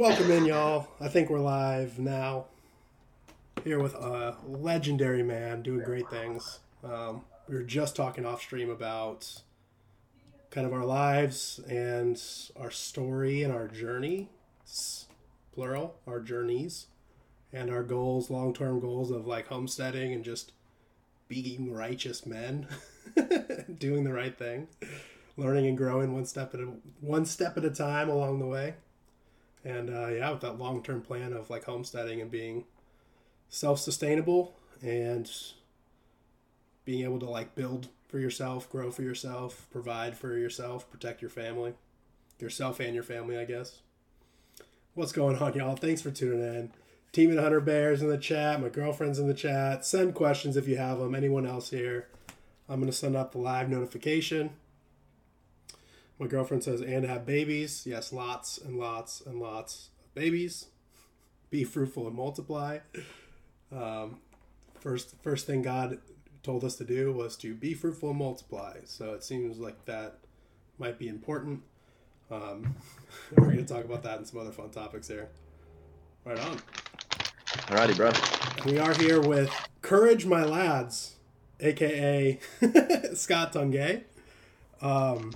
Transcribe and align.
Welcome 0.00 0.30
in, 0.30 0.46
y'all. 0.46 0.88
I 0.98 1.08
think 1.08 1.28
we're 1.28 1.40
live 1.40 1.98
now. 1.98 2.46
Here 3.64 3.78
with 3.78 3.92
a 3.92 4.34
legendary 4.48 5.22
man 5.22 5.60
doing 5.60 5.84
great 5.84 6.08
things. 6.08 6.60
Um, 6.82 7.26
we 7.46 7.56
were 7.56 7.62
just 7.62 7.96
talking 7.96 8.24
off 8.24 8.40
stream 8.40 8.70
about 8.70 9.42
kind 10.50 10.66
of 10.66 10.72
our 10.72 10.86
lives 10.86 11.60
and 11.68 12.18
our 12.58 12.70
story 12.70 13.42
and 13.42 13.52
our 13.52 13.68
journey, 13.68 14.30
plural, 15.52 15.96
our 16.06 16.20
journeys, 16.20 16.86
and 17.52 17.68
our 17.68 17.82
goals, 17.82 18.30
long 18.30 18.54
term 18.54 18.80
goals 18.80 19.10
of 19.10 19.26
like 19.26 19.48
homesteading 19.48 20.14
and 20.14 20.24
just 20.24 20.52
being 21.28 21.74
righteous 21.74 22.24
men, 22.24 22.66
doing 23.78 24.04
the 24.04 24.14
right 24.14 24.38
thing, 24.38 24.66
learning 25.36 25.66
and 25.66 25.76
growing 25.76 26.14
one 26.14 26.24
step 26.24 26.54
at 26.54 26.60
a 26.60 26.68
one 27.02 27.26
step 27.26 27.58
at 27.58 27.66
a 27.66 27.70
time 27.70 28.08
along 28.08 28.38
the 28.38 28.46
way 28.46 28.76
and 29.64 29.90
uh, 29.90 30.08
yeah, 30.08 30.30
with 30.30 30.40
that 30.40 30.58
long 30.58 30.82
term 30.82 31.02
plan 31.02 31.32
of 31.32 31.50
like 31.50 31.64
homesteading 31.64 32.20
and 32.20 32.30
being 32.30 32.64
self 33.48 33.80
sustainable 33.80 34.56
and 34.82 35.30
being 36.84 37.04
able 37.04 37.18
to 37.18 37.28
like 37.28 37.54
build 37.54 37.88
for 38.08 38.18
yourself, 38.18 38.68
grow 38.70 38.90
for 38.90 39.02
yourself, 39.02 39.66
provide 39.70 40.16
for 40.16 40.36
yourself, 40.36 40.90
protect 40.90 41.22
your 41.22 41.30
family, 41.30 41.74
yourself 42.38 42.80
and 42.80 42.94
your 42.94 43.04
family, 43.04 43.38
I 43.38 43.44
guess. 43.44 43.80
What's 44.94 45.12
going 45.12 45.36
on, 45.36 45.54
y'all? 45.54 45.76
Thanks 45.76 46.02
for 46.02 46.10
tuning 46.10 46.40
in. 46.40 46.72
Team 47.12 47.30
and 47.30 47.40
Hunter 47.40 47.60
Bears 47.60 48.02
in 48.02 48.08
the 48.08 48.18
chat. 48.18 48.60
My 48.60 48.68
girlfriend's 48.68 49.18
in 49.18 49.28
the 49.28 49.34
chat. 49.34 49.84
Send 49.84 50.14
questions 50.14 50.56
if 50.56 50.66
you 50.66 50.76
have 50.76 50.98
them. 50.98 51.14
Anyone 51.14 51.46
else 51.46 51.70
here? 51.70 52.08
I'm 52.68 52.80
going 52.80 52.90
to 52.90 52.96
send 52.96 53.16
out 53.16 53.32
the 53.32 53.38
live 53.38 53.68
notification. 53.68 54.50
My 56.20 56.26
girlfriend 56.26 56.62
says, 56.62 56.82
and 56.82 57.06
have 57.06 57.24
babies. 57.24 57.84
Yes, 57.86 58.12
lots 58.12 58.58
and 58.58 58.78
lots 58.78 59.22
and 59.22 59.40
lots 59.40 59.88
of 60.04 60.14
babies. 60.14 60.66
Be 61.48 61.64
fruitful 61.64 62.06
and 62.06 62.14
multiply. 62.14 62.80
Um, 63.72 64.18
first, 64.80 65.14
first 65.22 65.46
thing 65.46 65.62
God 65.62 65.98
told 66.42 66.62
us 66.62 66.76
to 66.76 66.84
do 66.84 67.10
was 67.10 67.36
to 67.38 67.54
be 67.54 67.72
fruitful 67.72 68.10
and 68.10 68.18
multiply. 68.18 68.80
So 68.84 69.14
it 69.14 69.24
seems 69.24 69.58
like 69.58 69.86
that 69.86 70.18
might 70.78 70.98
be 70.98 71.08
important. 71.08 71.62
Um, 72.30 72.76
we're 73.34 73.44
going 73.44 73.64
to 73.64 73.74
talk 73.74 73.86
about 73.86 74.02
that 74.02 74.18
and 74.18 74.26
some 74.26 74.40
other 74.40 74.52
fun 74.52 74.68
topics 74.68 75.08
here. 75.08 75.30
Right 76.26 76.38
on. 76.38 76.58
Alrighty, 77.46 77.96
bro. 77.96 78.12
We 78.70 78.78
are 78.78 78.92
here 78.92 79.22
with 79.22 79.50
Courage 79.80 80.26
My 80.26 80.44
Lads, 80.44 81.16
aka 81.60 82.38
Scott 83.14 83.54
Tungay. 83.54 84.02
Um, 84.82 85.32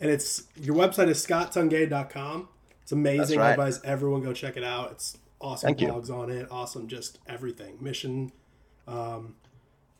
and 0.00 0.10
it's 0.10 0.44
your 0.60 0.76
website 0.76 1.08
is 1.08 1.24
scotttungay.com. 1.24 2.48
It's 2.82 2.92
amazing. 2.92 3.38
Right. 3.38 3.48
I 3.48 3.50
advise 3.52 3.80
everyone 3.82 4.22
go 4.22 4.32
check 4.32 4.56
it 4.56 4.64
out. 4.64 4.92
It's 4.92 5.16
awesome 5.40 5.74
Thank 5.74 5.78
blogs 5.78 6.08
you. 6.08 6.14
on 6.14 6.30
it. 6.30 6.48
Awesome, 6.50 6.88
just 6.88 7.18
everything. 7.26 7.78
Mission. 7.80 8.32
Um, 8.86 9.36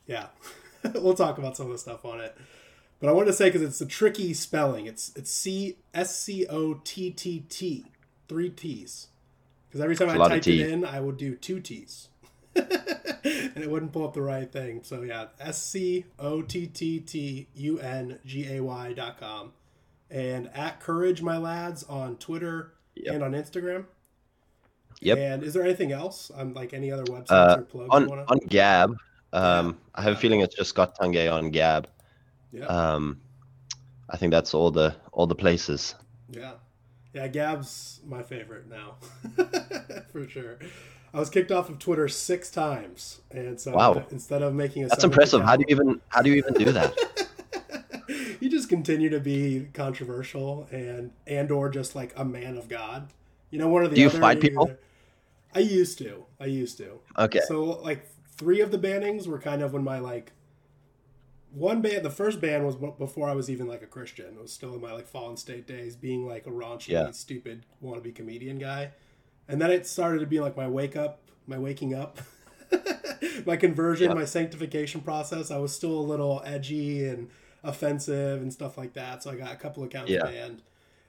yeah, 0.05 0.27
we'll 0.93 1.15
talk 1.15 1.37
about 1.37 1.57
some 1.57 1.67
of 1.67 1.71
the 1.73 1.77
stuff 1.77 2.05
on 2.05 2.21
it. 2.21 2.37
But 2.99 3.09
I 3.09 3.11
wanted 3.11 3.27
to 3.27 3.33
say 3.33 3.49
because 3.49 3.61
it's 3.61 3.81
a 3.81 3.85
tricky 3.85 4.33
spelling. 4.33 4.85
It's 4.85 5.11
it's 5.15 5.31
C 5.31 5.77
S 5.93 6.15
C 6.15 6.45
O 6.47 6.75
T 6.83 7.11
T 7.11 7.41
T, 7.49 7.85
three 8.27 8.49
T's. 8.49 9.07
Because 9.67 9.81
every 9.81 9.95
time 9.95 10.09
I 10.09 10.29
typed 10.29 10.47
it 10.47 10.71
in, 10.71 10.85
I 10.85 11.01
would 11.01 11.17
do 11.17 11.35
two 11.35 11.59
T's, 11.59 12.07
and 12.55 12.65
it 13.57 13.69
wouldn't 13.69 13.91
pull 13.91 14.05
up 14.05 14.13
the 14.13 14.21
right 14.21 14.49
thing. 14.49 14.81
So 14.83 15.01
yeah, 15.01 15.25
S 15.39 15.61
C 15.61 16.05
O 16.17 16.41
T 16.41 16.67
T 16.67 16.99
T 17.01 17.47
U 17.53 17.79
N 17.79 18.19
G 18.25 18.47
A 18.55 18.61
Y 18.61 18.93
dot 18.93 19.19
com 19.19 19.51
and 20.09 20.49
at 20.53 20.79
Courage 20.79 21.21
My 21.21 21.37
Lads 21.37 21.83
on 21.83 22.17
Twitter 22.17 22.73
yep. 22.95 23.15
and 23.15 23.23
on 23.23 23.31
Instagram. 23.31 23.85
Yep. 25.01 25.17
And 25.17 25.43
is 25.43 25.53
there 25.53 25.63
anything 25.63 25.91
else 25.91 26.31
on 26.31 26.53
like 26.53 26.73
any 26.73 26.91
other 26.91 27.03
websites 27.03 27.31
uh, 27.31 27.57
or 27.59 27.63
plugs 27.63 27.89
on 27.91 28.09
on 28.11 28.39
Gab? 28.47 28.91
Um, 29.33 29.67
yeah. 29.67 29.73
I 29.95 30.01
have 30.03 30.13
a 30.13 30.15
feeling 30.17 30.39
it's 30.39 30.55
just 30.55 30.69
Scott 30.69 30.97
Tungay 30.99 31.31
on 31.31 31.51
Gab. 31.51 31.87
Yeah. 32.51 32.65
Um, 32.65 33.19
I 34.09 34.17
think 34.17 34.31
that's 34.31 34.53
all 34.53 34.71
the 34.71 34.95
all 35.11 35.27
the 35.27 35.35
places. 35.35 35.95
Yeah, 36.29 36.53
yeah. 37.13 37.27
Gab's 37.27 37.99
my 38.05 38.23
favorite 38.23 38.67
now, 38.69 38.95
for 40.11 40.27
sure. 40.27 40.57
I 41.13 41.19
was 41.19 41.29
kicked 41.29 41.51
off 41.51 41.69
of 41.69 41.79
Twitter 41.79 42.07
six 42.07 42.49
times, 42.49 43.21
and 43.31 43.59
so 43.59 43.73
wow. 43.73 44.05
instead 44.11 44.41
of 44.41 44.53
making 44.53 44.83
a 44.85 44.87
that's 44.87 45.03
impressive. 45.03 45.41
Account, 45.41 45.49
how 45.49 45.55
do 45.57 45.65
you 45.67 45.75
even 45.75 46.01
how 46.09 46.21
do 46.21 46.29
you 46.29 46.35
even 46.37 46.53
do 46.53 46.71
that? 46.71 46.95
you 48.47 48.57
just 48.57 48.69
continue 48.69 49.09
to 49.09 49.19
be 49.19 49.67
controversial 49.73 50.67
and 50.71 51.11
and 51.25 51.51
or 51.51 51.69
just 51.69 51.95
like 51.95 52.13
a 52.15 52.23
man 52.23 52.57
of 52.57 52.69
God. 52.69 53.09
You 53.49 53.59
know, 53.59 53.67
one 53.67 53.83
of 53.83 53.89
the 53.89 53.97
Do 53.97 54.01
you 54.01 54.09
fight 54.09 54.39
people? 54.39 54.71
I 55.53 55.59
used 55.59 55.97
to. 55.99 56.25
I 56.39 56.45
used 56.45 56.77
to. 56.77 56.99
Okay. 57.17 57.41
So 57.47 57.63
like 57.63 58.09
three 58.37 58.61
of 58.61 58.71
the 58.71 58.77
bannings 58.77 59.27
were 59.27 59.39
kind 59.39 59.61
of 59.61 59.73
when 59.73 59.83
my 59.83 59.99
like 59.99 60.31
one 61.51 61.81
band 61.81 62.05
the 62.05 62.09
first 62.09 62.39
band 62.39 62.65
was 62.65 62.75
before 62.75 63.29
I 63.29 63.33
was 63.33 63.49
even 63.49 63.67
like 63.67 63.81
a 63.81 63.87
Christian. 63.87 64.27
It 64.27 64.41
was 64.41 64.53
still 64.53 64.73
in 64.73 64.81
my 64.81 64.93
like 64.93 65.07
fallen 65.07 65.35
state 65.35 65.67
days, 65.67 65.97
being 65.97 66.25
like 66.25 66.47
a 66.47 66.51
raunchy, 66.51 66.89
yeah. 66.89 67.11
stupid 67.11 67.65
wannabe 67.83 68.15
comedian 68.15 68.59
guy. 68.59 68.91
And 69.49 69.61
then 69.61 69.71
it 69.71 69.85
started 69.85 70.19
to 70.19 70.25
be 70.25 70.39
like 70.39 70.55
my 70.55 70.67
wake 70.67 70.95
up, 70.95 71.19
my 71.47 71.57
waking 71.57 71.93
up, 71.93 72.19
my 73.45 73.57
conversion, 73.57 74.13
my 74.13 74.25
sanctification 74.25 75.01
process. 75.01 75.51
I 75.51 75.57
was 75.57 75.75
still 75.75 75.99
a 75.99 76.01
little 76.01 76.41
edgy 76.45 77.07
and 77.07 77.29
offensive 77.63 78.41
and 78.41 78.51
stuff 78.51 78.77
like 78.77 78.93
that. 78.93 79.23
So 79.23 79.31
I 79.31 79.35
got 79.35 79.51
a 79.51 79.55
couple 79.55 79.83
accounts 79.83 80.11
yeah. 80.11 80.23
banned. 80.23 80.61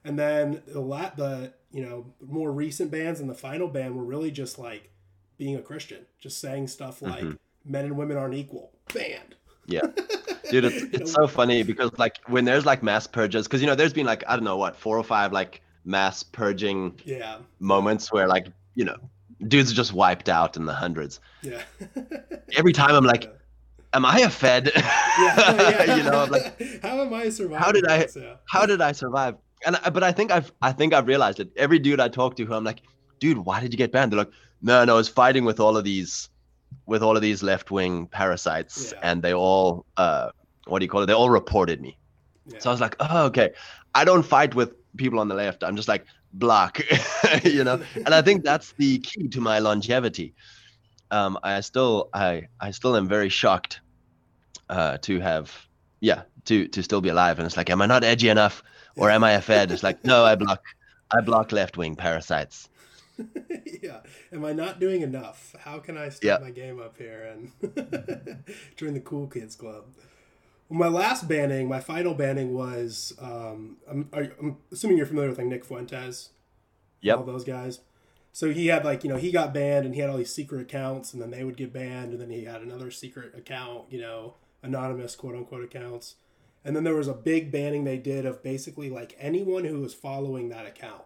And 0.04 0.18
then 0.18 0.62
the 0.66 0.80
la- 0.80 1.10
the 1.16 1.52
you 1.70 1.84
know 1.84 2.06
more 2.26 2.50
recent 2.52 2.90
bands 2.90 3.20
and 3.20 3.28
the 3.28 3.34
final 3.34 3.68
band 3.68 3.96
were 3.96 4.04
really 4.04 4.30
just 4.30 4.58
like 4.58 4.90
being 5.36 5.56
a 5.56 5.62
Christian, 5.62 6.06
just 6.20 6.40
saying 6.40 6.68
stuff 6.68 7.02
like 7.02 7.22
mm-hmm. 7.22 7.36
men 7.64 7.84
and 7.84 7.96
women 7.96 8.16
aren't 8.16 8.34
equal. 8.34 8.72
Banned. 8.92 9.34
Yeah. 9.66 9.82
Dude, 10.50 10.64
it's, 10.64 10.82
it's 10.94 11.12
so 11.12 11.26
funny 11.26 11.62
because 11.62 11.90
like 11.98 12.18
when 12.26 12.44
there's 12.44 12.64
like 12.64 12.82
mass 12.82 13.06
purges, 13.06 13.46
because 13.46 13.60
you 13.60 13.66
know 13.66 13.74
there's 13.74 13.92
been 13.92 14.06
like 14.06 14.24
I 14.26 14.34
don't 14.34 14.44
know 14.44 14.56
what 14.56 14.76
four 14.76 14.96
or 14.96 15.04
five 15.04 15.32
like 15.32 15.62
mass 15.84 16.22
purging 16.22 17.00
yeah 17.04 17.38
moments 17.60 18.12
where 18.12 18.26
like 18.26 18.48
you 18.74 18.84
know 18.84 18.96
dudes 19.46 19.70
are 19.70 19.74
just 19.74 19.92
wiped 19.92 20.28
out 20.28 20.56
in 20.56 20.64
the 20.64 20.74
hundreds. 20.74 21.20
Yeah. 21.42 21.62
Every 22.56 22.72
time 22.72 22.94
I'm 22.94 23.04
like, 23.04 23.32
am 23.92 24.04
I 24.04 24.20
a 24.20 24.30
Fed? 24.30 24.72
Yeah, 25.18 25.70
yeah. 25.70 25.96
you 25.96 26.02
know, 26.04 26.26
like 26.30 26.80
how 26.82 27.00
am 27.00 27.12
I 27.12 27.28
surviving? 27.28 27.58
How 27.58 27.72
did 27.72 27.88
I? 27.88 28.06
Yeah. 28.14 28.36
How 28.48 28.66
did 28.66 28.80
I 28.80 28.92
survive? 28.92 29.34
And 29.66 29.76
but 29.92 30.04
I 30.04 30.12
think 30.12 30.30
I've 30.30 30.52
I 30.62 30.70
think 30.70 30.94
I've 30.94 31.08
realized 31.08 31.40
it. 31.40 31.50
Every 31.56 31.80
dude 31.80 31.98
I 31.98 32.06
talk 32.06 32.36
to, 32.36 32.44
who 32.44 32.54
I'm 32.54 32.62
like, 32.62 32.82
dude, 33.18 33.38
why 33.38 33.58
did 33.58 33.72
you 33.72 33.78
get 33.78 33.90
banned? 33.90 34.12
They're 34.12 34.20
like, 34.20 34.30
no, 34.62 34.84
no, 34.84 34.94
I 34.94 34.96
was 34.96 35.08
fighting 35.08 35.44
with 35.44 35.58
all 35.58 35.76
of 35.76 35.82
these, 35.82 36.28
with 36.86 37.02
all 37.02 37.16
of 37.16 37.22
these 37.22 37.42
left 37.42 37.72
wing 37.72 38.06
parasites, 38.06 38.92
yeah. 38.92 39.10
and 39.10 39.22
they 39.22 39.34
all, 39.34 39.86
uh, 39.96 40.30
what 40.68 40.78
do 40.78 40.84
you 40.84 40.88
call 40.88 41.02
it? 41.02 41.06
They 41.06 41.12
all 41.12 41.30
reported 41.30 41.80
me. 41.80 41.98
So 42.58 42.70
I 42.70 42.72
was 42.72 42.80
like, 42.80 42.94
oh, 43.00 43.24
okay. 43.26 43.50
I 43.96 44.04
don't 44.04 44.22
fight 44.22 44.54
with 44.54 44.72
people 44.96 45.18
on 45.18 45.26
the 45.26 45.34
left. 45.34 45.64
I'm 45.64 45.74
just 45.74 45.88
like 45.88 46.06
block, 46.32 46.80
you 47.42 47.64
know. 47.64 47.82
and 47.96 48.14
I 48.14 48.22
think 48.22 48.44
that's 48.44 48.72
the 48.72 48.98
key 49.00 49.28
to 49.28 49.40
my 49.40 49.58
longevity 49.58 50.34
um, 51.10 51.38
I 51.42 51.60
still 51.60 52.10
I 52.12 52.48
I 52.60 52.70
still 52.70 52.96
am 52.96 53.08
very 53.08 53.28
shocked 53.28 53.80
uh, 54.68 54.98
to 54.98 55.20
have 55.20 55.52
yeah 56.00 56.22
to 56.46 56.68
to 56.68 56.82
still 56.82 57.00
be 57.00 57.08
alive. 57.08 57.38
And 57.38 57.46
it's 57.46 57.56
like, 57.56 57.70
am 57.70 57.82
I 57.82 57.86
not 57.86 58.04
edgy 58.04 58.28
enough, 58.28 58.62
or 58.96 59.10
am 59.10 59.24
I 59.24 59.32
a 59.32 59.40
fed? 59.40 59.70
It's 59.70 59.82
like, 59.82 60.04
no, 60.04 60.24
I 60.24 60.34
block 60.34 60.62
I 61.10 61.20
block 61.20 61.52
left 61.52 61.76
wing 61.76 61.96
parasites. 61.96 62.68
yeah, 63.82 64.00
am 64.32 64.44
I 64.44 64.52
not 64.52 64.78
doing 64.78 65.02
enough? 65.02 65.54
How 65.58 65.78
can 65.78 65.96
I 65.96 66.08
step 66.08 66.40
yep. 66.40 66.40
my 66.40 66.50
game 66.50 66.80
up 66.80 66.96
here 66.98 67.24
and 67.24 68.44
join 68.76 68.94
the 68.94 69.00
cool 69.00 69.26
kids 69.26 69.56
club? 69.56 69.86
Well, 70.68 70.78
my 70.78 70.88
last 70.88 71.26
banning, 71.26 71.68
my 71.68 71.80
final 71.80 72.14
banning 72.14 72.54
was 72.54 73.14
um, 73.20 73.78
I'm, 73.90 74.08
I'm 74.12 74.58
assuming 74.70 74.98
you're 74.98 75.06
familiar 75.06 75.30
with 75.30 75.38
like 75.38 75.46
Nick 75.46 75.64
Fuentes, 75.64 76.30
yep. 77.00 77.18
all 77.18 77.24
those 77.24 77.44
guys. 77.44 77.80
So 78.38 78.52
he 78.52 78.68
had 78.68 78.84
like 78.84 79.02
you 79.02 79.10
know 79.10 79.16
he 79.16 79.32
got 79.32 79.52
banned 79.52 79.84
and 79.84 79.96
he 79.96 80.00
had 80.00 80.08
all 80.08 80.16
these 80.16 80.32
secret 80.32 80.60
accounts 80.60 81.12
and 81.12 81.20
then 81.20 81.32
they 81.32 81.42
would 81.42 81.56
get 81.56 81.72
banned 81.72 82.12
and 82.12 82.20
then 82.20 82.30
he 82.30 82.44
had 82.44 82.62
another 82.62 82.88
secret 82.92 83.36
account 83.36 83.86
you 83.90 84.00
know 84.00 84.34
anonymous 84.62 85.16
quote 85.16 85.34
unquote 85.34 85.64
accounts 85.64 86.14
and 86.64 86.76
then 86.76 86.84
there 86.84 86.94
was 86.94 87.08
a 87.08 87.14
big 87.14 87.50
banning 87.50 87.82
they 87.82 87.96
did 87.96 88.24
of 88.24 88.40
basically 88.44 88.90
like 88.90 89.16
anyone 89.18 89.64
who 89.64 89.80
was 89.80 89.92
following 89.92 90.50
that 90.50 90.66
account 90.66 91.02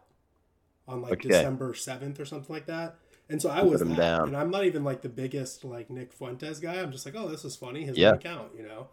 on 0.87 1.01
like 1.01 1.13
okay. 1.13 1.31
December 1.31 1.73
seventh 1.73 2.21
or 2.21 2.27
something 2.27 2.53
like 2.55 2.67
that. 2.67 2.97
And 3.31 3.41
so 3.41 3.49
I 3.49 3.63
was 3.63 3.81
that, 3.81 3.97
down. 3.97 4.29
and 4.29 4.37
I'm 4.37 4.51
not 4.51 4.67
even 4.67 4.85
like 4.85 5.01
the 5.01 5.09
biggest 5.09 5.65
like 5.65 5.89
Nick 5.89 6.13
Fuentes 6.13 6.61
guy. 6.61 6.83
I'm 6.83 6.93
just 6.93 7.07
like, 7.07 7.15
oh, 7.17 7.29
this 7.29 7.47
is 7.47 7.57
funny, 7.57 7.85
his 7.85 7.97
yeah. 7.97 8.11
account, 8.13 8.51
you 8.55 8.63
know. 8.63 8.89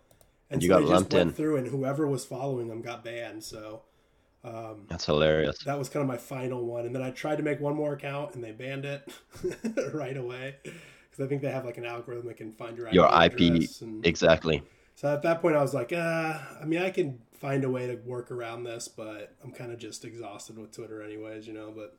And 0.49 0.63
you 0.63 0.69
so 0.69 0.75
got 0.75 0.85
they 0.85 0.93
just 0.93 1.13
went 1.13 1.29
in. 1.29 1.33
through, 1.33 1.57
and 1.57 1.67
whoever 1.67 2.07
was 2.07 2.23
following 2.23 2.69
them 2.69 2.81
got 2.81 3.03
banned. 3.03 3.43
So 3.43 3.81
um, 4.43 4.85
That's 4.87 5.05
hilarious. 5.05 5.59
That 5.59 5.77
was 5.77 5.89
kind 5.89 6.01
of 6.01 6.07
my 6.07 6.17
final 6.17 6.65
one, 6.65 6.85
and 6.85 6.95
then 6.95 7.01
I 7.01 7.11
tried 7.11 7.37
to 7.37 7.43
make 7.43 7.59
one 7.59 7.75
more 7.75 7.93
account, 7.93 8.35
and 8.35 8.43
they 8.43 8.51
banned 8.51 8.85
it 8.85 9.07
right 9.93 10.15
away 10.15 10.55
because 10.63 11.25
I 11.25 11.27
think 11.27 11.41
they 11.41 11.51
have 11.51 11.65
like 11.65 11.77
an 11.77 11.85
algorithm 11.85 12.27
that 12.27 12.37
can 12.37 12.53
find 12.53 12.77
your 12.77 12.87
IP 12.87 12.93
your 12.93 13.23
IP 13.23 13.39
and, 13.81 14.05
exactly. 14.05 14.63
So 14.95 15.11
at 15.13 15.21
that 15.23 15.41
point, 15.41 15.55
I 15.55 15.61
was 15.61 15.73
like, 15.73 15.93
uh, 15.93 16.37
I 16.61 16.65
mean, 16.65 16.81
I 16.81 16.89
can 16.89 17.19
find 17.33 17.63
a 17.63 17.69
way 17.69 17.87
to 17.87 17.95
work 17.95 18.31
around 18.31 18.63
this, 18.65 18.87
but 18.89 19.33
I'm 19.43 19.51
kind 19.51 19.71
of 19.71 19.79
just 19.79 20.03
exhausted 20.03 20.57
with 20.57 20.73
Twitter, 20.73 21.01
anyways, 21.01 21.47
you 21.47 21.53
know. 21.53 21.71
But 21.73 21.97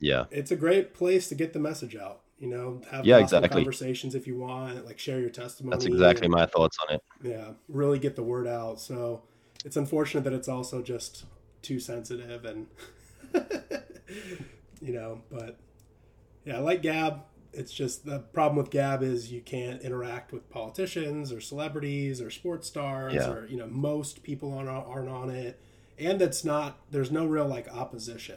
Yeah. 0.00 0.24
it's 0.30 0.50
a 0.50 0.56
great 0.56 0.92
place 0.92 1.28
to 1.30 1.34
get 1.34 1.54
the 1.54 1.58
message 1.58 1.96
out. 1.96 2.20
You 2.38 2.48
know, 2.48 2.82
have 2.90 3.06
Yeah, 3.06 3.16
exactly. 3.18 3.48
conversations 3.48 4.14
if 4.14 4.26
you 4.26 4.36
want, 4.36 4.84
like 4.84 4.98
share 4.98 5.18
your 5.18 5.30
testimony. 5.30 5.70
That's 5.74 5.86
exactly 5.86 6.26
and- 6.26 6.34
my 6.34 6.44
thoughts 6.44 6.76
on 6.86 6.96
it. 6.96 7.02
yeah, 7.22 7.52
really 7.68 7.98
get 7.98 8.16
the 8.16 8.22
word 8.22 8.46
out. 8.46 8.78
So 8.80 9.22
it's 9.64 9.78
unfortunate 9.78 10.24
that 10.24 10.34
it's 10.34 10.48
also 10.48 10.82
just 10.82 11.24
too 11.66 11.80
sensitive 11.80 12.44
and 12.44 12.66
you 14.80 14.92
know, 14.92 15.22
but 15.30 15.58
yeah, 16.44 16.56
I 16.56 16.60
like 16.60 16.82
Gab. 16.82 17.22
It's 17.52 17.72
just 17.72 18.04
the 18.04 18.18
problem 18.20 18.56
with 18.56 18.70
Gab 18.70 19.02
is 19.02 19.32
you 19.32 19.40
can't 19.40 19.80
interact 19.80 20.32
with 20.32 20.48
politicians 20.50 21.32
or 21.32 21.40
celebrities 21.40 22.20
or 22.20 22.30
sports 22.30 22.68
stars 22.68 23.14
Yeah. 23.14 23.30
or 23.30 23.46
you 23.46 23.56
know 23.56 23.66
most 23.66 24.22
people 24.22 24.52
aren't 24.52 24.68
aren't 24.68 25.08
on 25.08 25.30
it, 25.30 25.58
and 25.98 26.20
it's 26.22 26.44
not 26.44 26.78
there's 26.90 27.10
no 27.10 27.26
real 27.26 27.46
like 27.46 27.68
opposition. 27.72 28.36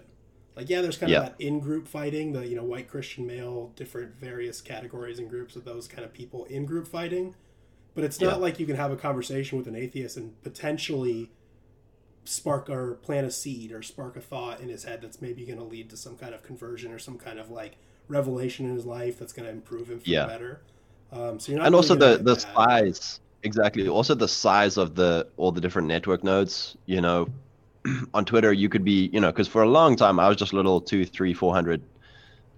Like 0.56 0.70
yeah, 0.70 0.82
there's 0.82 0.98
kind 0.98 1.12
Yeah. 1.12 1.20
of 1.20 1.26
that 1.38 1.42
in 1.42 1.60
group 1.60 1.88
fighting, 1.88 2.32
the 2.34 2.48
you 2.48 2.56
know 2.56 2.64
white 2.64 2.88
Christian 2.88 3.28
male, 3.28 3.72
different 3.76 4.16
various 4.20 4.62
categories 4.62 5.20
and 5.20 5.30
groups 5.30 5.56
of 5.56 5.66
those 5.66 5.88
kind 5.88 6.04
of 6.06 6.14
people 6.14 6.46
in 6.46 6.66
group 6.66 6.88
fighting, 6.88 7.36
but 7.94 8.04
it's 8.04 8.20
not 8.22 8.36
Yeah. 8.38 8.42
like 8.42 8.60
you 8.60 8.66
can 8.66 8.76
have 8.78 8.92
a 8.92 8.98
conversation 8.98 9.58
with 9.58 9.68
an 9.68 9.76
atheist 9.76 10.16
and 10.18 10.42
potentially 10.44 11.30
spark 12.30 12.70
or 12.70 12.96
plant 12.96 13.26
a 13.26 13.32
seed 13.32 13.72
or 13.72 13.82
spark 13.82 14.16
a 14.16 14.22
thought 14.22 14.60
in 14.60 14.70
his 14.70 14.84
head 14.84 15.02
that's 15.02 15.22
maybe 15.22 15.46
going 15.46 15.58
to 15.58 15.64
lead 15.66 15.90
to 15.90 15.98
some 15.98 16.16
kind 16.16 16.34
of 16.36 16.44
conversion 16.44 16.92
or 16.92 17.00
some 17.00 17.18
kind 17.18 17.40
of 17.40 17.50
like 17.50 17.78
revelation 18.08 18.66
in 18.68 18.76
his 18.76 18.86
life 18.86 19.18
that's 19.18 19.34
going 19.34 19.46
to 19.46 19.52
improve 19.52 19.90
him 19.90 20.00
for 20.00 20.10
Yeah. 20.10 20.28
better. 20.28 20.62
Um, 21.12 21.40
so 21.40 21.52
you're 21.52 21.60
not 21.60 21.68
and 21.68 21.76
also 21.76 21.96
the 21.96 22.18
the 22.18 22.36
that. 22.36 22.42
size 22.56 23.20
exactly 23.42 23.88
also 23.88 24.14
the 24.14 24.28
size 24.28 24.78
of 24.78 24.94
the 24.96 25.28
all 25.38 25.52
the 25.52 25.62
different 25.62 25.88
network 25.88 26.24
nodes 26.24 26.78
you 26.86 27.02
know 27.02 27.28
on 28.14 28.26
twitter 28.26 28.52
you 28.54 28.70
could 28.70 28.84
be 28.84 29.10
you 29.14 29.20
know 29.20 29.32
because 29.32 29.48
for 29.48 29.64
a 29.64 29.70
long 29.70 29.96
time 29.96 30.20
i 30.20 30.28
was 30.28 30.38
just 30.38 30.52
a 30.52 30.56
little 30.56 30.80
two 30.82 31.06
three 31.06 31.34
four 31.34 31.54
hundred 31.54 31.82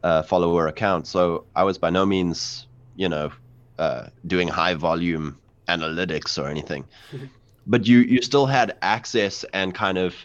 uh, 0.03 0.23
follower 0.23 0.67
account 0.67 1.07
so 1.07 1.45
i 1.55 1.63
was 1.63 1.77
by 1.77 1.89
no 1.89 2.05
means 2.05 2.67
you 2.95 3.07
know 3.07 3.31
uh, 3.77 4.07
doing 4.27 4.47
high 4.47 4.73
volume 4.73 5.39
analytics 5.69 6.41
or 6.41 6.47
anything 6.47 6.83
but 7.67 7.87
you 7.87 7.99
you 7.99 8.21
still 8.21 8.45
had 8.45 8.77
access 8.81 9.43
and 9.53 9.73
kind 9.73 9.97
of 9.97 10.15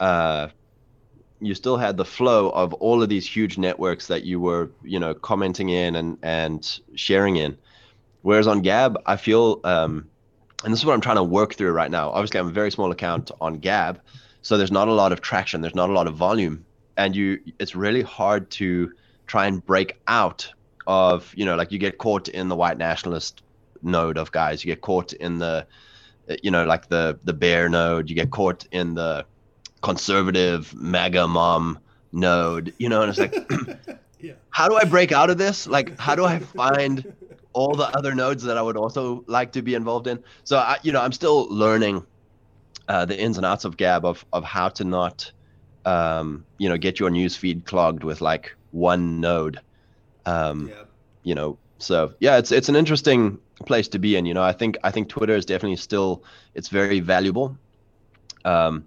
uh, 0.00 0.48
you 1.40 1.54
still 1.54 1.76
had 1.76 1.96
the 1.96 2.04
flow 2.04 2.50
of 2.50 2.72
all 2.74 3.02
of 3.02 3.08
these 3.08 3.26
huge 3.26 3.58
networks 3.58 4.06
that 4.08 4.24
you 4.24 4.40
were 4.40 4.70
you 4.82 4.98
know 4.98 5.14
commenting 5.14 5.68
in 5.68 5.96
and 5.96 6.18
and 6.22 6.80
sharing 6.94 7.36
in. 7.36 7.56
Whereas 8.22 8.46
on 8.46 8.62
gab 8.62 8.98
i 9.06 9.16
feel 9.16 9.60
um 9.64 10.08
and 10.64 10.72
this 10.72 10.80
is 10.80 10.86
what 10.86 10.94
i'm 10.94 11.00
trying 11.00 11.16
to 11.16 11.22
work 11.22 11.54
through 11.54 11.72
right 11.72 11.90
now. 11.90 12.10
Obviously 12.10 12.40
i'm 12.40 12.48
a 12.48 12.52
very 12.52 12.70
small 12.70 12.90
account 12.90 13.30
on 13.40 13.58
gab 13.58 14.00
so 14.42 14.56
there's 14.56 14.72
not 14.72 14.88
a 14.88 14.92
lot 14.92 15.12
of 15.12 15.20
traction 15.20 15.60
there's 15.60 15.74
not 15.74 15.90
a 15.90 15.92
lot 15.92 16.06
of 16.06 16.14
volume 16.14 16.64
and 16.96 17.14
you 17.14 17.38
it's 17.58 17.74
really 17.74 18.02
hard 18.02 18.50
to 18.50 18.92
try 19.26 19.46
and 19.46 19.64
break 19.64 20.00
out 20.08 20.52
of 20.86 21.32
you 21.36 21.44
know 21.44 21.54
like 21.54 21.70
you 21.70 21.78
get 21.78 21.98
caught 21.98 22.28
in 22.28 22.48
the 22.48 22.56
white 22.56 22.78
nationalist 22.78 23.42
node 23.82 24.18
of 24.18 24.32
guys 24.32 24.64
you 24.64 24.72
get 24.72 24.80
caught 24.80 25.12
in 25.12 25.38
the 25.38 25.66
you 26.42 26.50
know 26.50 26.64
like 26.64 26.88
the 26.88 27.18
the 27.24 27.32
bear 27.32 27.68
node 27.68 28.08
you 28.08 28.14
get 28.16 28.30
caught 28.30 28.64
in 28.72 28.94
the 28.94 29.26
conservative 29.82 30.74
MAGA 30.74 31.26
mom 31.28 31.78
node 32.12 32.74
you 32.78 32.88
know 32.88 33.02
and 33.02 33.10
it's 33.10 33.18
like 33.18 33.34
yeah. 34.20 34.34
how 34.50 34.68
do 34.68 34.76
I 34.76 34.84
break 34.84 35.12
out 35.12 35.30
of 35.30 35.38
this? 35.38 35.66
Like, 35.66 35.98
how 35.98 36.14
do 36.14 36.24
I 36.24 36.38
find 36.40 37.04
all 37.52 37.74
the 37.74 37.84
other 37.96 38.14
nodes 38.14 38.42
that 38.44 38.56
I 38.56 38.62
would 38.62 38.76
also 38.76 39.24
like 39.28 39.52
to 39.52 39.62
be 39.62 39.74
involved 39.74 40.06
in? 40.06 40.22
So, 40.44 40.58
I, 40.58 40.78
you 40.82 40.92
know, 40.92 41.00
I'm 41.00 41.12
still 41.12 41.46
learning 41.50 42.04
uh, 42.88 43.04
the 43.04 43.18
ins 43.18 43.36
and 43.36 43.46
outs 43.46 43.64
of 43.64 43.76
Gab 43.76 44.04
of 44.04 44.24
of 44.32 44.44
how 44.44 44.68
to 44.70 44.84
not, 44.84 45.32
um, 45.84 46.46
you 46.58 46.68
know, 46.68 46.76
get 46.78 46.98
your 47.00 47.10
news 47.10 47.36
feed 47.36 47.64
clogged 47.64 48.04
with 48.04 48.20
like 48.20 48.56
one 48.70 49.20
node. 49.20 49.60
Um, 50.26 50.68
Yeah. 50.68 50.84
you 51.22 51.34
know, 51.34 51.58
so 51.78 52.14
yeah, 52.20 52.38
it's 52.38 52.52
it's 52.52 52.68
an 52.68 52.76
interesting 52.76 53.38
place 53.66 53.88
to 53.88 53.98
be 53.98 54.16
in. 54.16 54.26
You 54.26 54.34
know, 54.34 54.42
I 54.42 54.52
think 54.52 54.76
I 54.84 54.90
think 54.90 55.08
Twitter 55.08 55.34
is 55.34 55.44
definitely 55.46 55.76
still 55.76 56.22
it's 56.54 56.68
very 56.68 57.00
valuable. 57.00 57.56
Um, 58.44 58.86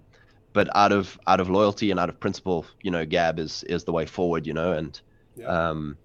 but 0.52 0.68
out 0.76 0.92
of 0.92 1.18
out 1.26 1.40
of 1.40 1.48
loyalty 1.50 1.90
and 1.90 1.98
out 2.00 2.08
of 2.08 2.18
principle, 2.20 2.66
you 2.82 2.90
know, 2.90 3.04
Gab 3.06 3.38
is 3.38 3.62
is 3.64 3.84
the 3.84 3.92
way 3.92 4.06
forward. 4.06 4.46
You 4.46 4.54
know, 4.54 4.72
and 4.72 5.00
Yeah. 5.36 5.46
um, 5.46 5.96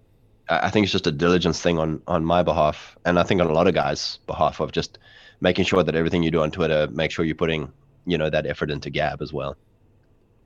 I 0.49 0.67
I 0.67 0.69
think 0.69 0.83
it's 0.85 0.91
just 0.91 1.07
a 1.07 1.11
diligence 1.11 1.61
thing 1.61 1.77
on 1.79 2.01
on 2.07 2.23
my 2.25 2.43
behalf, 2.43 2.97
and 3.05 3.19
I 3.19 3.23
think 3.23 3.41
on 3.41 3.47
a 3.47 3.53
lot 3.53 3.67
of 3.67 3.73
guys' 3.73 4.19
behalf 4.27 4.59
of 4.59 4.71
just 4.71 4.99
making 5.41 5.65
sure 5.65 5.83
that 5.83 5.95
everything 5.95 6.23
you 6.23 6.31
do 6.31 6.41
on 6.41 6.51
Twitter, 6.51 6.87
make 6.91 7.11
sure 7.11 7.25
you're 7.25 7.35
putting 7.35 7.71
you 8.05 8.17
know 8.17 8.29
that 8.29 8.45
effort 8.45 8.71
into 8.71 8.89
Gab 8.89 9.21
as 9.21 9.33
well. 9.33 9.55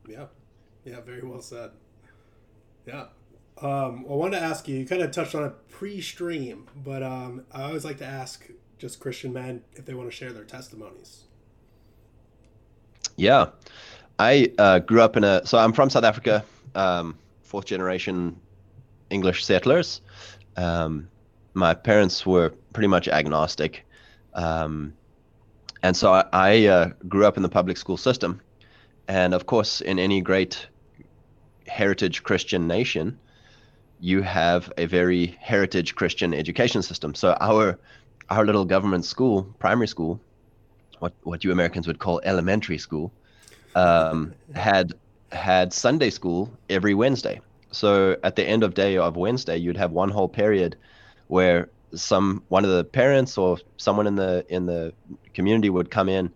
Yeah. 0.08 0.26
Yeah, 0.84 1.02
very 1.02 1.22
well 1.22 1.42
said. 1.42 1.72
Yeah. 2.88 3.06
Um, 3.62 4.06
I 4.10 4.14
wanted 4.14 4.40
to 4.40 4.44
ask 4.44 4.68
you, 4.68 4.78
you 4.78 4.86
kind 4.88 5.04
of 5.04 5.12
touched 5.12 5.36
on 5.36 5.44
it 5.44 5.70
pre 5.70 6.02
stream, 6.02 6.68
but 6.84 7.04
um, 7.04 7.46
I 7.52 7.64
always 7.64 7.86
like 7.86 7.98
to 8.00 8.06
ask 8.06 8.50
just 8.80 9.00
Christian 9.00 9.34
men 9.34 9.62
if 9.74 9.86
they 9.86 9.94
want 9.94 10.10
to 10.10 10.16
share 10.16 10.34
their 10.34 10.44
testimonies. 10.44 11.26
Yeah, 13.18 13.50
I 14.18 14.52
uh, 14.58 14.80
grew 14.80 15.02
up 15.02 15.16
in 15.16 15.24
a. 15.24 15.46
So 15.46 15.60
I'm 15.60 15.74
from 15.74 15.92
South 15.92 16.04
Africa, 16.04 16.44
um, 16.74 17.16
fourth 17.44 17.66
generation 17.66 18.36
English 19.12 19.46
settlers. 19.46 20.02
Um, 20.58 21.08
my 21.54 21.76
parents 21.76 22.26
were 22.26 22.50
pretty 22.74 22.88
much 22.88 23.08
agnostic, 23.08 23.86
um, 24.34 24.94
and 25.84 25.96
so 25.96 26.14
I, 26.14 26.26
I 26.34 26.66
uh, 26.66 26.90
grew 27.08 27.28
up 27.28 27.38
in 27.38 27.44
the 27.44 27.50
public 27.50 27.78
school 27.78 27.98
system. 27.98 28.42
And 29.08 29.34
of 29.34 29.46
course, 29.46 29.82
in 29.82 30.00
any 30.00 30.22
great 30.22 30.68
heritage 31.68 32.24
Christian 32.24 32.68
nation, 32.68 33.20
you 34.02 34.24
have 34.24 34.74
a 34.78 34.88
very 34.88 35.38
heritage 35.40 35.94
Christian 35.96 36.34
education 36.34 36.82
system. 36.82 37.14
So 37.16 37.38
our 37.40 37.80
our 38.30 38.46
little 38.46 38.66
government 38.66 39.06
school, 39.06 39.44
primary 39.60 39.88
school, 39.88 40.20
what 41.00 41.14
what 41.24 41.44
you 41.44 41.52
Americans 41.52 41.88
would 41.88 42.00
call 42.00 42.20
elementary 42.24 42.80
school, 42.80 43.12
um, 43.76 44.34
had 44.56 44.94
had 45.32 45.72
Sunday 45.72 46.10
school 46.10 46.52
every 46.70 46.96
Wednesday. 46.96 47.40
So 47.72 48.18
at 48.24 48.36
the 48.36 48.44
end 48.44 48.64
of 48.64 48.74
day 48.74 48.98
of 48.98 49.16
Wednesday, 49.16 49.58
you'd 49.58 49.78
have 49.78 49.92
one 49.92 50.10
whole 50.10 50.28
period 50.28 50.76
where 51.28 51.70
some 51.94 52.44
one 52.50 52.66
of 52.66 52.72
the 52.72 52.84
parents 52.84 53.38
or 53.38 53.60
someone 53.78 54.08
in 54.08 54.16
the 54.16 54.44
in 54.50 54.66
the 54.66 54.94
community 55.36 55.70
would 55.70 55.92
come 55.92 56.10
in 56.10 56.32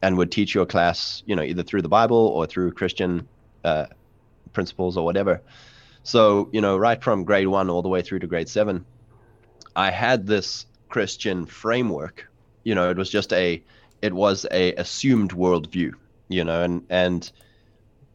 and 0.00 0.16
would 0.16 0.32
teach 0.32 0.54
your 0.54 0.66
class, 0.66 1.22
you 1.26 1.36
know, 1.36 1.42
either 1.42 1.62
through 1.62 1.82
the 1.82 1.88
Bible 1.88 2.28
or 2.28 2.46
through 2.46 2.72
Christian 2.72 3.28
uh, 3.64 3.86
principles 4.54 4.96
or 4.96 5.04
whatever. 5.04 5.40
So 6.04 6.48
you 6.52 6.60
know, 6.60 6.76
right 6.76 7.02
from 7.02 7.24
grade 7.24 7.48
one 7.48 7.70
all 7.70 7.82
the 7.82 7.88
way 7.88 8.02
through 8.02 8.20
to 8.20 8.26
grade 8.26 8.48
seven, 8.48 8.84
I 9.76 9.90
had 9.90 10.26
this 10.26 10.66
Christian 10.88 11.46
framework. 11.46 12.28
You 12.64 12.74
know, 12.74 12.90
it 12.90 12.96
was 12.96 13.10
just 13.10 13.32
a 13.32 13.62
it 14.02 14.12
was 14.12 14.46
a 14.50 14.74
assumed 14.74 15.32
worldview. 15.32 15.92
You 16.28 16.44
know, 16.44 16.62
and 16.62 16.84
and 16.90 17.30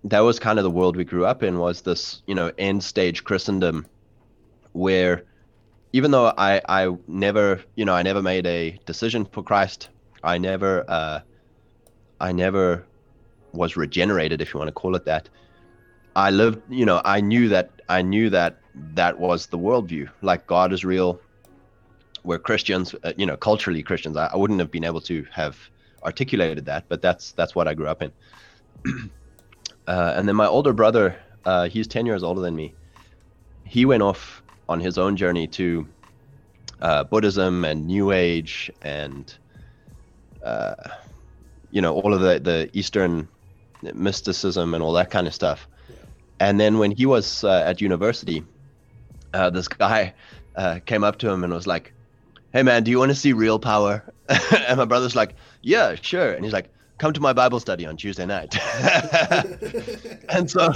that 0.03 0.21
was 0.21 0.39
kind 0.39 0.59
of 0.59 0.63
the 0.63 0.71
world 0.71 0.95
we 0.95 1.03
grew 1.03 1.25
up 1.25 1.43
in 1.43 1.59
was 1.59 1.81
this 1.81 2.21
you 2.27 2.35
know 2.35 2.51
end 2.57 2.83
stage 2.83 3.23
Christendom, 3.23 3.85
where 4.73 5.23
even 5.93 6.11
though 6.11 6.33
I 6.37 6.61
I 6.67 6.95
never 7.07 7.63
you 7.75 7.85
know 7.85 7.93
I 7.93 8.03
never 8.03 8.21
made 8.21 8.45
a 8.45 8.79
decision 8.85 9.25
for 9.25 9.43
Christ, 9.43 9.89
I 10.23 10.37
never 10.37 10.85
uh, 10.87 11.21
I 12.19 12.31
never 12.31 12.85
was 13.53 13.77
regenerated 13.77 14.41
if 14.41 14.53
you 14.53 14.59
want 14.59 14.67
to 14.67 14.73
call 14.73 14.95
it 14.95 15.05
that. 15.05 15.29
I 16.17 16.31
lived, 16.31 16.63
you 16.67 16.83
know, 16.83 16.99
I 17.05 17.21
knew 17.21 17.47
that 17.49 17.69
I 17.87 18.01
knew 18.01 18.31
that 18.31 18.57
that 18.95 19.19
was 19.19 19.45
the 19.45 19.57
worldview. 19.59 20.09
Like 20.23 20.47
God 20.47 20.73
is 20.73 20.83
real. 20.83 21.21
We're 22.23 22.39
Christians, 22.39 22.95
uh, 23.03 23.13
you 23.17 23.27
know, 23.27 23.37
culturally 23.37 23.83
Christians. 23.83 24.17
I, 24.17 24.25
I 24.33 24.35
wouldn't 24.35 24.59
have 24.59 24.71
been 24.71 24.83
able 24.83 25.01
to 25.01 25.27
have 25.31 25.55
articulated 26.03 26.65
that, 26.65 26.85
but 26.89 27.03
that's 27.03 27.33
that's 27.33 27.53
what 27.53 27.67
I 27.67 27.75
grew 27.75 27.85
up 27.87 28.01
in. 28.01 28.11
uh, 29.87 30.13
and 30.17 30.27
then 30.27 30.35
my 30.35 30.47
older 30.47 30.73
brother, 30.73 31.15
uh, 31.45 31.69
he's 31.69 31.87
ten 31.87 32.07
years 32.07 32.23
older 32.23 32.41
than 32.41 32.55
me. 32.55 32.73
He 33.63 33.85
went 33.85 34.01
off 34.01 34.41
on 34.67 34.79
his 34.79 34.97
own 34.97 35.17
journey 35.17 35.45
to 35.49 35.87
uh, 36.81 37.03
Buddhism 37.03 37.63
and 37.63 37.85
New 37.85 38.11
Age 38.11 38.71
and 38.81 39.31
uh, 40.43 40.73
you 41.69 41.81
know 41.81 41.93
all 41.93 42.11
of 42.11 42.21
the 42.21 42.39
the 42.39 42.71
Eastern 42.73 43.27
mysticism 43.93 44.73
and 44.73 44.81
all 44.81 44.93
that 44.93 45.11
kind 45.11 45.27
of 45.27 45.35
stuff. 45.35 45.67
And 46.39 46.59
then 46.59 46.77
when 46.77 46.91
he 46.91 47.05
was 47.05 47.43
uh, 47.43 47.63
at 47.65 47.81
university, 47.81 48.43
uh, 49.33 49.49
this 49.49 49.67
guy 49.67 50.13
uh, 50.55 50.79
came 50.85 51.03
up 51.03 51.17
to 51.19 51.29
him 51.29 51.43
and 51.43 51.53
was 51.53 51.67
like, 51.67 51.93
"Hey 52.53 52.63
man, 52.63 52.83
do 52.83 52.91
you 52.91 52.99
want 52.99 53.09
to 53.09 53.15
see 53.15 53.33
real 53.33 53.59
power?" 53.59 54.03
and 54.67 54.77
my 54.77 54.85
brother's 54.85 55.15
like, 55.15 55.35
"Yeah, 55.61 55.95
sure." 55.95 56.33
And 56.33 56.43
he's 56.43 56.53
like, 56.53 56.69
"Come 56.99 57.13
to 57.13 57.21
my 57.21 57.33
Bible 57.33 57.59
study 57.59 57.85
on 57.85 57.97
Tuesday 57.97 58.25
night." 58.25 58.55
and 60.29 60.49
so, 60.49 60.71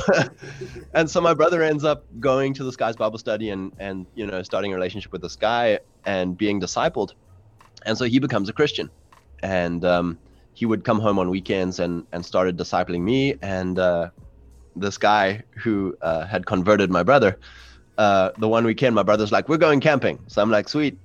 and 0.94 1.10
so 1.10 1.22
my 1.22 1.34
brother 1.34 1.62
ends 1.62 1.84
up 1.84 2.06
going 2.20 2.54
to 2.56 2.64
this 2.64 2.76
guy's 2.76 2.96
Bible 2.96 3.20
study 3.20 3.50
and 3.50 3.72
and 3.80 4.08
you 4.16 4.26
know 4.26 4.42
starting 4.44 4.72
a 4.72 4.76
relationship 4.76 5.12
with 5.12 5.22
this 5.22 5.36
guy 5.36 5.80
and 6.06 6.38
being 6.38 6.60
discipled, 6.60 7.14
and 7.86 7.98
so 7.98 8.06
he 8.06 8.20
becomes 8.20 8.50
a 8.50 8.54
Christian, 8.54 8.90
and 9.44 9.86
um, 9.86 10.18
he 10.54 10.66
would 10.66 10.84
come 10.84 11.00
home 11.00 11.20
on 11.20 11.30
weekends 11.30 11.80
and 11.80 12.08
and 12.12 12.26
started 12.26 12.58
discipling 12.58 13.02
me 13.02 13.36
and. 13.42 13.78
Uh, 13.78 14.10
this 14.76 14.98
guy 14.98 15.44
who 15.64 15.96
uh, 16.02 16.26
had 16.26 16.46
converted 16.46 16.90
my 16.90 17.04
brother. 17.04 17.38
Uh, 17.98 18.32
the 18.38 18.48
one 18.48 18.66
weekend, 18.66 18.96
my 18.96 19.04
brother's 19.04 19.32
like, 19.32 19.50
"We're 19.50 19.58
going 19.58 19.80
camping," 19.80 20.20
so 20.28 20.42
I'm 20.42 20.50
like, 20.50 20.70
"Sweet." 20.70 20.98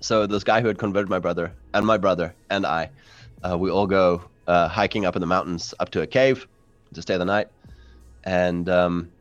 So 0.00 0.26
this 0.26 0.44
guy 0.44 0.60
who 0.60 0.66
had 0.66 0.78
converted 0.78 1.08
my 1.08 1.20
brother 1.20 1.52
and 1.74 1.86
my 1.86 1.96
brother 1.96 2.34
and 2.50 2.66
I, 2.66 2.90
uh, 3.42 3.56
we 3.56 3.70
all 3.70 3.86
go 3.86 4.22
uh, 4.46 4.68
hiking 4.68 5.06
up 5.06 5.16
in 5.16 5.20
the 5.20 5.26
mountains 5.26 5.74
up 5.78 5.90
to 5.90 6.02
a 6.02 6.06
cave 6.06 6.46
to 6.94 7.02
stay 7.02 7.16
the 7.16 7.24
night, 7.24 7.48
and 8.24 8.68
um, 8.68 9.12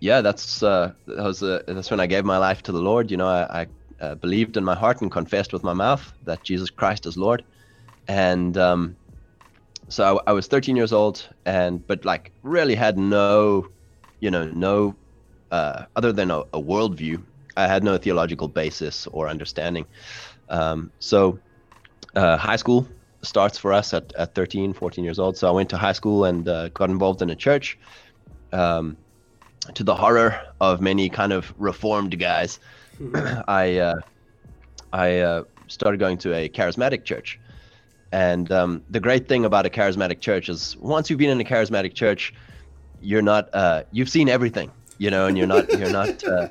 yeah, 0.00 0.20
that's 0.20 0.62
uh, 0.62 0.92
that 1.06 1.24
was 1.24 1.42
uh, 1.42 1.62
that's 1.66 1.90
when 1.90 2.00
I 2.00 2.06
gave 2.06 2.24
my 2.24 2.38
life 2.38 2.62
to 2.64 2.72
the 2.72 2.80
Lord. 2.80 3.10
You 3.10 3.16
know, 3.16 3.28
I, 3.28 3.66
I 4.00 4.14
believed 4.14 4.56
in 4.56 4.64
my 4.64 4.74
heart 4.74 5.02
and 5.02 5.10
confessed 5.10 5.52
with 5.52 5.62
my 5.62 5.74
mouth 5.74 6.12
that 6.24 6.42
Jesus 6.42 6.70
Christ 6.70 7.04
is 7.06 7.16
Lord, 7.16 7.44
and 8.08 8.56
um, 8.56 8.96
so 9.90 10.18
I, 10.26 10.30
I, 10.30 10.32
was 10.32 10.46
13 10.46 10.76
years 10.76 10.92
old, 10.92 11.28
and 11.44 11.86
but 11.86 12.04
like 12.04 12.32
really 12.42 12.74
had 12.74 12.96
no, 12.96 13.68
you 14.20 14.30
know, 14.30 14.46
no 14.46 14.94
uh, 15.50 15.84
other 15.96 16.12
than 16.12 16.30
a, 16.30 16.40
a 16.40 16.60
worldview. 16.60 17.22
I 17.56 17.66
had 17.66 17.84
no 17.84 17.98
theological 17.98 18.48
basis 18.48 19.06
or 19.08 19.28
understanding. 19.28 19.84
Um, 20.48 20.90
so 21.00 21.38
uh, 22.14 22.36
high 22.36 22.56
school 22.56 22.88
starts 23.22 23.58
for 23.58 23.72
us 23.72 23.92
at, 23.92 24.12
at 24.14 24.34
13, 24.34 24.72
14 24.72 25.04
years 25.04 25.18
old. 25.18 25.36
So 25.36 25.48
I 25.48 25.50
went 25.50 25.68
to 25.70 25.76
high 25.76 25.92
school 25.92 26.24
and 26.24 26.48
uh, 26.48 26.68
got 26.68 26.88
involved 26.88 27.20
in 27.20 27.28
a 27.30 27.36
church. 27.36 27.78
Um, 28.52 28.96
to 29.74 29.84
the 29.84 29.94
horror 29.94 30.40
of 30.60 30.80
many 30.80 31.08
kind 31.10 31.32
of 31.32 31.52
reformed 31.58 32.18
guys, 32.18 32.58
mm-hmm. 32.98 33.40
I 33.48 33.78
uh, 33.78 34.00
I 34.92 35.18
uh, 35.18 35.44
started 35.68 35.98
going 35.98 36.18
to 36.18 36.34
a 36.34 36.48
charismatic 36.48 37.04
church. 37.04 37.38
And 38.12 38.50
um, 38.50 38.82
the 38.90 39.00
great 39.00 39.28
thing 39.28 39.44
about 39.44 39.66
a 39.66 39.70
charismatic 39.70 40.20
church 40.20 40.48
is 40.48 40.76
once 40.78 41.10
you've 41.10 41.18
been 41.18 41.30
in 41.30 41.40
a 41.40 41.44
charismatic 41.44 41.94
church, 41.94 42.34
you're 43.00 43.22
not 43.22 43.48
uh, 43.54 43.84
you've 43.92 44.08
seen 44.08 44.28
everything, 44.28 44.70
you 44.98 45.10
know, 45.10 45.26
and 45.26 45.38
you're 45.38 45.46
not 45.46 45.70
you're 45.78 45.92
not 45.92 46.24
uh, 46.24 46.48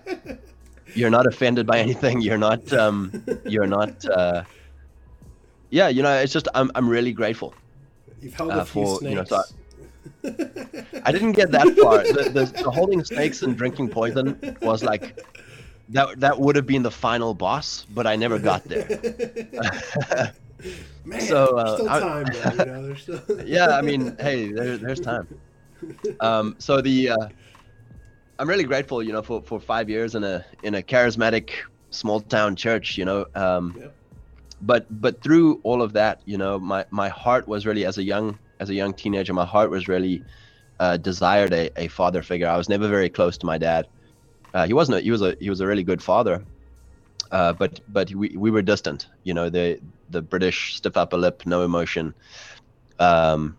you're 0.96 1.10
not 1.10 1.28
offended 1.28 1.68
by 1.68 1.80
anything. 1.80 2.22
You're 2.30 2.38
not 2.38 2.72
um, 2.74 3.24
you're 3.46 3.68
not 3.68 4.06
uh, 4.06 4.44
yeah, 5.70 5.90
you 5.90 6.02
know, 6.02 6.16
it's 6.16 6.34
just 6.34 6.48
I'm 6.56 6.72
I'm 6.76 6.90
really 6.90 7.12
grateful. 7.12 7.54
You've 8.22 8.34
held 8.34 8.52
uh, 8.52 8.60
a 8.60 8.66
few 8.66 8.86
for, 8.86 8.98
snakes. 9.00 9.10
You 9.10 9.16
know, 9.16 9.24
so 9.26 9.44
I 11.06 11.12
didn't 11.12 11.34
get 11.34 11.52
that 11.52 11.78
far. 11.82 12.00
The, 12.00 12.30
the, 12.34 12.64
the, 12.64 12.72
holding 12.72 13.04
snakes 13.04 13.42
and 13.42 13.56
drinking 13.56 13.90
poison 13.90 14.58
was 14.62 14.84
like 14.84 15.20
that. 15.90 16.20
That 16.20 16.40
would 16.40 16.56
have 16.56 16.66
been 16.66 16.84
the 16.84 16.92
final 16.92 17.34
boss, 17.34 17.86
but 17.94 18.08
I 18.08 18.16
never 18.16 18.40
got 18.40 18.64
there. 18.64 20.34
Man, 21.06 21.22
so 21.22 21.58
uh, 21.58 21.76
still 21.76 21.88
time, 21.88 22.26
I, 22.28 22.34
though, 22.34 22.64
you 22.64 22.72
know, 22.72 22.96
still... 22.96 23.22
yeah, 23.46 23.78
I 23.78 23.82
mean, 23.82 24.16
hey, 24.20 24.52
there, 24.52 24.78
there's 24.78 25.00
time. 25.00 25.28
Um, 26.20 26.56
so 26.60 26.82
the 26.82 27.10
uh, 27.10 27.30
I'm 28.38 28.48
really 28.48 28.64
grateful, 28.64 29.02
you 29.02 29.14
know, 29.14 29.22
for, 29.22 29.42
for 29.42 29.60
five 29.60 29.90
years 29.90 30.16
in 30.16 30.24
a 30.24 30.46
in 30.64 30.76
a 30.76 30.82
charismatic 30.82 31.52
small 31.92 32.20
town 32.22 32.56
church, 32.56 32.98
you 32.98 33.06
know. 33.06 33.26
Um, 33.36 33.76
yep. 33.80 33.96
But 34.62 35.02
but 35.02 35.22
through 35.22 35.62
all 35.64 35.82
of 35.82 35.94
that, 35.94 36.22
you 36.26 36.38
know, 36.38 36.60
my 36.60 36.86
my 36.90 37.10
heart 37.10 37.48
was 37.48 37.66
really 37.66 37.86
as 37.86 37.98
a 37.98 38.04
young 38.04 38.38
as 38.60 38.70
a 38.70 38.74
young 38.74 38.94
teenager, 38.94 39.34
my 39.34 39.46
heart 39.46 39.70
was 39.70 39.88
really 39.88 40.24
uh, 40.80 40.98
desired 40.98 41.54
a, 41.54 41.70
a 41.78 41.88
father 41.88 42.22
figure. 42.22 42.48
I 42.48 42.58
was 42.58 42.70
never 42.70 42.88
very 42.88 43.10
close 43.10 43.38
to 43.38 43.46
my 43.46 43.58
dad. 43.58 43.88
Uh, 44.54 44.66
he 44.66 44.74
wasn't. 44.74 44.98
A, 44.98 45.02
he 45.02 45.12
was 45.12 45.22
a 45.22 45.36
he 45.40 45.50
was 45.50 45.62
a 45.62 45.68
really 45.68 45.84
good 45.84 46.02
father, 46.02 46.44
uh, 47.32 47.54
but 47.54 47.80
but 47.90 48.14
we, 48.14 48.36
we 48.36 48.52
were 48.52 48.62
distant. 48.62 49.08
You 49.24 49.34
know 49.34 49.50
the 49.50 49.80
the 50.10 50.22
British 50.22 50.76
stiff 50.76 50.98
upper 50.98 51.18
lip, 51.18 51.44
no 51.46 51.64
emotion, 51.64 52.14
um, 53.00 53.58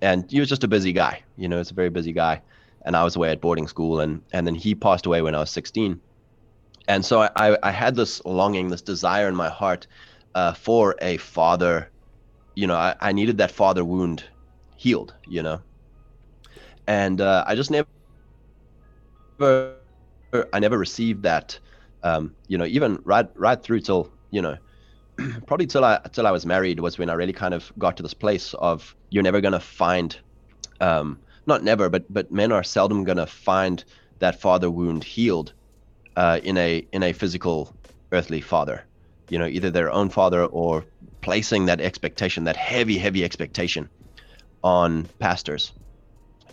and 0.00 0.30
he 0.30 0.40
was 0.40 0.48
just 0.48 0.64
a 0.64 0.68
busy 0.68 0.92
guy. 0.92 1.22
You 1.36 1.48
know, 1.48 1.60
it's 1.60 1.70
a 1.70 1.74
very 1.74 1.90
busy 1.90 2.12
guy. 2.12 2.42
And 2.86 2.96
I 2.96 3.04
was 3.04 3.14
away 3.14 3.30
at 3.30 3.40
boarding 3.40 3.68
school, 3.68 4.00
and 4.00 4.22
and 4.32 4.46
then 4.46 4.54
he 4.54 4.74
passed 4.74 5.06
away 5.06 5.20
when 5.22 5.34
I 5.34 5.40
was 5.40 5.50
16. 5.50 6.00
And 6.88 7.04
so 7.04 7.20
I 7.20 7.56
I, 7.62 7.70
had 7.70 7.94
this 7.94 8.24
longing, 8.24 8.68
this 8.68 8.82
desire 8.82 9.28
in 9.28 9.36
my 9.36 9.50
heart 9.50 9.86
uh, 10.34 10.54
for 10.54 10.96
a 11.02 11.18
father 11.18 11.90
you 12.54 12.66
know, 12.66 12.76
I, 12.76 12.94
I 13.00 13.12
needed 13.12 13.38
that 13.38 13.50
father 13.50 13.84
wound 13.84 14.24
healed, 14.76 15.14
you 15.26 15.42
know, 15.42 15.60
and 16.86 17.20
uh, 17.20 17.44
I 17.46 17.54
just 17.54 17.70
never, 17.70 17.88
I 20.52 20.58
never 20.60 20.78
received 20.78 21.22
that, 21.22 21.58
um, 22.02 22.34
you 22.48 22.58
know, 22.58 22.66
even 22.66 23.00
right 23.04 23.28
right 23.34 23.62
through 23.62 23.80
till 23.80 24.10
you 24.30 24.42
know, 24.42 24.56
probably 25.46 25.66
till 25.66 25.84
I 25.84 26.00
till 26.12 26.26
I 26.26 26.30
was 26.30 26.46
married 26.46 26.80
was 26.80 26.98
when 26.98 27.10
I 27.10 27.14
really 27.14 27.32
kind 27.32 27.54
of 27.54 27.72
got 27.78 27.96
to 27.98 28.02
this 28.02 28.14
place 28.14 28.54
of 28.54 28.94
you're 29.10 29.22
never 29.22 29.40
gonna 29.40 29.60
find, 29.60 30.18
um, 30.80 31.22
not 31.46 31.64
never, 31.64 31.88
but 31.90 32.12
but 32.12 32.32
men 32.32 32.52
are 32.52 32.64
seldom 32.64 33.04
gonna 33.04 33.26
find 33.26 33.84
that 34.20 34.40
father 34.40 34.70
wound 34.70 35.04
healed, 35.04 35.54
uh, 36.16 36.40
in 36.42 36.56
a 36.58 36.78
in 36.92 37.02
a 37.02 37.12
physical 37.12 37.76
earthly 38.12 38.40
father, 38.40 38.86
you 39.30 39.38
know, 39.38 39.46
either 39.46 39.70
their 39.70 39.90
own 39.90 40.10
father 40.10 40.44
or 40.44 40.86
placing 41.22 41.66
that 41.66 41.80
expectation, 41.80 42.44
that 42.44 42.56
heavy, 42.56 42.98
heavy 42.98 43.24
expectation 43.24 43.90
on 44.62 45.10
pastors 45.20 45.72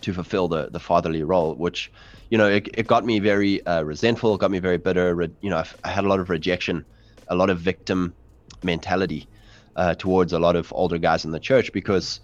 to 0.02 0.14
fulfill 0.14 0.48
the, 0.48 0.70
the 0.70 0.80
fatherly 0.80 1.22
role, 1.24 1.54
which, 1.56 1.90
you 2.30 2.38
know, 2.38 2.48
it, 2.48 2.68
it 2.74 2.86
got 2.86 3.04
me 3.04 3.18
very 3.18 3.64
uh, 3.66 3.82
resentful, 3.82 4.38
got 4.38 4.50
me 4.50 4.60
very 4.60 4.78
bitter. 4.78 5.14
Re- 5.14 5.34
you 5.40 5.50
know, 5.50 5.64
I 5.84 5.88
had 5.90 6.04
a 6.04 6.08
lot 6.08 6.20
of 6.20 6.30
rejection, 6.30 6.86
a 7.28 7.36
lot 7.36 7.50
of 7.50 7.60
victim 7.60 8.14
mentality 8.62 9.28
uh, 9.76 9.94
towards 9.94 10.32
a 10.32 10.38
lot 10.38 10.56
of 10.56 10.72
older 10.74 10.98
guys 10.98 11.24
in 11.24 11.30
the 11.30 11.40
church 11.40 11.72
because 11.72 12.20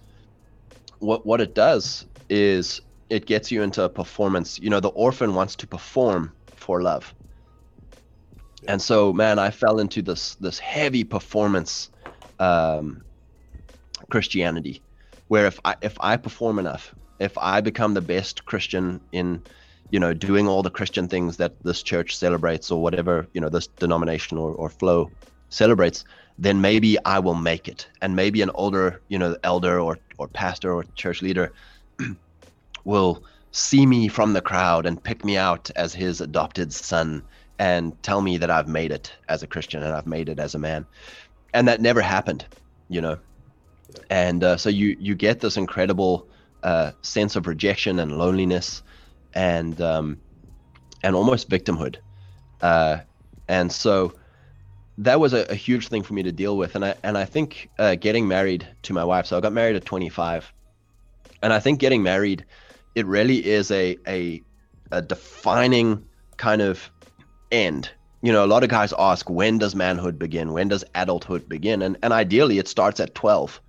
what, 0.99 1.25
what 1.25 1.41
it 1.41 1.55
does 1.55 2.05
is 2.29 2.81
it 3.09 3.25
gets 3.25 3.51
you 3.51 3.63
into 3.63 3.83
a 3.83 3.89
performance. 3.89 4.59
You 4.59 4.69
know, 4.69 4.79
the 4.79 4.89
orphan 4.89 5.35
wants 5.35 5.55
to 5.57 5.67
perform 5.67 6.33
for 6.55 6.81
love. 6.81 7.13
And 8.67 8.81
so, 8.81 9.13
man, 9.13 9.37
I 9.37 9.51
fell 9.51 9.79
into 9.79 10.01
this 10.01 10.35
this 10.35 10.57
heavy 10.57 11.03
performance 11.03 11.91
um, 12.39 13.03
Christianity, 14.09 14.81
where 15.27 15.45
if 15.45 15.59
I 15.63 15.75
if 15.81 15.95
I 15.99 16.17
perform 16.17 16.57
enough, 16.57 16.95
if 17.19 17.37
I 17.37 17.61
become 17.61 17.93
the 17.93 18.01
best 18.01 18.45
Christian 18.45 19.01
in, 19.11 19.43
you 19.91 19.99
know, 19.99 20.13
doing 20.13 20.47
all 20.47 20.63
the 20.63 20.71
Christian 20.71 21.07
things 21.07 21.37
that 21.37 21.53
this 21.63 21.83
church 21.83 22.17
celebrates 22.17 22.71
or 22.71 22.81
whatever 22.81 23.27
you 23.33 23.41
know 23.41 23.49
this 23.49 23.67
denomination 23.67 24.39
or, 24.39 24.51
or 24.51 24.69
flow 24.69 25.11
celebrates, 25.55 26.03
then 26.37 26.61
maybe 26.61 26.97
I 27.05 27.19
will 27.19 27.35
make 27.35 27.67
it, 27.67 27.87
and 28.01 28.15
maybe 28.15 28.41
an 28.41 28.51
older 28.53 29.01
you 29.07 29.17
know 29.17 29.35
elder 29.43 29.79
or 29.79 29.97
or 30.17 30.27
pastor 30.27 30.73
or 30.73 30.83
church 30.95 31.21
leader 31.21 31.53
will 32.83 33.23
see 33.51 33.85
me 33.85 34.07
from 34.09 34.33
the 34.33 34.41
crowd 34.41 34.85
and 34.85 35.01
pick 35.01 35.23
me 35.23 35.37
out 35.37 35.71
as 35.75 35.93
his 35.93 36.19
adopted 36.19 36.73
son 36.73 37.23
and 37.57 37.93
tell 38.03 38.21
me 38.21 38.37
that 38.37 38.51
I've 38.51 38.67
made 38.67 38.91
it 38.91 39.13
as 39.29 39.43
a 39.43 39.47
Christian 39.47 39.81
and 39.81 39.93
I've 39.93 40.07
made 40.07 40.27
it 40.27 40.39
as 40.39 40.55
a 40.55 40.59
man. 40.59 40.85
And 41.53 41.67
that 41.69 41.79
never 41.79 42.01
happened, 42.01 42.45
you 42.89 42.99
know. 42.99 43.17
And 44.09 44.43
uh, 44.43 44.57
so 44.57 44.69
you 44.69 44.97
you 44.99 45.15
get 45.15 45.39
this 45.39 45.55
incredible 45.55 46.27
uh, 46.63 46.91
sense 47.01 47.37
of 47.37 47.47
rejection 47.47 47.99
and 47.99 48.17
loneliness, 48.17 48.83
and 49.33 49.79
um, 49.79 50.17
and 51.03 51.15
almost 51.15 51.49
victimhood, 51.49 51.97
uh, 52.61 52.97
and 53.47 53.71
so 53.71 54.13
that 54.99 55.19
was 55.19 55.33
a, 55.33 55.45
a, 55.51 55.55
huge 55.55 55.89
thing 55.89 56.03
for 56.03 56.13
me 56.13 56.23
to 56.23 56.31
deal 56.31 56.57
with. 56.57 56.75
And 56.75 56.85
I 56.85 56.95
and 57.03 57.17
I 57.17 57.25
think 57.25 57.69
uh, 57.77 57.95
getting 57.95 58.27
married 58.27 58.67
to 58.83 58.93
my 58.93 59.03
wife. 59.03 59.25
So 59.25 59.37
I 59.37 59.41
got 59.41 59.53
married 59.53 59.75
at 59.75 59.85
25, 59.85 60.51
and 61.41 61.51
I 61.51 61.59
think 61.59 61.79
getting 61.79 62.03
married, 62.03 62.45
it 62.95 63.05
really 63.05 63.45
is 63.45 63.71
a 63.71 63.97
a, 64.07 64.41
a 64.91 65.01
defining 65.01 66.05
kind 66.37 66.61
of 66.61 66.89
end 67.51 67.91
you 68.21 68.31
know, 68.31 68.43
a 68.43 68.47
lot 68.47 68.63
of 68.63 68.69
guys 68.69 68.91
ask, 68.97 69.29
when 69.29 69.59
does 69.59 69.75
manhood 69.75 70.17
begin? 70.17 70.51
When 70.51 70.67
does 70.67 70.83
adulthood 70.95 71.47
begin? 71.47 71.83
And 71.83 71.95
and 72.01 72.11
ideally, 72.11 72.57
it 72.57 72.67
starts 72.67 72.99
at 72.99 73.13
12, 73.13 73.61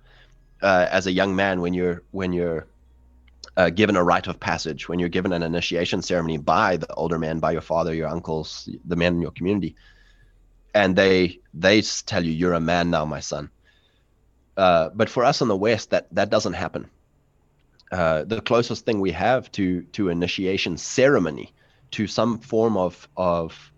uh, 0.63 0.87
as 0.89 1.05
a 1.05 1.11
young 1.11 1.35
man 1.35 1.61
when 1.61 1.75
you're 1.75 2.01
when 2.09 2.33
you're 2.33 2.65
uh, 3.55 3.69
given 3.69 3.95
a 3.95 4.03
rite 4.03 4.25
of 4.25 4.39
passage, 4.39 4.89
when 4.89 4.97
you're 4.97 5.09
given 5.09 5.31
an 5.31 5.43
initiation 5.43 6.01
ceremony 6.01 6.37
by 6.37 6.77
the 6.77 6.91
older 6.95 7.19
men, 7.19 7.39
by 7.39 7.51
your 7.51 7.61
father, 7.61 7.93
your 7.93 8.07
uncles, 8.07 8.67
the 8.85 8.95
men 8.95 9.15
in 9.15 9.21
your 9.21 9.31
community, 9.31 9.75
and 10.77 10.95
they 10.95 11.39
they 11.55 11.81
tell 11.81 12.23
you 12.23 12.31
you're 12.31 12.53
a 12.53 12.59
man 12.59 12.91
now, 12.91 13.03
my 13.03 13.19
son. 13.19 13.49
Uh, 14.55 14.89
but 14.93 15.09
for 15.09 15.23
us 15.25 15.41
in 15.41 15.47
the 15.47 15.57
West, 15.57 15.89
that 15.89 16.07
that 16.13 16.29
doesn't 16.29 16.53
happen. 16.53 16.89
Uh, 17.91 18.23
the 18.25 18.41
closest 18.41 18.85
thing 18.85 18.99
we 18.99 19.11
have 19.11 19.51
to 19.53 19.81
to 19.93 20.09
initiation 20.09 20.77
ceremony, 20.77 21.51
to 21.91 22.05
some 22.05 22.37
form 22.37 22.77
of 22.77 23.07
of 23.17 23.71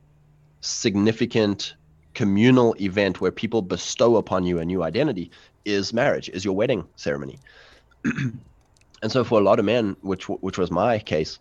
significant 0.59 1.75
communal 2.13 2.75
event 2.81 3.21
where 3.21 3.31
people 3.31 3.61
bestow 3.61 4.17
upon 4.17 4.43
you 4.43 4.59
a 4.59 4.65
new 4.65 4.83
identity 4.83 5.31
is 5.63 5.93
marriage, 5.93 6.27
is 6.27 6.43
your 6.43 6.55
wedding 6.55 6.83
ceremony. 6.97 7.39
and 8.03 9.09
so 9.09 9.23
for 9.23 9.39
a 9.39 9.43
lot 9.43 9.59
of 9.59 9.65
men, 9.65 9.95
which 10.01 10.27
which 10.27 10.57
was 10.57 10.69
my 10.69 10.99
case, 10.99 11.39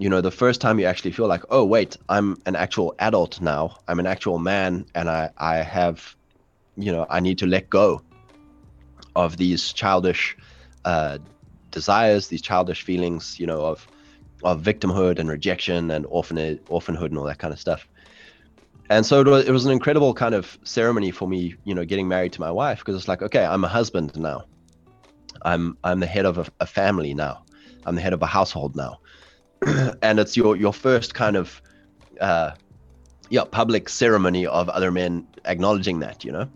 you 0.00 0.08
know, 0.08 0.22
the 0.22 0.30
first 0.30 0.62
time 0.62 0.78
you 0.78 0.86
actually 0.86 1.12
feel 1.12 1.26
like, 1.26 1.42
oh 1.50 1.62
wait, 1.62 1.94
I'm 2.08 2.38
an 2.46 2.56
actual 2.56 2.94
adult 3.00 3.42
now. 3.42 3.76
I'm 3.86 4.00
an 4.00 4.06
actual 4.06 4.38
man, 4.38 4.86
and 4.94 5.10
I 5.10 5.28
I 5.36 5.56
have, 5.56 6.16
you 6.76 6.90
know, 6.90 7.06
I 7.10 7.20
need 7.20 7.36
to 7.38 7.46
let 7.46 7.68
go 7.68 8.00
of 9.14 9.36
these 9.36 9.74
childish 9.74 10.38
uh, 10.86 11.18
desires, 11.70 12.28
these 12.28 12.40
childish 12.40 12.82
feelings, 12.82 13.38
you 13.38 13.46
know, 13.46 13.60
of 13.60 13.86
of 14.42 14.62
victimhood 14.62 15.18
and 15.18 15.28
rejection 15.28 15.90
and 15.90 16.06
orphan 16.06 16.58
orphanhood 16.68 17.10
and 17.10 17.18
all 17.18 17.26
that 17.26 17.38
kind 17.38 17.52
of 17.52 17.60
stuff. 17.60 17.86
And 18.88 19.04
so 19.04 19.20
it 19.20 19.26
was, 19.26 19.44
it 19.44 19.52
was 19.52 19.66
an 19.66 19.70
incredible 19.70 20.14
kind 20.14 20.34
of 20.34 20.58
ceremony 20.64 21.10
for 21.10 21.28
me, 21.28 21.54
you 21.64 21.74
know, 21.74 21.84
getting 21.84 22.08
married 22.08 22.32
to 22.32 22.40
my 22.40 22.50
wife 22.50 22.78
because 22.78 22.96
it's 22.96 23.06
like, 23.06 23.20
okay, 23.20 23.44
I'm 23.44 23.64
a 23.64 23.68
husband 23.68 24.18
now. 24.18 24.44
I'm 25.42 25.76
I'm 25.84 26.00
the 26.00 26.06
head 26.06 26.24
of 26.24 26.38
a, 26.38 26.46
a 26.60 26.66
family 26.66 27.12
now. 27.12 27.44
I'm 27.84 27.96
the 27.96 28.00
head 28.00 28.14
of 28.14 28.22
a 28.22 28.26
household 28.26 28.76
now, 28.76 28.98
and 30.02 30.18
it's 30.18 30.36
your 30.36 30.56
your 30.56 30.72
first 30.72 31.14
kind 31.14 31.36
of 31.36 31.60
uh, 32.20 32.52
yeah 33.28 33.44
public 33.44 33.88
ceremony 33.88 34.46
of 34.46 34.68
other 34.68 34.90
men 34.90 35.26
acknowledging 35.44 36.00
that, 36.00 36.24
you 36.24 36.32
know. 36.32 36.48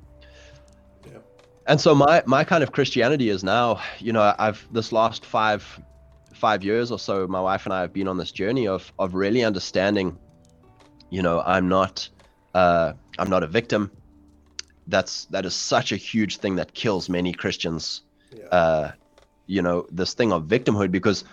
Yeah. 1.06 1.18
And 1.66 1.80
so 1.80 1.94
my 1.94 2.22
my 2.26 2.44
kind 2.44 2.62
of 2.62 2.72
Christianity 2.72 3.28
is 3.28 3.44
now, 3.44 3.80
you 3.98 4.12
know, 4.12 4.34
I've 4.38 4.66
this 4.72 4.92
last 4.92 5.24
five 5.24 5.80
five 6.34 6.64
years 6.64 6.90
or 6.90 6.98
so, 6.98 7.26
my 7.26 7.40
wife 7.40 7.66
and 7.66 7.72
I 7.72 7.80
have 7.80 7.92
been 7.92 8.08
on 8.08 8.16
this 8.16 8.32
journey 8.32 8.66
of 8.68 8.92
of 8.98 9.14
really 9.14 9.44
understanding, 9.44 10.18
you 11.10 11.22
know, 11.22 11.40
I'm 11.40 11.68
not 11.68 12.08
uh, 12.54 12.92
I'm 13.18 13.30
not 13.30 13.42
a 13.42 13.46
victim. 13.46 13.90
That's 14.86 15.26
that 15.26 15.44
is 15.44 15.54
such 15.54 15.92
a 15.92 15.96
huge 15.96 16.38
thing 16.38 16.56
that 16.56 16.74
kills 16.74 17.08
many 17.08 17.32
Christians. 17.32 18.02
Yeah. 18.34 18.46
Uh, 18.46 18.92
you 19.46 19.62
know, 19.62 19.86
this 19.90 20.14
thing 20.14 20.32
of 20.32 20.44
victimhood 20.44 20.90
because 20.90 21.24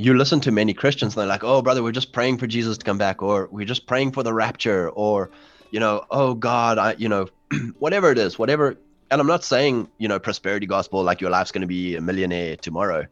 you 0.00 0.14
listen 0.14 0.40
to 0.40 0.50
many 0.50 0.74
Christians 0.74 1.14
and 1.14 1.20
they're 1.20 1.28
like, 1.28 1.44
"Oh, 1.44 1.62
brother, 1.62 1.82
we're 1.82 1.92
just 1.92 2.12
praying 2.12 2.38
for 2.38 2.46
Jesus 2.46 2.78
to 2.78 2.84
come 2.84 2.98
back," 2.98 3.22
or 3.22 3.48
"We're 3.50 3.66
just 3.66 3.86
praying 3.86 4.12
for 4.12 4.22
the 4.22 4.32
rapture," 4.32 4.88
or 4.90 5.30
you 5.70 5.80
know, 5.80 6.04
"Oh 6.10 6.34
God, 6.34 6.78
I," 6.78 6.94
you 6.94 7.08
know, 7.08 7.26
whatever 7.78 8.10
it 8.10 8.18
is, 8.18 8.38
whatever. 8.38 8.76
And 9.10 9.20
I'm 9.20 9.26
not 9.26 9.44
saying 9.44 9.88
you 9.98 10.08
know 10.08 10.18
prosperity 10.18 10.66
gospel 10.66 11.02
like 11.02 11.20
your 11.20 11.30
life's 11.30 11.52
going 11.52 11.62
to 11.62 11.66
be 11.66 11.96
a 11.96 12.00
millionaire 12.00 12.56
tomorrow. 12.56 13.06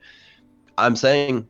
I'm 0.79 0.97
saying, 0.97 1.49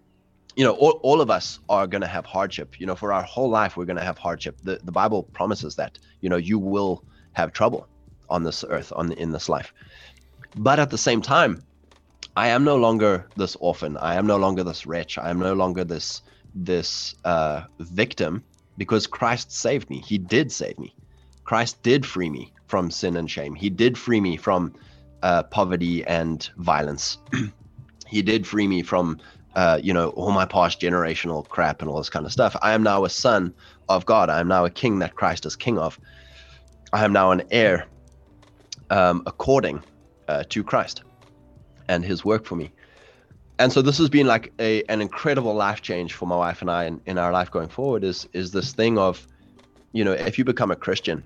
you 0.56 0.64
know, 0.64 0.72
all, 0.72 1.00
all 1.02 1.20
of 1.20 1.30
us 1.30 1.60
are 1.68 1.86
going 1.86 2.00
to 2.00 2.06
have 2.06 2.24
hardship. 2.24 2.80
You 2.80 2.86
know, 2.86 2.96
for 2.96 3.12
our 3.12 3.22
whole 3.22 3.50
life, 3.50 3.76
we're 3.76 3.84
going 3.84 3.98
to 3.98 4.04
have 4.04 4.18
hardship. 4.18 4.58
The 4.62 4.80
the 4.82 4.92
Bible 4.92 5.22
promises 5.22 5.76
that. 5.76 5.98
You 6.20 6.28
know, 6.28 6.36
you 6.36 6.58
will 6.58 7.04
have 7.32 7.52
trouble 7.52 7.86
on 8.28 8.42
this 8.42 8.64
earth, 8.68 8.92
on 8.96 9.12
in 9.12 9.30
this 9.32 9.48
life. 9.48 9.72
But 10.56 10.78
at 10.78 10.90
the 10.90 10.98
same 10.98 11.22
time, 11.22 11.62
I 12.38 12.50
am 12.50 12.62
no 12.62 12.76
longer 12.76 13.26
this 13.34 13.56
orphan. 13.56 13.96
I 13.96 14.14
am 14.14 14.24
no 14.24 14.36
longer 14.36 14.62
this 14.62 14.86
wretch. 14.86 15.18
I 15.18 15.28
am 15.28 15.40
no 15.40 15.54
longer 15.54 15.82
this 15.82 16.22
this 16.54 17.16
uh, 17.24 17.62
victim 17.80 18.44
because 18.76 19.08
Christ 19.08 19.50
saved 19.50 19.90
me. 19.90 19.98
He 19.98 20.18
did 20.18 20.52
save 20.52 20.78
me. 20.78 20.94
Christ 21.42 21.82
did 21.82 22.06
free 22.06 22.30
me 22.30 22.52
from 22.68 22.92
sin 22.92 23.16
and 23.16 23.28
shame. 23.28 23.56
He 23.56 23.68
did 23.68 23.98
free 23.98 24.20
me 24.20 24.36
from 24.36 24.72
uh, 25.24 25.42
poverty 25.42 26.04
and 26.04 26.48
violence. 26.58 27.18
he 28.06 28.22
did 28.22 28.46
free 28.46 28.68
me 28.68 28.82
from 28.82 29.18
uh, 29.56 29.80
you 29.82 29.92
know 29.92 30.10
all 30.10 30.30
my 30.30 30.44
past 30.44 30.80
generational 30.80 31.48
crap 31.48 31.82
and 31.82 31.90
all 31.90 31.98
this 31.98 32.08
kind 32.08 32.24
of 32.24 32.30
stuff. 32.30 32.54
I 32.62 32.72
am 32.72 32.84
now 32.84 33.04
a 33.04 33.10
son 33.10 33.52
of 33.88 34.06
God. 34.06 34.30
I 34.30 34.38
am 34.38 34.46
now 34.46 34.64
a 34.64 34.70
king 34.70 35.00
that 35.00 35.16
Christ 35.16 35.44
is 35.44 35.56
king 35.56 35.76
of. 35.76 35.98
I 36.92 37.04
am 37.04 37.12
now 37.12 37.32
an 37.32 37.42
heir 37.50 37.88
um, 38.90 39.24
according 39.26 39.82
uh, 40.28 40.44
to 40.50 40.62
Christ 40.62 41.02
and 41.88 42.04
his 42.04 42.24
work 42.24 42.44
for 42.44 42.56
me. 42.56 42.72
And 43.58 43.72
so 43.72 43.82
this 43.82 43.98
has 43.98 44.08
been 44.08 44.26
like 44.26 44.52
a 44.60 44.84
an 44.84 45.00
incredible 45.00 45.54
life 45.54 45.82
change 45.82 46.14
for 46.14 46.26
my 46.26 46.36
wife 46.36 46.60
and 46.60 46.70
I 46.70 46.84
in, 46.84 47.00
in 47.06 47.18
our 47.18 47.32
life 47.32 47.50
going 47.50 47.68
forward 47.68 48.04
is 48.04 48.28
is 48.32 48.52
this 48.52 48.72
thing 48.72 48.98
of, 48.98 49.26
you 49.92 50.04
know, 50.04 50.12
if 50.12 50.38
you 50.38 50.44
become 50.44 50.70
a 50.70 50.76
Christian, 50.76 51.24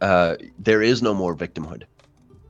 uh, 0.00 0.36
there 0.58 0.82
is 0.82 1.02
no 1.02 1.12
more 1.12 1.36
victimhood. 1.36 1.84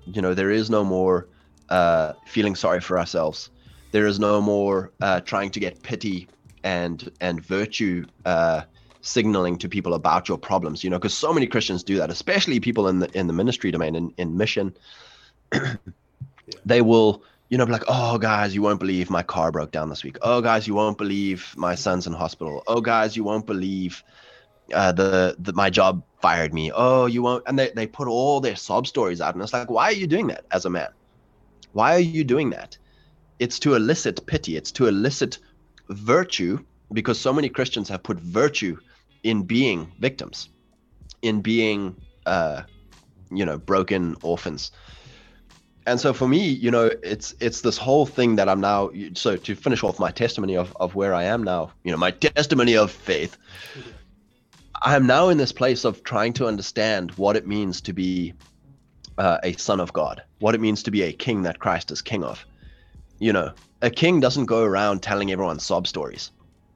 You 0.07 0.23
know, 0.23 0.35
there 0.35 0.51
is 0.51 0.71
no 0.71 0.85
more 0.85 1.29
uh, 1.71 2.13
feeling 2.27 2.55
sorry 2.55 2.81
for 2.81 2.99
ourselves. 2.99 3.51
There 3.91 4.07
is 4.07 4.19
no 4.21 4.41
more 4.41 4.93
uh, 5.01 5.21
trying 5.21 5.51
to 5.51 5.61
get 5.61 5.83
pity 5.83 6.29
and 6.63 7.11
and 7.21 7.45
virtue 7.45 8.07
uh, 8.25 8.63
signaling 9.01 9.59
to 9.59 9.69
people 9.69 9.95
about 9.95 10.29
your 10.29 10.39
problems. 10.39 10.85
You 10.85 10.91
know, 10.91 10.99
because 10.99 11.15
so 11.15 11.33
many 11.33 11.47
Christians 11.47 11.83
do 11.83 11.97
that, 11.97 12.11
especially 12.11 12.61
people 12.61 12.87
in 12.87 13.01
the 13.01 13.19
in 13.19 13.27
the 13.27 13.33
ministry 13.33 13.73
domain 13.73 13.97
in, 13.97 14.13
in 14.19 14.37
mission. 14.37 14.77
They 16.65 16.83
will, 16.83 17.23
you 17.49 17.59
know, 17.59 17.67
be 17.67 17.73
like, 17.73 17.85
"Oh, 17.89 18.19
guys, 18.19 18.55
you 18.55 18.63
won't 18.63 18.81
believe 18.81 19.11
my 19.11 19.23
car 19.23 19.51
broke 19.53 19.71
down 19.71 19.89
this 19.89 20.05
week. 20.05 20.19
Oh, 20.23 20.41
guys, 20.41 20.67
you 20.67 20.75
won't 20.75 20.99
believe 20.99 21.55
my 21.57 21.75
son's 21.75 22.07
in 22.07 22.13
hospital. 22.13 22.63
Oh, 22.67 22.81
guys, 22.81 23.17
you 23.17 23.25
won't 23.25 23.47
believe 23.47 24.03
uh, 24.73 24.93
the, 24.93 25.37
the 25.39 25.53
my 25.53 25.71
job 25.71 26.03
fired 26.21 26.53
me. 26.53 26.71
Oh, 26.75 27.07
you 27.07 27.23
won't." 27.23 27.45
And 27.47 27.59
they 27.59 27.71
they 27.71 27.87
put 27.87 28.09
all 28.09 28.41
their 28.41 28.57
sob 28.57 28.87
stories 28.87 29.21
out, 29.21 29.35
and 29.35 29.43
it's 29.43 29.53
like, 29.53 29.71
why 29.71 29.85
are 29.85 29.93
you 29.93 30.07
doing 30.07 30.29
that 30.29 30.45
as 30.51 30.65
a 30.65 30.71
man? 30.71 30.89
Why 31.73 31.95
are 31.95 32.01
you 32.01 32.25
doing 32.25 32.51
that? 32.51 32.79
It's 33.39 33.59
to 33.61 33.75
elicit 33.75 34.27
pity. 34.27 34.57
It's 34.57 34.73
to 34.73 34.87
elicit 34.87 35.39
virtue 35.89 36.65
because 36.93 37.19
so 37.19 37.33
many 37.33 37.49
Christians 37.49 37.89
have 37.89 38.03
put 38.03 38.19
virtue 38.19 38.79
in 39.23 39.43
being 39.43 39.93
victims, 39.99 40.51
in 41.23 41.41
being, 41.41 41.97
uh, 42.27 42.63
you 43.31 43.45
know, 43.45 43.59
broken 43.59 44.17
orphans. 44.23 44.71
And 45.87 46.01
so 46.01 46.13
for 46.13 46.27
me, 46.27 46.49
you 46.49 46.71
know, 46.71 46.91
it's 47.03 47.35
it's 47.41 47.61
this 47.61 47.77
whole 47.77 48.07
thing 48.07 48.37
that 48.37 48.49
I'm 48.49 48.61
now. 48.61 48.91
So 49.15 49.37
to 49.37 49.55
finish 49.55 49.83
off 49.83 49.99
my 49.99 50.11
testimony 50.11 50.57
of 50.57 50.75
of 50.81 50.95
where 50.95 51.15
I 51.15 51.25
am 51.25 51.43
now, 51.43 51.73
you 51.83 51.93
know, 51.93 51.99
my 51.99 52.11
testimony 52.11 52.77
of 52.77 52.91
faith. 52.91 53.37
I 54.83 54.97
am 54.97 55.07
now 55.07 55.29
in 55.29 55.39
this 55.39 55.53
place 55.53 55.85
of 55.85 56.03
trying 56.05 56.33
to 56.35 56.47
understand 56.47 57.13
what 57.13 57.37
it 57.37 57.47
means 57.47 57.81
to 57.83 57.93
be 57.93 58.35
uh, 59.19 59.39
a 59.43 59.53
son 59.55 59.81
of 59.81 59.93
God, 59.93 60.23
what 60.41 60.55
it 60.55 60.61
means 60.61 60.83
to 60.83 60.91
be 60.91 61.03
a 61.03 61.13
king 61.13 61.43
that 61.43 61.59
Christ 61.59 61.91
is 61.91 62.03
king 62.03 62.25
of. 62.25 62.45
You 63.19 63.33
know, 63.33 63.53
a 63.83 63.91
king 63.91 64.21
doesn't 64.21 64.47
go 64.47 64.63
around 64.63 65.03
telling 65.03 65.31
everyone 65.31 65.59
sob 65.59 65.87
stories. 65.87 66.33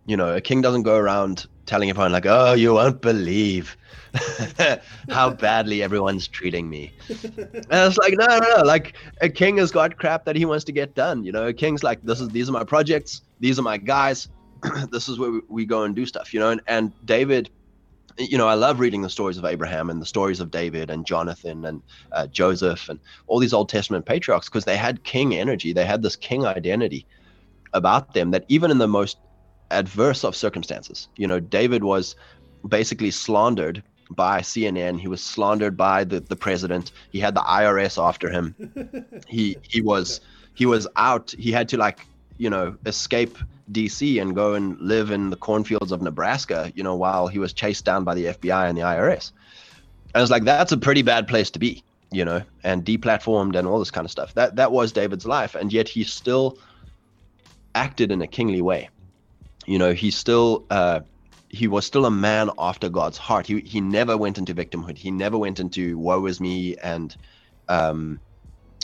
You 0.07 0.17
know, 0.17 0.35
a 0.35 0.41
king 0.41 0.63
doesn't 0.63 0.85
go 0.85 0.97
around 0.97 1.47
telling 1.69 1.91
everyone 1.91 2.13
like, 2.13 2.27
"Oh, 2.27 2.55
you 2.55 2.75
won't 2.75 3.01
believe 3.01 3.77
how 5.11 5.31
badly 5.31 5.83
everyone's 5.83 6.27
treating 6.27 6.69
me." 6.69 6.93
And 7.71 7.89
it's 7.89 7.99
like, 7.99 8.15
no, 8.17 8.27
no, 8.27 8.57
no. 8.57 8.63
Like 8.65 8.97
a 9.21 9.29
king 9.29 9.59
has 9.59 9.71
got 9.71 9.99
crap 9.99 10.25
that 10.25 10.35
he 10.35 10.45
wants 10.45 10.65
to 10.65 10.73
get 10.73 10.95
done. 10.95 11.25
You 11.25 11.33
know, 11.33 11.47
a 11.47 11.53
king's 11.53 11.83
like, 11.83 12.03
"This 12.03 12.21
is 12.21 12.29
these 12.31 12.49
are 12.49 12.53
my 12.53 12.65
projects. 12.65 13.23
These 13.41 13.59
are 13.59 13.63
my 13.63 13.77
guys. 13.77 14.29
this 14.91 15.09
is 15.09 15.19
where 15.19 15.31
we, 15.31 15.41
we 15.49 15.67
go 15.67 15.85
and 15.85 15.95
do 15.95 16.07
stuff." 16.07 16.35
You 16.35 16.41
know, 16.41 16.51
and, 16.51 16.61
and 16.67 16.93
David 17.05 17.51
you 18.19 18.37
know, 18.37 18.49
I 18.49 18.55
love 18.55 18.81
reading 18.81 19.03
the 19.03 19.11
stories 19.11 19.39
of 19.39 19.45
Abraham 19.45 19.91
and 19.91 20.03
the 20.03 20.07
stories 20.07 20.41
of 20.41 20.51
David 20.51 20.91
and 20.91 21.07
Jonathan 21.07 21.65
and 21.65 21.83
uh, 22.13 22.27
Joseph 22.27 22.89
and 22.89 22.99
all 23.29 23.39
these 23.39 23.53
Old 23.53 23.69
Testament 23.69 24.07
patriarchs 24.07 24.49
because 24.49 24.65
they 24.65 24.77
had 24.77 25.05
king 25.05 25.37
energy. 25.37 25.73
They 25.73 25.85
had 25.85 26.03
this 26.03 26.17
king 26.17 26.45
identity 26.45 27.07
about 27.75 28.15
them 28.15 28.33
that 28.33 28.45
even 28.49 28.71
in 28.71 28.79
the 28.79 28.89
most 28.89 29.19
adverse 29.71 30.25
of 30.25 30.35
circumstances, 30.35 31.09
you 31.17 31.27
know, 31.27 31.41
David 31.41 31.85
was 31.85 32.17
basically 32.67 33.11
slandered 33.11 33.83
by 34.11 34.41
CNN. 34.41 35.01
He 35.01 35.09
was 35.09 35.23
slandered 35.23 35.77
by 35.77 36.05
the, 36.05 36.21
the 36.21 36.37
president. 36.37 36.93
He 37.11 37.21
had 37.21 37.35
the 37.35 37.41
IRS 37.41 38.03
after 38.03 38.31
him. 38.31 38.55
he 39.27 39.57
he 39.63 39.81
was 39.81 40.21
he 40.55 40.67
was 40.67 40.87
out. 40.97 41.35
He 41.39 41.53
had 41.53 41.69
to 41.71 41.77
like 41.77 42.07
you 42.39 42.51
know 42.51 42.77
escape 42.87 43.39
DC 43.73 44.21
and 44.21 44.35
go 44.35 44.55
and 44.55 44.79
live 44.81 45.11
in 45.11 45.31
the 45.31 45.37
cornfields 45.37 45.93
of 45.93 46.01
Nebraska, 46.03 46.73
you 46.75 46.83
know, 46.83 46.97
while 46.97 47.29
he 47.29 47.39
was 47.39 47.53
chased 47.53 47.85
down 47.85 48.05
by 48.05 48.15
the 48.15 48.27
FBI 48.27 48.69
and 48.69 48.77
the 48.77 48.83
IRS. 48.83 49.33
And 50.15 50.23
it's 50.23 50.31
like 50.31 50.45
that's 50.45 50.73
a 50.73 50.79
pretty 50.79 51.03
bad 51.03 51.29
place 51.29 51.51
to 51.51 51.59
be, 51.59 51.83
you 52.11 52.25
know, 52.25 52.43
and 52.65 52.85
deplatformed 52.85 53.57
and 53.57 53.69
all 53.69 53.79
this 53.79 53.91
kind 53.91 54.05
of 54.05 54.11
stuff. 54.11 54.35
That 54.35 54.57
that 54.57 54.73
was 54.73 54.93
David's 54.93 55.27
life, 55.27 55.55
and 55.55 55.73
yet 55.73 55.89
he 55.89 56.05
still 56.05 56.59
acted 57.75 58.11
in 58.11 58.23
a 58.23 58.27
kingly 58.27 58.63
way. 58.63 58.89
You 59.69 59.79
know, 59.79 59.93
he 59.93 60.11
still 60.11 60.67
uh, 60.71 61.01
he 61.51 61.69
was 61.69 61.87
still 61.87 62.07
a 62.07 62.11
man 62.11 62.51
after 62.59 62.89
God's 62.89 63.19
heart. 63.19 63.47
He 63.47 63.61
he 63.61 63.81
never 63.83 64.17
went 64.17 64.39
into 64.39 64.55
victimhood. 64.55 64.99
He 64.99 65.11
never 65.11 65.39
went 65.39 65.61
into 65.61 65.99
woe 65.99 66.27
is 66.27 66.41
me 66.41 66.77
and 66.83 67.17
um, 67.69 68.21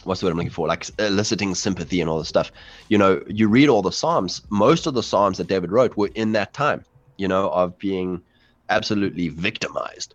what's 0.04 0.20
the 0.20 0.26
word 0.26 0.32
I'm 0.32 0.36
looking 0.38 0.50
for? 0.52 0.68
Like 0.68 0.86
eliciting 0.98 1.54
sympathy 1.54 2.02
and 2.02 2.10
all 2.10 2.18
this 2.18 2.28
stuff. 2.28 2.52
You 2.90 2.98
know, 2.98 3.22
you 3.28 3.48
read 3.48 3.70
all 3.70 3.82
the 3.82 3.92
Psalms, 3.92 4.42
most 4.50 4.86
of 4.86 4.94
the 4.94 5.02
Psalms 5.02 5.38
that 5.38 5.46
David 5.48 5.72
wrote 5.72 5.96
were 5.96 6.10
in 6.14 6.32
that 6.32 6.52
time, 6.52 6.84
you 7.16 7.28
know, 7.28 7.48
of 7.48 7.78
being 7.78 8.22
absolutely 8.68 9.28
victimized. 9.28 10.14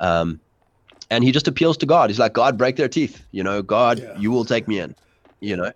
Um, 0.00 0.40
and 1.10 1.24
he 1.24 1.32
just 1.32 1.48
appeals 1.48 1.76
to 1.78 1.86
God. 1.86 2.10
He's 2.10 2.18
like, 2.18 2.32
God, 2.32 2.58
break 2.58 2.76
their 2.76 2.88
teeth. 2.88 3.24
You 3.32 3.44
know, 3.44 3.62
God, 3.62 4.00
Yeah. 4.00 4.18
you 4.18 4.30
will 4.30 4.44
take 4.44 4.68
me 4.68 4.80
in. 4.80 4.96
You 5.40 5.56
know, 5.56 5.72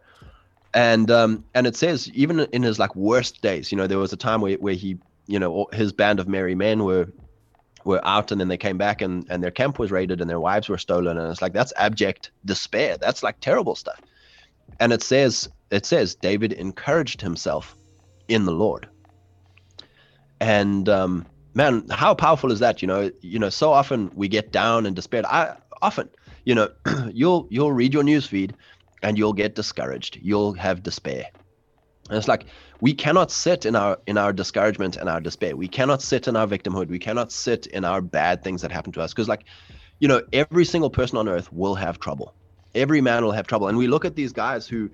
and 0.74 1.08
um, 1.10 1.44
and 1.54 1.66
it 1.66 1.76
says 1.76 2.10
even 2.10 2.40
in 2.40 2.62
his 2.62 2.78
like 2.78 2.94
worst 2.96 3.40
days, 3.40 3.70
you 3.70 3.78
know, 3.78 3.86
there 3.86 3.98
was 3.98 4.12
a 4.12 4.16
time 4.16 4.40
where 4.40 4.56
where 4.56 4.74
he, 4.74 4.98
you 5.26 5.38
know, 5.38 5.66
his 5.72 5.92
band 5.92 6.18
of 6.18 6.28
merry 6.28 6.56
men 6.56 6.84
were 6.84 7.06
were 7.84 8.04
out 8.04 8.32
and 8.32 8.40
then 8.40 8.48
they 8.48 8.56
came 8.56 8.76
back 8.76 9.00
and, 9.00 9.26
and 9.30 9.42
their 9.42 9.50
camp 9.50 9.78
was 9.78 9.90
raided 9.90 10.20
and 10.20 10.28
their 10.28 10.40
wives 10.40 10.68
were 10.68 10.78
stolen. 10.78 11.16
And 11.16 11.30
it's 11.30 11.40
like 11.40 11.52
that's 11.52 11.72
abject 11.76 12.32
despair. 12.44 12.96
That's 12.98 13.22
like 13.22 13.38
terrible 13.40 13.76
stuff. 13.76 14.00
And 14.80 14.92
it 14.92 15.02
says 15.02 15.48
it 15.70 15.86
says 15.86 16.14
david 16.16 16.52
encouraged 16.52 17.20
himself 17.20 17.76
in 18.26 18.44
the 18.44 18.52
lord. 18.52 18.88
And 20.40 20.88
um, 20.88 21.24
man 21.54 21.86
how 21.88 22.14
powerful 22.14 22.50
is 22.50 22.58
that? 22.58 22.82
You 22.82 22.88
know 22.88 23.12
you 23.20 23.38
know 23.38 23.50
so 23.50 23.72
often 23.72 24.10
we 24.14 24.26
get 24.26 24.50
down 24.50 24.86
and 24.86 24.96
despaired. 24.96 25.26
I 25.26 25.54
often 25.82 26.08
you 26.44 26.56
know 26.56 26.68
you'll 27.12 27.46
you'll 27.48 27.72
read 27.72 27.94
your 27.94 28.02
news 28.02 28.26
feed 28.26 28.54
and 29.04 29.18
you'll 29.18 29.34
get 29.34 29.54
discouraged 29.56 30.18
you'll 30.22 30.54
have 30.54 30.82
despair 30.82 31.26
And 32.10 32.18
it's 32.18 32.28
like 32.28 32.46
we 32.80 32.94
cannot 32.94 33.32
sit 33.32 33.66
in 33.66 33.76
our 33.76 33.98
in 34.06 34.18
our 34.18 34.32
discouragement 34.32 34.96
and 34.96 35.08
our 35.08 35.20
despair. 35.20 35.56
We 35.56 35.68
cannot 35.68 36.02
sit 36.02 36.28
in 36.28 36.36
our 36.36 36.46
victimhood. 36.46 36.88
We 36.88 37.00
cannot 37.00 37.32
sit 37.32 37.66
in 37.68 37.84
our 37.84 38.02
bad 38.02 38.44
things 38.44 38.62
that 38.62 38.72
happen 38.72 38.92
to 38.94 39.02
us. 39.02 39.14
Because 39.14 39.28
like, 39.28 39.46
you 40.00 40.08
know, 40.08 40.22
every 40.32 40.66
single 40.66 40.90
person 40.90 41.18
on 41.18 41.28
earth 41.28 41.52
will 41.52 41.76
have 41.76 42.00
trouble. 42.00 42.36
Every 42.74 43.02
man 43.02 43.24
will 43.24 43.32
have 43.32 43.48
trouble. 43.48 43.68
And 43.68 43.78
we 43.78 43.88
look 43.88 44.06
at 44.06 44.16
these 44.16 44.32
guys 44.34 44.68
who 44.68 44.90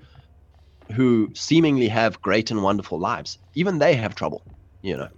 who 0.94 1.30
seemingly 1.34 1.88
have 1.88 2.22
great 2.22 2.50
and 2.52 2.62
wonderful 2.62 3.00
lives. 3.00 3.38
Even 3.54 3.78
they 3.78 3.96
have 3.96 4.14
trouble, 4.16 4.46
you 4.82 4.96
know. 4.96 5.08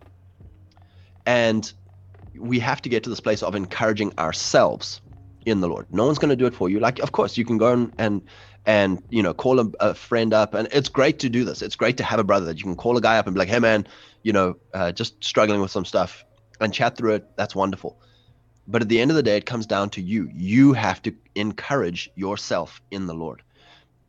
And 1.27 1.73
we 2.39 2.61
have 2.61 2.83
to 2.83 2.91
get 2.91 3.05
to 3.05 3.11
this 3.11 3.21
place 3.21 3.43
of 3.43 3.55
encouraging 3.57 4.13
ourselves 4.19 5.03
in 5.47 5.61
the 5.61 5.69
Lord. 5.69 5.87
No 5.91 6.07
one's 6.07 6.19
going 6.19 6.31
to 6.31 6.37
do 6.37 6.47
it 6.47 6.55
for 6.55 6.71
you. 6.71 6.81
Like, 6.81 7.01
of 7.01 7.13
course, 7.13 7.39
you 7.39 7.45
can 7.45 7.59
go 7.59 7.73
and 7.73 7.93
and, 7.99 8.23
and 8.67 9.03
you 9.11 9.23
know 9.23 9.35
call 9.35 9.61
a, 9.61 9.71
a, 9.81 9.95
friend 9.95 10.33
up, 10.33 10.55
and 10.55 10.69
it's 10.73 10.89
great 10.89 11.19
to 11.21 11.29
do 11.29 11.45
this. 11.45 11.63
It's 11.63 11.77
great 11.77 11.97
to 11.97 12.05
have 12.05 12.21
a 12.21 12.25
brother 12.25 12.47
that 12.47 12.59
you 12.59 12.65
can 12.65 12.77
call 12.77 12.97
a 12.97 13.01
guy 13.01 13.19
up 13.19 13.27
and 13.27 13.35
be 13.35 13.39
like, 13.39 13.49
"Hey, 13.49 13.59
man, 13.59 13.87
you 14.23 14.33
know, 14.33 14.57
uh, 14.73 14.93
just 14.93 15.23
struggling 15.25 15.61
with 15.61 15.71
some 15.71 15.85
stuff," 15.85 16.25
and 16.61 16.73
chat 16.73 16.97
through 16.97 17.15
it. 17.15 17.29
That's 17.37 17.55
wonderful. 17.55 17.99
But 18.69 18.83
at 18.83 18.89
the 18.89 19.01
end 19.01 19.11
of 19.11 19.17
the 19.17 19.23
day, 19.23 19.37
it 19.37 19.47
comes 19.47 19.67
down 19.67 19.91
to 19.91 20.01
you. 20.01 20.29
You 20.33 20.73
have 20.73 21.03
to 21.03 21.15
encourage 21.35 22.11
yourself 22.15 22.81
in 22.91 23.07
the 23.07 23.15
Lord. 23.15 23.43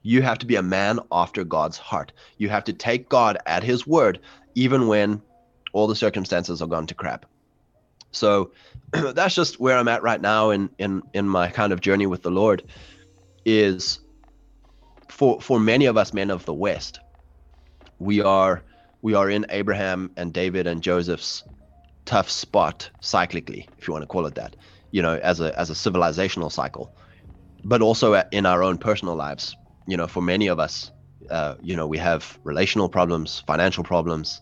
You 0.04 0.22
have 0.22 0.38
to 0.40 0.46
be 0.46 0.58
a 0.58 0.62
man 0.62 1.00
after 1.12 1.44
God's 1.44 1.78
heart. 1.78 2.12
You 2.38 2.50
have 2.50 2.66
to 2.66 2.74
take 2.74 3.10
God 3.10 3.38
at 3.46 3.64
His 3.64 3.88
word, 3.88 4.20
even 4.54 4.88
when 4.88 5.22
all 5.72 5.88
the 5.88 5.96
circumstances 5.96 6.62
are 6.62 6.68
gone 6.68 6.88
to 6.88 6.94
crap. 6.94 7.26
So 8.12 8.52
that's 8.92 9.34
just 9.34 9.60
where 9.60 9.78
I'm 9.78 9.88
at 9.88 10.04
right 10.04 10.22
now 10.22 10.52
in 10.52 10.70
in 10.78 11.02
in 11.14 11.28
my 11.28 11.50
kind 11.50 11.74
of 11.74 11.82
journey 11.82 12.06
with 12.06 12.22
the 12.22 12.32
Lord 12.32 12.64
is 13.46 14.00
for 15.14 15.40
for 15.40 15.60
many 15.60 15.86
of 15.86 15.96
us 15.96 16.12
men 16.12 16.32
of 16.32 16.44
the 16.46 16.54
West, 16.54 17.00
we 18.00 18.22
are 18.22 18.64
we 19.04 19.14
are 19.14 19.30
in 19.30 19.46
Abraham 19.50 20.12
and 20.18 20.34
David 20.34 20.66
and 20.66 20.82
Joseph's 20.82 21.44
tough 22.06 22.30
spot 22.30 22.90
cyclically, 23.02 23.70
if 23.78 23.88
you 23.88 23.94
want 23.94 24.02
to 24.02 24.08
call 24.08 24.26
it 24.26 24.36
that, 24.36 24.56
you 24.92 25.02
know, 25.02 25.16
as 25.18 25.40
a 25.40 25.58
as 25.60 25.70
a 25.70 25.74
civilizational 25.74 26.52
cycle, 26.52 26.96
but 27.64 27.82
also 27.82 28.16
in 28.32 28.46
our 28.46 28.64
own 28.64 28.78
personal 28.78 29.16
lives. 29.16 29.56
You 29.86 29.98
know, 29.98 30.08
for 30.08 30.22
many 30.22 30.48
of 30.48 30.60
us, 30.60 30.92
uh, 31.30 31.56
you 31.62 31.76
know, 31.76 31.88
we 31.88 32.00
have 32.00 32.40
relational 32.44 32.90
problems, 32.90 33.44
financial 33.46 33.84
problems, 33.84 34.42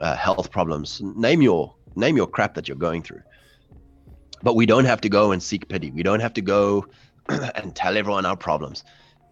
uh, 0.00 0.16
health 0.16 0.50
problems. 0.50 1.00
Name 1.02 1.42
your 1.42 1.74
name 1.94 2.16
your 2.16 2.26
crap 2.28 2.54
that 2.54 2.68
you're 2.68 2.86
going 2.88 3.02
through. 3.02 3.22
But 4.42 4.56
we 4.56 4.64
don't 4.64 4.86
have 4.86 5.02
to 5.02 5.10
go 5.10 5.32
and 5.32 5.42
seek 5.42 5.68
pity. 5.68 5.90
We 5.90 6.02
don't 6.02 6.20
have 6.20 6.32
to 6.34 6.40
go 6.40 6.86
and 7.28 7.76
tell 7.76 7.98
everyone 7.98 8.24
our 8.24 8.36
problems. 8.36 8.82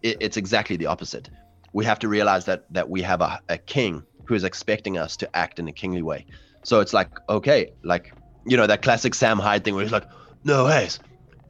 It, 0.03 0.17
it's 0.19 0.37
exactly 0.37 0.77
the 0.77 0.87
opposite. 0.87 1.29
We 1.73 1.85
have 1.85 1.99
to 1.99 2.07
realize 2.07 2.45
that 2.45 2.65
that 2.71 2.89
we 2.89 3.01
have 3.01 3.21
a, 3.21 3.39
a 3.49 3.57
king 3.57 4.03
who 4.25 4.35
is 4.35 4.43
expecting 4.43 4.97
us 4.97 5.17
to 5.17 5.35
act 5.35 5.59
in 5.59 5.67
a 5.67 5.71
kingly 5.71 6.01
way. 6.01 6.25
So 6.63 6.81
it's 6.81 6.93
like, 6.93 7.09
okay, 7.29 7.71
like 7.83 8.13
you 8.45 8.57
know 8.57 8.67
that 8.67 8.81
classic 8.81 9.13
Sam 9.13 9.39
Hyde 9.39 9.63
thing 9.63 9.75
where 9.75 9.83
he's 9.83 9.91
like, 9.91 10.07
"No, 10.43 10.67
hey, 10.67 10.89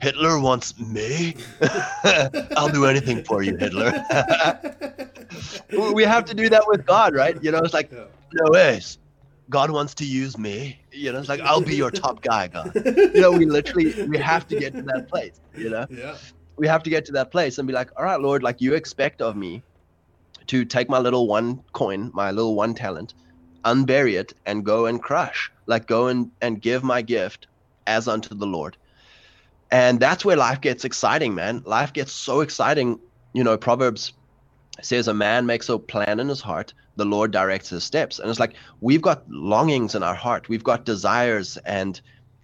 Hitler 0.01 0.39
wants 0.39 0.79
me. 0.79 1.35
I'll 2.57 2.69
do 2.69 2.85
anything 2.85 3.23
for 3.23 3.43
you, 3.43 3.57
Hitler." 3.57 3.91
we 5.93 6.03
have 6.03 6.25
to 6.25 6.33
do 6.33 6.49
that 6.49 6.63
with 6.67 6.85
God, 6.85 7.13
right? 7.13 7.41
You 7.41 7.51
know, 7.51 7.59
it's 7.59 7.73
like, 7.73 7.91
no 7.91 8.51
ways. 8.51 8.97
God 9.49 9.71
wants 9.71 9.95
to 9.95 10.05
use 10.05 10.38
me. 10.38 10.79
You 10.91 11.12
know, 11.12 11.19
it's 11.19 11.29
like 11.29 11.41
I'll 11.41 11.62
be 11.62 11.75
your 11.75 11.91
top 11.91 12.21
guy, 12.21 12.47
God. 12.47 12.71
You 12.75 13.21
know, 13.21 13.31
we 13.31 13.45
literally 13.45 14.07
we 14.07 14.17
have 14.17 14.47
to 14.47 14.59
get 14.59 14.73
to 14.73 14.81
that 14.83 15.09
place. 15.09 15.39
You 15.57 15.71
know, 15.71 15.85
yeah. 15.89 16.15
We 16.60 16.67
have 16.67 16.84
to 16.84 16.89
get 16.89 17.06
to 17.06 17.12
that 17.13 17.32
place 17.32 17.58
and 17.58 17.67
be 17.67 17.74
like, 17.74 17.89
all 17.98 18.04
right, 18.04 18.19
Lord, 18.19 18.43
like 18.43 18.62
you 18.62 18.74
expect 18.74 19.22
of 19.22 19.36
me 19.36 19.63
to 20.48 20.65
take 20.65 20.89
my 20.89 21.00
little 21.00 21.28
one 21.28 21.63
coin, 21.74 22.12
my 22.13 22.32
little 22.32 22.56
one 22.56 22.74
talent, 22.76 23.13
unbury 23.63 24.19
it, 24.19 24.34
and 24.45 24.65
go 24.65 24.86
and 24.86 25.02
crush, 25.02 25.52
like 25.65 25.88
go 25.88 26.08
and 26.08 26.32
and 26.41 26.62
give 26.62 26.84
my 26.84 27.02
gift 27.02 27.48
as 27.88 28.08
unto 28.08 28.36
the 28.36 28.45
Lord. 28.45 28.78
And 29.72 30.00
that's 30.00 30.26
where 30.26 30.36
life 30.36 30.62
gets 30.62 30.86
exciting, 30.86 31.34
man. 31.34 31.62
Life 31.65 31.93
gets 31.93 32.12
so 32.12 32.41
exciting. 32.41 33.00
You 33.34 33.43
know, 33.43 33.58
Proverbs 33.58 34.13
says 34.82 35.08
a 35.08 35.13
man 35.13 35.45
makes 35.45 35.69
a 35.69 35.78
plan 35.78 36.19
in 36.19 36.30
his 36.30 36.41
heart 36.41 36.74
the 36.95 37.06
lord 37.06 37.32
directs 37.32 37.69
his 37.69 37.84
steps 37.84 38.19
and 38.19 38.30
it's 38.30 38.39
like 38.39 38.54
we've 38.82 39.02
got 39.02 39.30
longings 39.30 39.95
in 39.95 40.04
our 40.04 40.15
heart 40.15 40.50
we've 40.50 40.63
got 40.63 40.86
desires 40.86 41.58
and 41.65 42.02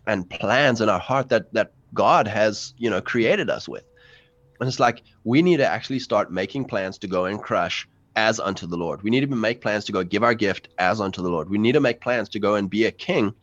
and 0.07 0.29
plans 0.29 0.81
in 0.81 0.89
our 0.89 0.99
heart 0.99 1.29
that 1.29 1.51
that 1.53 1.71
god 1.93 2.27
has 2.27 2.73
you 2.77 2.89
know 2.89 3.01
created 3.01 3.49
us 3.49 3.67
with 3.67 3.83
and 4.59 4.67
it's 4.67 4.79
like 4.79 5.03
we 5.23 5.41
need 5.41 5.57
to 5.57 5.65
actually 5.65 5.99
start 5.99 6.31
making 6.31 6.65
plans 6.65 6.97
to 6.97 7.07
go 7.07 7.25
and 7.25 7.41
crush 7.41 7.87
as 8.15 8.39
unto 8.39 8.65
the 8.65 8.77
lord 8.77 9.01
we 9.01 9.09
need 9.09 9.29
to 9.29 9.35
make 9.35 9.61
plans 9.61 9.85
to 9.85 9.91
go 9.91 10.03
give 10.03 10.23
our 10.23 10.33
gift 10.33 10.69
as 10.77 11.01
unto 11.01 11.21
the 11.21 11.29
lord 11.29 11.49
we 11.49 11.57
need 11.57 11.73
to 11.73 11.79
make 11.79 11.99
plans 12.01 12.29
to 12.29 12.39
go 12.39 12.55
and 12.55 12.69
be 12.69 12.85
a 12.85 12.91
king 12.91 13.33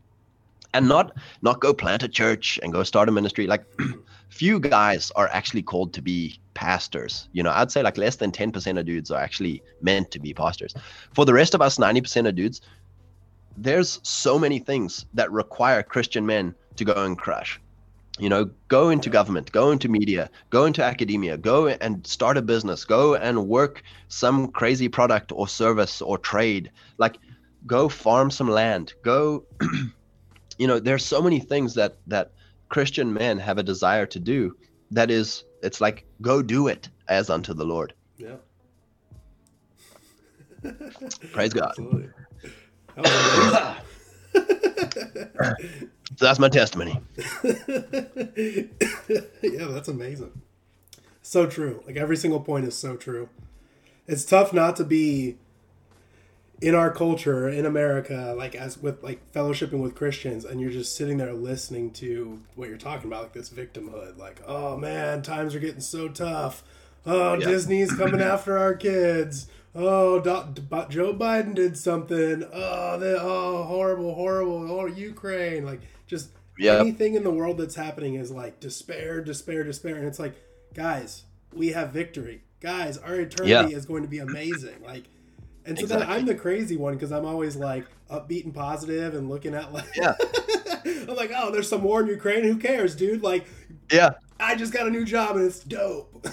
and 0.75 0.89
not 0.89 1.13
not 1.43 1.61
go 1.61 1.75
plant 1.75 2.03
a 2.03 2.09
church 2.09 2.59
and 2.63 2.73
go 2.73 2.83
start 2.83 3.09
a 3.09 3.13
ministry 3.13 3.47
like 3.47 3.65
few 4.33 4.59
guys 4.59 5.13
are 5.15 5.29
actually 5.29 5.63
called 5.63 5.93
to 5.93 6.01
be 6.01 6.41
pastors. 6.55 7.29
You 7.33 7.43
know, 7.43 7.51
I'd 7.51 7.71
say 7.71 7.83
like 7.83 7.99
less 7.99 8.17
than 8.17 8.33
10% 8.33 8.79
of 8.79 8.87
dudes 8.87 9.11
are 9.11 9.21
actually 9.21 9.63
meant 9.81 10.11
to 10.13 10.19
be 10.19 10.33
pastors. 10.33 10.75
For 11.15 11.25
the 11.25 11.35
rest 11.35 11.55
of 11.55 11.63
us, 11.63 11.79
90% 11.79 12.29
of 12.29 12.35
dudes, 12.35 12.63
there's 13.57 14.01
so 14.03 14.39
many 14.39 14.59
things 14.59 15.07
that 15.15 15.31
require 15.31 15.83
Christian 15.83 16.25
men 16.25 16.55
to 16.77 16.85
go 16.85 17.05
and 17.05 17.19
crush. 17.19 17.61
You 18.23 18.29
know, 18.29 18.51
go 18.69 18.91
into 18.91 19.11
government, 19.11 19.51
go 19.51 19.73
into 19.73 19.89
media, 19.89 20.31
go 20.51 20.65
into 20.65 20.81
academia, 20.81 21.37
go 21.37 21.67
and 21.67 22.07
start 22.07 22.37
a 22.37 22.43
business, 22.43 22.85
go 22.85 23.17
and 23.17 23.49
work 23.49 23.83
some 24.07 24.53
crazy 24.53 24.89
product 24.89 25.33
or 25.33 25.49
service 25.49 26.01
or 26.01 26.19
trade. 26.19 26.71
Like, 26.99 27.19
go 27.67 27.89
farm 27.89 28.31
some 28.31 28.49
land, 28.49 28.95
go, 29.03 29.43
you 30.57 30.69
know, 30.69 30.79
there's 30.79 31.05
so 31.05 31.21
many 31.21 31.41
things 31.41 31.75
that, 31.75 31.97
that, 32.07 32.31
Christian 32.69 33.13
men 33.13 33.41
have 33.41 33.59
a 33.59 33.63
desire 33.63 34.07
to 34.07 34.21
do 34.21 34.57
that 34.93 35.11
is 35.11 35.45
it's 35.63 35.81
like 35.81 36.07
go 36.23 36.43
do 36.43 36.69
it 36.69 36.89
as 37.09 37.29
unto 37.29 37.53
the 37.53 37.65
Lord. 37.65 37.93
Yeah. 38.17 38.37
Praise 41.33 41.53
God. 41.53 41.75
so 46.23 46.27
that's 46.29 46.39
my 46.39 46.49
testimony. 46.49 47.01
yeah, 49.43 49.67
that's 49.67 49.89
amazing. 49.89 50.41
So 51.21 51.47
true. 51.47 51.83
Like 51.85 51.97
every 51.97 52.17
single 52.17 52.39
point 52.39 52.65
is 52.65 52.77
so 52.77 52.97
true. 52.97 53.29
It's 54.07 54.25
tough 54.25 54.53
not 54.53 54.77
to 54.77 54.85
be 54.85 55.37
in 56.61 56.77
our 56.77 56.93
culture 56.93 57.49
in 57.49 57.67
America, 57.67 58.37
like 58.39 58.55
as 58.55 58.79
with 58.79 59.03
like 59.03 59.33
fellowshipping 59.33 59.83
with 59.83 59.97
Christians, 59.97 60.45
and 60.45 60.61
you're 60.61 60.71
just 60.71 60.95
sitting 60.95 61.17
there 61.17 61.33
listening 61.33 61.91
to 61.95 62.41
what 62.55 62.69
you're 62.69 62.79
talking 62.79 63.09
about, 63.09 63.25
like 63.25 63.33
this 63.33 63.51
victimhood, 63.51 64.17
like, 64.17 64.41
oh 64.47 64.77
man, 64.77 65.23
times 65.23 65.57
are 65.57 65.61
getting 65.61 65.81
so 65.81 66.07
tough. 66.07 66.63
Oh, 67.05 67.35
yeah. 67.35 67.47
Disney's 67.49 67.93
coming 67.93 68.21
after 68.23 68.57
our 68.57 68.77
kids. 68.77 69.49
Oh, 69.75 70.21
Do- 70.21 70.55
Joe 70.91 71.15
Biden 71.15 71.55
did 71.55 71.77
something. 71.79 72.45
Oh, 72.53 72.99
the 72.99 73.19
oh 73.21 73.65
horrible, 73.65 74.15
horrible. 74.15 74.71
Oh, 74.71 74.87
Ukraine. 74.87 75.65
Like 75.65 75.81
just 76.13 76.31
yeah. 76.59 76.79
anything 76.79 77.15
in 77.15 77.25
the 77.25 77.31
world 77.31 77.57
that's 77.57 77.75
happening 77.75 78.17
is 78.17 78.31
like 78.31 78.61
despair, 78.61 79.23
despair, 79.23 79.65
despair, 79.65 79.97
and 79.97 80.07
it's 80.07 80.19
like, 80.19 80.35
guys, 80.75 81.25
we 81.55 81.69
have 81.69 81.91
victory. 81.91 82.43
Guys, 82.61 82.99
our 82.99 83.17
eternity 83.17 83.51
yeah. 83.51 83.67
is 83.77 83.87
going 83.87 84.03
to 84.03 84.09
be 84.09 84.19
amazing. 84.19 84.83
Like 84.85 85.05
and 85.65 85.79
so 85.79 85.85
exactly. 85.85 86.07
then 86.07 86.17
I'm 86.17 86.27
the 86.27 86.35
crazy 86.35 86.77
one 86.77 86.95
because 86.95 87.11
I'm 87.11 87.25
always 87.25 87.57
like 87.57 87.87
upbeat 88.11 88.45
and 88.45 88.55
positive 88.55 89.15
and 89.15 89.29
looking 89.29 89.55
at 89.55 89.73
like 89.73 89.97
yeah. 89.97 90.15
I'm 90.85 91.17
like, 91.17 91.33
oh, 91.35 91.51
there's 91.51 91.69
some 91.69 91.83
war 91.83 92.03
in 92.03 92.09
Ukraine. 92.09 92.45
Who 92.45 92.57
cares, 92.59 92.95
dude? 92.95 93.23
Like, 93.23 93.47
yeah, 93.91 94.11
I 94.43 94.57
just 94.57 94.73
got 94.73 94.87
a 94.87 94.91
new 94.91 95.05
job 95.05 95.37
and 95.37 95.47
it's 95.47 95.61
dope. 95.61 96.27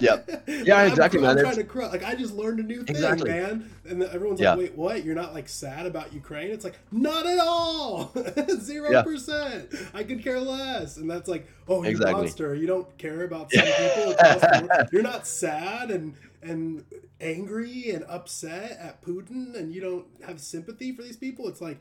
yep. 0.00 0.28
Yeah, 0.62 0.84
exactly, 0.84 1.18
I'm, 1.18 1.24
man. 1.24 1.38
I'm 1.38 1.44
trying 1.44 1.56
to 1.56 1.64
crush. 1.64 1.90
Like, 1.90 2.04
I 2.04 2.14
just 2.14 2.34
learned 2.34 2.60
a 2.60 2.62
new 2.62 2.84
thing, 2.84 2.94
exactly. 2.94 3.30
man. 3.30 3.70
And 3.84 4.02
everyone's 4.02 4.40
yeah. 4.40 4.50
like, 4.50 4.58
wait, 4.58 4.76
what? 4.76 5.04
You're 5.04 5.14
not 5.14 5.34
like 5.34 5.48
sad 5.48 5.86
about 5.86 6.12
Ukraine? 6.12 6.50
It's 6.50 6.64
like, 6.64 6.78
not 6.92 7.26
at 7.26 7.38
all. 7.40 8.12
Zero 8.60 8.92
yeah. 8.92 9.02
percent. 9.02 9.74
I 9.92 10.04
could 10.04 10.22
care 10.22 10.40
less. 10.40 10.98
And 10.98 11.10
that's 11.10 11.28
like, 11.28 11.48
oh, 11.68 11.82
you 11.82 11.90
exactly. 11.90 12.22
monster. 12.22 12.54
You 12.54 12.66
don't 12.66 12.96
care 12.98 13.24
about 13.24 13.50
some 13.52 13.64
people. 13.64 14.86
You're 14.92 15.02
not 15.02 15.26
sad 15.26 15.90
and 15.90 16.14
and 16.42 16.84
angry 17.20 17.90
and 17.90 18.04
upset 18.08 18.72
at 18.78 19.02
Putin 19.02 19.54
and 19.56 19.72
you 19.72 19.80
don't 19.80 20.06
have 20.26 20.40
sympathy 20.40 20.92
for 20.92 21.02
these 21.02 21.16
people, 21.16 21.48
it's 21.48 21.60
like, 21.60 21.80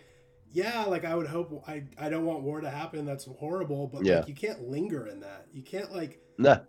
yeah, 0.54 0.84
like 0.86 1.06
I 1.06 1.16
would 1.16 1.28
hope 1.28 1.64
I 1.68 1.84
I 1.98 2.10
don't 2.10 2.26
want 2.26 2.42
war 2.42 2.62
to 2.62 2.70
happen. 2.70 3.06
That's 3.06 3.26
horrible, 3.26 3.88
but 3.88 4.06
yeah. 4.06 4.20
like 4.20 4.28
you 4.28 4.36
can't 4.36 4.70
linger 4.70 5.08
in 5.08 5.22
that. 5.22 5.48
You 5.54 5.64
can't 5.64 5.92
like 5.94 6.20
nah. 6.38 6.60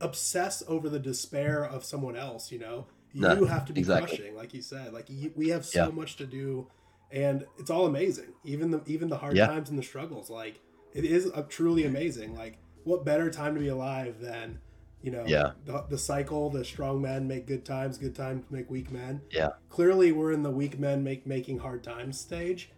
obsess 0.00 0.62
over 0.66 0.88
the 0.88 0.98
despair 0.98 1.64
of 1.64 1.84
someone 1.84 2.16
else. 2.16 2.50
You 2.50 2.58
know, 2.58 2.86
you 3.12 3.22
nah, 3.22 3.44
have 3.46 3.64
to 3.66 3.72
be 3.72 3.80
exactly. 3.80 4.16
crushing, 4.16 4.36
like 4.36 4.52
you 4.54 4.62
said. 4.62 4.92
Like 4.92 5.08
you, 5.08 5.32
we 5.36 5.48
have 5.50 5.64
so 5.64 5.86
yeah. 5.86 5.90
much 5.90 6.16
to 6.16 6.26
do, 6.26 6.68
and 7.10 7.46
it's 7.58 7.70
all 7.70 7.86
amazing. 7.86 8.32
Even 8.44 8.70
the 8.70 8.82
even 8.86 9.08
the 9.08 9.18
hard 9.18 9.36
yeah. 9.36 9.46
times 9.46 9.70
and 9.70 9.78
the 9.78 9.82
struggles, 9.82 10.28
like 10.28 10.60
it 10.92 11.04
is 11.04 11.30
uh, 11.32 11.42
truly 11.48 11.84
amazing. 11.84 12.34
Like 12.34 12.58
what 12.84 13.04
better 13.04 13.30
time 13.30 13.54
to 13.54 13.60
be 13.60 13.68
alive 13.68 14.20
than 14.20 14.58
You 15.02 15.10
know, 15.10 15.24
Yeah. 15.26 15.52
the, 15.64 15.86
the 15.88 15.96
cycle, 15.96 16.50
the 16.50 16.62
strong 16.62 17.00
men 17.00 17.26
make 17.26 17.46
good 17.46 17.64
times, 17.64 17.96
good 17.96 18.14
times 18.14 18.44
make 18.50 18.68
weak 18.68 18.90
men. 18.90 19.22
Yeah. 19.30 19.50
Clearly, 19.70 20.12
we're 20.12 20.32
in 20.32 20.42
the 20.42 20.50
weak 20.50 20.78
men 20.78 21.02
make 21.02 21.26
making 21.26 21.60
hard 21.60 21.82
times 21.82 22.20
stage. 22.20 22.70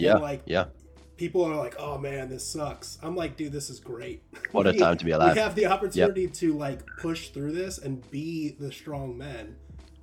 And, 0.00 0.06
Yeah. 0.06 0.16
like 0.16 0.42
Yeah. 0.46 0.64
people 1.16 1.44
are 1.44 1.54
like, 1.56 1.76
"Oh 1.78 1.98
man, 1.98 2.28
this 2.28 2.46
sucks." 2.46 2.98
I'm 3.02 3.14
like, 3.16 3.36
"Dude, 3.36 3.52
this 3.52 3.70
is 3.70 3.78
great." 3.80 4.22
What 4.52 4.66
a 4.66 4.72
time 4.72 4.96
to 4.96 5.04
be 5.04 5.10
alive. 5.12 5.34
We 5.34 5.40
have 5.40 5.54
the 5.54 5.66
opportunity 5.66 6.26
to 6.26 6.52
like 6.56 6.80
push 7.00 7.28
through 7.30 7.52
this 7.52 7.78
and 7.78 8.08
be 8.10 8.56
the 8.58 8.72
strong 8.72 9.16
men 9.16 9.56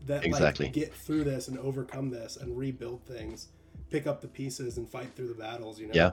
that 0.05 0.25
Exactly. 0.25 0.67
like 0.67 0.73
get 0.73 0.93
through 0.93 1.25
this 1.25 1.47
and 1.49 1.57
overcome 1.59 2.09
this 2.09 2.37
and 2.37 2.57
rebuild 2.57 3.03
things, 3.05 3.47
pick 3.89 4.07
up 4.07 4.21
the 4.21 4.27
pieces 4.27 4.77
and 4.77 4.87
fight 4.89 5.09
through 5.15 5.27
the 5.27 5.33
battles. 5.35 5.79
You 5.79 5.87
know. 5.87 5.93
Yeah. 5.95 6.11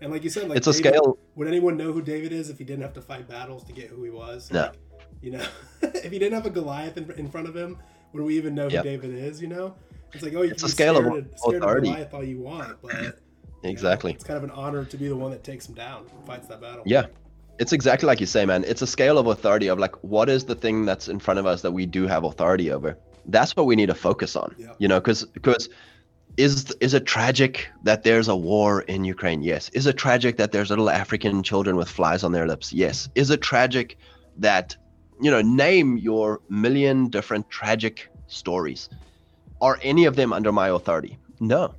And 0.00 0.12
like 0.12 0.24
you 0.24 0.30
said, 0.30 0.48
like 0.48 0.56
It's 0.58 0.66
a 0.66 0.72
scale. 0.72 1.18
Would 1.36 1.48
anyone 1.48 1.76
know 1.76 1.92
who 1.92 2.02
David 2.02 2.32
is 2.32 2.48
if 2.50 2.58
he 2.58 2.64
didn't 2.64 2.82
have 2.82 2.94
to 2.94 3.02
fight 3.02 3.28
battles 3.28 3.64
to 3.64 3.72
get 3.72 3.88
who 3.88 4.02
he 4.04 4.10
was? 4.10 4.50
No. 4.50 4.62
Like, 4.62 4.72
you 5.22 5.30
know, 5.30 5.46
if 5.82 6.10
he 6.12 6.18
didn't 6.18 6.34
have 6.34 6.46
a 6.46 6.50
Goliath 6.50 6.96
in, 6.96 7.10
in 7.12 7.30
front 7.30 7.48
of 7.48 7.54
him, 7.56 7.78
would 8.12 8.22
we 8.22 8.36
even 8.36 8.54
know 8.54 8.68
who 8.68 8.74
Yeah. 8.74 8.82
David 8.82 9.10
is? 9.14 9.40
You 9.40 9.48
know, 9.48 9.74
it's 10.12 10.22
like 10.22 10.34
oh, 10.34 10.42
you 10.42 10.50
It's 10.50 10.62
can 10.62 10.68
a 10.68 10.72
scale 10.72 10.96
of 10.96 11.06
authority. 11.06 11.88
of 11.88 11.94
Goliath 11.94 12.14
all 12.14 12.24
you 12.24 12.40
want, 12.40 12.76
but 12.82 13.18
you 13.64 13.70
know, 13.70 13.72
Exactly. 13.72 14.12
it's 14.12 14.24
kind 14.24 14.36
of 14.36 14.44
an 14.44 14.50
honor 14.50 14.84
to 14.84 14.96
be 14.96 15.08
the 15.08 15.16
one 15.16 15.30
that 15.30 15.42
takes 15.42 15.68
him 15.68 15.74
down, 15.74 16.04
fights 16.26 16.46
that 16.48 16.60
battle. 16.60 16.82
Yeah. 16.86 17.06
It's 17.58 17.72
exactly 17.72 18.06
like 18.06 18.20
you 18.20 18.26
say, 18.26 18.44
man. 18.44 18.64
It's 18.66 18.82
a 18.82 18.86
scale 18.86 19.16
of 19.16 19.26
authority 19.26 19.68
of 19.68 19.78
like, 19.78 19.94
what 20.02 20.28
is 20.28 20.44
the 20.44 20.54
thing 20.56 20.84
that's 20.84 21.08
in 21.08 21.18
front 21.20 21.38
of 21.38 21.46
us 21.46 21.62
that 21.62 21.70
we 21.72 21.86
do 21.86 22.06
have 22.06 22.24
authority 22.24 22.70
over? 22.72 22.98
That's 23.26 23.54
what 23.56 23.66
we 23.66 23.76
need 23.76 23.86
to 23.86 23.94
focus 23.94 24.36
on. 24.36 24.54
Yeah. 24.58 24.72
You 24.78 24.88
know, 24.88 25.00
because 25.00 25.24
because 25.24 25.68
is 26.36 26.72
is 26.80 26.94
it 26.94 27.06
tragic 27.06 27.68
that 27.84 28.02
there's 28.02 28.26
a 28.28 28.36
war 28.36 28.82
in 28.82 29.04
Ukraine? 29.04 29.42
Yes. 29.42 29.68
Is 29.70 29.86
it 29.86 29.96
tragic 29.96 30.36
that 30.36 30.50
there's 30.52 30.68
little 30.70 30.90
African 30.90 31.42
children 31.44 31.76
with 31.76 31.88
flies 31.88 32.24
on 32.24 32.32
their 32.32 32.46
lips? 32.46 32.72
Yes. 32.72 33.08
Is 33.14 33.30
it 33.30 33.40
tragic 33.40 33.96
that 34.36 34.76
you 35.22 35.30
know 35.30 35.40
name 35.40 35.96
your 35.96 36.40
million 36.50 37.08
different 37.08 37.48
tragic 37.50 38.08
stories? 38.26 38.88
Are 39.60 39.78
any 39.80 40.04
of 40.06 40.16
them 40.16 40.32
under 40.32 40.50
my 40.50 40.68
authority? 40.68 41.16
No. 41.40 41.74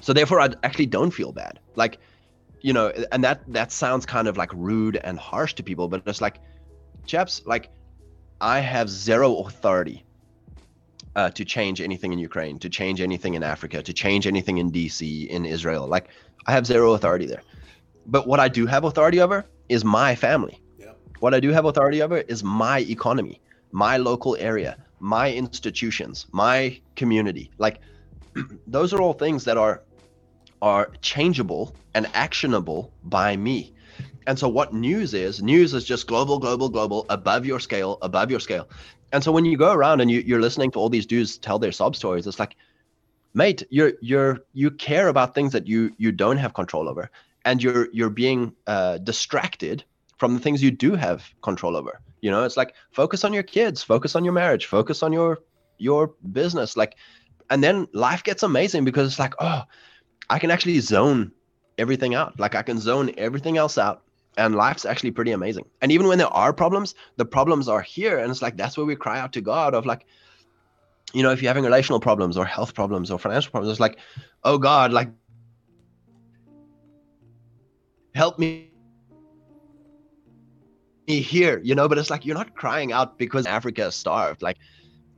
So 0.00 0.12
therefore 0.12 0.40
i 0.40 0.48
actually 0.62 0.86
don't 0.86 1.10
feel 1.10 1.32
bad. 1.32 1.58
Like 1.76 1.98
you 2.60 2.72
know 2.72 2.92
and 3.12 3.22
that 3.24 3.40
that 3.52 3.72
sounds 3.72 4.06
kind 4.06 4.28
of 4.28 4.36
like 4.36 4.52
rude 4.52 4.96
and 4.96 5.18
harsh 5.18 5.54
to 5.54 5.62
people 5.62 5.88
but 5.88 6.02
it's 6.06 6.20
like 6.20 6.40
chaps 7.06 7.42
like 7.46 7.70
i 8.40 8.60
have 8.60 8.88
zero 8.88 9.36
authority 9.38 10.04
uh, 11.16 11.30
to 11.30 11.44
change 11.44 11.80
anything 11.80 12.12
in 12.12 12.18
ukraine 12.18 12.58
to 12.58 12.68
change 12.68 13.00
anything 13.00 13.34
in 13.34 13.42
africa 13.42 13.82
to 13.82 13.92
change 13.92 14.26
anything 14.26 14.58
in 14.58 14.70
dc 14.70 15.26
in 15.28 15.44
israel. 15.44 15.86
Like 15.86 16.08
i 16.46 16.52
have 16.52 16.66
zero 16.66 16.92
authority 16.92 17.26
there. 17.26 17.42
But 18.06 18.26
what 18.26 18.40
i 18.40 18.48
do 18.48 18.66
have 18.66 18.84
authority 18.84 19.20
over 19.20 19.46
is 19.68 19.84
my 19.84 20.14
family. 20.14 20.60
Yep. 20.78 20.98
what 21.20 21.34
i 21.34 21.40
do 21.40 21.50
have 21.50 21.64
authority 21.64 22.02
over 22.02 22.18
is 22.18 22.42
my 22.44 22.80
economy 22.80 23.40
my 23.72 23.96
local 23.96 24.36
area 24.36 24.76
my 25.00 25.32
institutions 25.32 26.26
my 26.32 26.80
community. 26.96 27.50
Like 27.58 27.80
those 28.66 28.92
are 28.92 29.00
all 29.00 29.12
things 29.12 29.44
that 29.44 29.56
are 29.56 29.82
are 30.62 30.90
changeable 31.02 31.74
and 31.94 32.06
actionable 32.14 32.92
by 33.04 33.36
me. 33.36 33.74
And 34.26 34.38
so 34.38 34.46
what 34.46 34.74
news 34.74 35.14
is 35.14 35.42
news 35.42 35.72
is 35.72 35.84
just 35.84 36.06
global 36.06 36.38
global 36.38 36.68
global 36.68 37.06
above 37.08 37.46
your 37.46 37.60
scale 37.60 37.98
above 38.02 38.30
your 38.30 38.40
scale. 38.40 38.68
And 39.10 39.24
so 39.24 39.32
when 39.32 39.46
you 39.46 39.56
go 39.56 39.72
around 39.72 40.00
and 40.02 40.10
you, 40.10 40.20
you're 40.20 40.40
listening 40.40 40.70
to 40.72 40.78
all 40.78 40.90
these 40.90 41.06
dudes 41.06 41.38
tell 41.38 41.58
their 41.58 41.72
sob 41.72 41.96
stories 41.96 42.26
it's 42.26 42.38
like 42.38 42.56
mate 43.32 43.62
you're 43.70 43.94
you're 44.02 44.40
you 44.52 44.70
care 44.70 45.08
about 45.08 45.34
things 45.34 45.52
that 45.52 45.66
you 45.66 45.94
you 45.96 46.12
don't 46.12 46.36
have 46.36 46.52
control 46.52 46.88
over. 46.88 47.10
And 47.44 47.62
you're 47.62 47.88
you're 47.92 48.10
being 48.10 48.52
uh, 48.66 48.98
distracted 48.98 49.82
from 50.18 50.34
the 50.34 50.40
things 50.40 50.62
you 50.62 50.72
do 50.72 50.94
have 50.94 51.24
control 51.42 51.74
over. 51.74 52.00
You 52.20 52.30
know 52.30 52.44
it's 52.44 52.56
like 52.56 52.74
focus 52.90 53.24
on 53.24 53.32
your 53.32 53.44
kids 53.44 53.82
focus 53.82 54.14
on 54.14 54.24
your 54.24 54.34
marriage 54.34 54.66
focus 54.66 55.02
on 55.02 55.12
your 55.12 55.38
your 55.78 56.14
business. 56.32 56.76
Like 56.76 56.96
and 57.48 57.64
then 57.64 57.88
life 57.94 58.24
gets 58.24 58.42
amazing 58.42 58.84
because 58.84 59.08
it's 59.08 59.18
like 59.18 59.34
oh 59.40 59.62
i 60.30 60.38
can 60.38 60.50
actually 60.50 60.80
zone 60.80 61.32
everything 61.78 62.14
out. 62.14 62.38
Like 62.38 62.54
i 62.54 62.62
can 62.62 62.78
zone 62.78 63.12
everything 63.16 63.56
else 63.56 63.78
out 63.78 64.02
and 64.36 64.54
life's 64.54 64.84
actually 64.84 65.10
pretty 65.10 65.32
amazing. 65.32 65.64
And 65.82 65.90
even 65.90 66.06
when 66.06 66.18
there 66.18 66.28
are 66.28 66.52
problems 66.52 66.94
the 67.16 67.24
problems 67.24 67.68
are 67.68 67.80
here 67.80 68.18
and 68.18 68.30
it's 68.30 68.42
like 68.42 68.56
that's 68.56 68.76
where 68.76 68.86
we 68.86 68.96
cry 68.96 69.18
out 69.18 69.32
to 69.34 69.40
god 69.40 69.74
of 69.74 69.86
like 69.86 70.06
you 71.12 71.22
know 71.22 71.30
if 71.30 71.42
you're 71.42 71.50
having 71.50 71.64
relational 71.64 72.00
problems 72.00 72.36
or 72.36 72.44
health 72.44 72.74
problems 72.74 73.10
or 73.10 73.18
financial 73.18 73.50
problems 73.50 73.70
it's 73.70 73.80
like 73.80 73.98
oh 74.44 74.58
god 74.58 74.92
like 74.92 75.08
help 78.14 78.38
me 78.38 78.70
here 81.06 81.60
you 81.64 81.74
know? 81.74 81.88
But 81.88 81.98
it's 81.98 82.10
like 82.10 82.26
you're 82.26 82.36
not 82.36 82.54
crying 82.54 82.92
out 82.92 83.18
because 83.18 83.46
africa 83.46 83.86
is 83.86 83.94
starved. 83.94 84.42
Like 84.42 84.58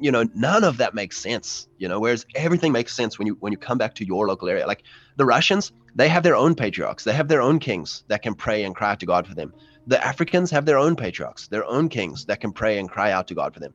you 0.01 0.11
know 0.11 0.25
none 0.35 0.65
of 0.65 0.79
that 0.79 0.95
makes 0.95 1.19
sense 1.19 1.69
you 1.79 1.87
know 1.87 2.01
whereas 2.01 2.25
everything 2.35 2.73
makes 2.73 2.95
sense 2.95 3.19
when 3.19 3.27
you 3.27 3.37
when 3.41 3.53
you 3.53 3.59
come 3.59 3.79
back 3.79 3.95
to 3.95 4.05
your 4.05 4.27
local 4.27 4.49
area. 4.49 4.67
Like 4.67 4.83
the 5.17 5.27
russians 5.27 5.73
they 5.95 6.09
have 6.09 6.23
their 6.23 6.37
own 6.37 6.55
patriarchs. 6.55 7.03
They 7.03 7.13
have 7.13 7.27
their 7.27 7.43
own 7.43 7.59
kings 7.59 8.05
that 8.07 8.23
can 8.23 8.35
pray 8.35 8.65
and 8.65 8.75
cry 8.75 8.91
out 8.91 9.01
to 9.01 9.07
god 9.07 9.27
for 9.27 9.35
them. 9.35 9.53
The 9.87 10.03
africans 10.05 10.51
have 10.51 10.65
their 10.65 10.79
own 10.79 10.97
patriarchs 10.97 11.49
their 11.49 11.65
own 11.65 11.89
kings 11.89 12.25
that 12.27 12.41
can 12.41 12.53
pray 12.53 12.79
and 12.79 12.89
cry 12.89 13.13
out 13.13 13.29
to 13.29 13.35
god 13.35 13.55
for 13.55 13.61
them. 13.61 13.75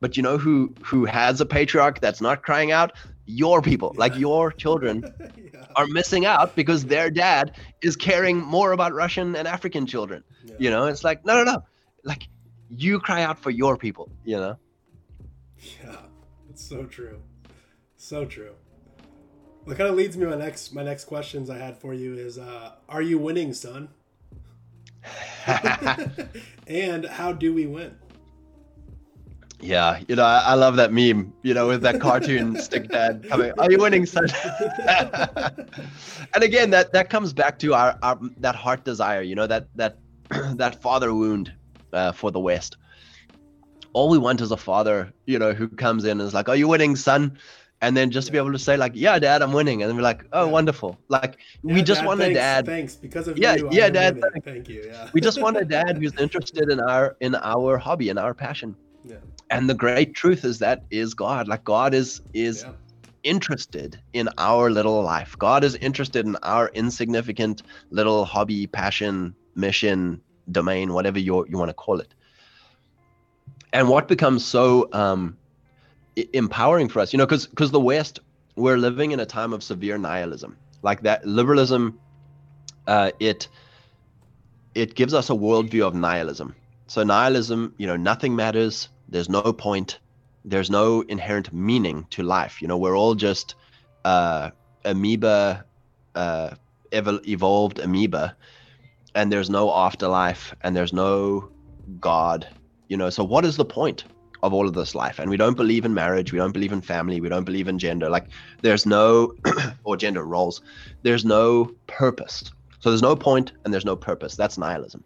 But 0.00 0.16
you 0.16 0.22
know 0.22 0.36
who 0.36 0.74
who 0.84 1.04
has 1.04 1.40
a 1.40 1.46
patriarch 1.46 2.00
that's 2.00 2.20
not 2.20 2.42
crying 2.42 2.72
out? 2.72 2.92
Your 3.24 3.62
people. 3.62 3.94
Like 3.96 4.16
your 4.16 4.50
children 4.50 5.04
yeah. 5.54 5.66
are 5.76 5.86
missing 5.86 6.26
out 6.26 6.56
because 6.56 6.86
their 6.86 7.08
dad 7.08 7.56
is 7.82 7.94
caring 7.94 8.38
more 8.38 8.72
about 8.72 8.92
russian 8.92 9.36
and 9.36 9.46
african 9.46 9.86
children. 9.86 10.24
Yeah. 10.44 10.54
you 10.58 10.70
know 10.70 10.86
it's 10.86 11.04
like 11.04 11.24
no 11.24 11.36
no 11.36 11.44
no. 11.44 11.62
Like 12.02 12.26
you 12.68 12.98
cry 12.98 13.22
out 13.22 13.38
for 13.38 13.50
your 13.50 13.76
people 13.76 14.10
you 14.24 14.36
know 14.36 14.56
Yeah, 15.62 15.96
it's 16.50 16.64
so 16.64 16.84
true, 16.84 17.20
so 17.96 18.24
true. 18.24 18.54
What 19.64 19.76
kind 19.76 19.88
of 19.88 19.94
leads 19.96 20.16
me 20.16 20.24
to 20.24 20.30
my 20.30 20.36
next 20.36 20.74
my 20.74 20.82
next 20.82 21.04
questions 21.04 21.48
I 21.48 21.58
had 21.58 21.76
for 21.78 21.94
you 21.94 22.14
is, 22.14 22.36
uh, 22.36 22.72
are 22.88 23.02
you 23.02 23.18
winning, 23.18 23.54
son? 23.54 23.88
and 26.66 27.04
how 27.06 27.32
do 27.32 27.54
we 27.54 27.66
win? 27.66 27.96
Yeah, 29.60 30.00
you 30.08 30.16
know, 30.16 30.24
I, 30.24 30.38
I 30.38 30.54
love 30.54 30.74
that 30.76 30.92
meme, 30.92 31.32
you 31.42 31.54
know, 31.54 31.68
with 31.68 31.82
that 31.82 32.00
cartoon 32.00 32.56
stick 32.60 32.88
dad 32.88 33.24
coming. 33.28 33.52
Are 33.58 33.70
you 33.70 33.78
winning, 33.78 34.06
son? 34.06 34.26
and 34.88 36.42
again, 36.42 36.70
that 36.70 36.92
that 36.92 37.10
comes 37.10 37.32
back 37.32 37.60
to 37.60 37.72
our, 37.74 37.96
our 38.02 38.18
that 38.38 38.56
heart 38.56 38.84
desire, 38.84 39.22
you 39.22 39.36
know, 39.36 39.46
that 39.46 39.68
that 39.76 39.98
that 40.56 40.82
father 40.82 41.14
wound 41.14 41.52
uh, 41.92 42.10
for 42.10 42.32
the 42.32 42.40
West. 42.40 42.76
All 43.94 44.08
we 44.08 44.18
want 44.18 44.40
is 44.40 44.50
a 44.50 44.56
father, 44.56 45.12
you 45.26 45.38
know, 45.38 45.52
who 45.52 45.68
comes 45.68 46.04
in 46.04 46.12
and 46.12 46.22
is 46.22 46.34
like, 46.34 46.48
"Are 46.48 46.56
you 46.56 46.68
winning, 46.68 46.96
son?" 46.96 47.38
And 47.82 47.96
then 47.96 48.10
just 48.12 48.26
to 48.28 48.32
be 48.32 48.38
able 48.38 48.52
to 48.52 48.58
say 48.58 48.76
like, 48.76 48.92
"Yeah, 48.94 49.18
dad, 49.18 49.42
I'm 49.42 49.52
winning," 49.52 49.82
and 49.82 49.88
then 49.88 49.96
we're 49.96 50.02
like, 50.02 50.24
"Oh, 50.32 50.44
Yeah. 50.46 50.50
wonderful!" 50.52 50.98
Like 51.08 51.38
Yeah, 51.64 51.74
we 51.74 51.82
just 51.82 52.00
Dad, 52.00 52.06
want 52.06 52.20
thanks, 52.20 52.36
a 52.38 52.40
dad. 52.40 52.66
Thanks 52.66 52.94
because 52.94 53.26
of 53.28 53.36
Yeah, 53.38 53.56
you. 53.56 53.68
Yeah, 53.72 53.86
am 53.86 53.92
Dad, 53.92 54.14
winning. 54.16 54.42
Thank 54.42 54.68
you. 54.68 54.84
Yeah. 54.86 55.10
We 55.12 55.20
just 55.20 55.40
want 55.42 55.56
a 55.56 55.64
dad 55.78 55.98
who's 55.98 56.14
interested 56.18 56.70
in 56.70 56.80
our 56.80 57.16
in 57.20 57.34
our 57.34 57.76
hobby 57.78 58.08
and 58.08 58.18
our 58.18 58.34
passion. 58.34 58.76
Yeah. 59.04 59.16
And 59.50 59.68
the 59.68 59.74
great 59.74 60.14
truth 60.14 60.44
is 60.44 60.58
that 60.60 60.84
is 60.90 61.12
God. 61.12 61.48
Like 61.48 61.64
God 61.64 61.92
is 61.92 62.22
is 62.34 62.62
Yeah. 62.62 62.72
interested 63.24 64.00
in 64.12 64.28
our 64.38 64.70
little 64.70 65.02
life. 65.02 65.36
God 65.38 65.64
is 65.64 65.74
interested 65.76 66.24
in 66.26 66.36
our 66.42 66.70
insignificant 66.74 67.62
little 67.90 68.24
hobby, 68.24 68.66
passion, 68.66 69.34
mission, 69.54 70.20
domain, 70.50 70.92
whatever 70.92 71.18
you 71.18 71.44
you 71.50 71.58
want 71.58 71.68
to 71.70 71.74
call 71.74 71.98
it. 72.00 72.14
And 73.72 73.88
what 73.88 74.08
becomes 74.08 74.44
so 74.44 74.88
um, 74.92 75.36
empowering 76.32 76.88
for 76.88 77.00
us, 77.00 77.12
you 77.12 77.16
know, 77.16 77.26
because 77.26 77.46
because 77.46 77.70
the 77.70 77.80
West, 77.80 78.20
we're 78.56 78.76
living 78.76 79.12
in 79.12 79.20
a 79.20 79.26
time 79.26 79.52
of 79.52 79.62
severe 79.62 79.98
nihilism. 79.98 80.56
Like 80.82 81.02
that 81.02 81.24
liberalism, 81.26 81.98
uh, 82.86 83.12
it 83.20 83.48
it 84.74 84.94
gives 84.94 85.14
us 85.14 85.30
a 85.30 85.34
worldview 85.34 85.86
of 85.86 85.94
nihilism. 85.94 86.54
So 86.86 87.02
nihilism, 87.02 87.74
you 87.78 87.86
know, 87.86 87.96
nothing 87.96 88.36
matters. 88.36 88.88
There's 89.08 89.28
no 89.28 89.52
point. 89.52 89.98
There's 90.44 90.70
no 90.70 91.02
inherent 91.02 91.52
meaning 91.52 92.06
to 92.10 92.22
life. 92.22 92.60
You 92.60 92.68
know, 92.68 92.76
we're 92.76 92.96
all 92.96 93.14
just 93.14 93.54
uh, 94.04 94.50
amoeba, 94.84 95.64
uh, 96.14 96.50
ev- 96.90 97.20
evolved 97.26 97.78
amoeba, 97.78 98.36
and 99.14 99.32
there's 99.32 99.48
no 99.48 99.72
afterlife, 99.72 100.54
and 100.62 100.74
there's 100.74 100.92
no 100.92 101.50
God. 102.00 102.48
You 102.92 102.98
know, 102.98 103.08
so 103.08 103.24
what 103.24 103.46
is 103.46 103.56
the 103.56 103.64
point 103.64 104.04
of 104.42 104.52
all 104.52 104.68
of 104.68 104.74
this 104.74 104.94
life? 104.94 105.18
And 105.18 105.30
we 105.30 105.38
don't 105.38 105.56
believe 105.56 105.86
in 105.86 105.94
marriage. 105.94 106.30
We 106.30 106.38
don't 106.38 106.52
believe 106.52 106.72
in 106.72 106.82
family. 106.82 107.22
We 107.22 107.30
don't 107.30 107.44
believe 107.44 107.66
in 107.66 107.78
gender. 107.78 108.10
Like, 108.10 108.26
there's 108.60 108.84
no, 108.84 109.34
or 109.84 109.96
gender 109.96 110.26
roles. 110.26 110.60
There's 111.00 111.24
no 111.24 111.74
purpose. 111.86 112.44
So 112.80 112.90
there's 112.90 113.00
no 113.00 113.16
point 113.16 113.52
and 113.64 113.72
there's 113.72 113.86
no 113.86 113.96
purpose. 113.96 114.36
That's 114.36 114.58
nihilism. 114.58 115.04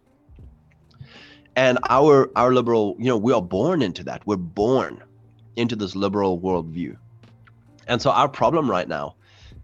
And 1.55 1.79
our 1.89 2.29
our 2.35 2.53
liberal, 2.53 2.97
you 2.99 3.05
know, 3.05 3.15
we 3.15 3.31
are 3.31 3.41
born 3.41 3.81
into 3.81 4.03
that. 4.03 4.21
We're 4.27 4.35
born 4.35 5.01
into 5.55 5.77
this 5.77 5.95
liberal 5.95 6.41
worldview. 6.41 6.97
And 7.87 8.01
so 8.01 8.11
our 8.11 8.27
problem 8.27 8.69
right 8.69 8.89
now, 8.89 9.15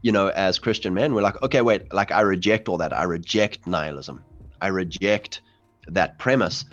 you 0.01 0.13
know, 0.13 0.29
as 0.29 0.59
Christian 0.59 0.93
men, 0.93 1.13
we're 1.13 1.23
like, 1.23 1.41
okay, 1.43 1.59
wait, 1.59 1.93
like 1.93 2.13
I 2.13 2.21
reject 2.21 2.69
all 2.69 2.77
that. 2.77 2.93
I 2.93 3.03
reject 3.03 3.67
nihilism. 3.67 4.23
I 4.61 4.67
reject 4.67 5.41
that 5.89 6.19
premise. 6.19 6.63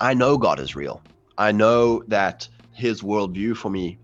I 0.00 0.14
know 0.14 0.38
God 0.38 0.60
is 0.60 0.76
real. 0.76 1.02
I 1.36 1.52
know 1.52 2.02
that 2.08 2.48
His 2.72 3.02
worldview 3.02 3.56
for 3.56 3.70
me. 3.70 3.98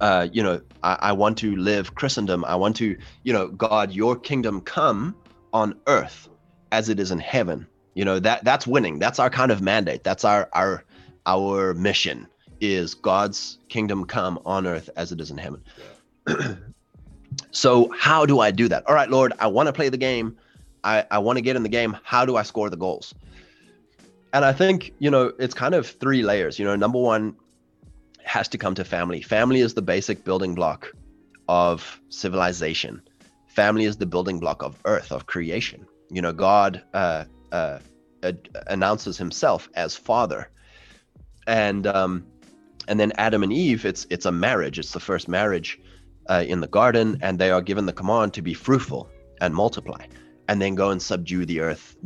Uh, 0.00 0.28
you 0.30 0.42
know, 0.42 0.60
I, 0.82 0.98
I 1.00 1.12
want 1.12 1.38
to 1.38 1.56
live 1.56 1.94
Christendom. 1.94 2.44
I 2.44 2.56
want 2.56 2.76
to, 2.76 2.96
you 3.22 3.32
know, 3.32 3.48
God, 3.48 3.92
Your 3.92 4.16
kingdom 4.16 4.60
come 4.60 5.16
on 5.52 5.80
earth 5.86 6.28
as 6.72 6.88
it 6.88 7.00
is 7.00 7.10
in 7.10 7.18
heaven. 7.18 7.66
You 7.94 8.04
know 8.04 8.18
that 8.18 8.44
that's 8.44 8.66
winning. 8.66 8.98
That's 8.98 9.18
our 9.18 9.30
kind 9.30 9.50
of 9.50 9.62
mandate. 9.62 10.04
That's 10.04 10.24
our 10.24 10.50
our 10.52 10.84
our 11.24 11.72
mission 11.72 12.26
is 12.60 12.94
God's 12.94 13.58
kingdom 13.68 14.04
come 14.04 14.38
on 14.44 14.66
earth 14.66 14.90
as 14.96 15.12
it 15.12 15.20
is 15.20 15.30
in 15.30 15.38
heaven. 15.38 15.64
so 17.50 17.90
how 17.96 18.26
do 18.26 18.40
I 18.40 18.50
do 18.50 18.68
that? 18.68 18.86
All 18.86 18.94
right, 18.94 19.08
Lord, 19.08 19.32
I 19.38 19.46
want 19.46 19.68
to 19.68 19.72
play 19.72 19.88
the 19.88 19.96
game. 19.96 20.36
I, 20.84 21.04
I 21.10 21.18
want 21.18 21.36
to 21.36 21.42
get 21.42 21.56
in 21.56 21.62
the 21.62 21.68
game. 21.68 21.96
How 22.04 22.24
do 22.24 22.36
I 22.36 22.42
score 22.42 22.70
the 22.70 22.76
goals? 22.76 23.14
And 24.36 24.44
I 24.44 24.52
think, 24.52 24.92
you 24.98 25.10
know, 25.10 25.32
it's 25.38 25.54
kind 25.54 25.74
of 25.74 25.86
three 25.86 26.22
layers. 26.22 26.58
You 26.58 26.66
know, 26.66 26.76
number 26.76 26.98
one 26.98 27.36
has 28.24 28.48
to 28.48 28.58
come 28.58 28.74
to 28.74 28.84
family. 28.84 29.22
Family 29.22 29.60
is 29.60 29.72
the 29.72 29.80
basic 29.80 30.24
building 30.24 30.54
block 30.54 30.92
of 31.48 31.98
civilization. 32.10 33.00
Family 33.46 33.86
is 33.86 33.96
the 33.96 34.04
building 34.04 34.38
block 34.38 34.62
of 34.62 34.78
earth, 34.84 35.10
of 35.10 35.24
creation. 35.24 35.86
You 36.10 36.20
know, 36.20 36.34
God 36.34 36.82
uh, 36.92 37.24
uh, 37.50 37.78
announces 38.66 39.16
himself 39.16 39.70
as 39.74 39.96
father. 39.96 40.50
And 41.46 41.86
um, 41.86 42.26
and 42.88 43.00
then 43.00 43.12
Adam 43.16 43.42
and 43.42 43.54
Eve, 43.54 43.86
it's 43.86 44.06
it's 44.10 44.26
a 44.26 44.32
marriage. 44.32 44.78
It's 44.78 44.92
the 44.92 45.00
first 45.00 45.28
marriage 45.28 45.80
uh, 46.28 46.44
in 46.46 46.60
the 46.60 46.68
garden, 46.68 47.16
and 47.22 47.38
they 47.38 47.50
are 47.50 47.62
given 47.62 47.86
the 47.86 47.94
command 47.94 48.34
to 48.34 48.42
be 48.42 48.52
fruitful 48.52 49.08
and 49.40 49.54
multiply, 49.54 50.04
and 50.46 50.60
then 50.60 50.74
go 50.74 50.90
and 50.90 51.00
subdue 51.00 51.46
the 51.46 51.60
earth, 51.60 51.96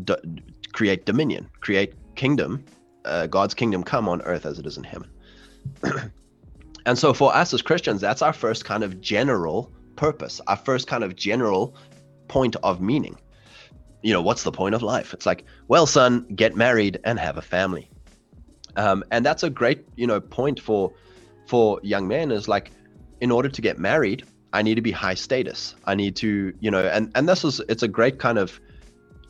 create 0.72 1.06
dominion, 1.06 1.50
create 1.58 1.94
kingdom, 2.20 2.64
uh, 3.04 3.26
God's 3.26 3.54
kingdom 3.54 3.83
come 3.83 4.09
on 4.09 4.22
earth 4.22 4.46
as 4.46 4.59
it 4.59 4.66
is 4.66 4.76
in 4.76 4.85
heaven. 4.85 5.11
and 6.87 6.98
so 6.98 7.12
for 7.14 7.35
us 7.35 7.54
as 7.54 7.62
Christians, 7.62 8.00
that's 8.00 8.22
our 8.22 8.33
first 8.33 8.64
kind 8.64 8.85
of 8.85 9.00
general 9.00 9.72
purpose, 9.96 10.40
our 10.46 10.56
first 10.56 10.87
kind 10.87 11.04
of 11.04 11.16
general 11.16 11.74
point 12.28 12.56
of 12.62 12.80
meaning. 12.80 13.16
You 14.02 14.12
know, 14.12 14.22
what's 14.22 14.44
the 14.44 14.52
point 14.52 14.74
of 14.74 14.83
life? 14.83 15.12
It's 15.12 15.26
like, 15.26 15.44
well, 15.68 15.87
son, 15.87 16.26
get 16.35 16.56
married 16.56 17.00
and 17.04 17.18
have 17.18 17.37
a 17.37 17.42
family 17.42 17.90
um, 18.76 19.04
and 19.11 19.24
that's 19.24 19.42
a 19.42 19.50
great 19.50 19.85
you 19.96 20.06
know 20.06 20.20
point 20.20 20.61
for 20.61 20.92
for 21.46 21.80
young 21.83 22.06
men 22.09 22.30
is 22.30 22.48
like 22.48 22.70
in 23.20 23.30
order 23.30 23.48
to 23.48 23.61
get 23.61 23.78
married 23.78 24.24
i 24.52 24.62
need 24.62 24.74
to 24.74 24.83
be 24.83 24.90
high 24.90 25.14
status 25.14 25.74
i 25.85 25.94
need 25.94 26.16
to 26.16 26.52
you 26.61 26.70
know 26.70 26.87
and 26.87 27.11
and 27.14 27.28
this 27.28 27.44
is 27.44 27.61
it's 27.68 27.83
a 27.83 27.88
great 27.88 28.18
kind 28.18 28.38
of 28.38 28.61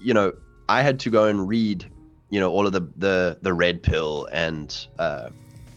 you 0.01 0.15
know 0.15 0.33
i 0.69 0.83
had 0.83 1.01
to 1.01 1.11
go 1.11 1.25
and 1.25 1.49
read 1.49 1.91
you 2.31 2.41
know 2.41 2.51
all 2.51 2.67
of 2.67 2.73
the 2.73 2.81
the 2.97 3.39
the 3.43 3.53
red 3.53 3.83
pill 3.83 4.29
and 4.33 4.87
uh 4.99 5.29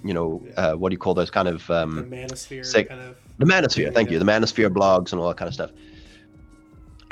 you 0.03 0.13
know 0.13 0.45
uh, 0.57 0.73
what 0.73 0.89
do 0.89 0.93
you 0.93 0.99
call 0.99 1.13
those 1.13 1.31
kind 1.31 1.47
of 1.47 1.69
um 1.71 1.95
the 1.95 2.03
manosphere 2.03 2.65
sec- 2.65 2.89
kind 2.89 3.01
of 3.01 3.15
the 3.39 3.45
manosphere 3.45 3.93
thank 3.93 4.11
you. 4.11 4.19
The 4.19 4.25
manosphere 4.25 4.69
blogs 4.69 5.11
and 5.11 5.19
all 5.19 5.27
that 5.29 5.37
kind 5.37 5.47
of 5.47 5.53
stuff. 5.53 5.71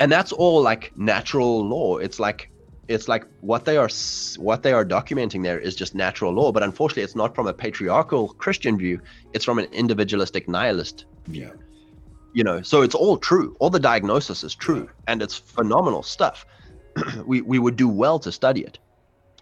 And 0.00 0.10
that's 0.10 0.32
all 0.32 0.62
like 0.62 0.92
natural 0.96 1.66
law. 1.66 1.98
It's 1.98 2.20
like 2.20 2.50
it's 2.88 3.08
like 3.08 3.24
what 3.40 3.64
they 3.64 3.76
are 3.76 3.88
what 4.38 4.62
they 4.62 4.72
are 4.72 4.84
documenting 4.84 5.42
there 5.42 5.58
is 5.58 5.74
just 5.74 5.94
natural 5.94 6.32
law. 6.32 6.52
But 6.52 6.62
unfortunately 6.62 7.02
it's 7.02 7.16
not 7.16 7.34
from 7.34 7.46
a 7.46 7.52
patriarchal 7.52 8.28
christian 8.34 8.78
view. 8.78 9.00
It's 9.32 9.44
from 9.44 9.58
an 9.58 9.66
individualistic 9.72 10.48
nihilist 10.48 11.06
view. 11.26 11.46
Yeah. 11.46 11.52
you 12.32 12.44
know 12.44 12.62
so 12.62 12.82
it's 12.82 12.94
all 12.94 13.16
true. 13.16 13.56
All 13.58 13.70
the 13.70 13.80
diagnosis 13.80 14.44
is 14.44 14.54
true. 14.54 14.88
And 15.08 15.22
it's 15.22 15.36
phenomenal 15.36 16.02
stuff. 16.02 16.46
We 17.26 17.40
we 17.40 17.58
would 17.58 17.76
do 17.76 17.88
well 17.88 18.18
to 18.20 18.30
study 18.30 18.62
it 18.62 18.78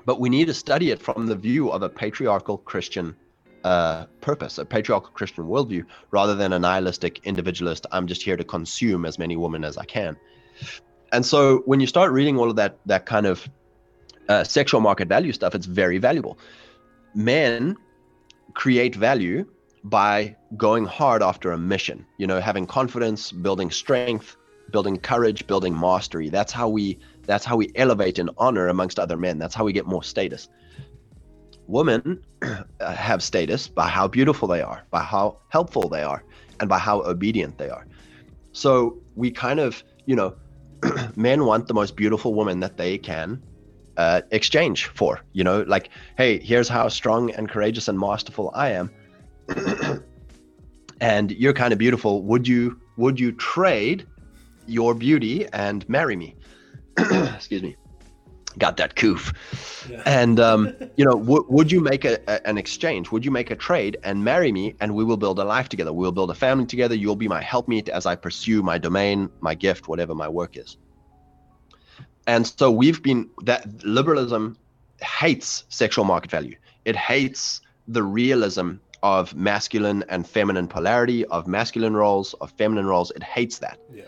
but 0.05 0.21
we 0.21 0.29
need 0.29 0.47
to 0.47 0.55
study 0.55 0.91
it 0.91 1.01
from 1.01 1.27
the 1.27 1.37
view 1.37 1.71
of 1.71 1.83
a 1.83 1.89
patriarchal 1.89 2.59
christian 2.59 3.17
uh, 3.63 4.07
purpose, 4.23 4.57
a 4.57 4.65
patriarchal 4.65 5.11
Christian 5.11 5.45
worldview, 5.45 5.85
rather 6.11 6.35
than 6.35 6.55
a 6.55 6.59
nihilistic 6.59 7.21
individualist. 7.25 7.87
I'm 7.93 8.07
just 8.07 8.23
here 8.23 8.39
to 8.39 8.45
consume 8.45 9.05
as 9.05 9.19
many 9.19 9.37
women 9.37 9.65
as 9.65 9.77
I 9.77 9.85
can 9.85 10.17
and 11.13 11.25
so 11.25 11.59
when 11.67 11.81
you 11.81 11.87
start 11.87 12.13
reading 12.13 12.39
all 12.39 12.51
of 12.51 12.57
that 12.57 12.79
that 12.87 13.07
kind 13.07 13.27
of 13.27 13.49
uh, 14.29 14.45
sexual 14.45 14.81
market 14.81 15.09
value 15.09 15.33
stuff, 15.33 15.55
it's 15.55 15.67
very 15.67 15.99
valuable. 15.99 16.39
Men 17.15 17.77
create 18.55 18.95
value 18.95 19.45
by 19.83 20.37
going 20.57 20.85
hard 20.85 21.23
after 21.23 21.53
a 21.53 21.59
mission. 21.59 22.07
You 22.17 22.27
know, 22.27 22.41
having 22.41 22.67
confidence, 22.67 23.33
building 23.33 23.71
strength, 23.71 24.37
building 24.71 24.99
courage, 24.99 25.47
building 25.47 25.79
mastery. 25.79 26.29
That's 26.29 26.53
how 26.53 26.69
we 26.69 26.99
that's 27.27 27.45
how 27.45 27.57
we 27.57 27.71
elevate 27.75 28.19
and 28.19 28.31
honor 28.39 28.69
amongst 28.69 28.99
other 28.99 29.17
men. 29.17 29.39
That's 29.39 29.55
how 29.55 29.65
we 29.65 29.73
get 29.73 29.87
more 29.87 30.03
status. 30.03 30.49
Women 31.67 32.23
have 32.81 33.23
status 33.23 33.69
by 33.69 33.89
how 33.89 34.09
beautiful 34.09 34.49
they 34.49 34.63
are, 34.63 34.85
by 34.91 35.03
how 35.03 35.39
helpful 35.49 35.89
they 35.89 36.03
are, 36.03 36.25
and 36.59 36.69
by 36.69 36.79
how 36.79 37.03
obedient 37.03 37.59
they 37.59 37.69
are. 37.69 37.87
So 38.53 38.99
we 39.15 39.31
kind 39.31 39.61
of, 39.61 39.83
you 40.07 40.17
know, 40.17 40.35
men 41.17 41.45
want 41.45 41.69
the 41.69 41.75
most 41.75 41.97
beautiful 41.97 42.35
woman 42.35 42.61
that 42.61 42.77
they 42.77 42.99
can 42.99 43.43
uh, 43.97 44.23
exchange 44.31 44.87
for. 44.87 45.21
You 45.33 45.45
know, 45.45 45.63
like, 45.63 45.91
hey, 46.17 46.39
here's 46.39 46.69
how 46.69 46.89
strong 46.89 47.31
and 47.33 47.49
courageous 47.49 47.89
and 47.89 47.99
masterful 47.99 48.51
I 48.55 48.71
am, 48.71 48.91
and 51.01 51.31
you're 51.33 51.53
kind 51.53 51.73
of 51.73 51.79
beautiful. 51.79 52.23
Would 52.23 52.49
you 52.49 52.81
would 52.97 53.21
you 53.21 53.33
trade 53.33 54.07
your 54.67 54.95
beauty 54.95 55.47
and 55.53 55.89
marry 55.89 56.17
me? 56.17 56.37
Excuse 56.99 57.63
me. 57.63 57.77
Got 58.59 58.77
that 58.79 58.97
coof. 58.97 59.33
Yeah. 59.89 60.03
And 60.07 60.41
um, 60.41 60.75
you 60.97 61.05
know, 61.05 61.19
w- 61.19 61.47
would 61.49 61.71
you 61.71 61.81
make 61.81 62.05
a, 62.05 62.19
a, 62.27 62.47
an 62.47 62.59
exchange? 62.59 63.13
Would 63.13 63.25
you 63.25 63.31
make 63.31 63.51
a 63.51 63.57
trade 63.57 63.97
and 64.03 64.25
marry 64.25 64.51
me, 64.51 64.75
and 64.81 64.95
we 64.95 65.05
will 65.05 65.17
build 65.17 65.39
a 65.39 65.45
life 65.45 65.69
together? 65.69 65.93
We'll 65.93 66.13
build 66.13 66.31
a 66.31 66.35
family 66.35 66.67
together. 66.67 66.95
You'll 66.95 67.17
be 67.17 67.29
my 67.29 67.43
helpmeet 67.43 67.89
as 67.89 68.07
I 68.07 68.17
pursue 68.17 68.63
my 68.63 68.79
domain, 68.79 69.31
my 69.41 69.55
gift, 69.55 69.89
whatever 69.89 70.15
my 70.15 70.29
work 70.29 70.57
is. 70.57 70.77
And 72.27 72.47
so 72.47 72.71
we've 72.71 73.03
been 73.03 73.31
that 73.43 73.85
liberalism 73.85 74.57
hates 75.01 75.65
sexual 75.69 76.05
market 76.05 76.31
value. 76.31 76.57
It 76.85 76.97
hates 76.97 77.61
the 77.89 78.03
realism 78.03 78.73
of 79.03 79.35
masculine 79.35 80.05
and 80.09 80.27
feminine 80.27 80.69
polarity, 80.69 81.25
of 81.27 81.47
masculine 81.47 81.95
roles, 81.95 82.35
of 82.35 82.51
feminine 82.53 82.87
roles. 82.87 83.11
It 83.13 83.23
hates 83.23 83.59
that. 83.59 83.79
Yeah. 83.93 84.05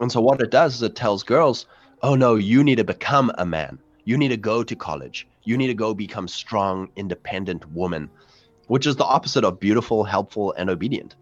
And 0.00 0.12
so 0.12 0.20
what 0.20 0.40
it 0.40 0.50
does 0.50 0.76
is 0.76 0.82
it 0.82 0.94
tells 0.94 1.22
girls, 1.22 1.66
oh 2.02 2.14
no, 2.14 2.36
you 2.36 2.62
need 2.64 2.76
to 2.76 2.84
become 2.84 3.30
a 3.38 3.46
man. 3.46 3.78
You 4.04 4.16
need 4.16 4.28
to 4.28 4.36
go 4.36 4.62
to 4.62 4.74
college. 4.74 5.26
You 5.44 5.56
need 5.56 5.68
to 5.68 5.74
go 5.74 5.94
become 5.94 6.28
strong, 6.28 6.88
independent 6.96 7.70
woman, 7.72 8.10
which 8.66 8.86
is 8.86 8.96
the 8.96 9.04
opposite 9.04 9.44
of 9.44 9.60
beautiful, 9.60 10.04
helpful, 10.04 10.54
and 10.56 10.70
obedient. 10.70 11.16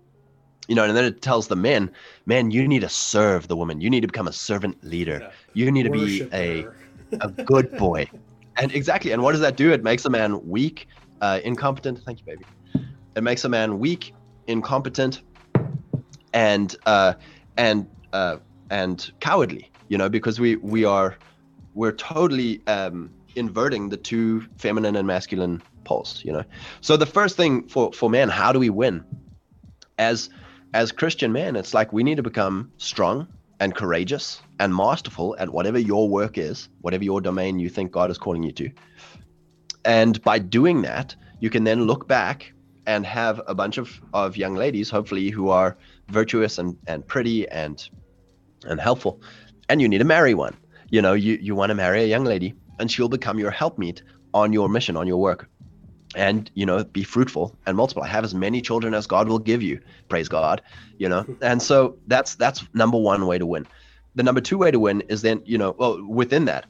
You 0.69 0.75
know, 0.75 0.85
and 0.85 0.97
then 0.97 1.05
it 1.05 1.23
tells 1.23 1.47
the 1.47 1.57
men, 1.57 1.93
man, 2.27 2.51
you 2.51 2.67
need 2.67 2.81
to 2.81 2.89
serve 2.89 3.49
the 3.49 3.57
woman. 3.57 3.81
You 3.81 3.89
need 3.89 4.01
to 4.01 4.09
become 4.09 4.27
a 4.27 4.33
servant 4.33 4.83
leader. 4.83 5.19
Yeah. 5.23 5.31
You 5.55 5.71
need 5.71 5.85
to 5.85 5.91
be 5.91 6.29
a 6.33 6.67
a 7.21 7.29
good 7.31 7.77
boy. 7.79 8.11
And 8.57 8.75
exactly. 8.75 9.13
And 9.13 9.23
what 9.23 9.33
does 9.33 9.41
that 9.43 9.57
do? 9.57 9.73
It 9.73 9.85
makes 9.85 10.05
a 10.05 10.11
man 10.11 10.49
weak, 10.49 10.89
uh, 11.21 11.41
incompetent. 11.45 12.01
Thank 12.05 12.21
you, 12.21 12.27
baby. 12.27 12.45
It 13.15 13.23
makes 13.23 13.45
a 13.45 13.49
man 13.49 13.79
weak, 13.79 14.13
incompetent, 14.49 15.23
and 16.33 16.75
uh, 16.85 17.15
and 17.57 17.87
uh, 18.13 18.39
and 18.71 19.13
cowardly 19.21 19.71
you 19.89 19.99
know 19.99 20.09
because 20.09 20.41
we 20.41 20.57
we 20.57 20.85
are 20.85 21.17
we're 21.75 21.93
totally 21.93 22.63
um, 22.67 23.11
inverting 23.35 23.91
the 23.91 23.97
two 23.97 24.41
feminine 24.57 24.97
and 24.97 25.07
masculine 25.07 25.63
poles 25.85 26.23
you 26.25 26.33
know. 26.33 26.45
So 26.81 26.97
the 26.97 27.07
first 27.07 27.37
thing 27.37 27.69
for 27.69 27.93
for 27.93 28.11
men 28.11 28.29
how 28.29 28.53
do 28.53 28.59
we 28.59 28.71
win? 28.71 29.05
As 29.99 30.31
as 30.75 30.93
christian 30.93 31.33
men 31.33 31.57
it's 31.57 31.73
like 31.73 31.93
we 31.93 32.03
need 32.03 32.17
to 32.17 32.23
become 32.23 32.71
strong 32.77 33.27
and 33.61 33.75
courageous 33.75 34.43
and 34.59 34.75
masterful 34.75 35.35
at 35.39 35.49
whatever 35.49 35.79
your 35.79 36.09
work 36.09 36.37
is 36.37 36.69
whatever 36.81 37.05
your 37.05 37.21
domain 37.21 37.59
you 37.59 37.69
think 37.69 37.93
god 37.93 38.11
is 38.11 38.19
calling 38.19 38.43
you 38.43 38.53
to. 38.53 38.71
And 39.85 40.21
by 40.23 40.39
doing 40.39 40.83
that 40.83 41.15
you 41.41 41.51
can 41.51 41.65
then 41.65 41.85
look 41.85 42.09
back 42.09 42.53
and 42.87 43.05
have 43.05 43.41
a 43.47 43.55
bunch 43.55 43.79
of, 43.79 44.01
of 44.13 44.37
young 44.37 44.55
ladies 44.55 44.91
hopefully 44.91 45.31
who 45.31 45.49
are 45.49 45.77
virtuous 46.09 46.59
and, 46.59 46.77
and 46.87 47.07
pretty 47.07 47.49
and 47.49 47.89
and 48.65 48.81
helpful 48.81 49.21
and 49.69 49.81
you 49.81 49.89
need 49.89 49.99
to 49.99 50.05
marry 50.05 50.35
one. 50.35 50.57
You 50.91 51.03
know, 51.03 51.15
you, 51.15 51.39
you 51.41 51.55
want 51.55 51.71
to 51.71 51.75
marry 51.75 52.03
a 52.03 52.07
young 52.07 52.25
lady 52.25 52.55
and 52.79 52.91
she'll 52.91 53.09
become 53.09 53.39
your 53.39 53.51
helpmeet 53.51 54.03
on 54.35 54.53
your 54.53 54.69
mission, 54.69 54.97
on 54.97 55.07
your 55.07 55.19
work. 55.19 55.49
And, 56.15 56.51
you 56.55 56.65
know, 56.65 56.83
be 56.85 57.03
fruitful 57.03 57.55
and 57.67 57.77
multiply. 57.77 58.07
Have 58.07 58.25
as 58.25 58.35
many 58.35 58.63
children 58.63 58.95
as 58.95 59.07
God 59.07 59.29
will 59.29 59.39
give 59.39 59.63
you. 59.63 59.81
Praise 60.09 60.29
God. 60.29 60.63
You 60.99 61.09
know, 61.09 61.27
and 61.43 61.61
so 61.61 61.99
that's 62.07 62.37
that's 62.37 62.67
number 62.73 62.97
one 62.97 63.27
way 63.27 63.39
to 63.39 63.45
win. 63.45 63.67
The 64.15 64.23
number 64.23 64.41
two 64.41 64.57
way 64.57 64.71
to 64.71 64.79
win 64.79 65.03
is 65.03 65.23
then, 65.23 65.43
you 65.45 65.59
know, 65.59 65.75
well, 65.77 66.03
within 66.07 66.47
that, 66.47 66.65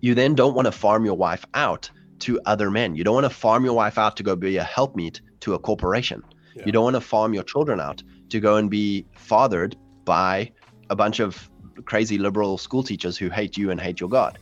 you 0.00 0.14
then 0.14 0.34
don't 0.34 0.54
want 0.54 0.66
to 0.66 0.72
farm 0.72 1.04
your 1.04 1.14
wife 1.14 1.44
out 1.54 1.90
to 2.20 2.40
other 2.44 2.70
men. 2.70 2.96
You 2.96 3.04
don't 3.04 3.14
want 3.14 3.24
to 3.26 3.30
farm 3.30 3.64
your 3.64 3.74
wife 3.74 3.98
out 3.98 4.16
to 4.16 4.22
go 4.22 4.34
be 4.34 4.56
a 4.56 4.64
helpmeet 4.64 5.20
to 5.40 5.54
a 5.54 5.58
corporation. 5.58 6.22
Yeah. 6.54 6.64
You 6.66 6.72
don't 6.72 6.84
want 6.84 6.96
to 6.96 7.00
farm 7.00 7.34
your 7.34 7.44
children 7.44 7.80
out 7.80 8.02
to 8.30 8.40
go 8.40 8.56
and 8.56 8.70
be 8.70 9.06
fathered 9.14 9.76
by 10.04 10.50
a 10.88 10.96
bunch 10.96 11.20
of 11.20 11.49
crazy 11.82 12.18
liberal 12.18 12.58
school 12.58 12.82
teachers 12.82 13.16
who 13.16 13.28
hate 13.28 13.56
you 13.56 13.70
and 13.70 13.80
hate 13.80 14.00
your 14.00 14.08
God. 14.08 14.38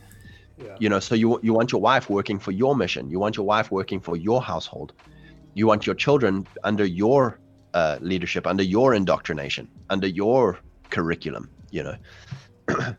Yeah. 0.57 0.75
You 0.79 0.89
know, 0.89 0.99
so 0.99 1.15
you 1.15 1.39
you 1.41 1.53
want 1.53 1.71
your 1.71 1.81
wife 1.81 2.09
working 2.09 2.39
for 2.39 2.51
your 2.51 2.75
mission. 2.75 3.09
You 3.09 3.19
want 3.19 3.37
your 3.37 3.45
wife 3.45 3.71
working 3.71 3.99
for 3.99 4.17
your 4.17 4.41
household. 4.41 4.93
You 5.53 5.67
want 5.67 5.85
your 5.85 5.95
children 5.95 6.47
under 6.63 6.85
your 6.85 7.39
uh, 7.73 7.97
leadership, 8.01 8.45
under 8.45 8.63
your 8.63 8.93
indoctrination, 8.93 9.69
under 9.89 10.07
your 10.07 10.59
curriculum. 10.89 11.49
You 11.71 11.83
know. 11.83 11.95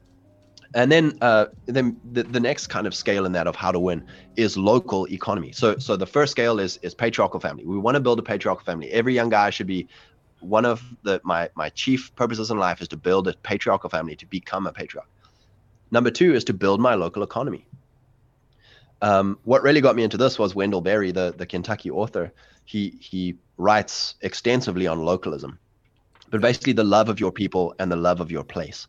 and 0.74 0.91
then 0.91 1.18
uh, 1.20 1.47
then 1.66 2.01
the, 2.12 2.22
the 2.22 2.41
next 2.41 2.68
kind 2.68 2.86
of 2.86 2.95
scale 2.95 3.26
in 3.26 3.32
that 3.32 3.47
of 3.47 3.57
how 3.57 3.72
to 3.72 3.78
win 3.78 4.05
is 4.36 4.57
local 4.57 5.07
economy 5.07 5.53
so 5.53 5.76
so 5.78 5.97
the 5.97 6.07
first 6.07 6.30
scale 6.30 6.61
is 6.61 6.78
is 6.78 6.95
patriarchal 6.95 7.41
family 7.41 7.64
we 7.66 7.78
want 7.78 7.95
to 7.97 8.01
build 8.01 8.18
a 8.18 8.22
patriarchal 8.22 8.64
family 8.64 8.91
every 8.91 9.14
young 9.14 9.28
guy 9.28 9.51
should 9.51 9.66
be 9.66 9.88
one 10.41 10.64
of 10.64 10.82
the 11.03 11.20
my 11.24 11.51
my 11.55 11.68
chief 11.70 12.14
purposes 12.14 12.51
in 12.51 12.59
life 12.59 12.80
is 12.80 12.88
to 12.88 12.97
build 12.97 13.28
a 13.28 13.34
patriarchal 13.34 13.91
family 13.91 14.16
to 14.16 14.26
become 14.26 14.66
a 14.66 14.72
patriarch. 14.72 15.09
Number 15.91 16.11
two 16.11 16.34
is 16.34 16.45
to 16.45 16.55
build 16.55 16.80
my 16.80 16.95
local 16.95 17.22
economy. 17.22 17.66
Um, 19.03 19.38
what 19.45 19.62
really 19.62 19.80
got 19.80 19.97
me 19.97 20.03
into 20.03 20.18
this 20.18 20.38
was 20.38 20.55
wendell 20.55 20.80
berry 20.80 21.12
the 21.12 21.34
the 21.36 21.47
kentucky 21.47 21.91
author. 21.91 22.32
He 22.64 22.99
he 23.01 23.36
writes 23.57 24.14
extensively 24.20 24.86
on 24.86 25.05
localism 25.05 25.59
but 26.30 26.41
basically 26.41 26.72
the 26.72 26.84
love 26.84 27.09
of 27.09 27.20
your 27.20 27.32
people 27.32 27.74
and 27.78 27.91
the 27.91 27.97
love 27.97 28.20
of 28.20 28.30
your 28.30 28.45
place. 28.45 28.86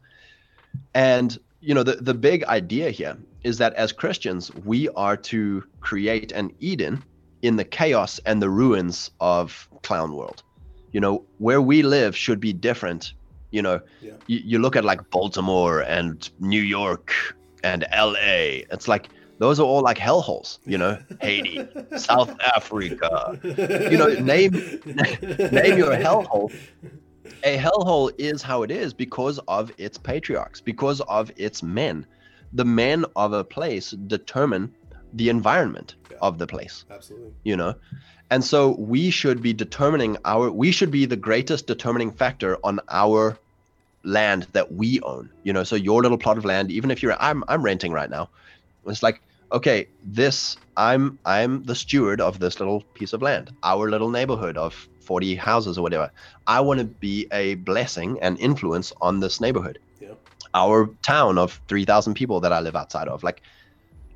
And 0.93 1.37
you 1.59 1.75
know 1.75 1.83
the, 1.83 1.95
the 1.95 2.13
big 2.13 2.43
idea 2.45 2.89
here 2.89 3.17
is 3.43 3.59
that 3.59 3.73
as 3.75 3.91
christians 3.91 4.53
we 4.65 4.89
are 4.89 5.15
to 5.15 5.63
create 5.79 6.31
an 6.31 6.51
eden 6.59 7.03
in 7.43 7.55
the 7.55 7.63
chaos 7.63 8.19
and 8.25 8.41
the 8.41 8.49
ruins 8.49 9.11
of 9.19 9.69
clown 9.83 10.15
world 10.15 10.41
you 10.91 10.99
know 10.99 11.23
where 11.39 11.61
we 11.61 11.81
live 11.81 12.15
should 12.15 12.39
be 12.39 12.53
different 12.53 13.13
you 13.51 13.61
know 13.61 13.79
Yeah. 14.01 14.13
you, 14.27 14.39
you 14.43 14.59
look 14.59 14.75
at 14.75 14.85
like 14.85 15.09
baltimore 15.09 15.81
and 15.81 16.29
new 16.39 16.61
york 16.61 17.13
and 17.63 17.85
la 17.93 18.13
it's 18.73 18.87
like 18.87 19.09
those 19.39 19.59
are 19.59 19.65
all 19.65 19.81
like 19.81 19.97
hellholes 19.97 20.59
you 20.65 20.77
know 20.77 20.97
haiti 21.21 21.67
south 21.97 22.35
africa 22.55 23.39
you 23.91 23.97
know 23.97 24.07
name 24.19 24.51
name 25.59 25.77
your 25.77 25.95
hellhole 25.95 26.51
a 27.43 27.57
hellhole 27.57 28.11
is 28.17 28.41
how 28.41 28.63
it 28.63 28.71
is 28.71 28.93
because 28.93 29.39
of 29.47 29.71
its 29.77 29.97
patriarchs, 29.97 30.61
because 30.61 31.01
of 31.01 31.31
its 31.37 31.63
men. 31.63 32.05
The 32.53 32.65
men 32.65 33.05
of 33.15 33.33
a 33.33 33.43
place 33.43 33.91
determine 33.91 34.75
the 35.13 35.29
environment 35.29 35.95
Yeah. 36.09 36.17
of 36.21 36.37
the 36.37 36.47
place, 36.47 36.85
Absolutely. 36.89 37.31
you 37.43 37.55
know? 37.57 37.75
And 38.29 38.43
so 38.43 38.75
we 38.77 39.09
should 39.09 39.41
be 39.41 39.53
determining 39.53 40.17
our, 40.23 40.49
we 40.51 40.71
should 40.71 40.91
be 40.91 41.05
the 41.05 41.17
greatest 41.17 41.67
determining 41.67 42.11
factor 42.11 42.57
on 42.63 42.79
our 42.89 43.37
land 44.03 44.47
that 44.53 44.71
we 44.73 44.99
own, 45.01 45.29
you 45.43 45.53
know? 45.53 45.63
So 45.63 45.75
your 45.75 46.01
little 46.01 46.17
plot 46.17 46.37
of 46.37 46.45
land, 46.45 46.71
even 46.71 46.91
if 46.91 47.03
you're, 47.03 47.15
I'm, 47.19 47.43
I'm 47.47 47.61
renting 47.61 47.91
right 47.91 48.09
now. 48.09 48.29
It's 48.87 49.03
like, 49.03 49.21
okay, 49.51 49.87
this, 50.03 50.57
I'm, 50.77 51.19
I'm 51.25 51.63
the 51.65 51.75
steward 51.75 52.21
of 52.21 52.39
this 52.39 52.59
little 52.59 52.81
piece 52.93 53.13
of 53.13 53.21
land, 53.21 53.51
our 53.63 53.89
little 53.89 54.09
neighborhood 54.09 54.57
of 54.57 54.87
40 55.01 55.35
houses 55.35 55.77
or 55.77 55.81
whatever. 55.81 56.09
I 56.47 56.61
want 56.61 56.79
to 56.79 56.85
be 56.85 57.27
a 57.31 57.55
blessing 57.55 58.17
and 58.21 58.39
influence 58.39 58.93
on 59.01 59.19
this 59.19 59.41
neighborhood. 59.41 59.77
Yeah. 59.99 60.13
Our 60.53 60.89
town 61.03 61.37
of 61.37 61.59
3,000 61.67 62.13
people 62.13 62.39
that 62.39 62.53
I 62.53 62.61
live 62.61 62.75
outside 62.77 63.07
of. 63.09 63.23
Like, 63.23 63.41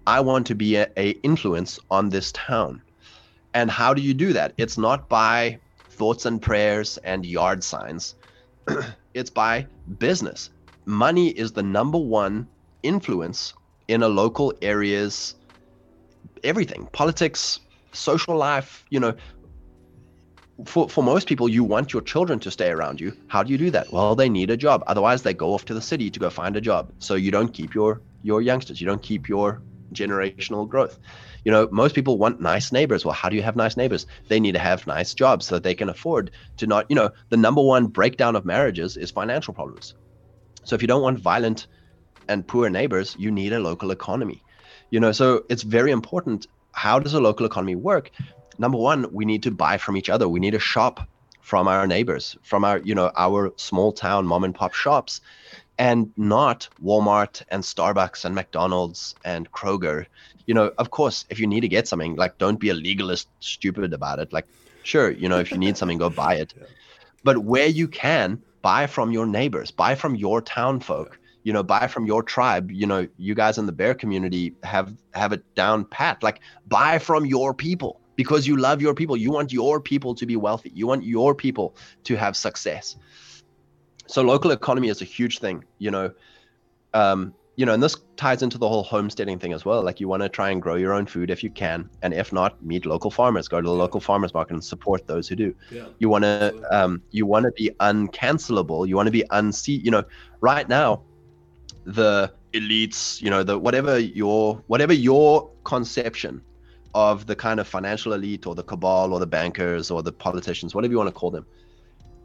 I 0.08 0.20
want 0.20 0.48
to 0.48 0.56
be 0.56 0.76
a, 0.76 0.88
a 0.98 1.12
influence 1.24 1.80
on 1.90 2.10
this 2.10 2.32
town. 2.32 2.82
And 3.54 3.72
how 3.72 3.94
do 3.94 4.02
you 4.02 4.14
do 4.14 4.34
that? 4.34 4.54
It's 4.58 4.78
not 4.78 5.10
by 5.10 5.60
thoughts 5.90 6.26
and 6.26 6.42
prayers 6.42 6.98
and 7.04 7.26
yard 7.26 7.64
signs. 7.64 8.16
it's 9.14 9.30
by 9.30 9.68
business. 9.98 10.50
Money 10.86 11.30
is 11.30 11.54
the 11.54 11.64
number 11.64 11.98
one 11.98 12.48
influence 12.84 13.54
in 13.88 14.04
a 14.04 14.08
local 14.08 14.54
area's 14.62 15.36
everything 16.44 16.88
politics 16.92 17.60
social 17.94 18.36
life 18.36 18.86
you 18.90 19.00
know 19.00 19.14
for, 20.66 20.88
for 20.88 21.04
most 21.04 21.28
people 21.28 21.50
you 21.50 21.64
want 21.64 21.94
your 21.94 22.02
children 22.02 22.40
to 22.40 22.52
stay 22.52 22.70
around 22.70 23.00
you 23.00 23.16
how 23.28 23.42
do 23.44 23.52
you 23.52 23.58
do 23.58 23.72
that 23.72 23.92
well 23.92 24.16
they 24.16 24.30
need 24.30 24.50
a 24.50 24.58
job 24.58 24.84
otherwise 24.88 25.24
they 25.24 25.34
go 25.34 25.54
off 25.54 25.66
to 25.66 25.74
the 25.74 25.82
city 25.82 26.10
to 26.10 26.20
go 26.20 26.30
find 26.30 26.56
a 26.56 26.62
job 26.62 26.92
so 27.00 27.16
you 27.16 27.32
don't 27.32 27.54
keep 27.54 27.74
your 27.74 28.02
your 28.22 28.42
youngsters 28.42 28.80
you 28.80 28.88
don't 28.88 29.02
keep 29.02 29.28
your 29.28 29.62
generational 29.94 30.68
growth. 30.68 31.00
You 31.44 31.52
know 31.52 31.68
most 31.72 31.96
people 31.96 32.18
want 32.18 32.42
nice 32.42 32.72
neighbors. 32.72 33.06
Well 33.06 33.14
how 33.14 33.30
do 33.30 33.36
you 33.36 33.44
have 33.44 33.56
nice 33.56 33.78
neighbors? 33.78 34.06
They 34.28 34.40
need 34.40 34.54
to 34.54 34.60
have 34.60 34.88
nice 34.88 35.14
jobs 35.14 35.46
so 35.46 35.56
that 35.56 35.64
they 35.64 35.76
can 35.76 35.90
afford 35.90 36.32
to 36.58 36.68
not 36.68 36.86
you 36.90 36.96
know 36.96 37.12
the 37.30 37.38
number 37.38 37.62
one 37.62 37.88
breakdown 37.88 38.36
of 38.36 38.46
marriages 38.46 38.98
is 38.98 39.12
financial 39.12 39.54
problems. 39.54 39.94
So 40.64 40.76
if 40.76 40.82
you 40.82 40.88
don't 40.88 41.04
want 41.04 41.20
violent 41.20 41.68
and 42.28 42.48
poor 42.48 42.70
neighbors 42.70 43.16
you 43.20 43.32
need 43.32 43.54
a 43.54 43.60
local 43.60 43.92
economy. 43.92 44.44
You 44.90 45.00
know 45.00 45.12
so 45.12 45.44
it's 45.50 45.64
very 45.64 45.92
important 45.92 46.48
how 46.72 47.00
does 47.00 47.14
a 47.14 47.20
local 47.20 47.46
economy 47.46 47.76
work? 47.76 48.12
Number 48.58 48.78
one 48.78 49.12
we 49.12 49.26
need 49.26 49.44
to 49.44 49.52
buy 49.52 49.78
from 49.78 49.98
each 49.98 50.10
other. 50.10 50.28
We 50.28 50.40
need 50.40 50.52
to 50.52 50.60
shop 50.60 51.08
from 51.46 51.68
our 51.68 51.86
neighbors 51.86 52.36
from 52.42 52.66
our 52.66 52.80
you 52.80 52.96
know 52.96 53.12
our 53.16 53.54
small 53.56 53.92
town 53.92 54.26
mom 54.26 54.44
and 54.44 54.56
pop 54.56 54.74
shops 54.74 55.22
and 55.78 56.12
not 56.18 56.68
walmart 56.84 57.44
and 57.50 57.64
starbucks 57.64 58.26
and 58.26 58.36
mcdonald's 58.36 59.16
and 59.26 59.52
kroger. 59.52 60.06
You 60.46 60.54
know 60.54 60.72
of 60.78 60.92
course 60.92 61.26
if 61.30 61.40
you 61.40 61.48
need 61.48 61.62
to 61.62 61.68
get 61.68 61.88
something 61.88 62.16
like 62.16 62.38
don't 62.38 62.60
be 62.60 62.70
a 62.70 62.74
legalist 62.74 63.28
stupid 63.40 63.94
about 63.94 64.20
it. 64.20 64.32
Like 64.34 64.48
sure 64.84 65.12
you 65.12 65.28
know 65.30 65.40
if 65.40 65.52
you 65.52 65.58
need 65.58 65.78
something 65.78 65.98
go 65.98 66.10
buy 66.10 66.36
it. 66.36 66.54
Yeah. 66.60 66.68
but 67.24 67.40
where 67.40 67.68
you 67.68 67.88
can 67.88 68.42
buy 68.62 68.88
from 68.88 69.12
your 69.12 69.26
neighbors 69.26 69.72
buy 69.72 69.96
from 69.96 70.16
your 70.16 70.42
town 70.42 70.80
folk 70.80 71.20
you 71.44 71.54
know 71.54 71.64
buy 71.64 71.88
from 71.88 72.06
your 72.06 72.24
tribe. 72.24 72.72
You 72.72 72.88
know 72.88 73.08
you 73.18 73.36
guys 73.36 73.58
in 73.58 73.68
the 73.68 73.72
bear 73.72 73.94
community 73.94 74.54
have 74.64 74.94
have 75.14 75.32
it 75.32 75.44
down 75.56 75.86
pat. 75.86 76.22
Like 76.24 76.42
buy 76.68 76.98
from 77.00 77.26
your 77.26 77.54
people 77.54 78.02
because 78.16 78.48
you 78.48 78.58
love 78.58 78.82
your 78.82 78.96
people. 78.96 79.16
You 79.16 79.32
want 79.32 79.54
your 79.54 79.80
people 79.80 80.16
to 80.16 80.26
be 80.26 80.36
wealthy. 80.36 80.72
You 80.74 80.88
want 80.88 81.04
your 81.04 81.36
people 81.36 81.76
to 82.06 82.16
have 82.16 82.36
success 82.36 82.98
so 84.08 84.22
local 84.22 84.52
economy 84.52 84.90
is 84.90 85.02
a 85.02 85.06
huge 85.06 85.40
thing 85.40 85.64
you 85.80 85.92
know 85.92 86.12
um 86.94 87.34
you 87.56 87.66
know 87.66 87.74
and 87.74 87.82
this 87.82 87.96
ties 88.18 88.42
into 88.42 88.58
the 88.58 88.68
whole 88.68 88.84
homesteading 88.84 89.40
thing 89.40 89.54
as 89.54 89.66
well. 89.66 89.82
Like 89.84 90.00
you 90.00 90.08
want 90.08 90.24
to 90.24 90.30
try 90.30 90.50
and 90.50 90.62
grow 90.62 90.76
your 90.76 90.94
own 90.94 91.06
food 91.06 91.30
if 91.30 91.44
you 91.44 91.50
can 91.50 91.90
and 92.02 92.14
if 92.14 92.34
not 92.34 92.64
meet 92.64 92.86
local 92.86 93.12
farmers. 93.12 93.48
Go 93.48 93.62
to 93.62 93.68
the 93.68 93.74
local 93.74 94.00
farmers 94.00 94.34
market 94.34 94.54
and 94.54 94.64
support 94.64 95.08
those 95.08 95.28
who 95.28 95.36
do. 95.36 95.56
Yeah. 95.72 95.86
you 96.00 96.10
want 96.10 96.24
to 96.24 96.54
um 96.72 97.02
you 97.12 97.26
want 97.26 97.46
to 97.46 97.52
be 97.52 97.72
uncancelable. 97.80 98.88
You 98.88 98.96
want 98.96 99.08
to 99.08 99.12
be 99.12 99.24
unsee 99.32 99.84
you 99.84 99.92
know 99.92 100.04
right 100.42 100.68
now 100.68 101.04
the 101.86 102.34
elites 102.54 103.22
you 103.22 103.30
know 103.30 103.44
the 103.44 103.58
whatever 103.58 104.00
your 104.00 104.62
whatever 104.68 104.94
your 104.94 105.50
conception 105.64 106.42
of 106.94 107.26
the 107.26 107.36
kind 107.36 107.60
of 107.60 107.68
financial 107.68 108.14
elite 108.14 108.48
or 108.48 108.56
the 108.56 108.64
cabal 108.64 109.14
or 109.14 109.20
the 109.20 109.28
bankers 109.28 109.92
or 109.92 110.02
the 110.02 110.12
politicians 110.12 110.74
whatever 110.74 110.92
you 110.92 110.98
want 110.98 111.10
to 111.10 111.14
call 111.14 111.30
them 111.30 111.46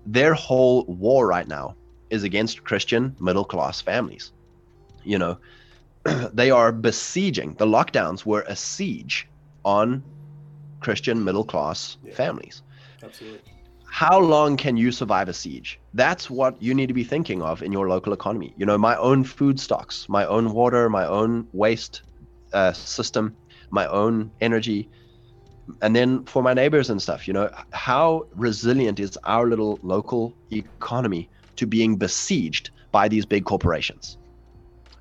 their 0.06 0.34
whole 0.34 0.84
war 0.86 1.26
right 1.26 1.48
now 1.48 1.76
is 2.10 2.24
against 2.24 2.64
christian 2.64 3.16
middle 3.20 3.44
class 3.44 3.80
families 3.80 4.32
you 5.04 5.18
know 5.18 5.38
they 6.32 6.50
are 6.50 6.72
besieging 6.72 7.54
the 7.54 7.66
lockdowns 7.66 8.24
were 8.24 8.44
a 8.48 8.56
siege 8.56 9.26
on 9.64 10.02
christian 10.80 11.22
middle 11.22 11.44
class 11.44 11.96
Yeah. 12.02 12.14
families 12.14 12.62
Absolutely. 13.02 13.52
how 13.90 14.18
long 14.18 14.56
can 14.56 14.76
you 14.76 14.92
survive 14.92 15.28
a 15.28 15.32
siege? 15.32 15.80
That's 15.94 16.30
what 16.30 16.60
you 16.62 16.74
need 16.74 16.86
to 16.88 16.94
be 16.94 17.04
thinking 17.04 17.42
of 17.42 17.62
in 17.62 17.72
your 17.72 17.88
local 17.88 18.12
economy. 18.12 18.54
You 18.56 18.64
know, 18.66 18.78
my 18.78 18.96
own 18.96 19.24
food 19.24 19.58
stocks, 19.58 20.06
my 20.08 20.24
own 20.26 20.52
water, 20.52 20.88
my 20.88 21.06
own 21.06 21.48
waste 21.52 22.02
uh, 22.52 22.72
system, 22.72 23.36
my 23.70 23.86
own 23.88 24.30
energy, 24.40 24.90
and 25.82 25.94
then 25.94 26.24
for 26.24 26.42
my 26.42 26.54
neighbors 26.54 26.90
and 26.90 27.00
stuff. 27.00 27.26
You 27.26 27.34
know, 27.34 27.50
how 27.72 28.26
resilient 28.34 29.00
is 29.00 29.18
our 29.24 29.48
little 29.48 29.78
local 29.82 30.34
economy 30.52 31.28
to 31.56 31.66
being 31.66 31.96
besieged 31.96 32.70
by 32.92 33.08
these 33.08 33.26
big 33.26 33.44
corporations? 33.44 34.18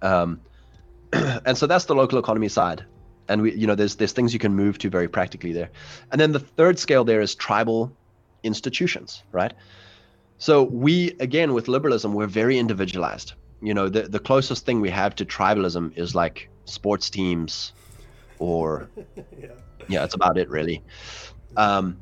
Um, 0.02 0.42
and 1.14 1.58
so 1.58 1.68
that's 1.68 1.86
the 1.86 1.96
local 1.96 2.20
economy 2.20 2.50
side 2.50 2.86
and 3.30 3.42
we 3.44 3.54
you 3.54 3.66
know 3.66 3.76
there's 3.76 3.96
there's 3.96 4.12
things 4.12 4.34
you 4.34 4.40
can 4.40 4.54
move 4.54 4.78
to 4.78 4.90
very 4.90 5.08
practically 5.08 5.54
there 5.54 5.70
and 6.12 6.20
then 6.20 6.34
the 6.34 6.40
third 6.40 6.78
scale 6.78 7.06
there 7.06 7.22
is 7.22 7.36
tribal 7.36 7.96
institutions 8.44 9.24
right 9.32 9.54
so 10.38 10.64
we 10.64 11.12
again 11.20 11.54
with 11.54 11.68
liberalism 11.68 12.14
we're 12.14 12.28
very 12.28 12.58
individualized 12.58 13.34
you 13.62 13.74
know 13.74 13.88
the, 13.88 14.04
the 14.04 14.20
closest 14.20 14.66
thing 14.66 14.82
we 14.82 14.90
have 14.90 15.16
to 15.16 15.26
tribalism 15.26 15.96
is 15.98 16.16
like 16.16 16.50
sports 16.66 17.10
teams 17.10 17.74
or 18.40 18.90
yeah. 19.40 19.50
Yeah 19.90 20.02
that's 20.02 20.16
about 20.16 20.38
it 20.38 20.50
really. 20.50 20.84
Um 21.58 22.02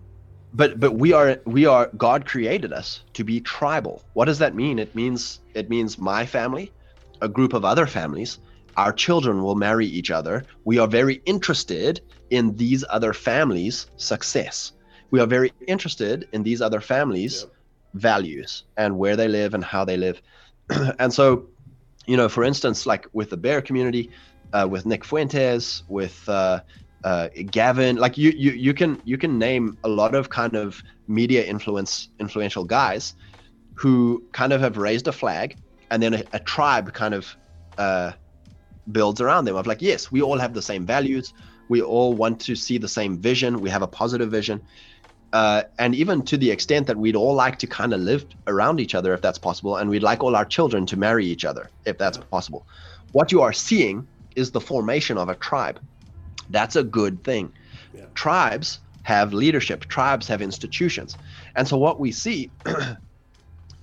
but 0.54 0.80
but 0.80 0.94
we 0.94 1.14
are 1.14 1.40
we 1.46 1.66
are 1.66 1.92
god 1.98 2.26
created 2.26 2.74
us 2.74 3.04
to 3.16 3.26
be 3.26 3.42
tribal. 3.42 4.06
What 4.14 4.26
does 4.26 4.40
that 4.40 4.56
mean? 4.56 4.80
It 4.80 4.96
means 4.96 5.42
it 5.56 5.70
means 5.70 6.00
my 6.00 6.26
family 6.26 6.74
a 7.22 7.30
group 7.30 7.54
of 7.54 7.66
other 7.66 7.88
families 7.88 8.40
our 8.78 8.94
children 8.94 9.44
will 9.44 9.56
marry 9.56 9.88
each 9.88 10.12
other. 10.12 10.48
We 10.66 10.80
are 10.80 10.88
very 10.88 11.22
interested 11.26 12.02
in 12.30 12.56
these 12.56 12.86
other 12.90 13.14
families 13.14 13.88
success. 13.98 14.74
We 15.12 15.20
are 15.22 15.28
very 15.28 15.52
interested 15.68 16.28
in 16.34 16.44
these 16.44 16.62
other 16.62 16.82
families 16.82 17.46
Yep. 17.46 17.52
values 17.96 18.64
and 18.78 18.98
where 18.98 19.16
they 19.16 19.28
live 19.28 19.54
and 19.54 19.64
how 19.64 19.86
they 19.86 19.98
live. 19.98 20.22
And 21.00 21.14
so 21.14 21.48
you 22.08 22.18
know 22.18 22.30
for 22.30 22.44
instance 22.44 22.86
like 22.86 23.08
with 23.14 23.30
the 23.30 23.38
bear 23.38 23.62
community 23.62 24.12
uh, 24.54 24.68
with 24.70 24.86
Nick 24.86 25.04
Fuentes, 25.06 25.84
with 25.88 26.28
uh, 26.28 26.62
uh, 27.04 27.30
Gavin. 27.50 27.98
Like 27.98 28.18
you, 28.18 28.32
you, 28.32 28.52
you 28.52 28.74
can 28.74 29.02
you 29.06 29.18
can 29.18 29.38
name 29.38 29.78
a 29.84 29.90
lot 29.90 30.16
of 30.16 30.30
kind 30.30 30.56
of 30.56 30.82
media 31.08 31.46
influence 31.46 32.10
influential 32.20 32.64
guys 32.64 33.14
who 33.76 34.24
kind 34.34 34.54
of 34.54 34.62
have 34.62 34.78
raised 34.78 35.08
a 35.08 35.12
flag, 35.12 35.56
and 35.92 36.02
then 36.02 36.14
a, 36.14 36.24
a 36.34 36.40
tribe 36.40 36.94
kind 36.94 37.14
of 37.14 37.36
uh, 37.78 38.12
builds 38.92 39.22
around 39.22 39.46
them. 39.46 39.56
Of 39.56 39.68
like, 39.68 39.82
yes, 39.82 40.12
we 40.12 40.22
all 40.22 40.40
have 40.40 40.54
the 40.54 40.62
same 40.62 40.86
values. 40.86 41.34
We 41.70 41.82
all 41.82 42.16
want 42.16 42.40
to 42.42 42.56
see 42.56 42.78
the 42.78 42.88
same 42.88 43.20
vision. 43.22 43.60
We 43.60 43.70
have 43.70 43.82
a 43.82 43.88
positive 43.88 44.32
vision. 44.32 44.62
Uh, 45.34 45.64
and 45.78 45.94
even 45.94 46.24
to 46.24 46.38
the 46.38 46.50
extent 46.50 46.88
that 46.88 46.98
we'd 46.98 47.16
all 47.16 47.34
like 47.34 47.60
to 47.60 47.68
kind 47.68 47.94
of 47.94 48.00
live 48.00 48.26
around 48.48 48.80
each 48.80 48.96
other 48.96 49.14
if 49.14 49.22
that's 49.22 49.38
possible, 49.38 49.76
and 49.76 49.90
we'd 49.90 50.02
like 50.02 50.24
all 50.24 50.36
our 50.36 50.46
children 50.46 50.86
to 50.86 50.98
marry 50.98 51.26
each 51.26 51.44
other 51.44 51.70
if 51.86 51.98
that's 51.98 52.18
possible. 52.18 52.66
What 53.12 53.32
you 53.32 53.42
are 53.42 53.54
seeing 53.54 54.08
is 54.36 54.52
the 54.52 54.62
formation 54.62 55.18
of 55.18 55.28
a 55.30 55.36
tribe. 55.36 55.80
That's 56.50 56.76
a 56.76 56.84
good 56.84 57.24
thing. 57.24 57.54
Yeah. 57.94 58.06
Tribes 58.14 58.80
have 59.04 59.34
leadership, 59.34 59.86
tribes 59.86 60.28
have 60.28 60.42
institutions. 60.42 61.18
And 61.56 61.68
so 61.68 61.78
what 61.78 62.00
we 62.00 62.12
see 62.12 62.52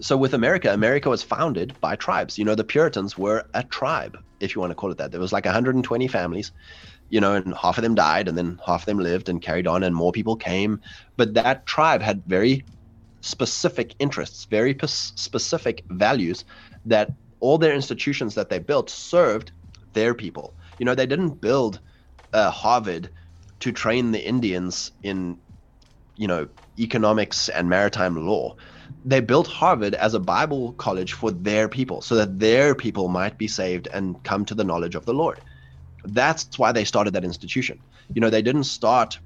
so 0.01 0.17
with 0.17 0.35
America, 0.35 0.73
America 0.73 1.09
was 1.09 1.23
founded 1.23 1.75
by 1.81 1.97
tribes. 1.97 2.39
You 2.39 2.45
know, 2.45 2.55
the 2.55 2.65
Puritans 2.65 3.17
were 3.17 3.45
a 3.55 3.63
tribe, 3.63 4.19
if 4.41 4.55
you 4.55 4.61
want 4.61 4.71
to 4.71 4.75
call 4.75 4.91
it 4.91 4.99
that. 4.99 5.11
There 5.11 5.21
was 5.21 5.33
like 5.33 5.45
120 5.45 6.09
families, 6.09 6.53
you 7.11 7.21
know, 7.21 7.35
and 7.35 7.55
half 7.55 7.79
of 7.79 7.83
them 7.83 7.95
died, 7.95 8.29
and 8.29 8.37
then 8.37 8.61
half 8.65 8.83
of 8.83 8.87
them 8.87 8.99
lived 8.99 9.29
and 9.29 9.41
carried 9.41 9.67
on, 9.67 9.83
and 9.83 9.95
more 9.95 10.13
people 10.13 10.37
came. 10.37 10.81
But 11.17 11.35
that 11.35 11.67
tribe 11.67 12.03
had 12.03 12.23
very 12.27 12.65
specific 13.21 13.95
interests, 13.99 14.47
very 14.47 14.75
p- 14.75 14.87
specific 14.87 15.85
values 15.91 16.45
that 16.85 17.11
all 17.41 17.57
their 17.57 17.75
institutions 17.75 18.35
that 18.35 18.49
they 18.49 18.59
built 18.59 18.91
served 18.91 19.53
their 19.93 20.15
people. 20.15 20.55
You 20.79 20.87
know, 20.87 20.95
they 20.95 21.07
didn't 21.07 21.41
build 21.41 21.81
uh, 22.35 22.51
Harvard 22.51 23.11
to 23.61 23.73
train 23.73 24.13
the 24.13 24.27
Indians 24.27 24.93
in, 25.03 25.39
you 26.17 26.29
know, 26.29 26.49
economics 26.79 27.49
and 27.49 27.69
maritime 27.71 28.27
law 28.27 28.57
they 29.05 29.21
built 29.21 29.47
Harvard 29.47 29.95
as 29.95 30.15
a 30.15 30.21
Bible 30.21 30.73
college 30.75 31.13
for 31.13 31.31
their 31.31 31.69
people 31.69 32.01
so 32.01 32.17
that 32.17 32.39
their 32.39 32.75
people 32.75 33.09
might 33.09 33.39
be 33.39 33.49
saved 33.49 33.89
and 33.93 34.23
come 34.25 34.45
to 34.47 34.55
the 34.55 34.65
knowledge 34.65 34.95
of 34.95 35.05
the 35.05 35.15
Lord. 35.15 35.41
That's 36.05 36.59
why 36.59 36.73
they 36.73 36.85
started 36.85 37.15
that 37.15 37.25
institution. 37.25 37.81
You 38.15 38.21
know, 38.21 38.31
they 38.31 38.43
didn't 38.43 38.65
start 38.65 39.19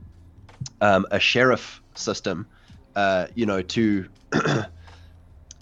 um, 0.80 1.06
a 1.11 1.18
sheriff 1.20 1.82
system, 1.94 2.48
uh, 2.96 3.26
you 3.34 3.46
know, 3.46 3.62
to 3.62 4.09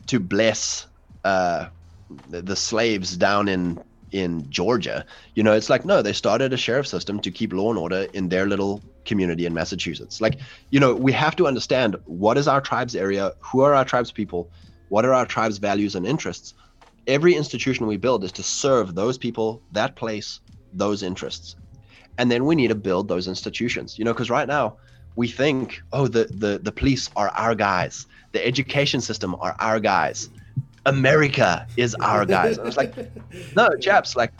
to 0.07 0.21
bless 0.21 0.87
uh, 1.25 1.69
the, 2.29 2.43
the 2.43 2.57
slaves 2.57 3.17
down 3.17 3.49
in 3.49 3.83
in 4.17 4.49
Georgia. 4.51 5.05
You 5.35 5.43
know, 5.43 5.53
it's 5.53 5.69
like 5.69 5.85
no, 5.85 6.01
they 6.01 6.13
started 6.13 6.53
a 6.53 6.57
sheriff 6.57 6.87
system 6.87 7.21
to 7.21 7.31
keep 7.31 7.53
law 7.53 7.71
and 7.71 7.79
order 7.79 8.07
in 8.15 8.29
their 8.31 8.47
little 8.47 8.83
community 9.05 9.45
in 9.45 9.53
Massachusetts. 9.53 10.21
Like, 10.21 10.39
you 10.71 10.81
know, 10.81 10.95
we 10.95 11.13
have 11.13 11.37
to 11.37 11.47
understand 11.47 11.97
what 12.07 12.39
is 12.39 12.49
our 12.49 12.61
tribe's 12.61 12.97
area, 12.97 13.33
who 13.41 13.61
are 13.61 13.75
our 13.75 13.85
tribe's 13.85 14.11
people, 14.11 14.51
what 14.89 15.05
are 15.05 15.13
our 15.13 15.27
tribe's 15.27 15.59
values 15.59 15.95
and 15.95 16.07
interests. 16.07 16.55
Every 17.07 17.35
institution 17.35 17.87
we 17.87 17.99
build 17.99 18.25
is 18.25 18.33
to 18.33 18.43
serve 18.43 18.95
those 18.95 19.19
people, 19.19 19.63
that 19.73 19.95
place, 19.95 20.41
those 20.73 21.03
interests. 21.03 21.57
And 22.19 22.31
then 22.31 22.47
we 22.47 22.55
need 22.55 22.69
to 22.69 22.75
build 22.75 23.09
those 23.09 23.29
institutions. 23.29 23.99
You 23.99 24.05
know, 24.07 24.15
because 24.15 24.31
right 24.31 24.49
now 24.49 24.79
we 25.15 25.29
think, 25.29 25.83
oh, 25.93 26.09
the 26.09 26.25
the 26.25 26.59
the 26.59 26.73
police 26.73 27.11
are 27.17 27.29
our 27.29 27.55
guys, 27.55 28.07
the 28.33 28.45
education 28.45 29.03
system 29.03 29.37
are 29.41 29.55
our 29.59 29.79
guys 29.79 30.31
America 30.87 31.67
is 31.77 31.95
our 31.97 32.25
guys. 32.25 32.59
And 32.59 32.67
it's 32.67 32.77
like, 32.77 32.95
no, 33.55 33.69
chaps, 33.81 34.17
like 34.17 34.33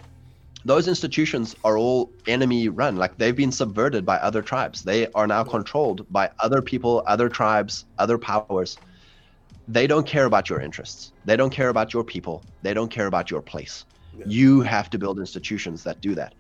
those 0.65 0.89
institutions 0.89 1.55
are 1.65 1.77
all 1.77 2.11
enemy 2.27 2.69
run. 2.69 2.97
Like 2.97 3.19
they've 3.19 3.37
been 3.37 3.53
subverted 3.53 4.07
by 4.07 4.17
other 4.17 4.43
tribes. 4.43 4.83
They 4.83 5.09
are 5.13 5.27
now 5.27 5.45
controlled 5.45 6.07
by 6.11 6.31
other 6.41 6.63
people, 6.63 7.03
other 7.07 7.29
tribes, 7.29 7.85
other 7.99 8.17
powers. 8.17 8.79
They 9.69 9.87
don't 9.87 10.07
care 10.07 10.25
about 10.25 10.49
your 10.49 10.61
interests. 10.61 11.13
They 11.25 11.37
don't 11.37 11.51
care 11.51 11.69
about 11.69 11.93
your 11.93 12.05
people. 12.05 12.45
They 12.63 12.75
don't 12.75 12.91
care 12.91 13.07
about 13.07 13.31
your 13.31 13.43
place. 13.43 13.85
Yeah. 14.17 14.25
You 14.27 14.61
have 14.63 14.89
to 14.91 14.99
build 14.99 15.19
institutions 15.19 15.83
that 15.85 16.01
do 16.01 16.15
that. 16.15 16.35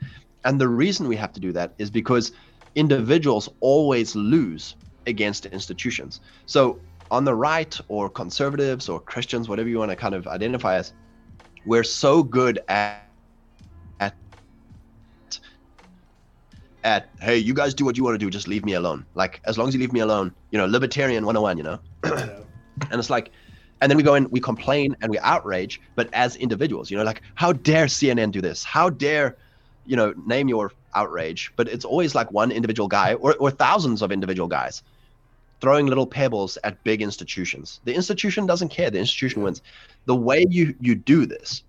And 0.44 0.60
the 0.60 0.68
reason 0.68 1.08
we 1.08 1.16
have 1.16 1.32
to 1.32 1.40
do 1.40 1.52
that 1.52 1.74
is 1.78 1.90
because 1.90 2.32
individuals 2.76 3.48
always 3.60 4.14
lose 4.14 4.76
against 5.06 5.46
institutions. 5.46 6.20
So 6.46 6.78
on 7.10 7.24
the 7.24 7.34
right 7.34 7.78
or 7.88 8.08
conservatives 8.08 8.88
or 8.88 9.00
Christians, 9.00 9.48
whatever 9.48 9.68
you 9.68 9.78
want 9.78 9.90
to 9.90 9.96
kind 9.96 10.14
of 10.14 10.26
identify 10.26 10.76
as, 10.76 10.92
we're 11.64 11.84
so 11.84 12.22
good 12.22 12.60
at 12.68 13.08
at 14.00 14.14
at 16.84 17.10
hey, 17.20 17.36
you 17.36 17.54
guys 17.54 17.74
do 17.74 17.84
what 17.84 17.96
you 17.96 18.04
want 18.04 18.14
to 18.14 18.18
do, 18.18 18.30
just 18.30 18.48
leave 18.48 18.64
me 18.64 18.74
alone. 18.74 19.04
Like 19.14 19.40
as 19.44 19.58
long 19.58 19.68
as 19.68 19.74
you 19.74 19.80
leave 19.80 19.92
me 19.92 20.00
alone, 20.00 20.34
you 20.50 20.58
know, 20.58 20.66
libertarian 20.66 21.24
101, 21.24 21.58
you 21.58 21.64
know. 21.64 21.78
and 22.90 22.98
it's 22.98 23.10
like 23.10 23.32
and 23.80 23.90
then 23.90 23.96
we 23.96 24.02
go 24.02 24.14
in, 24.14 24.30
we 24.30 24.40
complain 24.40 24.96
and 25.02 25.10
we 25.10 25.18
outrage, 25.18 25.80
but 25.96 26.08
as 26.14 26.36
individuals, 26.36 26.90
you 26.90 26.96
know, 26.96 27.04
like 27.04 27.22
how 27.34 27.52
dare 27.52 27.86
CNN 27.86 28.30
do 28.32 28.40
this? 28.40 28.64
How 28.64 28.88
dare, 28.88 29.36
you 29.84 29.96
know, 29.96 30.14
name 30.26 30.48
your 30.48 30.72
outrage? 30.94 31.52
But 31.56 31.68
it's 31.68 31.84
always 31.84 32.14
like 32.14 32.30
one 32.32 32.50
individual 32.50 32.88
guy 32.88 33.14
or, 33.14 33.34
or 33.36 33.50
thousands 33.50 34.00
of 34.00 34.10
individual 34.10 34.48
guys 34.48 34.82
throwing 35.60 35.86
little 35.86 36.06
pebbles 36.06 36.58
at 36.64 36.82
big 36.84 37.02
institutions. 37.02 37.80
The 37.84 37.94
institution 37.94 38.46
doesn't 38.46 38.68
care. 38.68 38.90
The 38.90 38.98
institution 38.98 39.42
wins. 39.42 39.62
The 40.04 40.14
way 40.14 40.44
you 40.48 40.74
you 40.80 40.94
do 40.94 41.26
this, 41.26 41.62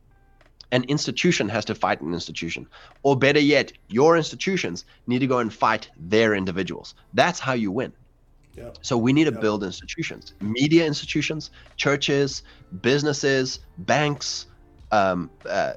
an 0.71 0.83
institution 0.85 1.49
has 1.49 1.65
to 1.65 1.75
fight 1.75 2.01
an 2.01 2.13
institution, 2.13 2.67
or 3.03 3.15
better 3.17 3.39
yet, 3.39 3.71
your 3.87 4.17
institutions 4.17 4.85
need 5.07 5.19
to 5.19 5.27
go 5.27 5.39
and 5.39 5.53
fight 5.53 5.89
their 5.97 6.35
individuals. 6.35 6.95
That's 7.13 7.39
how 7.39 7.53
you 7.53 7.71
win. 7.71 7.93
Yeah. 8.55 8.71
So 8.81 8.97
we 8.97 9.13
need 9.13 9.25
to 9.25 9.33
yeah. 9.33 9.39
build 9.39 9.63
institutions, 9.63 10.33
media 10.41 10.85
institutions, 10.85 11.51
churches, 11.75 12.43
businesses, 12.81 13.59
banks, 13.77 14.47
um, 14.91 15.29
uh, 15.45 15.73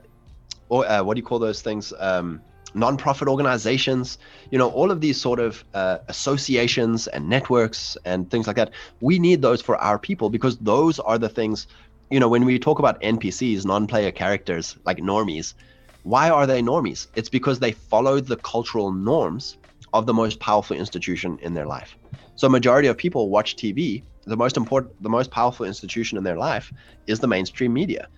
or 0.71 0.87
uh, 0.87 1.03
what 1.03 1.15
do 1.15 1.21
you 1.21 1.27
call 1.27 1.39
those 1.39 1.61
things? 1.61 1.93
Um, 1.99 2.41
nonprofit 2.75 3.27
organizations, 3.27 4.19
you 4.51 4.59
know, 4.59 4.71
all 4.71 4.91
of 4.91 5.01
these 5.01 5.21
sort 5.21 5.41
of 5.41 5.65
uh, 5.75 5.99
associations 6.09 7.07
and 7.09 7.29
networks 7.29 7.97
and 8.05 8.31
things 8.31 8.47
like 8.47 8.57
that. 8.57 8.71
We 9.01 9.19
need 9.19 9.43
those 9.43 9.61
for 9.61 9.77
our 9.79 9.99
people 9.99 10.31
because 10.31 10.59
those 10.59 10.99
are 11.01 11.19
the 11.19 11.29
things, 11.29 11.67
you 12.11 12.21
know, 12.21 12.29
when 12.29 12.45
we 12.45 12.59
talk 12.59 12.79
about 12.79 13.01
NPCs, 13.03 13.65
non 13.65 13.87
player 13.87 14.13
characters, 14.13 14.77
like 14.85 14.99
normies, 14.99 15.55
why 16.03 16.31
are 16.31 16.47
they 16.47 16.63
normies? 16.63 17.09
It's 17.15 17.29
because 17.29 17.59
they 17.59 17.73
follow 17.73 18.21
the 18.21 18.37
cultural 18.37 18.93
norms 18.93 19.59
of 19.93 20.07
the 20.07 20.15
most 20.15 20.41
powerful 20.41 20.77
institution 20.77 21.39
in 21.43 21.55
their 21.55 21.67
life. 21.67 21.97
So, 22.37 22.49
majority 22.49 22.89
of 22.89 22.97
people 22.97 23.29
watch 23.29 23.57
TV. 23.57 24.03
The 24.27 24.37
most 24.37 24.57
important, 24.57 25.03
the 25.03 25.09
most 25.09 25.31
powerful 25.31 25.67
institution 25.67 26.17
in 26.17 26.25
their 26.25 26.37
life 26.37 26.73
is 27.07 27.21
the 27.21 27.27
mainstream 27.27 27.73
media. 27.73 28.09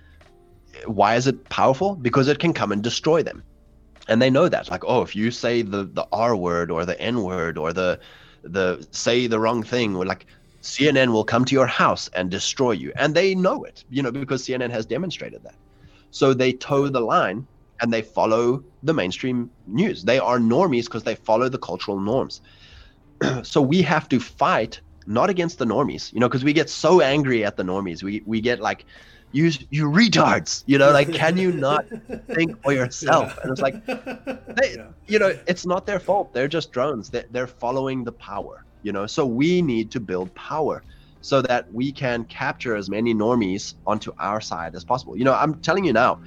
Why 0.87 1.15
is 1.15 1.27
it 1.27 1.49
powerful? 1.49 1.95
Because 1.95 2.29
it 2.29 2.39
can 2.39 2.53
come 2.53 2.73
and 2.73 2.83
destroy 2.83 3.23
them 3.23 3.43
and 4.09 4.21
they 4.21 4.31
know 4.31 4.49
that 4.49 4.71
like 4.71 4.85
oh 4.85 5.03
if 5.03 5.15
you 5.15 5.31
say 5.31 5.63
the 5.63 5.85
the 5.85 6.07
r 6.13 6.35
word 6.37 6.71
or 6.71 6.85
the 6.85 7.01
n 7.01 7.23
word 7.23 7.59
or 7.59 7.73
the 7.73 7.99
the 8.43 8.87
say 8.91 9.27
the 9.27 9.39
wrong 9.39 9.63
thing 9.63 9.95
or 9.95 10.05
like 10.05 10.27
cnn 10.63 11.13
will 11.13 11.25
come 11.25 11.45
to 11.45 11.55
your 11.55 11.67
house 11.67 12.09
and 12.15 12.31
destroy 12.31 12.73
you. 12.73 12.93
And 12.97 13.15
they 13.15 13.35
know 13.35 13.65
it 13.65 13.85
you 13.89 14.03
know 14.03 14.13
because 14.13 14.47
cnn 14.47 14.71
has 14.71 14.87
demonstrated 14.87 15.43
that. 15.45 15.57
So 16.11 16.35
they 16.35 16.53
toe 16.53 16.89
the 16.89 17.01
line 17.01 17.47
and 17.81 17.93
they 17.93 18.03
follow 18.03 18.63
the 18.83 18.95
mainstream 18.95 19.51
news. 19.67 20.05
They 20.05 20.19
are 20.19 20.39
normies 20.39 20.85
because 20.85 21.03
they 21.03 21.17
follow 21.17 21.49
the 21.49 21.59
cultural 21.59 22.01
norms. 22.01 22.41
So 23.43 23.63
we 23.63 23.83
have 23.83 24.09
to 24.09 24.19
fight 24.19 24.81
not 25.07 25.31
against 25.31 25.59
the 25.59 25.65
normies 25.65 26.13
you 26.13 26.21
know 26.21 26.29
because 26.29 26.45
we 26.45 26.53
get 26.53 26.71
so 26.71 27.01
angry 27.01 27.45
at 27.45 27.57
the 27.57 27.65
normies. 27.65 28.03
We 28.03 28.23
we 28.27 28.41
get 28.41 28.61
like 28.61 28.85
you 29.33 29.51
you 29.71 29.85
retards 29.87 30.63
you 30.67 30.79
know 30.79 30.91
like 30.93 31.13
can 31.13 31.37
you 31.37 31.53
not 31.53 31.87
think 32.29 32.63
for 32.63 32.73
yourself? 32.73 33.35
Yeah. 33.35 33.43
and 33.43 33.53
it's 33.53 33.61
like 33.61 33.85
they, 33.87 34.75
yeah. 34.77 34.87
you 35.07 35.19
know 35.19 35.37
it's 35.47 35.67
not 35.67 35.87
their 35.87 36.01
fault. 36.01 36.33
They're 36.33 36.49
just 36.49 36.73
drones. 36.73 37.11
They're, 37.11 37.27
they're 37.31 37.47
following 37.47 38.05
the 38.05 38.13
power 38.13 38.65
you 38.83 38.93
know? 38.93 39.07
So 39.07 39.25
we 39.25 39.63
need 39.63 39.91
to 39.93 40.01
build 40.01 40.35
power 40.35 40.83
so 41.21 41.41
that 41.43 41.73
we 41.73 41.93
can 41.93 42.25
capture 42.25 42.75
as 42.77 42.91
many 42.91 43.15
normies 43.15 43.75
onto 43.87 44.13
our 44.19 44.41
side 44.41 44.75
as 44.75 44.85
possible. 44.85 45.17
You 45.17 45.25
know 45.25 45.35
i'm 45.35 45.55
telling 45.61 45.85
you 45.85 45.93
now 45.93 46.21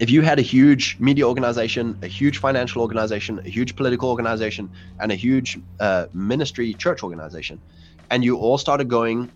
if 0.00 0.08
you 0.08 0.22
had 0.22 0.38
a 0.38 0.42
huge 0.42 0.96
media 0.98 1.28
organization 1.28 1.98
a 2.00 2.06
huge 2.06 2.38
financial 2.38 2.80
organization 2.80 3.38
a 3.40 3.50
huge 3.50 3.76
political 3.76 4.08
organization 4.08 4.70
and 5.00 5.12
a 5.12 5.14
huge 5.14 5.58
uh, 5.80 6.06
ministry 6.14 6.72
church 6.72 7.02
organization 7.02 7.60
and 8.08 8.24
you 8.24 8.38
all 8.38 8.56
started 8.56 8.88
going 8.88 9.30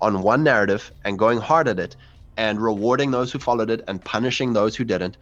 on 0.00 0.22
one 0.22 0.42
narrative 0.42 0.92
and 1.04 1.18
going 1.18 1.38
hard 1.38 1.68
at 1.68 1.78
it 1.78 1.96
and 2.36 2.60
rewarding 2.60 3.10
those 3.10 3.32
who 3.32 3.38
followed 3.38 3.70
it 3.70 3.82
and 3.88 4.04
punishing 4.04 4.52
those 4.52 4.76
who 4.76 4.84
didn't, 4.84 5.16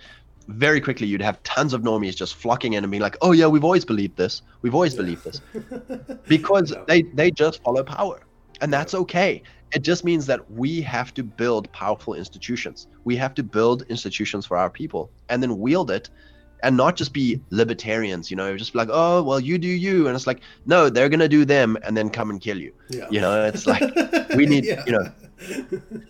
very 0.48 0.80
quickly 0.80 1.06
you'd 1.06 1.22
have 1.22 1.42
tons 1.42 1.72
of 1.72 1.82
normies 1.82 2.14
just 2.14 2.34
flocking 2.34 2.74
in 2.74 2.84
and 2.84 2.90
being 2.90 3.02
like, 3.02 3.16
"Oh 3.20 3.32
yeah, 3.32 3.46
we've 3.46 3.64
always 3.64 3.84
believed 3.84 4.16
this. 4.16 4.42
We've 4.62 4.74
always 4.74 4.94
yeah. 4.94 5.02
believed 5.02 5.24
this," 5.24 5.40
because 6.28 6.74
they 6.86 7.02
they 7.02 7.30
just 7.30 7.62
follow 7.62 7.82
power, 7.82 8.20
and 8.60 8.72
that's 8.72 8.94
okay. 8.94 9.42
It 9.74 9.80
just 9.80 10.04
means 10.04 10.26
that 10.26 10.48
we 10.50 10.80
have 10.82 11.12
to 11.14 11.24
build 11.24 11.70
powerful 11.72 12.14
institutions. 12.14 12.86
We 13.04 13.16
have 13.16 13.34
to 13.34 13.42
build 13.42 13.82
institutions 13.88 14.46
for 14.46 14.56
our 14.56 14.70
people 14.70 15.10
and 15.28 15.42
then 15.42 15.58
wield 15.58 15.90
it 15.90 16.08
and 16.62 16.76
not 16.76 16.96
just 16.96 17.12
be 17.12 17.40
libertarians, 17.50 18.30
you 18.30 18.36
know, 18.36 18.56
just 18.56 18.72
be 18.72 18.78
like, 18.78 18.88
oh, 18.90 19.22
well, 19.22 19.38
you 19.40 19.58
do 19.58 19.68
you. 19.68 20.06
And 20.06 20.16
it's 20.16 20.26
like, 20.26 20.40
no, 20.64 20.88
they're 20.88 21.08
going 21.08 21.20
to 21.20 21.28
do 21.28 21.44
them 21.44 21.76
and 21.82 21.96
then 21.96 22.10
come 22.10 22.30
and 22.30 22.40
kill 22.40 22.58
you. 22.58 22.72
Yeah. 22.88 23.06
You 23.10 23.20
know, 23.20 23.44
it's 23.44 23.66
like, 23.66 23.82
we 24.36 24.46
need, 24.52 24.64
Yeah. 24.64 24.82
you 24.86 24.92
know, 24.92 25.12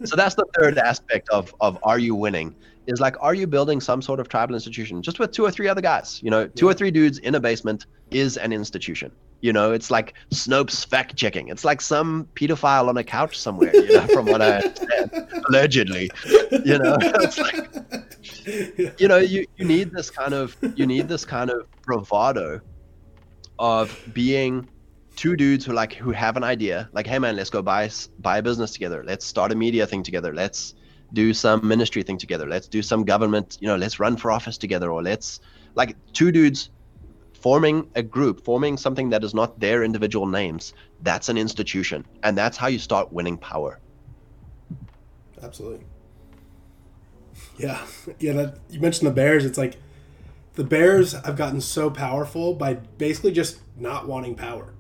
so 0.05 0.17
that's 0.17 0.35
the 0.35 0.47
third 0.59 0.79
aspect 0.79 1.29
of, 1.31 1.55
of 1.61 1.79
are 1.83 1.99
you 1.99 2.15
winning 2.15 2.55
is 2.87 3.01
like, 3.01 3.17
are 3.21 3.35
you 3.35 3.47
building 3.47 3.81
some 3.81 4.01
sort 4.01 4.21
of 4.21 4.29
tribal 4.29 4.55
institution 4.55 5.03
just 5.03 5.19
with 5.19 5.33
two 5.33 5.45
or 5.45 5.51
three 5.51 5.69
other 5.69 5.81
guys? 5.81 6.21
You 6.23 6.31
know, 6.31 6.47
two 6.47 6.69
or 6.69 6.75
three 6.75 6.91
dudes 6.91 7.19
in 7.19 7.35
a 7.35 7.41
basement 7.41 7.87
is 8.11 8.37
an 8.37 8.53
institution. 8.53 9.11
You 9.47 9.53
know, 9.53 9.71
it's 9.71 9.93
like 9.93 10.15
Snopes 10.33 10.85
fact 10.85 11.15
checking. 11.15 11.47
It's 11.51 11.65
like 11.65 11.81
some 11.81 12.29
pedophile 12.35 12.89
on 12.89 12.97
a 12.97 13.05
couch 13.05 13.39
somewhere, 13.39 13.73
you 13.73 13.93
know, 13.93 14.07
from 14.09 14.27
what 14.27 14.43
I 14.43 14.57
understand, 14.57 15.29
allegedly. 15.49 16.11
You 16.65 16.81
know, 16.81 16.97
it's 17.01 17.39
like, 17.39 17.87
you 18.99 19.07
know 19.07 19.19
you, 19.19 19.47
you 19.57 19.65
need 19.65 19.93
this 19.93 20.11
kind 20.11 20.35
of 20.35 20.57
you 20.75 20.85
need 20.85 21.07
this 21.07 21.25
kind 21.25 21.49
of 21.51 21.69
bravado 21.83 22.61
of 23.61 23.97
being 24.13 24.67
two 25.15 25.37
dudes 25.37 25.65
who 25.65 25.73
like 25.73 25.93
who 25.95 26.11
have 26.11 26.37
an 26.37 26.43
idea 26.45 26.89
like 26.93 27.07
hey 27.07 27.19
man 27.19 27.37
let's 27.37 27.51
go 27.51 27.63
buy 27.63 27.89
buy 28.19 28.39
a 28.39 28.43
business 28.43 28.73
together 28.73 29.05
let's 29.05 29.25
start 29.25 29.53
a 29.53 29.55
media 29.55 29.87
thing 29.87 30.03
together 30.03 30.35
let's 30.35 30.75
do 31.13 31.33
some 31.33 31.67
ministry 31.67 32.03
thing 32.03 32.19
together 32.19 32.47
let's 32.49 32.67
do 32.67 32.83
some 32.83 33.05
government 33.05 33.59
you 33.61 33.69
know 33.69 33.77
let's 33.77 34.01
run 34.01 34.17
for 34.17 34.33
office 34.33 34.59
together 34.59 34.91
or 34.91 35.03
let's 35.03 35.41
like 35.77 35.97
two 36.13 36.33
dudes 36.33 36.71
forming 37.47 37.89
a 37.95 38.03
group 38.03 38.45
forming 38.45 38.77
something 38.77 39.11
that 39.11 39.23
is 39.23 39.35
not 39.41 39.61
their 39.61 39.85
individual 39.89 40.27
names 40.27 40.75
that's 41.03 41.29
an 41.29 41.39
institution 41.39 42.05
and 42.23 42.37
that's 42.37 42.57
how 42.57 42.69
you 42.75 42.79
start 42.79 43.13
winning 43.13 43.39
power 43.39 43.79
Absolutely. 45.43 45.85
Yeah, 47.59 47.85
yeah. 48.19 48.33
That 48.33 48.59
you 48.71 48.81
mentioned 48.81 49.09
the 49.09 49.15
Bears. 49.15 49.45
It's 49.45 49.59
like 49.59 49.77
the 50.55 50.65
Bears 50.65 51.13
have 51.13 51.37
gotten 51.37 51.61
so 51.61 51.91
powerful 51.91 52.55
by 52.55 52.75
basically 52.75 53.33
just 53.33 53.59
not 53.77 54.07
wanting 54.07 54.35
power. 54.35 54.75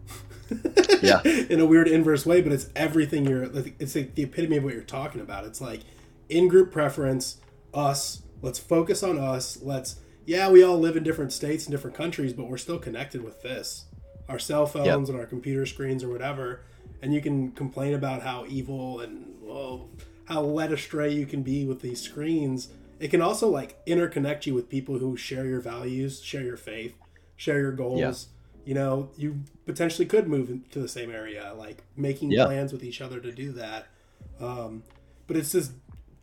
Yeah. 1.02 1.22
in 1.24 1.60
a 1.60 1.66
weird 1.66 1.88
inverse 1.88 2.24
way, 2.24 2.40
but 2.40 2.52
it's 2.52 2.68
everything 2.74 3.26
you're. 3.26 3.44
It's 3.78 3.94
like 3.94 4.14
the 4.14 4.22
epitome 4.22 4.56
of 4.56 4.64
what 4.64 4.74
you're 4.74 4.82
talking 4.82 5.20
about. 5.20 5.44
It's 5.44 5.60
like 5.60 5.80
in-group 6.28 6.72
preference, 6.72 7.38
us. 7.74 8.22
Let's 8.42 8.58
focus 8.58 9.02
on 9.02 9.18
us. 9.18 9.58
Let's. 9.62 9.96
Yeah, 10.26 10.50
we 10.50 10.62
all 10.62 10.78
live 10.78 10.96
in 10.96 11.04
different 11.04 11.32
states 11.32 11.64
and 11.64 11.72
different 11.72 11.96
countries, 11.96 12.32
but 12.32 12.48
we're 12.48 12.56
still 12.58 12.78
connected 12.78 13.22
with 13.22 13.42
this, 13.42 13.84
our 14.28 14.38
cell 14.40 14.66
phones 14.66 15.08
and 15.08 15.18
our 15.18 15.26
computer 15.26 15.64
screens 15.66 16.02
or 16.02 16.08
whatever. 16.08 16.62
And 17.00 17.14
you 17.14 17.20
can 17.20 17.52
complain 17.52 17.94
about 17.94 18.22
how 18.22 18.44
evil 18.48 19.00
and 19.00 19.34
well, 19.40 19.88
how 20.24 20.42
led 20.42 20.72
astray 20.72 21.12
you 21.12 21.26
can 21.26 21.42
be 21.42 21.64
with 21.64 21.80
these 21.80 22.00
screens. 22.00 22.68
It 22.98 23.08
can 23.08 23.20
also 23.20 23.48
like 23.48 23.84
interconnect 23.86 24.46
you 24.46 24.54
with 24.54 24.68
people 24.68 24.98
who 24.98 25.16
share 25.16 25.46
your 25.46 25.60
values, 25.60 26.20
share 26.20 26.42
your 26.42 26.56
faith, 26.56 26.96
share 27.36 27.60
your 27.60 27.72
goals. 27.72 28.28
You 28.64 28.74
know, 28.74 29.10
you 29.16 29.42
potentially 29.64 30.06
could 30.06 30.26
move 30.26 30.68
to 30.70 30.80
the 30.80 30.88
same 30.88 31.12
area, 31.12 31.54
like 31.56 31.84
making 31.96 32.32
Yeah. 32.32 32.46
plans 32.46 32.72
with 32.72 32.82
each 32.82 33.00
other 33.00 33.20
to 33.20 33.30
do 33.30 33.52
that. 33.52 33.86
Um, 34.40 34.82
but 35.28 35.36
it's 35.36 35.52
this 35.52 35.70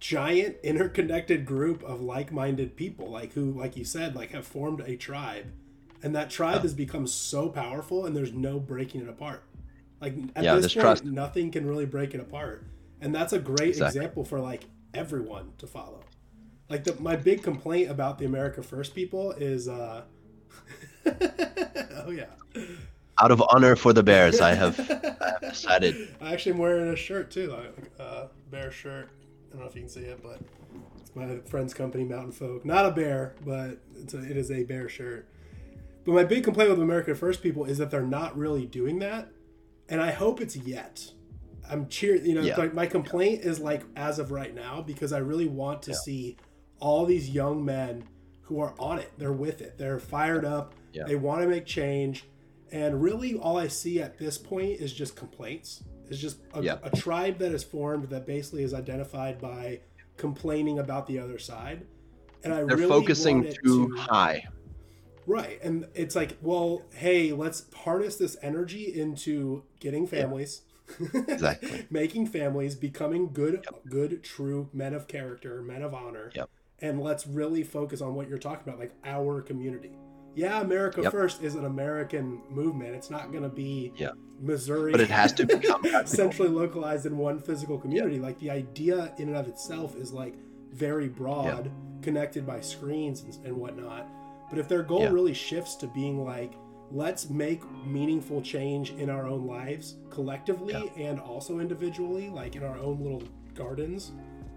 giant 0.04 0.58
interconnected 0.64 1.46
group 1.46 1.82
of 1.84 2.02
like-minded 2.02 2.76
people, 2.76 3.10
like 3.10 3.32
who, 3.34 3.52
like 3.54 3.78
you 3.78 3.86
said, 3.86 4.16
like 4.18 4.32
have 4.32 4.46
formed 4.46 4.82
a 4.82 4.98
tribe, 4.98 5.46
and 6.04 6.14
that 6.14 6.30
tribe 6.30 6.62
has 6.64 6.74
become 6.74 7.08
so 7.08 7.48
powerful, 7.48 8.06
and 8.06 8.14
there's 8.16 8.34
no 8.34 8.60
breaking 8.60 9.00
it 9.02 9.08
apart. 9.08 9.46
Like 10.02 10.16
at 10.36 10.44
Yeah, 10.44 10.52
this 10.52 10.68
point, 10.68 11.06
trust. 11.06 11.06
nothing 11.06 11.52
can 11.52 11.66
really 11.66 11.86
break 11.86 12.14
it 12.14 12.20
apart, 12.20 12.66
and 13.00 13.16
that's 13.16 13.32
a 13.32 13.40
great 13.40 13.78
Exactly. 13.78 13.86
example 14.02 14.26
for 14.26 14.42
like 14.42 14.66
everyone 14.94 15.54
to 15.60 15.68
follow. 15.68 16.02
Like 16.70 16.84
the, 16.84 17.00
my 17.00 17.16
big 17.16 17.42
complaint 17.42 17.90
about 17.90 18.20
the 18.20 18.26
America 18.26 18.62
First 18.62 18.94
people 18.96 19.32
is, 19.32 19.70
uh, 19.70 20.04
oh 21.06 22.12
yeah, 22.12 22.26
out 23.22 23.32
of 23.32 23.42
honor 23.50 23.76
for 23.76 23.94
the 23.94 24.04
bears 24.04 24.42
i 24.42 24.54
have, 24.54 24.80
I 25.22 25.30
have 25.32 25.44
decided 25.48 25.96
I 26.22 26.34
actually 26.34 26.54
am 26.54 26.58
wearing 26.60 26.90
a 26.94 26.96
shirt 26.96 27.32
too, 27.32 27.56
a 28.00 28.02
uh, 28.02 28.28
bear 28.50 28.72
shirt. 28.72 29.10
I 29.54 29.58
don't 29.58 29.66
know 29.66 29.70
if 29.70 29.76
you 29.76 29.82
can 29.82 29.90
see 29.90 30.02
it, 30.02 30.20
but 30.24 30.40
it's 31.00 31.16
my 31.16 31.38
friend's 31.50 31.74
company, 31.76 32.04
Mountain 32.04 32.32
Folk. 32.32 32.66
Not 32.66 32.88
a 32.88 32.92
bear, 32.92 33.36
but 33.46 33.78
it's 33.96 34.16
a, 34.16 34.20
it 34.20 34.36
is 34.36 34.50
a 34.50 34.64
bear 34.64 34.90
shirt. 34.90 35.28
But 36.06 36.14
my 36.14 36.24
big 36.24 36.44
complaint 36.44 36.72
with 36.72 36.80
America 36.82 37.14
First 37.14 37.44
people 37.44 37.66
is 37.66 37.78
that 37.78 37.92
they're 37.92 38.02
not 38.02 38.36
really 38.36 38.66
doing 38.66 39.00
that, 39.00 39.30
and 39.88 40.02
I 40.02 40.12
hope 40.12 40.42
it's 40.42 40.56
yet. 40.56 41.12
I'm 41.70 41.88
cheer. 41.88 42.16
You 42.16 42.34
know, 42.36 42.42
Yeah. 42.42 42.58
like 42.58 42.74
my 42.74 42.88
complaint 42.88 43.44
is 43.46 43.60
like 43.60 43.84
as 43.96 44.18
of 44.20 44.32
right 44.32 44.54
now 44.54 44.82
because 44.82 45.14
I 45.14 45.20
really 45.20 45.48
want 45.48 45.84
to 45.84 45.92
Yeah. 45.92 45.98
see 46.04 46.38
all 46.80 47.06
these 47.06 47.30
young 47.30 47.64
men 47.64 48.04
who 48.42 48.60
are 48.60 48.74
on 48.80 49.00
it. 49.00 49.12
They're 49.18 49.32
with 49.32 49.62
it. 49.62 49.78
They're 49.78 50.00
fired 50.00 50.44
up. 50.44 50.74
Yeah. 50.92 51.04
They 51.08 51.16
want 51.16 51.42
to 51.44 51.48
make 51.48 51.66
change. 51.66 52.26
And 52.72 53.02
really, 53.02 53.36
all 53.36 53.58
I 53.58 53.68
see 53.68 54.02
at 54.02 54.18
this 54.18 54.38
point 54.38 54.82
is 54.82 54.92
just 54.94 55.16
complaints. 55.16 55.84
It's 56.10 56.20
just 56.20 56.40
a, 56.54 56.62
Yeah. 56.62 56.78
a 56.84 56.96
tribe 56.96 57.38
that 57.40 57.52
is 57.52 57.64
formed 57.64 58.10
that 58.10 58.26
basically 58.26 58.64
is 58.64 58.74
identified 58.74 59.40
by 59.40 59.82
complaining 60.18 60.80
about 60.80 61.08
the 61.08 61.20
other 61.20 61.40
side. 61.40 61.86
And 62.44 62.54
I 62.54 62.64
they're 62.64 62.78
really 62.78 62.90
focusing 62.90 63.44
too 63.64 63.88
to- 63.90 63.96
high 63.98 64.46
Right. 65.26 65.60
And 65.64 65.88
it's 65.94 66.16
like, 66.16 66.38
well, 66.42 66.82
hey, 66.94 67.32
let's 67.32 67.66
harness 67.74 68.18
this 68.18 68.36
energy 68.42 68.94
into 68.94 69.64
getting 69.80 70.06
families. 70.06 70.62
Exactly. 71.14 71.86
making 71.90 72.28
families, 72.28 72.76
becoming 72.76 73.32
good 73.32 73.66
good 73.90 74.22
true 74.24 74.70
men 74.74 74.94
of 74.94 75.08
character, 75.08 75.62
men 75.62 75.82
of 75.82 75.94
honor. 75.94 76.30
Yep. 76.36 76.50
And 76.80 77.02
let's 77.02 77.26
really 77.26 77.64
focus 77.64 78.02
on 78.02 78.16
what 78.16 78.28
you're 78.28 78.38
talking 78.38 78.68
about, 78.68 78.80
like 78.80 78.92
our 79.06 79.42
community. 79.42 79.92
Yeah, 80.36 80.62
America 80.62 81.02
Yep. 81.02 81.12
First 81.12 81.44
is 81.44 81.56
an 81.56 81.66
American 81.66 82.42
movement. 82.50 82.96
It's 82.96 83.10
not 83.10 83.32
going 83.32 83.44
to 83.44 83.50
be 83.50 83.94
Yeah. 83.96 84.12
Missouri. 84.40 84.92
But 84.92 85.02
it 85.02 85.10
has 85.10 85.32
to 85.34 85.46
become 85.46 85.84
centrally 86.06 86.50
localized 86.50 87.06
in 87.06 87.18
one 87.18 87.40
physical 87.40 87.78
community. 87.78 88.20
Like 88.20 88.40
the 88.40 88.50
idea 88.50 89.14
in 89.18 89.30
and 89.30 89.38
of 89.38 89.48
itself 89.48 89.96
is 89.96 90.12
like 90.12 90.36
very 90.72 91.08
broad, 91.08 91.72
connected 92.02 92.46
by 92.46 92.60
screens 92.60 93.22
and, 93.22 93.46
and 93.46 93.56
whatnot. 93.56 94.08
But 94.50 94.60
if 94.60 94.68
their 94.68 94.84
goal 94.84 95.08
really 95.10 95.34
shifts 95.34 95.76
to 95.78 95.88
being 95.88 96.24
like, 96.24 96.54
let's 96.92 97.30
make 97.30 97.62
meaningful 97.86 98.42
change 98.42 98.92
in 98.92 99.10
our 99.10 99.28
own 99.28 99.48
lives 99.48 99.96
collectively 100.10 100.92
and 100.98 101.20
also 101.20 101.60
individually, 101.60 102.30
like 102.30 102.56
in 102.56 102.64
our 102.64 102.78
own 102.78 103.02
little 103.02 103.24
gardens 103.56 104.12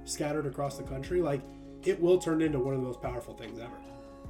scattered 0.05 0.47
across 0.47 0.77
the 0.77 0.85
country, 0.85 1.20
like 1.20 1.43
it 1.85 2.01
will 2.01 2.18
turn 2.18 2.43
into 2.43 2.59
one 2.59 2.74
of 2.74 2.81
the 2.81 2.87
most 2.87 3.01
powerful 3.01 3.35
things 3.35 3.59
ever. 3.59 3.77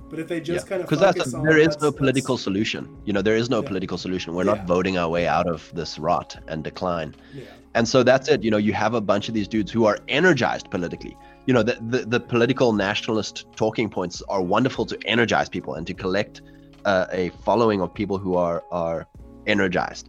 But 0.09 0.19
if 0.21 0.29
they 0.29 0.41
just 0.41 0.67
kind 0.67 0.81
of 0.83 0.89
because 0.89 1.01
that's 1.01 1.35
a, 1.35 1.39
there 1.39 1.59
is 1.59 1.81
no 1.81 1.91
political 1.91 2.37
solution. 2.39 2.97
You 3.05 3.13
know 3.13 3.23
there 3.23 3.37
is 3.37 3.51
no 3.51 3.61
Yeah. 3.61 3.69
political 3.69 3.99
solution. 3.99 4.35
We're 4.35 4.45
Yeah. 4.45 4.55
not 4.55 4.67
voting 4.67 4.99
our 4.99 5.09
way 5.09 5.27
out 5.27 5.49
of 5.49 5.71
this 5.75 5.99
rot 5.99 6.37
and 6.49 6.63
decline. 6.63 7.15
Yeah, 7.35 7.43
and 7.75 7.89
so 7.89 8.03
that's 8.03 8.29
it. 8.29 8.45
You 8.45 8.51
know 8.51 8.57
you 8.69 8.73
have 8.73 8.95
a 8.95 9.01
bunch 9.01 9.29
of 9.29 9.35
these 9.35 9.49
dudes 9.49 9.71
who 9.73 9.85
are 9.85 9.99
energized 10.09 10.71
politically. 10.71 11.17
You 11.47 11.55
know 11.55 11.63
the, 11.63 11.77
the, 11.89 11.99
the 12.07 12.21
political 12.21 12.73
nationalist 12.73 13.47
talking 13.57 13.89
points 13.89 14.23
are 14.29 14.43
wonderful 14.43 14.87
to 14.87 14.97
energize 15.07 15.49
people 15.49 15.75
and 15.75 15.87
to 15.87 15.95
collect 15.95 16.43
uh, 16.85 17.07
a 17.13 17.31
following 17.45 17.81
of 17.81 17.93
people 17.93 18.19
who 18.19 18.37
are 18.37 18.63
are 18.71 19.07
energized. 19.47 20.09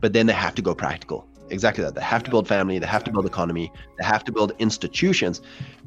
But 0.00 0.12
then 0.12 0.26
they 0.26 0.32
have 0.32 0.54
to 0.56 0.62
go 0.62 0.74
practical. 0.74 1.26
Exactly 1.50 1.84
that. 1.84 1.94
They 1.94 2.02
have 2.02 2.24
to 2.24 2.30
build 2.30 2.48
family. 2.48 2.80
They 2.80 2.86
have 2.86 3.04
to 3.04 3.12
build 3.12 3.24
economy. 3.26 3.72
They 3.98 4.04
have 4.04 4.24
to 4.24 4.32
build 4.32 4.52
institutions. 4.58 5.40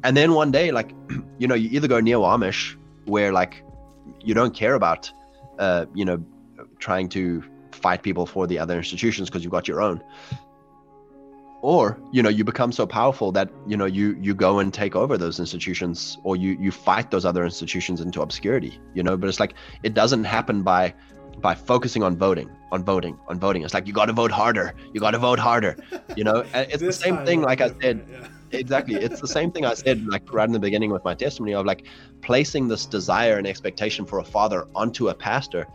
And 0.04 0.16
then 0.16 0.32
one 0.32 0.50
day 0.50 0.70
like 0.72 0.92
you 1.38 1.46
know 1.46 1.54
you 1.54 1.68
either 1.70 1.88
go 1.88 2.00
neo-amish 2.00 2.76
where 3.10 3.32
like 3.32 3.62
you 4.20 4.34
don't 4.34 4.54
care 4.54 4.74
about 4.74 5.12
uh, 5.58 5.86
you 5.94 6.04
know 6.04 6.24
trying 6.78 7.08
to 7.10 7.42
fight 7.72 8.02
people 8.02 8.26
for 8.26 8.46
the 8.46 8.58
other 8.58 8.76
institutions 8.76 9.28
because 9.28 9.42
you've 9.42 9.52
got 9.52 9.68
your 9.68 9.80
own. 9.82 10.02
Or 11.62 12.00
you 12.10 12.22
know 12.22 12.30
you 12.30 12.42
become 12.42 12.72
so 12.72 12.86
powerful 12.86 13.32
that 13.32 13.50
you 13.66 13.76
know 13.76 13.84
you 13.84 14.16
you 14.18 14.34
go 14.34 14.60
and 14.60 14.72
take 14.72 14.96
over 14.96 15.18
those 15.18 15.38
institutions 15.38 16.16
or 16.24 16.34
you 16.34 16.56
you 16.58 16.70
fight 16.70 17.10
those 17.10 17.26
other 17.26 17.44
institutions 17.44 18.00
into 18.00 18.22
obscurity 18.22 18.80
you 18.94 19.02
know? 19.02 19.18
But 19.18 19.28
it's 19.28 19.38
like 19.38 19.54
it 19.82 19.92
doesn't 19.92 20.24
happen 20.24 20.62
by 20.62 20.94
by 21.42 21.54
focusing 21.54 22.02
on 22.02 22.16
voting 22.16 22.48
on 22.72 22.82
voting 22.82 23.18
on 23.28 23.38
voting. 23.38 23.62
It's 23.62 23.74
like 23.74 23.86
you 23.86 23.92
got 23.92 24.06
to 24.06 24.14
vote 24.14 24.30
harder 24.30 24.74
you 24.94 25.00
got 25.00 25.10
to 25.10 25.18
vote 25.18 25.38
harder 25.38 25.76
you 26.16 26.24
know? 26.24 26.44
And 26.54 26.70
it's 26.72 26.82
the 26.82 26.92
same 26.94 27.26
thing 27.26 27.42
like 27.42 27.60
i 27.60 27.68
said. 27.82 28.06
yeah. 28.10 28.28
Exactly. 28.52 28.96
It's 28.96 29.20
the 29.20 29.28
same 29.28 29.50
thing 29.50 29.64
i 29.64 29.74
said 29.74 30.06
like 30.06 30.32
right 30.32 30.46
in 30.46 30.52
the 30.52 30.58
beginning 30.58 30.90
with 30.90 31.04
my 31.04 31.14
testimony 31.14 31.54
of 31.54 31.66
like 31.66 31.84
placing 32.22 32.68
this 32.68 32.86
desire 32.86 33.38
and 33.38 33.46
expectation 33.46 34.04
for 34.04 34.18
a 34.18 34.24
father 34.24 34.66
onto 34.74 35.08
a 35.08 35.14
pastor. 35.14 35.66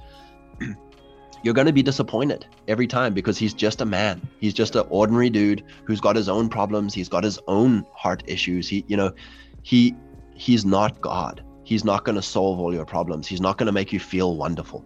You're 1.44 1.54
going 1.54 1.68
to 1.68 1.74
be 1.74 1.84
disappointed 1.84 2.48
every 2.68 2.88
time 2.88 3.14
because 3.14 3.38
he's 3.38 3.54
just 3.54 3.82
a 3.82 3.86
man. 3.86 4.28
He's 4.40 4.54
just 4.54 4.76
an 4.76 4.86
ordinary 4.90 5.30
dude 5.30 5.64
who's 5.84 6.02
got 6.02 6.16
his 6.16 6.28
own 6.28 6.50
problems. 6.50 6.94
He's 6.94 7.10
got 7.10 7.24
his 7.24 7.40
own 7.48 7.86
heart 7.94 8.24
issues. 8.26 8.68
He 8.68 8.84
you 8.88 8.98
know 8.98 9.12
he 9.64 9.96
he's 10.34 10.66
not 10.66 11.02
god. 11.02 11.44
He's 11.64 11.84
not 11.84 12.06
going 12.06 12.16
to 12.16 12.22
solve 12.22 12.60
all 12.60 12.74
your 12.74 12.86
problems. 12.86 13.28
He's 13.28 13.42
not 13.42 13.58
going 13.58 13.66
to 13.66 13.72
make 13.72 13.92
you 13.92 14.00
feel 14.00 14.36
wonderful. 14.36 14.86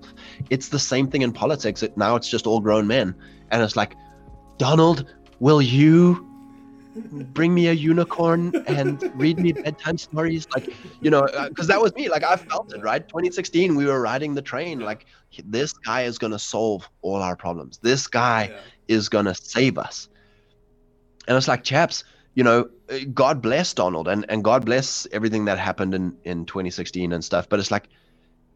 It's 0.49 0.69
the 0.69 0.79
same 0.79 1.07
thing 1.09 1.23
in 1.23 1.33
politics. 1.33 1.83
It, 1.83 1.97
now 1.97 2.15
it's 2.15 2.29
just 2.29 2.47
all 2.47 2.61
grown 2.61 2.87
men. 2.87 3.15
And 3.51 3.61
it's 3.61 3.75
like 3.75 3.95
donald 4.59 5.05
will 5.39 5.61
you 5.61 6.28
bring 7.33 7.53
me 7.53 7.67
a 7.67 7.73
unicorn 7.73 8.53
and 8.67 9.11
read 9.15 9.39
me 9.39 9.51
bedtime 9.51 9.97
stories 9.97 10.47
like 10.55 10.69
you 11.01 11.09
know 11.09 11.21
uh, 11.21 11.49
because 11.49 11.67
that 11.67 11.81
was 11.81 11.93
me 11.95 12.09
like 12.09 12.23
i 12.23 12.35
felt 12.35 12.73
it 12.73 12.81
right? 12.81 13.07
2016 13.07 13.75
we 13.75 13.85
were 13.85 14.01
riding 14.01 14.33
the 14.33 14.41
train 14.41 14.79
like 14.79 15.05
this 15.45 15.73
guy 15.73 16.03
is 16.03 16.17
going 16.17 16.31
to 16.31 16.39
solve 16.39 16.89
all 17.01 17.17
our 17.17 17.35
problems. 17.35 17.77
This 17.79 18.07
guy 18.07 18.49
yeah. 18.51 18.59
is 18.87 19.09
going 19.09 19.25
to 19.25 19.35
save 19.35 19.77
us. 19.77 20.09
And 21.27 21.37
it's 21.37 21.47
like 21.47 21.63
chaps 21.63 22.03
you 22.35 22.43
know 22.43 22.69
uh, 22.89 22.99
god 23.11 23.41
bless 23.41 23.73
donald 23.73 24.07
and, 24.07 24.23
and 24.29 24.43
god 24.43 24.63
bless 24.63 25.07
everything 25.11 25.45
that 25.45 25.57
happened 25.57 25.95
in, 25.95 26.15
in 26.23 26.45
2016 26.45 27.11
and 27.11 27.25
stuff 27.25 27.49
but 27.49 27.59
it's 27.59 27.71
like 27.71 27.89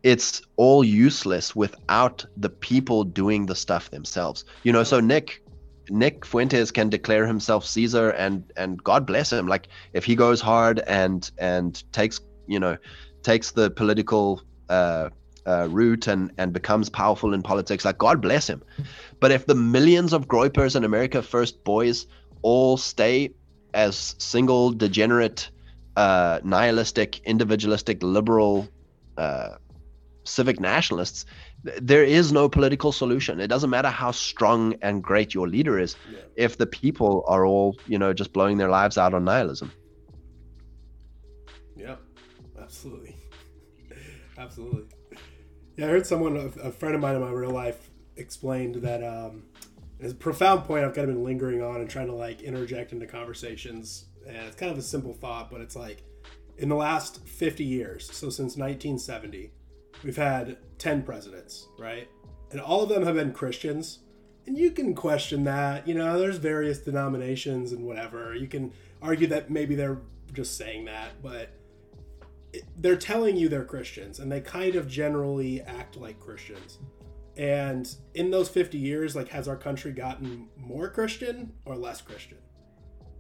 it's 0.04 0.44
all 0.58 0.84
useless 0.84 1.56
without 1.56 2.24
the 2.38 2.50
people 2.50 3.04
doing 3.04 3.46
the 3.46 3.56
stuff 3.56 3.90
themselves. 3.90 4.46
You 4.64 4.74
know 4.74 4.84
so 4.84 5.00
nick 5.00 5.44
Nick 5.90 6.26
Fuentes 6.26 6.72
can 6.72 6.90
declare 6.90 7.28
himself 7.28 7.66
Caesar 7.66 8.10
and 8.12 8.44
and 8.56 8.84
God 8.84 9.06
bless 9.06 9.32
him. 9.32 9.48
Like 9.48 9.68
if 9.94 10.06
he 10.06 10.16
goes 10.16 10.42
hard 10.42 10.80
and 10.88 11.30
and 11.38 11.84
takes 11.92 12.20
you 12.48 12.60
know 12.60 12.78
takes 13.24 13.52
the 13.52 13.70
political 13.72 14.42
uh, 14.70 15.10
uh, 15.46 15.68
route 15.70 16.08
and 16.08 16.32
and 16.38 16.54
becomes 16.54 16.90
powerful 16.90 17.34
in 17.34 17.42
politics, 17.42 17.86
like 17.86 17.98
God 17.98 18.22
bless 18.22 18.48
him. 18.48 18.64
But 19.20 19.32
if 19.32 19.46
the 19.46 19.56
millions 19.56 20.14
of 20.14 20.28
Groypers 20.28 20.76
in 20.76 20.84
America 20.84 21.22
First 21.22 21.64
boys 21.64 22.08
all 22.42 22.78
stay 22.78 23.32
as 23.74 24.16
single 24.20 24.72
degenerate, 24.72 25.50
uh, 25.96 26.40
nihilistic, 26.44 27.20
individualistic, 27.26 28.04
liberal, 28.04 28.68
uh, 29.18 29.56
civic 30.24 30.60
nationalists, 30.60 31.26
there 31.64 32.04
is 32.04 32.32
no 32.32 32.50
political 32.50 32.92
solution. 32.92 33.40
It 33.40 33.48
doesn't 33.48 33.70
matter 33.70 33.90
how 33.90 34.12
strong 34.12 34.76
and 34.82 35.04
great 35.04 35.34
your 35.34 35.48
leader 35.48 35.80
is 35.80 35.96
yeah. 36.12 36.20
if 36.36 36.58
the 36.58 36.66
people 36.66 37.24
are 37.28 37.46
all, 37.46 37.78
you 37.88 37.98
know, 37.98 38.14
just 38.14 38.34
blowing 38.34 38.58
their 38.58 38.70
lives 38.70 38.98
out 38.98 39.14
on 39.14 39.24
nihilism. 39.26 39.72
Yeah, 41.76 41.96
absolutely. 42.60 43.16
absolutely. 44.38 44.86
Yeah, 45.78 45.88
I 45.88 45.90
heard 45.90 46.06
someone, 46.06 46.54
a, 46.62 46.72
friend 46.72 46.96
of 46.96 47.02
mine 47.02 47.16
in 47.16 47.22
my 47.22 47.32
real 47.32 47.50
life, 47.50 47.90
explained 48.16 48.76
that 48.76 49.04
um, 49.04 49.44
it's 50.00 50.14
a 50.14 50.16
profound 50.16 50.66
point 50.66 50.86
I've 50.86 50.94
kind 50.94 51.10
of 51.10 51.16
been 51.16 51.24
lingering 51.24 51.64
on 51.64 51.78
and 51.78 51.90
trying 51.90 52.08
to 52.08 52.14
like 52.14 52.42
interject 52.42 52.92
into 52.92 53.08
conversations. 53.08 54.06
And 54.28 54.38
it's 54.38 54.56
kind 54.56 54.72
of 54.72 54.78
a 54.78 54.84
simple 54.84 55.14
thought, 55.14 55.50
but 55.50 55.62
it's 55.62 55.76
like 55.76 56.04
in 56.58 56.70
the 56.70 56.76
last 56.76 57.26
50 57.26 57.64
years, 57.64 58.06
so 58.06 58.30
since 58.30 58.56
1970, 58.56 59.52
we've 60.04 60.18
had 60.18 60.58
10 60.78 61.04
presidents, 61.04 61.68
right? 61.80 62.08
And 62.52 62.62
all 62.62 62.84
of 62.84 62.90
them 62.90 63.04
have 63.04 63.16
been 63.16 63.34
Christians. 63.34 64.00
And 64.46 64.58
you 64.58 64.72
can 64.72 64.94
question 64.94 65.46
that. 65.46 65.88
You 65.88 65.96
know, 65.96 66.20
there's 66.20 66.38
various 66.38 66.80
denominations 66.80 67.72
and 67.72 67.86
whatever. 67.86 68.36
You 68.36 68.48
can 68.48 68.74
argue 69.02 69.28
that 69.28 69.50
maybe 69.50 69.76
they're 69.76 70.02
just 70.34 70.58
saying 70.58 70.86
that, 70.86 71.22
but 71.22 71.50
they're 72.78 72.98
telling 72.98 73.36
you 73.38 73.50
they're 73.50 73.66
Christians 73.66 74.20
and 74.20 74.32
they 74.32 74.42
kind 74.42 74.76
of 74.76 74.88
generally 74.88 75.62
act 75.62 75.98
like 75.98 76.20
Christians. 76.20 76.78
And 77.36 77.94
in 78.14 78.30
those 78.30 78.50
50 78.50 78.78
years, 78.78 79.16
like, 79.16 79.30
has 79.30 79.48
our 79.48 79.56
country 79.56 79.92
gotten 79.92 80.50
more 80.58 80.90
Christian 80.90 81.54
or 81.66 81.76
less 81.76 82.02
Christian? 82.02 82.38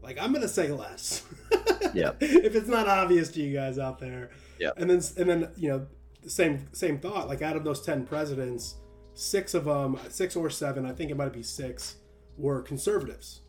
Like, 0.03 0.19
I'm 0.19 0.31
going 0.31 0.43
to 0.43 0.49
say 0.49 0.71
less. 0.71 1.23
yeah. 1.93 2.11
if 2.19 2.55
it's 2.55 2.67
not 2.67 2.87
obvious 2.87 3.29
to 3.29 3.41
you 3.41 3.53
guys 3.53 3.79
out 3.79 3.99
there. 3.99 4.29
Yeah. 4.59 4.71
And 4.77 4.89
then, 4.89 5.01
and 5.17 5.29
then, 5.29 5.49
you 5.55 5.69
know, 5.69 5.87
same 6.27 6.67
same 6.73 6.99
thought. 6.99 7.27
Like 7.27 7.41
out 7.41 7.55
of 7.55 7.63
those 7.63 7.81
ten 7.81 8.05
presidents, 8.05 8.75
six 9.13 9.53
of 9.53 9.65
them, 9.65 9.99
six 10.09 10.35
or 10.35 10.49
seven, 10.49 10.85
I 10.85 10.93
think 10.93 11.11
it 11.11 11.17
might 11.17 11.33
be 11.33 11.43
six, 11.43 11.97
were 12.37 12.61
conservatives. 12.61 13.41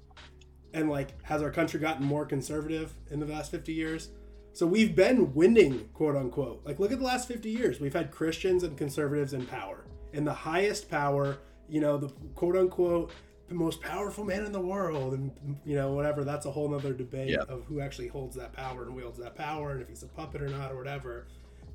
And 0.72 0.90
like, 0.90 1.22
has 1.22 1.42
our 1.42 1.50
country 1.50 1.78
gotten 1.78 2.04
more 2.04 2.26
conservative 2.26 2.94
in 3.10 3.20
the 3.20 3.26
last 3.26 3.50
fifty 3.50 3.72
years? 3.72 4.10
So 4.52 4.66
we've 4.66 4.94
been 4.94 5.34
winning, 5.34 5.88
quote 5.94 6.16
unquote. 6.16 6.64
Like, 6.64 6.78
look 6.78 6.92
at 6.92 6.98
the 6.98 7.04
last 7.04 7.28
fifty 7.28 7.50
years. 7.50 7.80
We've 7.80 7.94
had 7.94 8.10
Christians 8.10 8.62
and 8.62 8.76
conservatives 8.76 9.32
in 9.32 9.46
power, 9.46 9.84
in 10.12 10.24
the 10.24 10.34
highest 10.34 10.90
power. 10.90 11.38
You 11.68 11.80
know, 11.80 11.96
the 11.96 12.08
quote 12.34 12.56
unquote 12.56 13.12
the 13.48 13.54
most 13.54 13.80
powerful 13.80 14.24
man 14.24 14.44
in 14.44 14.52
the 14.52 14.60
world 14.60 15.12
and 15.12 15.58
you 15.64 15.76
know 15.76 15.92
whatever 15.92 16.24
that's 16.24 16.46
a 16.46 16.50
whole 16.50 16.68
nother 16.68 16.92
debate 16.92 17.30
yeah. 17.30 17.42
of 17.48 17.64
who 17.66 17.80
actually 17.80 18.08
holds 18.08 18.34
that 18.36 18.52
power 18.52 18.84
and 18.84 18.94
wields 18.94 19.18
that 19.18 19.34
power 19.34 19.72
and 19.72 19.82
if 19.82 19.88
he's 19.88 20.02
a 20.02 20.08
puppet 20.08 20.42
or 20.42 20.48
not 20.48 20.72
or 20.72 20.76
whatever 20.76 21.26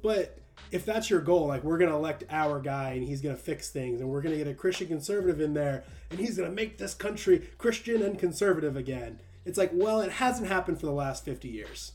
but 0.02 0.40
if 0.72 0.86
that's 0.86 1.10
your 1.10 1.22
goal, 1.22 1.48
like 1.48 1.64
we're 1.64 1.78
gonna 1.78 1.96
elect 1.96 2.24
our 2.30 2.60
guy 2.60 2.92
and 2.92 3.08
he's 3.08 3.22
gonna 3.22 3.36
fix 3.36 3.70
things, 3.70 4.02
and 4.02 4.10
we're 4.10 4.22
gonna 4.22 4.38
get 4.38 4.48
a 4.48 4.54
Christian 4.54 4.88
conservative 4.88 5.42
in 5.42 5.54
there, 5.54 5.84
and 6.10 6.20
he's 6.20 6.38
gonna 6.38 6.52
make 6.52 6.78
this 6.78 6.94
country 6.94 7.50
Christian 7.58 8.02
and 8.02 8.20
conservative 8.20 8.76
again. 8.76 9.20
It's 9.46 9.58
like, 9.58 9.72
well, 9.74 10.02
it 10.02 10.12
hasn't 10.12 10.48
happened 10.48 10.80
for 10.80 10.86
the 10.86 10.92
last 10.92 11.26
fifty 11.26 11.50
years. 11.50 11.94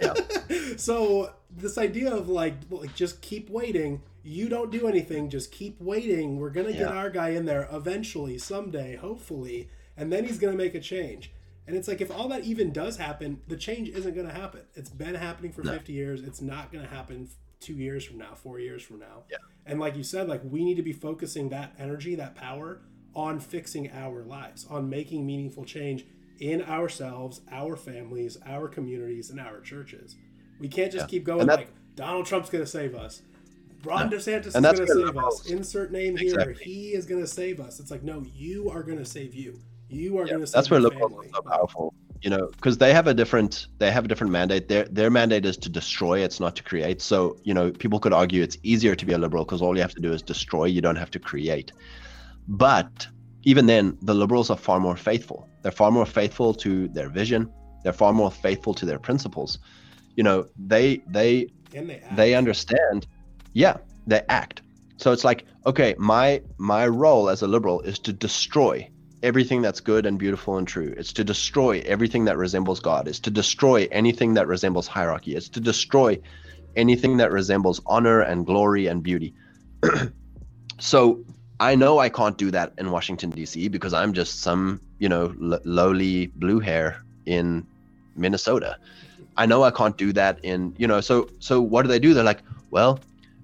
Yeah. 0.00 0.14
so 0.76 1.34
this 1.50 1.78
idea 1.78 2.14
of 2.14 2.28
like, 2.28 2.54
like 2.70 2.94
just 2.94 3.20
keep 3.22 3.50
waiting. 3.50 4.02
You 4.22 4.48
don't 4.48 4.70
do 4.70 4.86
anything. 4.86 5.28
Just 5.28 5.50
keep 5.50 5.80
waiting. 5.80 6.38
We're 6.38 6.50
gonna 6.50 6.70
yeah. 6.70 6.78
get 6.78 6.88
our 6.88 7.10
guy 7.10 7.30
in 7.30 7.46
there 7.46 7.68
eventually, 7.72 8.38
someday, 8.38 8.96
hopefully, 8.96 9.68
and 9.96 10.12
then 10.12 10.24
he's 10.24 10.38
gonna 10.38 10.56
make 10.56 10.74
a 10.74 10.80
change. 10.80 11.32
And 11.66 11.76
it's 11.76 11.86
like 11.86 12.00
if 12.00 12.10
all 12.10 12.28
that 12.28 12.44
even 12.44 12.72
does 12.72 12.96
happen, 12.96 13.40
the 13.46 13.56
change 13.56 13.88
isn't 13.88 14.14
going 14.14 14.26
to 14.26 14.32
happen. 14.34 14.62
It's 14.74 14.90
been 14.90 15.14
happening 15.14 15.52
for 15.52 15.62
no. 15.62 15.70
50 15.72 15.92
years. 15.92 16.22
It's 16.24 16.40
not 16.40 16.72
going 16.72 16.84
to 16.84 16.90
happen 16.90 17.28
two 17.62 17.74
years 17.74 18.04
from 18.04 18.18
now, 18.18 18.34
four 18.34 18.58
years 18.58 18.82
from 18.82 18.98
now. 18.98 19.24
Yeah. 19.30 19.38
And 19.66 19.80
like 19.80 19.96
you 19.96 20.02
said, 20.02 20.28
like 20.28 20.42
we 20.44 20.64
need 20.64 20.76
to 20.76 20.82
be 20.82 20.92
focusing 20.92 21.48
that 21.50 21.74
energy, 21.78 22.14
that 22.16 22.34
power 22.34 22.82
on 23.14 23.40
fixing 23.40 23.90
our 23.92 24.24
lives, 24.24 24.66
on 24.68 24.88
making 24.88 25.26
meaningful 25.26 25.64
change 25.64 26.04
in 26.40 26.62
ourselves, 26.62 27.40
our 27.50 27.76
families, 27.76 28.36
our 28.46 28.68
communities, 28.68 29.30
and 29.30 29.38
our 29.38 29.60
churches. 29.60 30.16
We 30.58 30.68
can't 30.68 30.90
just 30.92 31.04
yeah. 31.04 31.10
keep 31.10 31.24
going 31.24 31.46
like 31.46 31.68
Donald 31.94 32.26
Trump's 32.26 32.50
going 32.50 32.64
to 32.64 32.70
save 32.70 32.94
us. 32.94 33.22
Ron. 33.84 34.10
DeSantis 34.10 34.54
and 34.54 34.64
is 34.64 34.78
going 34.80 34.86
to 34.86 35.06
save 35.06 35.16
us. 35.16 35.46
Insert 35.46 35.92
name 35.92 36.16
exactly. 36.16 36.54
here. 36.54 36.62
He 36.62 36.88
is 36.94 37.04
going 37.06 37.20
to 37.20 37.26
save 37.26 37.60
us. 37.60 37.80
It's 37.80 37.90
like, 37.90 38.02
no, 38.02 38.24
you 38.34 38.70
are 38.70 38.82
going 38.82 38.98
to 38.98 39.04
save 39.04 39.34
you. 39.34 39.58
You 39.88 40.18
are 40.18 40.24
yeah, 40.24 40.30
going 40.30 40.40
to 40.40 40.46
save 40.46 40.54
That's 40.54 40.70
where 40.70 40.80
liberals 40.80 41.12
are 41.12 41.28
so 41.34 41.42
powerful 41.42 41.94
you 42.22 42.30
know 42.30 42.46
because 42.52 42.78
they 42.78 42.92
have 42.92 43.06
a 43.08 43.14
different 43.14 43.66
they 43.78 43.90
have 43.90 44.04
a 44.04 44.08
different 44.08 44.32
mandate. 44.32 44.68
Their 44.68 44.84
their 44.84 45.10
mandate 45.10 45.44
is 45.44 45.56
to 45.58 45.68
destroy 45.68 46.20
it's 46.20 46.40
not 46.40 46.56
to 46.56 46.62
create. 46.62 47.02
So 47.02 47.36
you 47.42 47.52
know 47.52 47.70
people 47.72 47.98
could 47.98 48.12
argue 48.12 48.42
it's 48.42 48.56
easier 48.62 48.94
to 48.94 49.04
be 49.04 49.12
a 49.12 49.18
liberal 49.18 49.44
because 49.44 49.60
all 49.60 49.74
you 49.76 49.82
have 49.82 49.94
to 49.94 50.00
do 50.00 50.12
is 50.12 50.22
destroy 50.22 50.64
you 50.66 50.80
don't 50.80 50.96
have 50.96 51.10
to 51.10 51.18
create. 51.18 51.72
But 52.48 53.06
even 53.42 53.66
then 53.66 53.98
the 54.02 54.14
liberals 54.14 54.50
are 54.50 54.56
far 54.56 54.78
more 54.78 54.96
faithful. 54.96 55.48
They're 55.62 55.72
far 55.72 55.90
more 55.90 56.06
faithful 56.06 56.54
to 56.54 56.88
their 56.88 57.08
vision. 57.08 57.52
They're 57.82 57.92
far 57.92 58.12
more 58.12 58.30
faithful 58.30 58.74
to 58.74 58.86
their 58.86 59.00
principles. 59.00 59.58
You 60.16 60.22
know 60.22 60.46
they 60.56 61.02
they 61.08 61.48
they, 61.70 62.02
they 62.14 62.34
understand. 62.34 63.06
Yeah 63.52 63.78
they 64.06 64.22
act. 64.28 64.62
So 64.96 65.10
it's 65.10 65.24
like 65.24 65.44
okay 65.66 65.96
my 65.98 66.40
my 66.58 66.86
role 66.86 67.28
as 67.28 67.42
a 67.42 67.48
liberal 67.48 67.80
is 67.80 67.98
to 68.00 68.12
destroy 68.12 68.88
everything 69.22 69.62
that's 69.62 69.80
good 69.80 70.06
and 70.06 70.18
beautiful 70.18 70.58
and 70.58 70.66
true. 70.68 70.94
It's 70.96 71.12
to 71.14 71.24
destroy 71.24 71.82
everything 71.86 72.26
that 72.26 72.36
resembles 72.36 72.80
God. 72.80 73.08
It's 73.08 73.20
to 73.20 73.30
destroy 73.30 73.88
anything 73.92 74.34
that 74.34 74.48
resembles 74.48 74.86
hierarchy. 74.88 75.34
It's 75.36 75.48
to 75.50 75.60
destroy 75.60 76.18
anything 76.76 77.18
that 77.18 77.30
resembles 77.32 77.80
honor 77.86 78.20
and 78.20 78.46
glory 78.46 78.86
and 78.86 79.02
beauty. 79.02 79.34
so 80.80 81.24
I 81.60 81.74
know 81.76 81.98
I 81.98 82.08
can't 82.08 82.38
do 82.38 82.50
that 82.52 82.74
in 82.78 82.90
Washington 82.90 83.30
D.C. 83.30 83.68
because 83.68 83.94
I'm 83.94 84.12
just 84.12 84.40
some, 84.40 84.82
you 84.98 85.08
know, 85.08 85.34
l- 85.42 85.60
lowly 85.64 86.26
blue 86.28 86.60
hair 86.60 86.98
in 87.26 87.66
Minnesota. 88.16 88.78
I 89.36 89.46
know 89.46 89.62
I 89.62 89.70
can't 89.70 89.96
do 89.96 90.12
that 90.14 90.40
in, 90.44 90.74
you 90.78 90.86
know, 90.86 91.00
so 91.00 91.28
so 91.40 91.60
what 91.62 91.82
do 91.82 91.88
they 91.88 91.98
do? 92.00 92.14
They're 92.14 92.24
like, 92.24 92.42
well, 92.70 93.00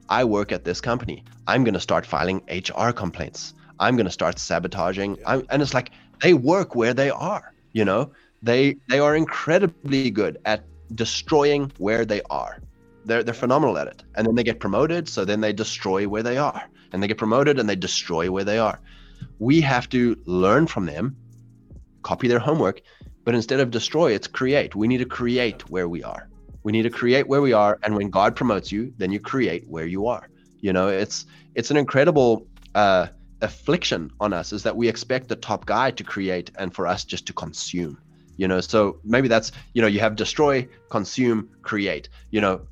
I 0.08 0.24
work 0.24 0.52
at 0.52 0.64
this 0.64 0.80
company. 0.80 1.24
I'm 1.46 1.64
going 1.64 1.74
to 1.74 1.80
start 1.80 2.06
filing 2.06 2.42
HR 2.50 2.90
complaints. 2.90 3.54
I'm 3.80 3.96
going 3.96 4.06
to 4.06 4.12
start 4.12 4.38
sabotaging. 4.38 5.18
I'm, 5.26 5.44
and 5.50 5.62
it's 5.62 5.74
like 5.74 5.90
they 6.22 6.34
work 6.34 6.74
where 6.74 6.94
they 6.94 7.10
are. 7.10 7.52
You 7.72 7.84
know, 7.84 8.12
they 8.42 8.76
they 8.88 8.98
are 8.98 9.14
incredibly 9.16 10.10
good 10.10 10.38
at 10.44 10.64
destroying 10.94 11.72
where 11.78 12.04
they 12.04 12.22
are. 12.30 12.58
They're 13.04 13.22
they're 13.22 13.34
phenomenal 13.34 13.78
at 13.78 13.86
it. 13.86 14.02
And 14.16 14.26
then 14.26 14.34
they 14.34 14.44
get 14.44 14.60
promoted, 14.60 15.08
so 15.08 15.24
then 15.24 15.40
they 15.40 15.52
destroy 15.52 16.08
where 16.08 16.22
they 16.22 16.38
are. 16.38 16.62
And 16.92 17.02
they 17.02 17.08
get 17.08 17.18
promoted 17.18 17.58
and 17.58 17.68
they 17.68 17.76
destroy 17.76 18.30
where 18.30 18.44
they 18.44 18.58
are. 18.58 18.80
We 19.38 19.60
have 19.60 19.88
to 19.90 20.16
learn 20.26 20.66
from 20.66 20.86
them, 20.86 21.16
copy 22.02 22.28
their 22.28 22.38
homework, 22.38 22.80
but 23.24 23.34
instead 23.34 23.60
of 23.60 23.70
destroy, 23.70 24.12
it's 24.12 24.26
create. 24.26 24.74
We 24.74 24.88
need 24.88 24.98
to 24.98 25.04
create 25.04 25.68
where 25.68 25.88
we 25.88 26.02
are. 26.02 26.28
We 26.62 26.72
need 26.72 26.82
to 26.82 26.90
create 26.90 27.28
where 27.28 27.40
we 27.40 27.52
are, 27.52 27.78
and 27.82 27.94
when 27.96 28.10
God 28.10 28.34
promotes 28.34 28.72
you, 28.72 28.92
then 28.96 29.12
you 29.12 29.20
create 29.20 29.68
where 29.68 29.86
you 29.86 30.06
are. 30.06 30.28
You 30.60 30.72
know, 30.72 30.88
it's 30.88 31.26
it's 31.54 31.70
an 31.70 31.76
incredible 31.76 32.46
uh, 32.74 33.08
affliction 33.40 34.10
on 34.20 34.32
us 34.32 34.52
is 34.52 34.62
that 34.62 34.76
we 34.76 34.88
expect 34.88 35.28
the 35.28 35.36
top 35.36 35.66
guy 35.66 35.90
to 35.92 36.04
create 36.04 36.50
and 36.58 36.74
for 36.74 36.86
us 36.86 37.04
just 37.04 37.26
to 37.26 37.32
consume 37.32 37.98
you 38.38 38.48
know? 38.48 38.60
So 38.60 38.98
maybe 39.04 39.28
that's 39.28 39.52
you 39.74 39.82
know 39.82 39.88
you 39.88 40.00
have 40.00 40.16
destroy 40.16 40.66
consume 40.90 41.50
create 41.62 42.08
you 42.30 42.40
know? 42.40 42.62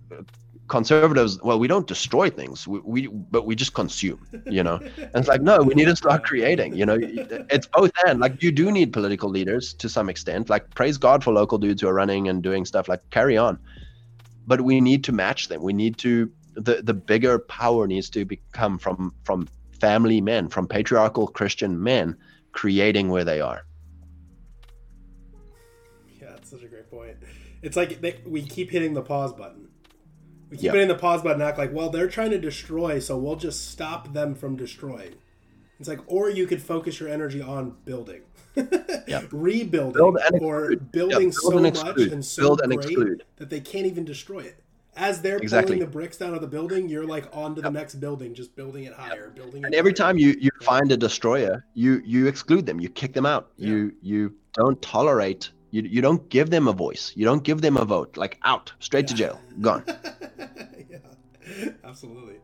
Conservatives 0.69 1.41
well 1.43 1.61
we 1.61 1.69
don't 1.69 1.87
destroy 1.87 2.29
things. 2.29 2.67
We, 2.67 2.81
we 2.81 3.07
but 3.07 3.47
we 3.47 3.55
just 3.55 3.75
consume 3.75 4.27
you 4.47 4.64
know? 4.64 4.77
And 4.97 5.14
it's 5.14 5.29
like 5.29 5.43
no 5.43 5.59
we 5.59 5.75
need 5.75 5.85
to 5.85 5.97
start 5.97 6.25
creating 6.25 6.75
you 6.75 6.87
know? 6.87 6.99
It's 7.01 7.67
both 7.67 7.93
and. 8.07 8.19
Like 8.19 8.43
you 8.43 8.51
do 8.51 8.73
need 8.73 8.93
political 8.93 9.29
leaders 9.29 9.75
to 9.75 9.89
some 9.89 10.09
extent. 10.09 10.49
Like 10.49 10.75
praise 10.75 10.97
god 10.97 11.23
for 11.23 11.33
local 11.33 11.59
dudes 11.59 11.83
who 11.83 11.89
are 11.89 11.95
running 11.95 12.29
and 12.29 12.43
doing 12.43 12.64
stuff. 12.64 12.89
Like 12.89 13.09
carry 13.11 13.37
on. 13.37 13.59
But 14.49 14.61
we 14.61 14.81
need 14.81 15.05
to 15.05 15.12
match 15.12 15.49
them. 15.49 15.62
We 15.62 15.73
need 15.73 15.99
to 15.99 16.31
the 16.55 16.81
the 16.83 16.95
bigger 16.95 17.39
power 17.39 17.87
needs 17.87 18.09
to 18.11 18.25
become 18.25 18.79
from 18.79 19.14
from 19.25 19.49
family 19.81 20.20
men 20.20 20.49
from 20.49 20.66
patriarchal 20.68 21.27
christian 21.29 21.83
men 21.83 22.16
creating 22.53 23.09
where 23.11 23.24
they 23.24 23.41
are. 23.41 23.64
Yeah 26.20 26.31
that's 26.31 26.51
such 26.51 26.62
a 26.62 26.68
great 26.68 26.91
point. 26.91 27.16
It's 27.62 27.77
like 27.77 28.01
they, 28.01 28.18
we 28.27 28.43
keep 28.43 28.70
hitting 28.70 28.95
the 28.95 29.03
pause 29.03 29.33
button. 29.33 29.68
We 30.51 30.57
keep 30.57 30.64
Yep. 30.66 30.74
hitting 30.74 30.89
the 30.89 30.95
pause 30.95 31.22
button 31.22 31.43
act 31.43 31.59
like 31.59 31.72
well 31.72 31.91
they're 31.91 32.09
trying 32.09 32.31
to 32.31 32.39
destroy 32.39 32.99
so 32.99 33.18
we'll 33.18 33.37
just 33.37 33.70
stop 33.70 34.12
them 34.12 34.35
from 34.35 34.57
destroying. 34.57 35.14
It's 35.79 35.89
like 35.89 36.01
or 36.07 36.31
you 36.31 36.47
could 36.47 36.62
focus 36.62 36.99
your 37.01 37.09
energy 37.09 37.43
on 37.43 37.77
building. 37.85 38.22
Rebuilding 39.33 39.93
Build 39.93 40.16
or 40.41 40.77
building 40.77 41.11
Yeah, 41.11 41.18
build 41.18 41.35
so 41.35 41.85
much 41.85 41.99
and 41.99 42.24
so 42.24 42.43
Build 42.43 42.61
and 42.62 42.72
great 42.72 42.85
exclude. 42.87 43.22
that 43.37 43.51
they 43.51 43.61
can't 43.61 43.85
even 43.87 44.05
destroy 44.07 44.41
it 44.41 44.62
as 44.97 45.21
they're 45.23 45.39
Exactly. 45.39 45.77
pulling 45.77 45.87
the 45.87 45.93
bricks 45.93 46.17
down 46.17 46.35
of 46.35 46.41
the 46.41 46.47
building 46.47 46.89
you're 46.89 47.07
like 47.07 47.27
on 47.37 47.55
to 47.55 47.61
the 47.63 47.71
next 47.71 47.97
building 47.97 48.35
just 48.35 48.57
building 48.57 48.85
it 48.85 48.93
higher 48.95 49.31
building 49.31 49.63
it 49.63 49.67
and 49.67 49.75
every 49.75 49.91
higher. 49.91 49.97
time 49.97 50.19
you 50.19 50.35
you 50.41 50.51
find 50.63 50.91
a 50.93 50.97
destroyer 50.97 51.65
you 51.75 52.01
you 52.05 52.27
exclude 52.27 52.65
them 52.67 52.81
you 52.81 52.89
kick 52.89 53.13
them 53.13 53.27
out 53.27 53.51
you 53.57 53.93
you 54.03 54.35
don't 54.55 54.81
tolerate 54.83 55.51
you, 55.71 55.83
you 55.83 56.01
don't 56.01 56.29
give 56.31 56.51
them 56.51 56.67
a 56.69 56.73
voice 56.73 57.13
you 57.15 57.25
don't 57.25 57.43
give 57.45 57.61
them 57.61 57.77
a 57.77 57.85
vote 57.85 58.17
like 58.17 58.39
out 58.45 58.73
straight 58.81 59.07
to 59.07 59.15
jail 59.15 59.41
gone 59.61 59.85
yeah, 60.91 60.99
absolutely. 61.85 62.37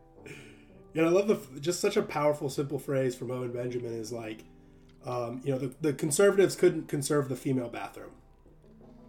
Yeah, 0.93 1.05
I 1.05 1.09
love 1.09 1.27
the 1.27 1.39
just 1.59 1.79
such 1.79 1.97
a 1.97 2.03
powerful, 2.03 2.49
simple 2.49 2.77
phrase 2.77 3.15
from 3.15 3.31
Owen 3.31 3.51
Benjamin 3.51 3.93
is 3.93 4.11
like, 4.11 4.43
um, 5.05 5.41
you 5.43 5.51
know, 5.51 5.57
the, 5.57 5.73
the 5.81 5.93
conservatives 5.93 6.55
couldn't 6.55 6.87
conserve 6.87 7.29
the 7.29 7.35
female 7.35 7.67
bathroom. 7.69 8.11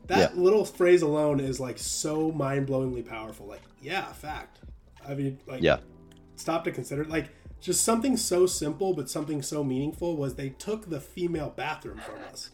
That 0.06 0.32
Yeah. 0.34 0.40
little 0.40 0.64
phrase 0.64 1.02
alone 1.02 1.40
is 1.40 1.58
like 1.60 1.78
so 1.78 2.30
mind 2.32 2.66
blowingly 2.68 3.06
powerful. 3.06 3.46
Like, 3.46 3.62
yeah, 3.80 4.12
fact. 4.12 4.60
I 5.06 5.14
mean, 5.14 5.38
like, 5.46 5.62
yeah 5.62 5.78
stop 6.36 6.64
to 6.64 6.72
consider. 6.72 7.04
Like, 7.04 7.28
just 7.60 7.84
something 7.84 8.16
so 8.16 8.44
simple 8.46 8.92
but 8.92 9.08
something 9.08 9.40
so 9.40 9.62
meaningful 9.64 10.16
was 10.16 10.34
they 10.34 10.50
took 10.50 10.90
the 10.90 11.00
female 11.00 11.52
bathroom 11.56 11.98
from 11.98 12.16
us. 12.32 12.50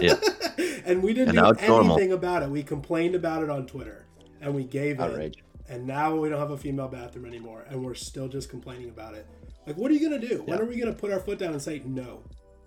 yeah 0.00 0.16
and 0.84 1.02
we 1.02 1.14
didn't 1.14 1.36
And 1.36 1.46
do 1.46 1.50
it's 1.52 1.68
normal. 1.68 1.92
anything 1.96 2.12
about 2.12 2.42
it. 2.42 2.50
We 2.50 2.62
complained 2.62 3.14
about 3.14 3.42
it 3.42 3.50
on 3.50 3.66
Twitter, 3.66 4.04
and 4.40 4.54
we 4.54 4.64
gave 4.64 5.00
Outrage. 5.00 5.36
it. 5.38 5.42
And 5.72 5.86
now 5.86 6.14
we 6.16 6.28
don't 6.28 6.38
have 6.40 6.50
a 6.50 6.56
female 6.58 6.88
bathroom 6.88 7.24
anymore, 7.24 7.64
and 7.70 7.82
we're 7.84 7.94
still 7.94 8.28
just 8.28 8.50
complaining 8.50 8.88
about 8.90 9.14
it. 9.14 9.26
Like, 9.66 9.76
what 9.78 9.90
are 9.90 9.94
you 9.94 10.00
gonna 10.10 10.20
do? 10.20 10.42
When 10.44 10.58
Yeah. 10.58 10.62
are 10.62 10.66
we 10.66 10.76
gonna 10.78 10.92
put 10.92 11.10
our 11.10 11.20
foot 11.20 11.38
down 11.38 11.52
and 11.52 11.62
say 11.62 11.80
no? 11.86 12.22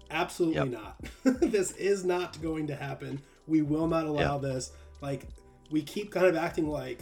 Absolutely 0.10 0.56
Yep. 0.56 0.82
not. 1.26 1.42
this 1.52 1.74
is 1.74 2.04
not 2.06 2.42
going 2.42 2.68
to 2.68 2.76
happen. 2.76 3.20
We 3.48 3.62
will 3.62 3.88
not 3.88 4.06
allow 4.06 4.38
this. 4.38 4.72
Like, 5.02 5.28
we 5.72 5.82
keep 5.82 6.12
kind 6.12 6.26
of 6.26 6.36
acting 6.36 6.70
like 6.70 7.00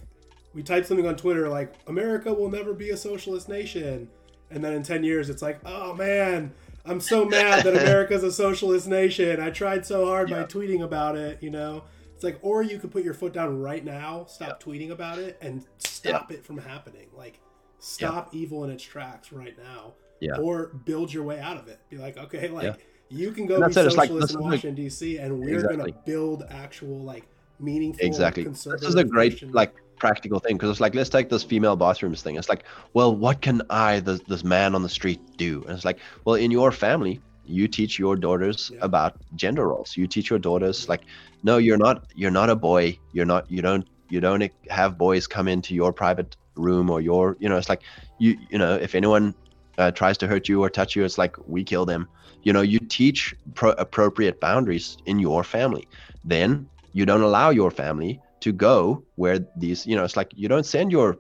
we 0.54 0.64
type 0.64 0.86
something 0.86 1.06
on 1.08 1.16
Twitter 1.18 1.50
like 1.50 1.74
America 1.88 2.34
will 2.34 2.50
never 2.50 2.74
be 2.74 2.90
a 2.92 2.98
socialist 2.98 3.50
nation, 3.50 4.08
and 4.50 4.64
then 4.64 4.74
in 4.74 4.84
ten 4.84 5.04
years 5.04 5.30
it's 5.30 5.42
like, 5.42 5.60
oh 5.66 5.94
man, 5.94 6.54
I'm 6.86 7.00
so 7.02 7.26
mad 7.26 7.64
that 7.66 7.76
America's 7.82 8.24
a 8.24 8.32
socialist 8.32 8.88
nation. 8.88 9.40
I 9.42 9.50
tried 9.50 9.86
so 9.86 10.06
hard 10.06 10.30
by 10.30 10.44
tweeting 10.44 10.82
about 10.84 11.18
it, 11.18 11.42
you 11.44 11.50
know. 11.50 11.84
It's 12.14 12.24
like, 12.24 12.40
or 12.42 12.64
you 12.64 12.80
could 12.80 12.92
put 12.92 13.04
your 13.04 13.14
foot 13.14 13.34
down 13.34 13.60
right 13.60 13.84
now, 13.84 14.24
stop 14.30 14.64
tweeting 14.64 14.92
about 14.92 15.20
it, 15.20 15.38
and 15.42 15.66
stop 15.80 16.32
it 16.32 16.46
from 16.46 16.58
happening. 16.58 17.08
Like, 17.14 17.40
stop 17.80 18.34
evil 18.34 18.64
in 18.64 18.70
its 18.70 18.84
tracks 18.84 19.34
right 19.34 19.58
now, 19.58 19.96
Yeah. 20.22 20.38
or 20.38 20.68
build 20.86 21.12
your 21.14 21.24
way 21.24 21.40
out 21.40 21.58
of 21.58 21.68
it. 21.68 21.80
Be 21.90 21.98
like, 21.98 22.18
okay, 22.18 22.48
like 22.48 22.64
Yeah. 22.64 22.76
You 23.10 23.32
can 23.32 23.46
go 23.46 23.62
And 23.62 23.74
be 23.74 23.80
it. 23.80 23.86
It's 23.86 23.96
like, 23.96 24.10
in 24.10 24.40
Washington 24.40 24.76
D.C., 24.76 25.18
and 25.18 25.40
we're 25.40 25.56
Exactly. 25.56 25.92
gonna 25.92 26.04
build 26.06 26.44
actual 26.50 27.00
like 27.00 27.28
meaningful, 27.60 28.06
exactly 28.06 28.44
this 28.44 28.66
is 28.66 28.96
a 28.96 29.04
great 29.04 29.42
like 29.54 29.74
practical 29.98 30.40
thing 30.40 30.58
because 30.58 30.70
it's 30.70 30.82
like 30.82 30.94
let's 30.94 31.10
take 31.10 31.30
this 31.30 31.42
female 31.42 31.78
bathrooms 31.78 32.22
thing 32.22 32.36
it's 32.36 32.50
like 32.50 32.66
well 32.94 33.16
what 33.16 33.42
can 33.42 33.62
i 33.70 34.02
this, 34.02 34.20
this 34.28 34.44
man 34.44 34.76
on 34.76 34.84
the 34.84 34.90
street 34.90 35.22
do 35.38 35.62
and 35.64 35.72
it's 35.72 35.86
like 35.86 36.00
well 36.26 36.36
in 36.36 36.52
your 36.52 36.70
family 36.70 37.22
you 37.46 37.66
teach 37.66 37.98
your 37.98 38.18
daughters 38.18 38.72
Yeah. 38.74 38.80
about 38.82 39.16
gender 39.36 39.70
roles 39.70 39.96
you 39.96 40.06
teach 40.06 40.30
your 40.30 40.38
daughters 40.40 40.90
like 40.90 41.04
no 41.44 41.56
you're 41.58 41.78
not 41.78 42.12
you're 42.14 42.30
not 42.30 42.50
a 42.50 42.56
boy 42.58 43.00
you're 43.14 43.26
not 43.26 43.50
you 43.50 43.62
don't 43.62 43.88
you 44.10 44.20
don't 44.20 44.52
have 44.70 44.98
boys 44.98 45.26
come 45.26 45.48
into 45.48 45.74
your 45.74 45.94
private 45.94 46.36
room 46.56 46.90
or 46.90 47.00
your 47.00 47.38
you 47.40 47.48
know 47.48 47.56
it's 47.56 47.70
like 47.70 47.84
you 48.20 48.38
you 48.50 48.58
know 48.58 48.76
if 48.76 48.96
anyone 48.96 49.34
uh, 49.78 49.92
tries 49.92 50.18
to 50.18 50.28
hurt 50.28 50.48
you 50.48 50.64
or 50.64 50.70
touch 50.70 50.96
you 50.96 51.04
it's 51.04 51.18
like 51.18 51.36
we 51.48 51.64
kill 51.64 51.86
them 51.86 52.08
you 52.46 52.54
know 52.54 52.62
you 52.62 52.80
teach 52.80 53.36
pro- 53.56 53.72
appropriate 53.72 54.40
boundaries 54.40 54.98
in 55.06 55.20
your 55.20 55.44
family. 55.44 55.86
Then 56.24 56.70
you 56.94 57.06
don't 57.06 57.22
allow 57.22 57.50
your 57.50 57.72
family 57.72 58.22
to 58.40 58.54
go 58.54 59.04
where 59.16 59.40
these 59.58 59.86
you 59.86 59.96
know 59.98 60.06
it's 60.06 60.16
like 60.16 60.32
you 60.36 60.48
don't 60.48 60.66
send 60.66 60.92
your 60.92 61.18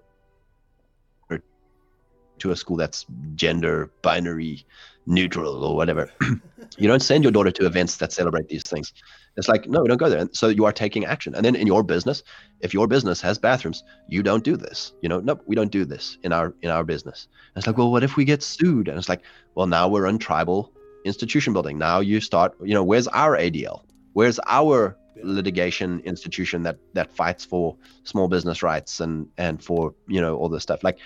to 2.39 2.51
a 2.51 2.55
school 2.55 2.77
that's 2.77 3.05
gender 3.35 3.91
binary 4.01 4.65
neutral 5.07 5.63
or 5.63 5.75
whatever 5.75 6.11
you 6.77 6.87
don't 6.87 7.01
send 7.01 7.23
your 7.23 7.31
daughter 7.31 7.51
to 7.51 7.65
events 7.65 7.97
that 7.97 8.11
celebrate 8.11 8.47
these 8.49 8.63
things. 8.63 8.93
It's 9.37 9.47
like 9.47 9.67
no 9.67 9.83
don't 9.85 9.97
go 9.97 10.09
there. 10.09 10.19
And 10.19 10.35
so 10.35 10.47
you 10.47 10.65
are 10.65 10.71
taking 10.71 11.05
action. 11.05 11.35
And 11.35 11.45
then 11.45 11.55
in 11.55 11.67
your 11.67 11.83
business 11.83 12.23
if 12.61 12.73
your 12.73 12.87
business 12.87 13.21
has 13.21 13.37
bathrooms 13.37 13.83
you 14.07 14.23
don't 14.23 14.43
do 14.43 14.57
this. 14.57 14.93
You 15.01 15.09
know 15.09 15.19
no 15.19 15.39
we 15.45 15.55
don't 15.55 15.71
do 15.71 15.85
this 15.85 16.17
in 16.23 16.33
our 16.33 16.53
in 16.61 16.69
our 16.69 16.83
business. 16.83 17.27
And 17.53 17.61
it's 17.61 17.67
like 17.67 17.77
well 17.77 17.91
what 17.91 18.03
if 18.03 18.15
we 18.15 18.25
get 18.25 18.41
sued? 18.41 18.87
And 18.87 18.97
it's 18.97 19.09
like 19.09 19.21
well 19.53 19.67
now 19.67 19.87
we're 19.87 20.07
on 20.07 20.17
tribal 20.17 20.73
institution 21.05 21.53
building. 21.53 21.77
Now 21.77 21.99
you 21.99 22.19
start 22.19 22.55
you 22.63 22.73
know 22.73 22.83
where's 22.83 23.07
our 23.09 23.37
adl 23.37 23.83
where's 24.13 24.39
our 24.47 24.97
litigation 25.23 26.01
institution 26.01 26.63
that 26.63 26.77
that 26.93 27.11
fights 27.11 27.45
for 27.45 27.75
small 28.03 28.27
business 28.27 28.61
rights 28.63 28.99
and 28.99 29.27
and 29.37 29.63
for 29.63 29.93
you 30.07 30.19
know 30.19 30.35
all 30.37 30.49
this 30.49 30.63
stuff? 30.63 30.83
Like 30.83 30.99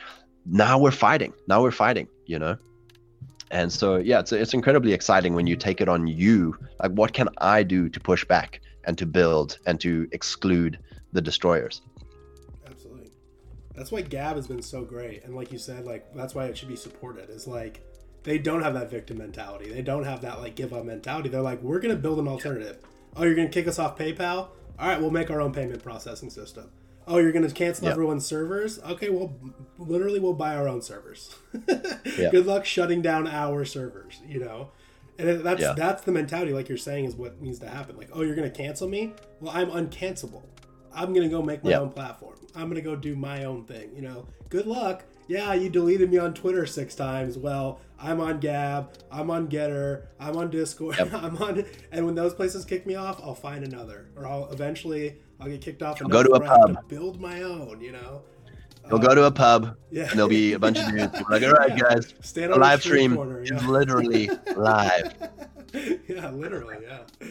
now 0.45 0.77
we're 0.77 0.91
fighting 0.91 1.33
now 1.47 1.61
we're 1.61 1.71
fighting 1.71 2.07
you 2.25 2.39
know 2.39 2.57
and 3.51 3.71
so 3.71 3.97
yeah 3.97 4.19
it's, 4.19 4.31
it's 4.31 4.53
incredibly 4.53 4.93
exciting 4.93 5.33
when 5.33 5.47
you 5.47 5.55
take 5.55 5.81
it 5.81 5.89
on 5.89 6.07
you 6.07 6.55
like 6.81 6.91
what 6.91 7.13
can 7.13 7.27
i 7.39 7.63
do 7.63 7.89
to 7.89 7.99
push 7.99 8.23
back 8.25 8.61
and 8.85 8.97
to 8.97 9.05
build 9.05 9.57
and 9.65 9.79
to 9.79 10.07
exclude 10.11 10.79
the 11.13 11.21
destroyers 11.21 11.81
Absolutely. 12.67 13.11
That's 13.75 13.91
why 13.91 14.01
Gab 14.01 14.35
has 14.35 14.47
been 14.47 14.61
so 14.61 14.83
great. 14.83 15.23
And 15.23 15.35
like 15.35 15.51
you 15.51 15.57
said, 15.57 15.85
like 15.85 16.13
that's 16.13 16.35
why 16.35 16.45
it 16.45 16.57
should 16.57 16.67
be 16.67 16.75
supported. 16.75 17.29
Is 17.29 17.47
like 17.47 17.81
they 18.23 18.37
don't 18.37 18.61
have 18.61 18.73
that 18.73 18.89
victim 18.91 19.17
mentality. 19.17 19.71
They 19.71 19.81
don't 19.81 20.03
have 20.03 20.21
that 20.21 20.39
like 20.39 20.55
give 20.55 20.73
up 20.73 20.85
mentality. 20.85 21.29
They're 21.29 21.41
like, 21.41 21.61
we're 21.61 21.79
gonna 21.79 21.95
build 21.95 22.19
an 22.19 22.27
alternative. 22.27 22.79
Oh, 23.15 23.23
you're 23.23 23.35
gonna 23.35 23.49
kick 23.49 23.67
us 23.67 23.79
off 23.79 23.97
PayPal? 23.97 24.49
All 24.77 24.87
right, 24.87 24.99
we'll 24.99 25.11
make 25.11 25.29
our 25.29 25.41
own 25.41 25.53
payment 25.53 25.83
processing 25.83 26.29
system. 26.29 26.69
Oh, 27.09 27.17
you're 27.17 27.31
gonna 27.33 27.49
cancel 27.51 27.85
Yeah. 27.85 27.91
everyone's 27.91 28.25
servers? 28.25 28.79
Okay, 28.83 29.09
well, 29.09 29.33
literally, 29.77 30.19
we'll 30.19 30.33
buy 30.33 30.55
our 30.55 30.67
own 30.69 30.81
servers. 30.81 31.35
Yeah. 32.17 32.29
Good 32.31 32.45
luck 32.45 32.65
shutting 32.65 33.01
down 33.01 33.27
our 33.27 33.65
servers. 33.65 34.21
You 34.27 34.39
know. 34.41 34.69
And 35.17 35.41
that's 35.41 35.61
Yeah. 35.61 35.73
that's 35.75 36.03
the 36.03 36.11
mentality, 36.11 36.53
like 36.53 36.69
you're 36.69 36.77
saying, 36.77 37.05
is 37.05 37.15
what 37.15 37.41
needs 37.41 37.59
to 37.59 37.67
happen. 37.69 37.97
Like, 37.97 38.09
oh, 38.13 38.21
you're 38.21 38.35
gonna 38.35 38.49
cancel 38.49 38.87
me? 38.87 39.13
Well, 39.41 39.51
I'm 39.55 39.69
uncancelable. 39.71 40.43
I'm 40.93 41.13
gonna 41.13 41.29
go 41.29 41.41
make 41.41 41.63
my 41.63 41.71
Yeah. 41.71 41.79
own 41.79 41.89
platform. 41.89 42.35
I'm 42.55 42.67
gonna 42.69 42.81
go 42.81 42.95
do 42.95 43.15
my 43.15 43.43
own 43.45 43.63
thing. 43.65 43.89
You 43.95 44.01
know, 44.01 44.27
good 44.49 44.65
luck. 44.67 45.03
Yeah, 45.27 45.53
you 45.53 45.69
deleted 45.69 46.09
me 46.09 46.17
on 46.17 46.33
Twitter 46.33 46.65
six 46.65 46.95
times. 46.95 47.37
Well, 47.37 47.79
I'm 47.99 48.19
on 48.19 48.39
Gab. 48.39 48.91
I'm 49.11 49.29
on 49.29 49.47
Gettr. 49.47 50.03
I'm 50.19 50.35
on 50.37 50.49
Discord. 50.49 50.97
Yep. 50.97 51.13
I'm 51.23 51.37
on. 51.37 51.65
And 51.91 52.05
when 52.05 52.15
those 52.15 52.33
places 52.33 52.65
kick 52.65 52.85
me 52.87 52.95
off, 52.95 53.19
I'll 53.23 53.35
find 53.35 53.63
another, 53.63 54.07
or 54.15 54.25
I'll 54.25 54.49
eventually 54.51 55.17
I'll 55.39 55.47
get 55.47 55.61
kicked 55.61 55.81
off. 55.83 55.99
Go 55.99 56.23
to 56.23 56.31
a 56.31 56.35
enough 56.35 56.41
where 56.41 56.51
I 56.51 56.57
have 56.67 56.75
pub. 56.75 56.89
to 56.89 56.95
build 56.95 57.21
my 57.21 57.41
own. 57.43 57.79
You 57.81 57.93
know. 57.93 58.21
you'll 58.89 58.99
go 58.99 59.13
to 59.15 59.25
a 59.25 59.31
pub 59.31 59.65
um, 59.65 59.75
Yeah. 59.91 60.03
and 60.03 60.11
there'll 60.13 60.27
be 60.29 60.53
a 60.53 60.59
bunch 60.59 60.79
of 60.79 60.87
dudes 60.91 61.13
like 61.29 61.43
all 61.43 61.51
right 61.51 61.69
Yeah. 61.71 61.77
guys 61.95 62.13
Stand 62.21 62.53
the 62.53 62.57
live 62.57 62.81
stream 62.81 63.15
corner, 63.15 63.41
is 63.43 63.63
literally 63.65 64.29
live 64.55 65.13
yeah, 66.07 66.29
literally, 66.31 66.77
yeah. 66.81 67.27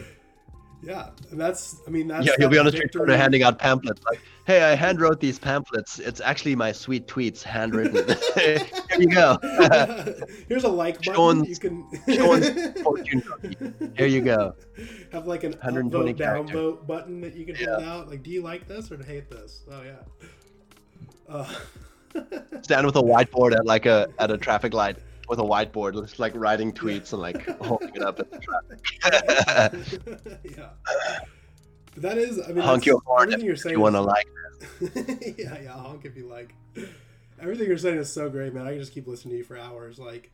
Yeah, 0.81 1.09
and 1.29 1.37
that's. 1.37 1.75
I 1.85 1.89
mean, 1.89 2.07
that's. 2.07 2.25
yeah, 2.25 2.31
you'll 2.39 2.49
be 2.49 2.57
on 2.57 2.65
the 2.65 2.71
street 2.71 2.93
corner 2.95 3.17
handing 3.17 3.43
out 3.43 3.59
pamphlets 3.59 4.01
like, 4.09 4.21
"Hey, 4.49 4.63
I 4.63 4.73
hand 4.73 4.99
wrote 4.99 5.19
these 5.19 5.37
pamphlets. 5.37 5.99
It's 5.99 6.19
actually 6.21 6.55
my 6.55 6.71
sweet 6.71 7.05
tweets 7.05 7.43
handwritten. 7.43 8.17
Here 8.35 8.67
you 8.97 9.07
go, 9.07 9.37
Here's 10.49 10.63
a 10.63 10.67
like 10.67 10.97
button. 11.05 11.13
Sean's- 11.13 11.49
you 11.49 11.55
can 11.57 11.87
Sean's 12.09 12.81
fortune 12.81 13.21
cookie. 13.21 13.55
Here 13.95 14.07
you 14.07 14.21
go." 14.21 14.55
have 15.11 15.27
like 15.27 15.43
an 15.43 15.51
120 15.51 16.15
upvote, 16.15 16.17
downvote 16.17 16.87
button 16.87 17.21
that 17.21 17.35
you 17.35 17.45
can 17.45 17.63
hold 17.63 17.83
out. 17.83 18.09
Like, 18.09 18.23
do 18.23 18.31
you 18.31 18.41
like 18.41 18.67
this 18.67 18.91
or 18.91 18.97
hate 19.03 19.29
this? 19.29 19.61
Oh 19.71 19.83
yeah. 19.83 19.97
Uh, 21.29 21.53
Stand 22.63 22.87
with 22.87 22.95
a 22.95 23.03
whiteboard 23.03 23.53
at 23.55 23.67
like 23.67 23.85
a 23.85 24.09
at 24.17 24.31
a 24.31 24.37
traffic 24.39 24.73
light 24.73 24.97
with 25.27 25.37
a 25.37 25.43
whiteboard, 25.43 25.93
just 26.01 26.17
like 26.17 26.33
writing 26.35 26.73
tweets 26.73 27.13
and 27.13 27.21
like 27.21 27.47
holding 27.61 27.93
it 27.93 28.01
up 28.01 28.19
at 28.19 28.31
the 28.31 28.39
traffic. 28.39 28.79
yeah. 30.57 30.69
That 32.01 32.17
is. 32.17 32.39
I 32.39 32.47
mean, 32.51 32.63
Honk 32.63 32.85
your 32.85 33.01
horn 33.05 33.23
everything 33.29 33.45
you're 33.45 33.55
saying. 33.55 33.75
you 33.75 33.81
want 33.81 33.95
to 33.95 34.01
like 34.01 34.27
yeah, 35.37 35.61
yeah, 35.61 35.73
I'll 35.73 35.81
honk 35.83 36.05
if 36.05 36.15
you 36.17 36.27
like. 36.27 36.53
Everything 37.41 37.67
you're 37.67 37.77
saying 37.77 37.97
is 37.97 38.11
so 38.11 38.29
great, 38.29 38.53
man. 38.53 38.65
I 38.67 38.71
can 38.71 38.79
just 38.79 38.93
keep 38.93 39.07
listening 39.07 39.33
to 39.33 39.37
you 39.37 39.43
for 39.43 39.57
hours. 39.57 39.97
Like, 39.99 40.31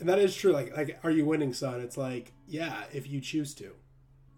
and 0.00 0.08
that 0.08 0.18
is 0.18 0.34
true. 0.36 0.52
Like, 0.52 0.76
like, 0.76 0.98
are 1.02 1.10
you 1.10 1.24
winning, 1.24 1.54
son? 1.54 1.80
It's 1.80 1.96
like, 1.96 2.32
yeah, 2.46 2.84
if 2.92 3.08
you 3.08 3.20
choose 3.20 3.54
to, 3.54 3.72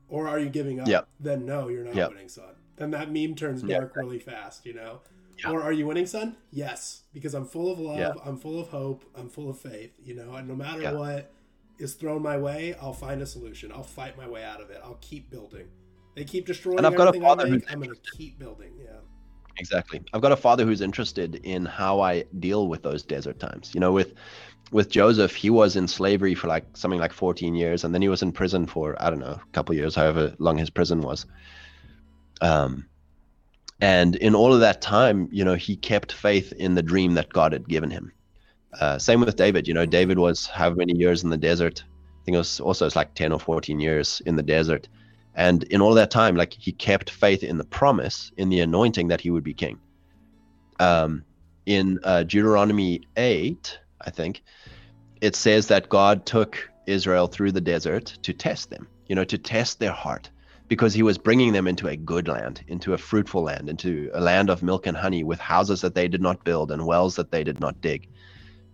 or 0.08 0.28
are 0.28 0.38
you 0.38 0.48
giving 0.48 0.78
up? 0.78 0.86
Yep. 0.86 1.08
Then 1.18 1.44
no, 1.46 1.68
you're 1.68 1.84
not 1.84 1.96
Yep. 1.96 2.10
winning, 2.10 2.28
son. 2.28 2.54
Then 2.76 2.92
that 2.92 3.10
meme 3.10 3.34
turns 3.34 3.62
Yep. 3.64 3.80
dark 3.80 3.96
really 3.96 4.18
fast, 4.20 4.64
you 4.66 4.74
know. 4.74 5.00
Or 5.48 5.60
are 5.62 5.72
you 5.72 5.86
winning, 5.86 6.06
son? 6.06 6.36
Yes, 6.52 7.02
because 7.12 7.34
I'm 7.34 7.44
full 7.46 7.70
of 7.72 7.78
love. 7.80 8.16
I'm 8.24 8.38
full 8.38 8.60
of 8.60 8.68
hope. 8.68 9.04
I'm 9.16 9.28
full 9.28 9.50
of 9.50 9.58
faith. 9.58 9.92
You 10.02 10.14
know, 10.14 10.34
and 10.34 10.46
no 10.48 10.54
matter 10.54 10.94
what 10.96 11.32
is 11.78 11.94
thrown 11.94 12.22
my 12.22 12.38
way, 12.38 12.74
I'll 12.80 12.92
find 12.92 13.20
a 13.20 13.26
solution. 13.26 13.72
I'll 13.72 13.82
fight 13.82 14.16
my 14.16 14.28
way 14.28 14.44
out 14.44 14.60
of 14.60 14.70
it. 14.70 14.80
I'll 14.84 14.98
keep 15.00 15.30
building. 15.30 15.66
They 16.14 16.24
keep 16.24 16.46
destroying 16.46 16.78
And 16.78 16.86
I've 16.86 16.96
got 16.96 17.14
a 17.14 17.20
father 17.20 17.46
who's 17.46 17.64
I'm 17.68 17.80
gonna 17.80 17.94
keep 18.16 18.38
building. 18.38 18.72
Yeah. 18.78 18.98
Exactly. 19.58 20.02
I've 20.12 20.20
got 20.20 20.32
a 20.32 20.36
father 20.36 20.64
who's 20.64 20.80
interested 20.80 21.36
in 21.36 21.64
how 21.64 22.00
I 22.00 22.24
deal 22.38 22.68
with 22.68 22.82
those 22.82 23.02
desert 23.02 23.38
times. 23.38 23.72
You 23.74 23.80
know, 23.80 23.92
with 23.92 24.14
with 24.72 24.90
Joseph, 24.90 25.34
he 25.34 25.50
was 25.50 25.76
in 25.76 25.86
slavery 25.86 26.34
for 26.34 26.48
like 26.48 26.64
something 26.76 26.98
like 26.98 27.12
14 27.12 27.54
years, 27.54 27.84
and 27.84 27.94
then 27.94 28.02
he 28.02 28.08
was 28.08 28.22
in 28.22 28.32
prison 28.32 28.66
for 28.66 29.00
I 29.00 29.10
don't 29.10 29.20
know, 29.20 29.38
a 29.40 29.52
couple 29.52 29.72
of 29.72 29.78
years, 29.78 29.94
however 29.94 30.34
long 30.38 30.58
his 30.58 30.70
prison 30.70 31.00
was. 31.00 31.26
Um, 32.40 32.88
and 33.80 34.16
in 34.16 34.34
all 34.34 34.52
of 34.52 34.60
that 34.60 34.80
time, 34.80 35.28
you 35.30 35.44
know, 35.44 35.54
he 35.54 35.76
kept 35.76 36.12
faith 36.12 36.52
in 36.52 36.74
the 36.74 36.82
dream 36.82 37.14
that 37.14 37.32
God 37.32 37.52
had 37.52 37.68
given 37.68 37.90
him. 37.90 38.12
Uh, 38.80 38.98
same 38.98 39.20
with 39.20 39.36
David. 39.36 39.68
You 39.68 39.74
know, 39.74 39.86
David 39.86 40.18
was 40.18 40.46
how 40.46 40.70
many 40.70 40.96
years 40.96 41.22
in 41.22 41.30
the 41.30 41.36
desert. 41.36 41.84
I 41.86 42.24
think 42.24 42.34
it 42.34 42.38
was 42.38 42.60
also 42.60 42.86
it's 42.86 42.96
like 42.96 43.14
10 43.14 43.32
or 43.32 43.38
14 43.38 43.78
years 43.80 44.22
in 44.26 44.36
the 44.36 44.42
desert. 44.42 44.88
And 45.34 45.64
in 45.64 45.80
all 45.80 45.94
that 45.94 46.10
time, 46.10 46.36
like 46.36 46.52
he 46.52 46.72
kept 46.72 47.10
faith 47.10 47.42
in 47.42 47.58
the 47.58 47.64
promise, 47.64 48.30
in 48.36 48.48
the 48.48 48.60
anointing 48.60 49.08
that 49.08 49.20
he 49.20 49.30
would 49.30 49.44
be 49.44 49.54
king. 49.54 49.78
Um, 50.78 51.24
in 51.66 51.98
uh, 52.04 52.22
Deuteronomy 52.22 53.02
8, 53.16 53.78
I 54.00 54.10
think, 54.10 54.42
it 55.20 55.34
says 55.34 55.68
that 55.68 55.88
God 55.88 56.26
took 56.26 56.70
Israel 56.86 57.26
through 57.26 57.52
the 57.52 57.60
desert 57.60 58.16
to 58.22 58.32
test 58.32 58.70
them, 58.70 58.86
you 59.08 59.14
know, 59.14 59.24
to 59.24 59.38
test 59.38 59.80
their 59.80 59.92
heart, 59.92 60.30
because 60.68 60.94
he 60.94 61.02
was 61.02 61.18
bringing 61.18 61.52
them 61.52 61.66
into 61.66 61.88
a 61.88 61.96
good 61.96 62.28
land, 62.28 62.62
into 62.68 62.92
a 62.92 62.98
fruitful 62.98 63.42
land, 63.42 63.68
into 63.68 64.10
a 64.14 64.20
land 64.20 64.50
of 64.50 64.62
milk 64.62 64.86
and 64.86 64.96
honey 64.96 65.24
with 65.24 65.40
houses 65.40 65.80
that 65.80 65.94
they 65.94 66.06
did 66.06 66.20
not 66.20 66.44
build 66.44 66.70
and 66.70 66.86
wells 66.86 67.16
that 67.16 67.30
they 67.32 67.42
did 67.42 67.60
not 67.60 67.80
dig. 67.80 68.06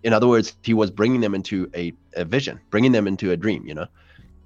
In 0.03 0.13
other 0.13 0.27
words, 0.27 0.57
he 0.63 0.75
was 0.75 0.91
bringing 0.91 1.21
them 1.21 1.35
into 1.35 1.71
a, 1.75 1.93
a 2.17 2.25
vision, 2.25 2.61
bringing 2.71 2.93
them 2.93 3.07
into 3.07 3.31
a 3.31 3.37
dream, 3.37 3.67
you 3.67 3.75
know 3.75 3.87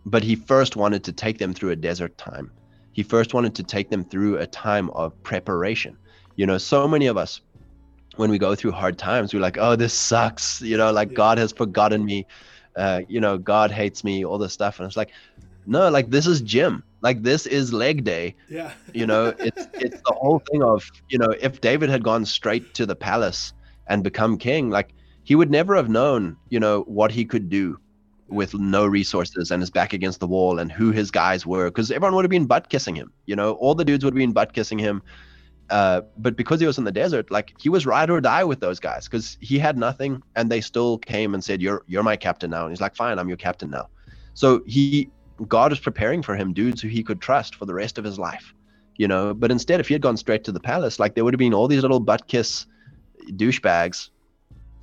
but 0.06 0.22
he 0.22 0.36
first 0.36 0.76
wanted 0.76 1.04
to 1.04 1.12
take 1.12 1.38
them 1.38 1.54
through 1.54 1.70
a 1.70 1.76
desert 1.76 2.16
time. 2.18 2.50
He 2.92 3.02
first 3.02 3.34
wanted 3.34 3.54
to 3.56 3.62
take 3.62 3.90
them 3.90 4.04
through 4.04 4.38
a 4.38 4.46
time 4.46 4.90
of 4.90 5.20
preparation. 5.22 5.96
You 6.36 6.46
know, 6.46 6.58
so 6.58 6.86
many 6.86 7.06
of 7.06 7.16
us, 7.16 7.40
when 8.16 8.30
we 8.30 8.38
go 8.38 8.54
through 8.54 8.72
hard 8.72 8.98
times, 8.98 9.34
we're 9.34 9.40
like, 9.40 9.58
oh, 9.58 9.76
this 9.76 9.94
sucks. 9.94 10.60
You 10.62 10.76
know, 10.76 10.92
like. 10.92 11.14
God 11.14 11.38
has 11.38 11.52
forgotten 11.52 12.04
me. 12.04 12.26
Uh, 12.76 13.02
you 13.08 13.20
know, 13.20 13.38
God 13.38 13.70
hates 13.70 14.04
me, 14.04 14.24
all 14.24 14.38
this 14.38 14.52
stuff. 14.52 14.78
And 14.78 14.86
it's 14.86 14.96
like, 14.96 15.10
no, 15.66 15.88
like 15.90 16.10
this 16.10 16.26
is 16.26 16.40
gym. 16.40 16.82
Like 17.02 17.22
this 17.22 17.46
is 17.46 17.72
leg 17.72 18.04
day. 18.04 18.34
Yeah. 18.48 18.72
You 18.92 19.06
know, 19.06 19.34
it's 19.38 19.68
it's 19.74 20.00
the 20.02 20.14
whole 20.14 20.40
thing 20.50 20.62
of, 20.62 20.88
you 21.08 21.18
know, 21.18 21.34
if 21.40 21.60
David 21.60 21.90
had 21.90 22.02
gone 22.02 22.24
straight 22.24 22.74
to 22.74 22.86
the 22.86 22.96
palace 22.96 23.52
and 23.86 24.02
become 24.02 24.38
king, 24.38 24.70
like 24.70 24.94
he 25.22 25.34
would 25.34 25.50
never 25.50 25.74
have 25.76 25.88
known, 25.88 26.36
you 26.50 26.60
know, 26.60 26.82
what 26.82 27.10
he 27.10 27.24
could 27.24 27.48
do 27.48 27.78
with 28.28 28.54
no 28.54 28.86
resources 28.86 29.50
and 29.50 29.60
his 29.62 29.70
back 29.70 29.92
against 29.92 30.20
the 30.20 30.26
wall 30.26 30.58
and 30.58 30.72
who 30.72 30.90
his 30.90 31.10
guys 31.10 31.46
were 31.46 31.66
because 31.66 31.90
everyone 31.90 32.14
would 32.14 32.24
have 32.24 32.30
been 32.30 32.46
butt 32.46 32.68
kissing 32.68 32.94
him 32.94 33.12
you 33.26 33.36
know? 33.36 33.52
All 33.52 33.74
the 33.74 33.84
dudes 33.84 34.04
would 34.04 34.14
have 34.14 34.18
been 34.18 34.32
butt 34.32 34.52
kissing 34.52 34.78
him. 34.78 35.02
Uh, 35.70 36.02
but 36.18 36.36
because 36.36 36.60
he 36.60 36.66
was 36.66 36.76
in 36.76 36.84
the 36.84 36.92
desert 36.92 37.30
like 37.30 37.54
he 37.58 37.70
was 37.70 37.86
ride 37.86 38.10
or 38.10 38.20
die 38.20 38.44
with 38.44 38.60
those 38.60 38.78
guys 38.78 39.06
because 39.06 39.38
he 39.40 39.58
had 39.58 39.78
nothing 39.78 40.22
and 40.36 40.50
they 40.50 40.60
still 40.60 40.98
came 40.98 41.32
and 41.32 41.42
said 41.42 41.62
you're 41.62 41.82
you're 41.86 42.02
my 42.02 42.16
captain 42.16 42.50
now. 42.50 42.62
And 42.62 42.70
he's 42.70 42.82
like 42.82 42.94
fine 42.94 43.18
i'm 43.18 43.28
your 43.28 43.38
captain 43.38 43.70
now. 43.70 43.88
So 44.34 44.62
he 44.66 45.10
god 45.48 45.72
was 45.72 45.80
preparing 45.80 46.22
for 46.22 46.36
him 46.36 46.52
dudes 46.52 46.82
who 46.82 46.88
he 46.88 47.02
could 47.02 47.20
trust 47.20 47.54
for 47.54 47.64
the 47.64 47.74
rest 47.74 47.98
of 47.98 48.04
his 48.04 48.18
life 48.18 48.54
you 48.96 49.08
know? 49.08 49.34
But 49.34 49.50
instead 49.50 49.80
if 49.80 49.88
he 49.88 49.94
had 49.94 50.02
gone 50.02 50.16
straight 50.16 50.44
to 50.44 50.52
the 50.52 50.60
palace 50.60 50.98
like 50.98 51.14
there 51.14 51.24
would 51.24 51.34
have 51.34 51.38
been 51.38 51.54
all 51.54 51.66
these 51.66 51.82
little 51.82 52.00
butt 52.00 52.28
kiss 52.28 52.66
douchebags 53.30 54.10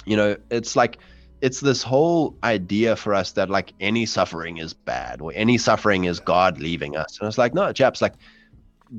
you 0.06 0.18
know? 0.18 0.36
It's 0.50 0.76
like 0.76 0.98
it's 1.42 1.60
this 1.60 1.82
whole 1.82 2.38
idea 2.44 2.96
for 2.96 3.14
us 3.14 3.32
that 3.34 3.50
like 3.50 3.74
any 3.80 4.06
suffering 4.06 4.58
is 4.58 4.74
bad 4.74 5.22
or 5.22 5.32
any 5.36 5.58
suffering 5.58 6.04
is 6.06 6.20
God 6.20 6.60
leaving 6.60 6.96
us. 6.96 7.20
And 7.20 7.28
it's 7.28 7.38
like, 7.38 7.54
no, 7.54 7.74
chaps, 7.74 8.02
like 8.02 8.14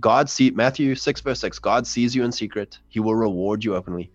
God 0.01 0.29
see 0.29 0.51
Matthew 0.51 0.95
6 0.95 1.21
verse 1.21 1.41
6, 1.41 1.59
God 1.61 1.87
sees 1.87 2.15
you 2.15 2.25
in 2.25 2.33
secret, 2.33 2.79
he 2.89 2.99
will 3.01 3.15
reward 3.15 3.65
you 3.65 3.77
openly. 3.77 4.11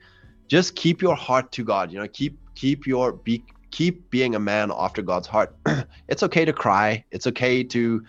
Just 0.48 0.76
keep 0.76 1.02
your 1.02 1.16
heart 1.16 1.52
to 1.54 1.64
God, 1.64 1.92
you 1.92 2.00
know, 2.00 2.08
keep 2.08 2.38
keep 2.56 2.88
your 2.88 3.14
be 3.14 3.44
keep 3.72 4.10
being 4.10 4.36
a 4.36 4.40
man 4.40 4.72
after 4.76 5.02
God's 5.02 5.28
heart. 5.28 5.56
it's 6.08 6.24
okay 6.24 6.46
to 6.46 6.54
cry. 6.54 7.04
It's 7.12 7.28
okay 7.28 7.64
to 7.64 8.04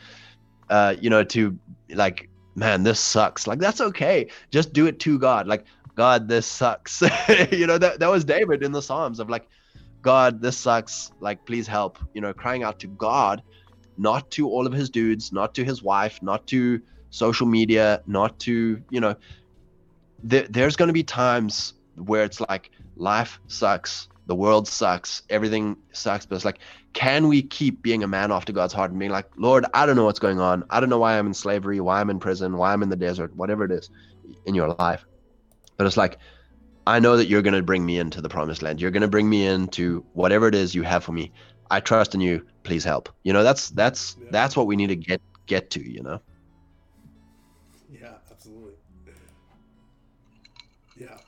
uh, 0.71 0.95
you 1.01 1.11
know, 1.11 1.25
to 1.25 1.59
like, 1.91 2.29
man, 2.55 2.83
this 2.83 3.01
sucks. 3.01 3.47
Like 3.47 3.59
that's 3.59 3.81
okay. 3.81 4.29
Just 4.51 4.73
do 4.73 4.87
it 4.87 4.99
to 5.01 5.19
God. 5.19 5.47
Like, 5.47 5.65
God, 5.95 6.29
this 6.29 6.47
sucks. 6.47 7.03
you 7.51 7.67
know, 7.67 7.79
that 7.79 7.99
that 8.01 8.11
was 8.11 8.25
David 8.25 8.63
in 8.63 8.73
the 8.73 8.83
Psalms 8.83 9.21
of 9.21 9.29
like 9.29 9.49
God, 10.03 10.41
this 10.41 10.57
sucks. 10.57 11.11
Like, 11.21 11.45
please 11.45 11.67
help. 11.67 11.99
You 12.15 12.21
know, 12.21 12.33
crying 12.33 12.63
out 12.63 12.79
to 12.81 12.87
God, 12.87 13.43
not 13.97 14.31
to 14.33 14.49
all 14.49 14.67
of 14.67 14.73
his 14.73 14.91
dudes, 14.91 15.33
not 15.33 15.55
to 15.55 15.65
his 15.65 15.83
wife, 15.83 16.23
not 16.23 16.47
to 16.49 16.81
social 17.11 17.47
media, 17.47 18.03
not 18.07 18.39
to, 18.41 18.83
you 18.91 19.01
know, 19.01 19.17
there, 20.23 20.47
there's 20.49 20.77
going 20.77 20.89
to 20.89 20.93
be 20.93 21.03
times 21.03 21.75
where 21.97 22.25
it's 22.25 22.41
like 22.41 22.71
life 22.97 23.41
sucks, 23.49 24.09
the 24.27 24.35
world 24.35 24.69
sucks, 24.69 25.23
everything 25.31 25.77
sucks. 25.93 26.27
But 26.27 26.37
it's 26.37 26.45
like, 26.45 26.59
can 26.93 27.29
we 27.29 27.43
keep 27.43 27.83
being 27.83 28.03
a 28.03 28.09
man 28.09 28.31
after 28.31 28.53
God's 28.53 28.73
heart 28.73 28.91
and 28.91 28.99
being 28.99 29.11
like, 29.11 29.27
Lord, 29.37 29.65
I 29.75 29.87
don't 29.87 29.97
know 29.97 30.05
what's 30.05 30.19
going 30.19 30.41
on. 30.41 30.65
I 30.71 30.81
don't 30.81 30.89
know 30.89 30.99
why 30.99 31.19
I'm 31.19 31.27
in 31.27 31.35
slavery, 31.35 31.81
why 31.81 32.01
I'm 32.01 32.11
in 32.11 32.21
prison, 32.21 32.57
why 32.57 32.73
I'm 32.73 32.83
in 32.83 32.89
the 32.89 32.97
desert, 32.97 33.35
whatever 33.35 33.65
it 33.65 33.73
is 33.73 33.91
in 34.45 34.55
your 34.55 34.75
life. 34.79 35.05
But 35.77 35.87
it's 35.87 35.97
like, 35.97 36.19
I 36.89 37.01
know 37.01 37.19
that 37.19 37.27
you're 37.27 37.43
going 37.43 37.53
to 37.55 37.63
bring 37.63 37.85
me 37.85 37.99
into 37.99 38.23
the 38.23 38.31
promised 38.31 38.63
land. 38.63 38.81
You're 38.81 38.91
going 38.91 39.03
to 39.03 39.09
bring 39.09 39.29
me 39.29 39.47
into 39.47 40.07
whatever 40.15 40.49
it 40.49 40.55
is 40.55 40.75
you 40.75 40.85
have 40.85 41.05
for 41.05 41.13
me. 41.13 41.33
I 41.71 41.81
trust 41.81 42.15
in 42.15 42.23
you. 42.23 42.47
Please 42.63 42.83
help. 42.83 43.11
You 43.25 43.35
know, 43.35 43.43
that's 43.43 43.69
that's 43.69 44.17
Yeah. 44.19 44.29
that's 44.31 44.57
what 44.57 44.67
we 44.67 44.75
need 44.75 44.87
to 44.87 44.97
get 44.97 45.21
get 45.45 45.69
to, 45.73 45.87
you 45.87 46.03
know. 46.03 46.23
Yeah, 47.93 48.15
absolutely. 48.31 48.73
Yeah. 50.97 51.19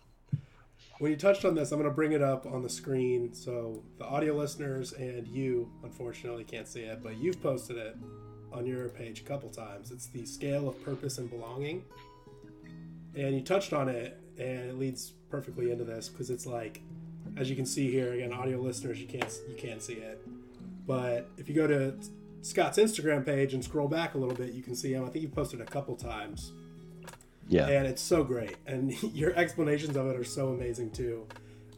When 0.98 1.10
you 1.10 1.18
touched 1.18 1.44
on 1.44 1.54
this, 1.54 1.72
I'm 1.72 1.78
going 1.78 1.90
to 1.90 1.94
bring 1.94 2.12
it 2.12 2.22
up 2.22 2.46
on 2.46 2.62
the 2.62 2.68
screen 2.70 3.34
so 3.34 3.82
the 3.98 4.06
audio 4.06 4.34
listeners 4.34 4.94
and 4.94 5.28
you, 5.28 5.70
unfortunately, 5.84 6.44
can't 6.44 6.68
see 6.68 6.80
it, 6.80 7.02
but 7.02 7.18
you've 7.18 7.42
posted 7.42 7.76
it 7.76 7.96
on 8.50 8.64
your 8.64 8.88
page 8.88 9.20
a 9.20 9.24
couple 9.24 9.50
times. 9.50 9.90
It's 9.90 10.06
the 10.06 10.24
scale 10.24 10.68
of 10.70 10.82
purpose 10.84 11.18
and 11.18 11.28
belonging. 11.28 11.84
And 13.14 13.34
you 13.34 13.42
touched 13.42 13.72
on 13.74 13.88
it, 13.90 14.18
and 14.38 14.70
it 14.70 14.78
leads 14.78 15.12
perfectly 15.30 15.70
into 15.70 15.84
this 15.84 16.08
because 16.08 16.30
it's 16.30 16.46
like, 16.46 16.82
as 17.36 17.48
you 17.48 17.56
can 17.56 17.66
see 17.66 17.90
here, 17.90 18.12
again, 18.12 18.32
audio 18.32 18.60
listeners, 18.60 19.00
you 19.00 19.06
can't 19.06 19.32
you 19.48 19.54
can't 19.56 19.82
see 19.82 19.94
it, 19.94 20.26
but 20.86 21.30
if 21.38 21.48
you 21.48 21.54
go 21.54 21.66
to 21.66 21.94
Scott's 22.42 22.78
Instagram 22.78 23.24
page 23.24 23.54
and 23.54 23.62
scroll 23.62 23.88
back 23.88 24.14
a 24.14 24.18
little 24.18 24.34
bit, 24.34 24.52
you 24.52 24.62
can 24.62 24.74
see 24.74 24.92
him. 24.92 25.04
I 25.04 25.08
think 25.08 25.22
you 25.22 25.28
posted 25.28 25.60
a 25.60 25.66
couple 25.66 25.96
times. 25.96 26.52
Yeah. 27.48 27.66
and 27.66 27.84
it's 27.86 28.00
so 28.00 28.22
great. 28.22 28.56
And 28.66 28.92
your 29.14 29.34
explanations 29.34 29.96
of 29.96 30.06
it 30.06 30.16
are 30.16 30.24
so 30.24 30.48
amazing 30.48 30.90
too. 30.90 31.26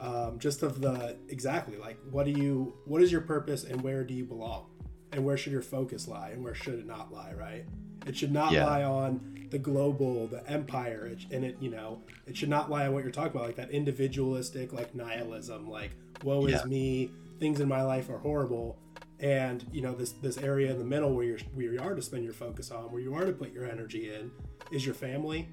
Um, 0.00 0.38
just 0.38 0.62
of 0.62 0.80
the 0.80 1.16
exactly 1.28 1.76
like 1.76 1.96
what 2.10 2.26
do 2.26 2.32
you 2.32 2.74
what 2.86 3.02
is 3.02 3.12
your 3.12 3.20
purpose 3.20 3.64
and 3.64 3.80
where 3.82 4.04
do 4.04 4.14
you 4.14 4.24
belong? 4.24 4.66
And 5.12 5.24
where 5.24 5.36
should 5.36 5.52
your 5.52 5.62
focus 5.62 6.08
lie 6.08 6.30
and 6.30 6.42
where 6.42 6.54
should 6.54 6.78
it 6.78 6.86
not 6.86 7.12
lie 7.12 7.32
right 7.34 7.64
it 8.06 8.16
should 8.16 8.32
not 8.32 8.52
Yeah. 8.52 8.64
lie 8.66 8.82
on 8.84 9.46
the 9.50 9.58
global 9.58 10.26
the 10.28 10.48
empire 10.50 11.06
it, 11.06 11.26
and 11.30 11.44
it 11.44 11.56
you 11.60 11.70
know 11.70 12.00
it 12.26 12.36
should 12.36 12.48
not 12.48 12.70
lie 12.70 12.86
on 12.86 12.92
what 12.94 13.02
you're 13.02 13.12
talking 13.12 13.32
about 13.32 13.46
like 13.46 13.56
that 13.56 13.70
individualistic 13.70 14.72
like 14.72 14.94
nihilism 14.94 15.68
like 15.68 15.90
woe 16.24 16.46
Yeah. 16.46 16.56
is 16.56 16.64
me 16.64 17.10
things 17.38 17.60
in 17.60 17.68
my 17.68 17.82
life 17.82 18.08
are 18.08 18.18
horrible 18.18 18.78
and 19.20 19.64
you 19.72 19.82
know 19.82 19.94
this 19.94 20.12
this 20.12 20.38
area 20.38 20.70
in 20.70 20.78
the 20.78 20.84
middle 20.84 21.14
where 21.14 21.24
you're 21.24 21.38
where 21.54 21.72
you 21.72 21.80
are 21.80 21.94
to 21.94 22.02
spend 22.02 22.24
your 22.24 22.32
focus 22.32 22.70
on 22.70 22.84
where 22.90 23.00
you 23.02 23.14
are 23.14 23.24
to 23.26 23.32
put 23.32 23.52
your 23.52 23.64
energy 23.66 24.12
in 24.14 24.30
is 24.70 24.84
your 24.86 24.94
family 24.94 25.48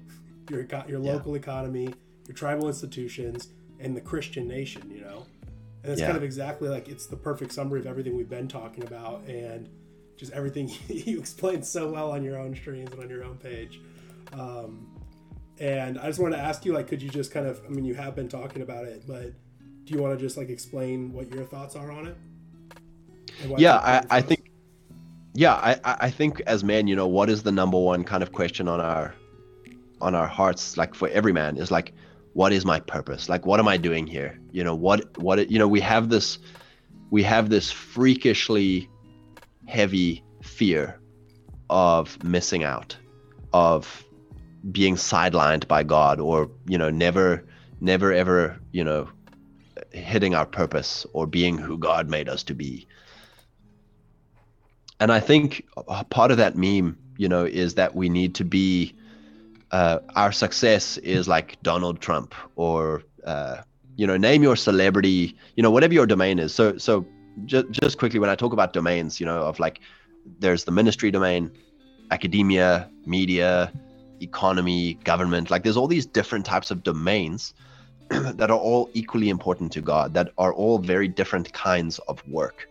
your 0.48 0.60
your 0.88 1.00
Yeah. 1.00 1.12
local 1.12 1.34
economy 1.36 1.94
your 2.26 2.34
tribal 2.34 2.68
institutions 2.68 3.48
and 3.80 3.96
the 3.96 4.00
christian 4.00 4.48
nation 4.48 4.90
you 4.90 5.02
know 5.02 5.26
and 5.82 5.92
it's 5.92 6.00
Yeah. 6.00 6.06
kind 6.06 6.16
of 6.16 6.22
exactly 6.24 6.68
like 6.68 6.88
it's 6.88 7.06
the 7.06 7.16
perfect 7.16 7.52
summary 7.52 7.80
of 7.80 7.86
everything 7.86 8.16
we've 8.16 8.28
been 8.30 8.48
talking 8.48 8.82
about 8.84 9.24
and 9.28 9.68
just 10.20 10.32
everything 10.32 10.70
you 10.88 11.18
explained 11.18 11.64
so 11.66 11.90
well 11.90 12.12
on 12.12 12.22
your 12.22 12.38
own 12.38 12.54
streams 12.54 12.92
and 12.92 13.02
on 13.02 13.10
your 13.10 13.24
own 13.24 13.36
page. 13.38 13.80
Um, 14.32 14.86
and 15.58 15.98
i 15.98 16.06
just 16.06 16.18
wanted 16.18 16.36
to 16.36 16.42
ask 16.42 16.64
you 16.64 16.72
like 16.72 16.88
could 16.88 17.02
you 17.02 17.10
just 17.10 17.30
kind 17.30 17.46
of 17.46 17.60
i 17.66 17.68
mean 17.68 17.84
you 17.84 17.92
have 17.92 18.16
been 18.16 18.30
talking 18.30 18.62
about 18.62 18.86
it 18.86 19.02
but 19.06 19.34
do 19.90 19.96
you 19.96 20.02
want 20.02 20.16
to 20.16 20.24
just 20.24 20.36
like 20.36 20.48
explain 20.48 21.12
what 21.12 21.32
your 21.34 21.44
thoughts 21.44 21.74
are 21.74 21.90
on 21.90 22.06
it? 22.06 22.16
And 23.42 23.50
why 23.50 23.54
it's 23.54 23.62
yeah, 23.62 23.76
I, 23.76 24.04
I 24.10 24.20
think 24.20 24.52
yeah, 25.34 25.54
I, 25.54 25.72
I 25.84 25.96
I 26.02 26.10
think 26.10 26.40
as 26.46 26.62
men, 26.62 26.86
you 26.86 26.94
know, 26.94 27.08
what 27.08 27.28
is 27.28 27.42
the 27.42 27.52
number 27.52 27.78
one 27.78 28.04
kind 28.04 28.22
of 28.22 28.32
question 28.32 28.68
on 28.68 28.80
our 28.80 29.14
on 30.00 30.14
our 30.14 30.26
hearts 30.26 30.76
like 30.76 30.94
for 30.94 31.08
every 31.08 31.32
man 31.32 31.56
is 31.56 31.70
like 31.70 31.92
what 32.34 32.52
is 32.52 32.64
my 32.64 32.78
purpose? 32.78 33.28
Like 33.28 33.46
what 33.46 33.58
am 33.58 33.66
i 33.66 33.76
doing 33.76 34.06
here? 34.06 34.38
You 34.52 34.62
know 34.62 34.74
what 34.74 35.18
what 35.18 35.50
you 35.50 35.58
know 35.58 35.68
we 35.68 35.80
have 35.80 36.08
this 36.08 36.38
we 37.10 37.22
have 37.24 37.50
this 37.50 37.70
freakishly 37.72 38.88
heavy 39.70 40.22
fear 40.42 40.98
of 41.70 42.22
missing 42.24 42.64
out 42.64 42.96
of 43.52 44.04
being 44.72 44.96
sidelined 44.96 45.66
by 45.68 45.82
god 45.82 46.20
or 46.20 46.50
you 46.66 46.76
know 46.76 46.90
never 46.90 47.44
never 47.80 48.12
ever 48.12 48.58
you 48.72 48.84
know 48.84 49.08
hitting 49.92 50.34
our 50.34 50.46
purpose 50.46 51.06
or 51.12 51.26
being 51.26 51.56
who 51.56 51.78
god 51.78 52.08
made 52.08 52.28
us 52.28 52.42
to 52.42 52.54
be. 52.54 52.86
And 54.98 55.10
i 55.10 55.20
think 55.20 55.66
part 56.10 56.30
of 56.30 56.36
that 56.36 56.56
meme 56.56 56.98
you 57.16 57.28
know 57.28 57.44
is 57.44 57.74
that 57.74 57.94
we 57.94 58.08
need 58.08 58.34
to 58.34 58.44
be 58.44 58.94
uh, 59.70 60.00
our 60.16 60.32
success 60.32 60.96
is 60.98 61.28
like 61.28 61.56
Donald 61.62 62.00
Trump 62.00 62.34
or 62.56 63.02
uh, 63.24 63.58
you 63.96 64.06
know 64.06 64.16
name 64.16 64.42
your 64.42 64.56
celebrity 64.56 65.36
you 65.54 65.62
know 65.62 65.70
whatever 65.70 65.94
your 65.94 66.06
domain 66.06 66.38
is. 66.38 66.54
So 66.54 66.76
so 66.78 67.06
just 67.44 67.70
just 67.70 67.98
quickly 67.98 68.18
when 68.18 68.30
I 68.30 68.34
talk 68.34 68.52
about 68.52 68.72
domains 68.72 69.20
you 69.20 69.26
know 69.26 69.42
of 69.42 69.58
like 69.58 69.80
there's 70.38 70.64
the 70.64 70.72
ministry 70.72 71.10
domain 71.10 71.50
academia 72.10 72.90
media 73.06 73.72
economy 74.20 74.94
government 75.04 75.50
like 75.50 75.62
there's 75.62 75.76
all 75.76 75.86
these 75.86 76.06
different 76.06 76.44
types 76.44 76.70
of 76.70 76.82
domains 76.82 77.54
that 78.10 78.50
are 78.50 78.58
all 78.58 78.90
equally 78.94 79.28
important 79.28 79.72
to 79.72 79.80
God 79.80 80.14
that 80.14 80.32
are 80.36 80.52
all 80.52 80.78
very 80.78 81.08
different 81.08 81.52
kinds 81.52 81.98
of 82.00 82.26
work 82.28 82.68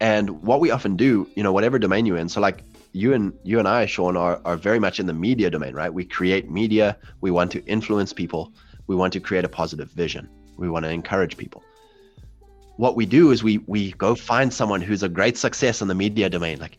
and 0.00 0.42
what 0.42 0.60
we 0.60 0.70
often 0.70 0.96
do 0.96 1.28
you 1.36 1.42
know 1.42 1.52
whatever 1.52 1.78
domain 1.78 2.06
you're 2.06 2.16
in 2.16 2.28
so 2.28 2.40
like 2.40 2.64
you 2.92 3.14
and 3.14 3.32
you 3.42 3.58
and 3.58 3.66
I, 3.66 3.86
Sean, 3.86 4.16
are 4.16 4.40
are 4.44 4.56
very 4.56 4.78
much 4.78 5.00
in 5.00 5.06
the 5.06 5.14
media 5.14 5.50
domain, 5.50 5.74
right? 5.74 5.92
We 5.92 6.04
create 6.04 6.50
media. 6.50 6.96
We 7.20 7.30
want 7.30 7.50
to 7.52 7.64
influence 7.64 8.12
people. 8.12 8.52
We 8.86 8.96
want 8.96 9.12
to 9.14 9.20
create 9.20 9.44
a 9.44 9.48
positive 9.48 9.90
vision. 9.90 10.28
We 10.56 10.68
want 10.68 10.84
to 10.84 10.90
encourage 10.90 11.36
people. 11.36 11.62
What 12.76 12.96
we 12.96 13.06
do 13.06 13.30
is 13.30 13.42
we 13.42 13.58
we 13.66 13.92
go 13.92 14.14
find 14.14 14.52
someone 14.52 14.80
who's 14.80 15.02
a 15.02 15.08
great 15.08 15.36
success 15.36 15.82
in 15.82 15.88
the 15.88 15.94
media 15.94 16.30
domain, 16.30 16.58
like 16.58 16.78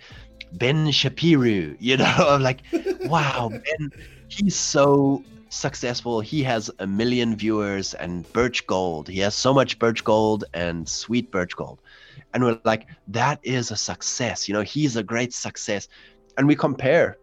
Ben 0.53 0.91
Shapiro. 0.91 1.75
You 1.79 1.97
know, 1.97 2.37
like, 2.39 2.61
wow, 3.05 3.49
Ben, 3.49 3.91
he's 4.27 4.55
so 4.55 5.23
successful. 5.49 6.19
He 6.19 6.43
has 6.43 6.71
a 6.79 6.87
million 6.87 7.35
viewers 7.35 7.93
and 7.93 8.31
Birch 8.33 8.65
Gold. 8.67 9.07
He 9.07 9.19
has 9.19 9.35
so 9.35 9.53
much 9.53 9.79
Birch 9.79 10.03
Gold 10.03 10.45
and 10.53 10.87
sweet 10.87 11.31
Birch 11.31 11.55
Gold. 11.55 11.79
And 12.33 12.43
we're 12.43 12.59
like 12.63 12.87
that 13.09 13.39
is 13.43 13.71
a 13.71 13.75
success. 13.75 14.47
You 14.47 14.53
know 14.53 14.61
he's 14.61 14.95
a 14.95 15.03
great 15.03 15.33
success. 15.33 15.87
And 16.37 16.47
we 16.47 16.55
compare 16.55 17.17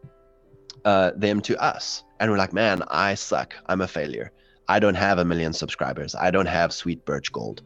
uh, 0.84 1.10
them 1.16 1.40
to 1.42 1.60
us. 1.60 2.04
And 2.20 2.30
we're 2.30 2.38
like 2.38 2.52
man 2.52 2.82
i 2.88 3.14
suck. 3.14 3.54
I'm 3.66 3.80
a 3.80 3.88
failure. 3.88 4.32
I 4.68 4.78
don't 4.78 4.94
have 4.94 5.18
a 5.18 5.24
million 5.24 5.52
subscribers. 5.52 6.14
I 6.14 6.30
don't 6.30 6.46
have 6.46 6.72
sweet 6.72 7.04
birch 7.04 7.32
gold 7.32 7.62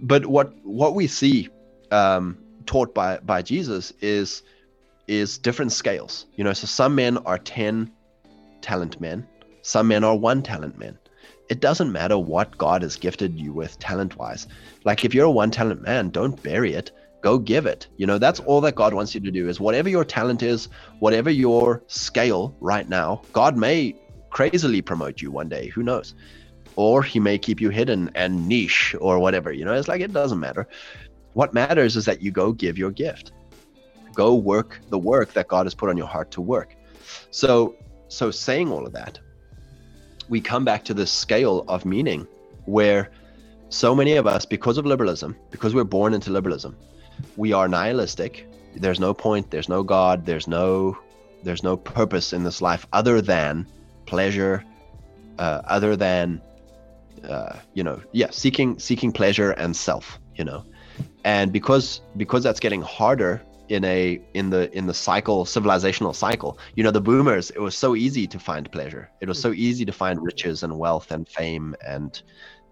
but 0.00 0.26
what 0.26 0.52
what 0.64 0.94
we 0.94 1.06
see 1.06 1.48
um, 1.90 2.38
taught 2.66 2.94
by 2.94 3.18
by 3.18 3.42
jesus 3.42 3.92
is 4.00 4.42
is 5.06 5.38
different 5.38 5.72
scales 5.72 6.26
you 6.36 6.44
know 6.44 6.52
so 6.52 6.66
some 6.66 6.94
men 6.94 7.18
are 7.18 7.38
10 7.38 7.90
talent 8.60 9.00
men 9.00 9.26
some 9.62 9.88
men 9.88 10.04
are 10.04 10.16
one 10.16 10.42
talent 10.42 10.78
men 10.78 10.98
it 11.48 11.60
doesn't 11.60 11.92
matter 11.92 12.18
what 12.18 12.58
God 12.58 12.82
has 12.82 12.96
gifted 12.96 13.38
you 13.38 13.52
with 13.52 13.78
talent 13.78 14.16
wise. 14.16 14.46
Like 14.84 15.04
if 15.04 15.14
you're 15.14 15.26
a 15.26 15.30
one 15.30 15.50
talent 15.50 15.82
man, 15.82 16.10
don't 16.10 16.40
bury 16.42 16.74
it. 16.74 16.90
Go 17.22 17.38
give 17.38 17.66
it. 17.66 17.88
You 17.96 18.06
know, 18.06 18.18
that's 18.18 18.40
all 18.40 18.60
that 18.60 18.74
God 18.74 18.94
wants 18.94 19.14
you 19.14 19.20
to 19.22 19.30
do 19.30 19.48
is 19.48 19.58
whatever 19.58 19.88
your 19.88 20.04
talent 20.04 20.42
is, 20.42 20.68
whatever 21.00 21.30
your 21.30 21.82
scale 21.86 22.54
right 22.60 22.88
now, 22.88 23.22
God 23.32 23.56
may 23.56 23.96
crazily 24.30 24.82
promote 24.82 25.20
you 25.20 25.30
one 25.30 25.48
day. 25.48 25.68
Who 25.68 25.82
knows? 25.82 26.14
Or 26.78 27.02
he 27.02 27.18
may 27.18 27.38
keep 27.38 27.60
you 27.60 27.70
hidden 27.70 28.08
and 28.14 28.46
niche 28.48 28.94
or 29.00 29.18
whatever. 29.18 29.50
You 29.52 29.64
know, 29.64 29.74
it's 29.74 29.88
like 29.88 30.00
it 30.00 30.12
doesn't 30.12 30.38
matter. 30.38 30.68
What 31.32 31.52
matters 31.52 31.96
is 31.96 32.04
that 32.04 32.22
you 32.22 32.30
go 32.30 32.52
give 32.52 32.78
your 32.78 32.92
gift. 32.92 33.32
Go 34.14 34.36
work 34.36 34.80
the 34.88 34.98
work 34.98 35.32
that 35.32 35.48
God 35.48 35.66
has 35.66 35.74
put 35.74 35.88
on 35.88 35.96
your 35.96 36.06
heart 36.06 36.30
to 36.32 36.40
work. 36.40 36.76
So 37.32 37.74
so 38.06 38.30
saying 38.30 38.70
all 38.70 38.86
of 38.86 38.92
that, 38.92 39.18
we 40.28 40.40
come 40.40 40.64
back 40.64 40.84
to 40.84 40.94
this 40.94 41.10
scale 41.10 41.64
of 41.66 41.84
meaning 41.84 42.28
where 42.66 43.10
so 43.70 43.92
many 43.92 44.12
of 44.12 44.28
us, 44.28 44.46
because 44.46 44.78
of 44.78 44.86
liberalism, 44.86 45.34
because 45.50 45.74
we're 45.74 45.82
born 45.98 46.14
into 46.14 46.30
liberalism, 46.30 46.76
we 47.36 47.52
are 47.52 47.66
nihilistic. 47.66 48.46
There's 48.76 49.00
no 49.00 49.12
point, 49.12 49.50
there's 49.50 49.68
no 49.68 49.82
God, 49.82 50.24
there's 50.24 50.46
no 50.46 50.96
there's 51.42 51.64
no 51.64 51.76
purpose 51.76 52.32
in 52.32 52.44
this 52.44 52.62
life 52.62 52.86
other 52.92 53.20
than 53.20 53.66
pleasure, 54.06 54.64
uh, 55.40 55.62
other 55.64 55.96
than 55.96 56.40
uh, 57.24 57.56
you 57.74 57.82
know, 57.82 58.00
yeah, 58.12 58.30
seeking 58.30 58.78
seeking 58.78 59.12
pleasure 59.12 59.52
and 59.52 59.74
self, 59.74 60.18
you 60.36 60.44
know. 60.44 60.64
And 61.24 61.52
because 61.52 62.00
because 62.16 62.42
that's 62.42 62.60
getting 62.60 62.82
harder 62.82 63.42
in 63.68 63.84
a 63.84 64.20
in 64.34 64.50
the 64.50 64.74
in 64.76 64.86
the 64.86 64.94
cycle 64.94 65.44
civilizational 65.44 66.14
cycle 66.14 66.58
you 66.74 66.82
know 66.82 66.90
the 66.90 67.00
boomers 67.00 67.50
it 67.50 67.60
was 67.60 67.76
so 67.76 67.94
easy 67.94 68.26
to 68.26 68.38
find 68.38 68.70
pleasure. 68.72 69.10
It 69.20 69.28
was 69.28 69.40
so 69.40 69.52
easy 69.52 69.84
to 69.84 69.92
find 69.92 70.22
riches 70.22 70.62
and 70.62 70.78
wealth 70.78 71.10
and 71.10 71.28
fame 71.28 71.74
and 71.86 72.20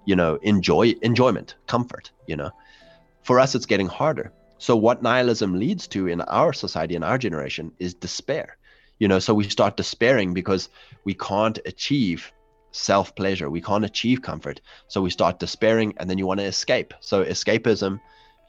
you 0.07 0.17
know 0.17 0.37
enjoy 0.43 0.95
enjoyment 1.03 1.57
comfort 1.67 2.11
you 2.27 2.37
know. 2.37 2.51
For 3.23 3.39
us 3.41 3.55
it's 3.55 3.67
getting 3.67 3.89
harder. 3.89 4.33
So 4.59 4.75
what 4.77 5.03
nihilism 5.03 5.59
leads 5.59 5.87
to 5.89 6.07
in 6.07 6.23
our 6.23 6.53
society 6.53 6.95
in 6.95 7.03
our 7.03 7.19
generation 7.19 7.73
is 7.79 7.95
despair 7.95 8.57
you 8.99 9.09
know. 9.09 9.19
So 9.19 9.35
we 9.35 9.45
start 9.49 9.77
despairing 9.77 10.33
because 10.33 10.71
we 11.05 11.15
can't 11.15 11.59
achieve 11.67 12.33
self 12.77 13.15
pleasure 13.15 13.49
we 13.51 13.61
can't 13.61 13.85
achieve 13.85 14.23
comfort. 14.23 14.61
So 14.89 15.03
we 15.03 15.11
start 15.11 15.39
despairing 15.39 15.95
and 15.97 16.09
then 16.09 16.19
you 16.19 16.27
want 16.27 16.41
to 16.41 16.47
escape. 16.47 16.95
So 17.01 17.25
escapism 17.25 18.01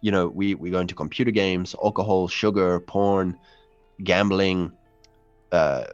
you 0.01 0.11
know, 0.11 0.28
we, 0.28 0.55
we 0.55 0.69
go 0.69 0.80
into 0.80 0.95
computer 0.95 1.32
games, 1.32 1.75
alcohol, 1.84 2.28
sugar, 2.28 2.80
porn, 2.80 3.38
gambling, 4.03 4.71
uh, 5.51 5.86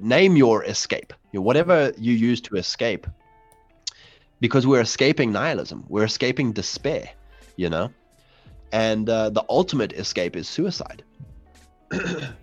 name 0.00 0.36
your 0.36 0.64
escape, 0.64 1.12
you 1.32 1.38
know, 1.38 1.42
whatever 1.42 1.92
you 1.98 2.12
use 2.12 2.40
to 2.42 2.56
escape, 2.56 3.06
because 4.40 4.66
we're 4.66 4.80
escaping 4.80 5.32
nihilism, 5.32 5.84
we're 5.88 6.04
escaping 6.04 6.52
despair, 6.52 7.08
you 7.56 7.70
know, 7.70 7.90
and 8.72 9.08
uh, 9.08 9.30
the 9.30 9.44
ultimate 9.48 9.92
escape 9.92 10.36
is 10.36 10.48
suicide. 10.48 11.04
and 11.90 12.34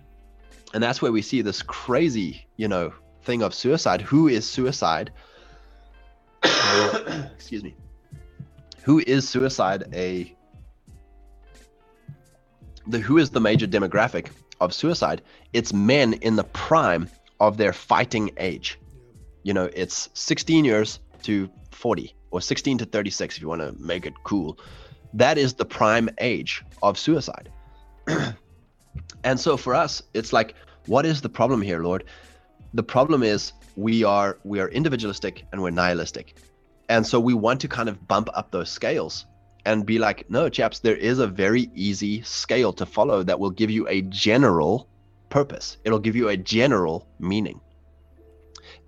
that's 0.82 1.02
where 1.02 1.12
we 1.12 1.20
see 1.20 1.42
this 1.42 1.62
crazy, 1.62 2.46
you 2.56 2.68
know, 2.68 2.92
thing 3.22 3.42
of 3.42 3.54
suicide. 3.54 4.00
Who 4.00 4.28
is 4.28 4.48
suicide? 4.48 5.10
Excuse 7.34 7.62
me. 7.62 7.74
Who 8.82 8.98
is 9.06 9.28
suicide 9.28 9.84
a 9.92 10.34
the 12.88 12.98
who 12.98 13.18
is 13.18 13.30
the 13.30 13.40
major 13.40 13.66
demographic 13.66 14.28
of 14.60 14.74
suicide? 14.74 15.22
It's 15.52 15.72
men 15.72 16.14
in 16.14 16.36
the 16.36 16.44
prime 16.44 17.08
of 17.38 17.56
their 17.56 17.72
fighting 17.72 18.30
age. 18.38 18.78
You 19.44 19.54
know 19.54 19.70
it's 19.74 20.08
16 20.14 20.64
years 20.64 20.98
to 21.22 21.48
40 21.70 22.14
or 22.30 22.40
16 22.40 22.78
to 22.78 22.84
36 22.84 23.36
if 23.36 23.42
you 23.42 23.48
want 23.48 23.60
to 23.60 23.72
make 23.80 24.06
it 24.06 24.14
cool. 24.24 24.58
That 25.14 25.38
is 25.38 25.54
the 25.54 25.64
prime 25.64 26.08
age 26.20 26.64
of 26.82 26.98
suicide. 26.98 27.50
And 29.24 29.38
so 29.38 29.56
for 29.56 29.72
us 29.72 30.02
it's 30.14 30.32
like 30.32 30.56
what 30.86 31.06
is 31.06 31.20
the 31.20 31.28
problem 31.28 31.62
here 31.62 31.80
lord 31.80 32.02
the 32.74 32.82
problem 32.82 33.22
is 33.22 33.52
we 33.76 34.04
are 34.04 34.38
we 34.44 34.60
are 34.60 34.68
individualistic 34.68 35.44
and 35.52 35.62
we're 35.62 35.70
nihilistic 35.70 36.36
and 36.88 37.06
so 37.06 37.18
we 37.18 37.34
want 37.34 37.60
to 37.60 37.68
kind 37.68 37.88
of 37.88 38.06
bump 38.06 38.28
up 38.34 38.50
those 38.50 38.68
scales 38.68 39.26
and 39.64 39.86
be 39.86 39.98
like, 39.98 40.28
no, 40.28 40.48
chaps, 40.48 40.80
there 40.80 40.96
is 40.96 41.18
a 41.18 41.26
very 41.26 41.70
easy 41.74 42.22
scale 42.22 42.72
to 42.74 42.86
follow 42.86 43.22
that 43.22 43.38
will 43.38 43.50
give 43.50 43.70
you 43.70 43.88
a 43.88 44.02
general 44.02 44.88
purpose. 45.28 45.78
It'll 45.84 45.98
give 45.98 46.16
you 46.16 46.28
a 46.28 46.36
general 46.36 47.06
meaning. 47.18 47.60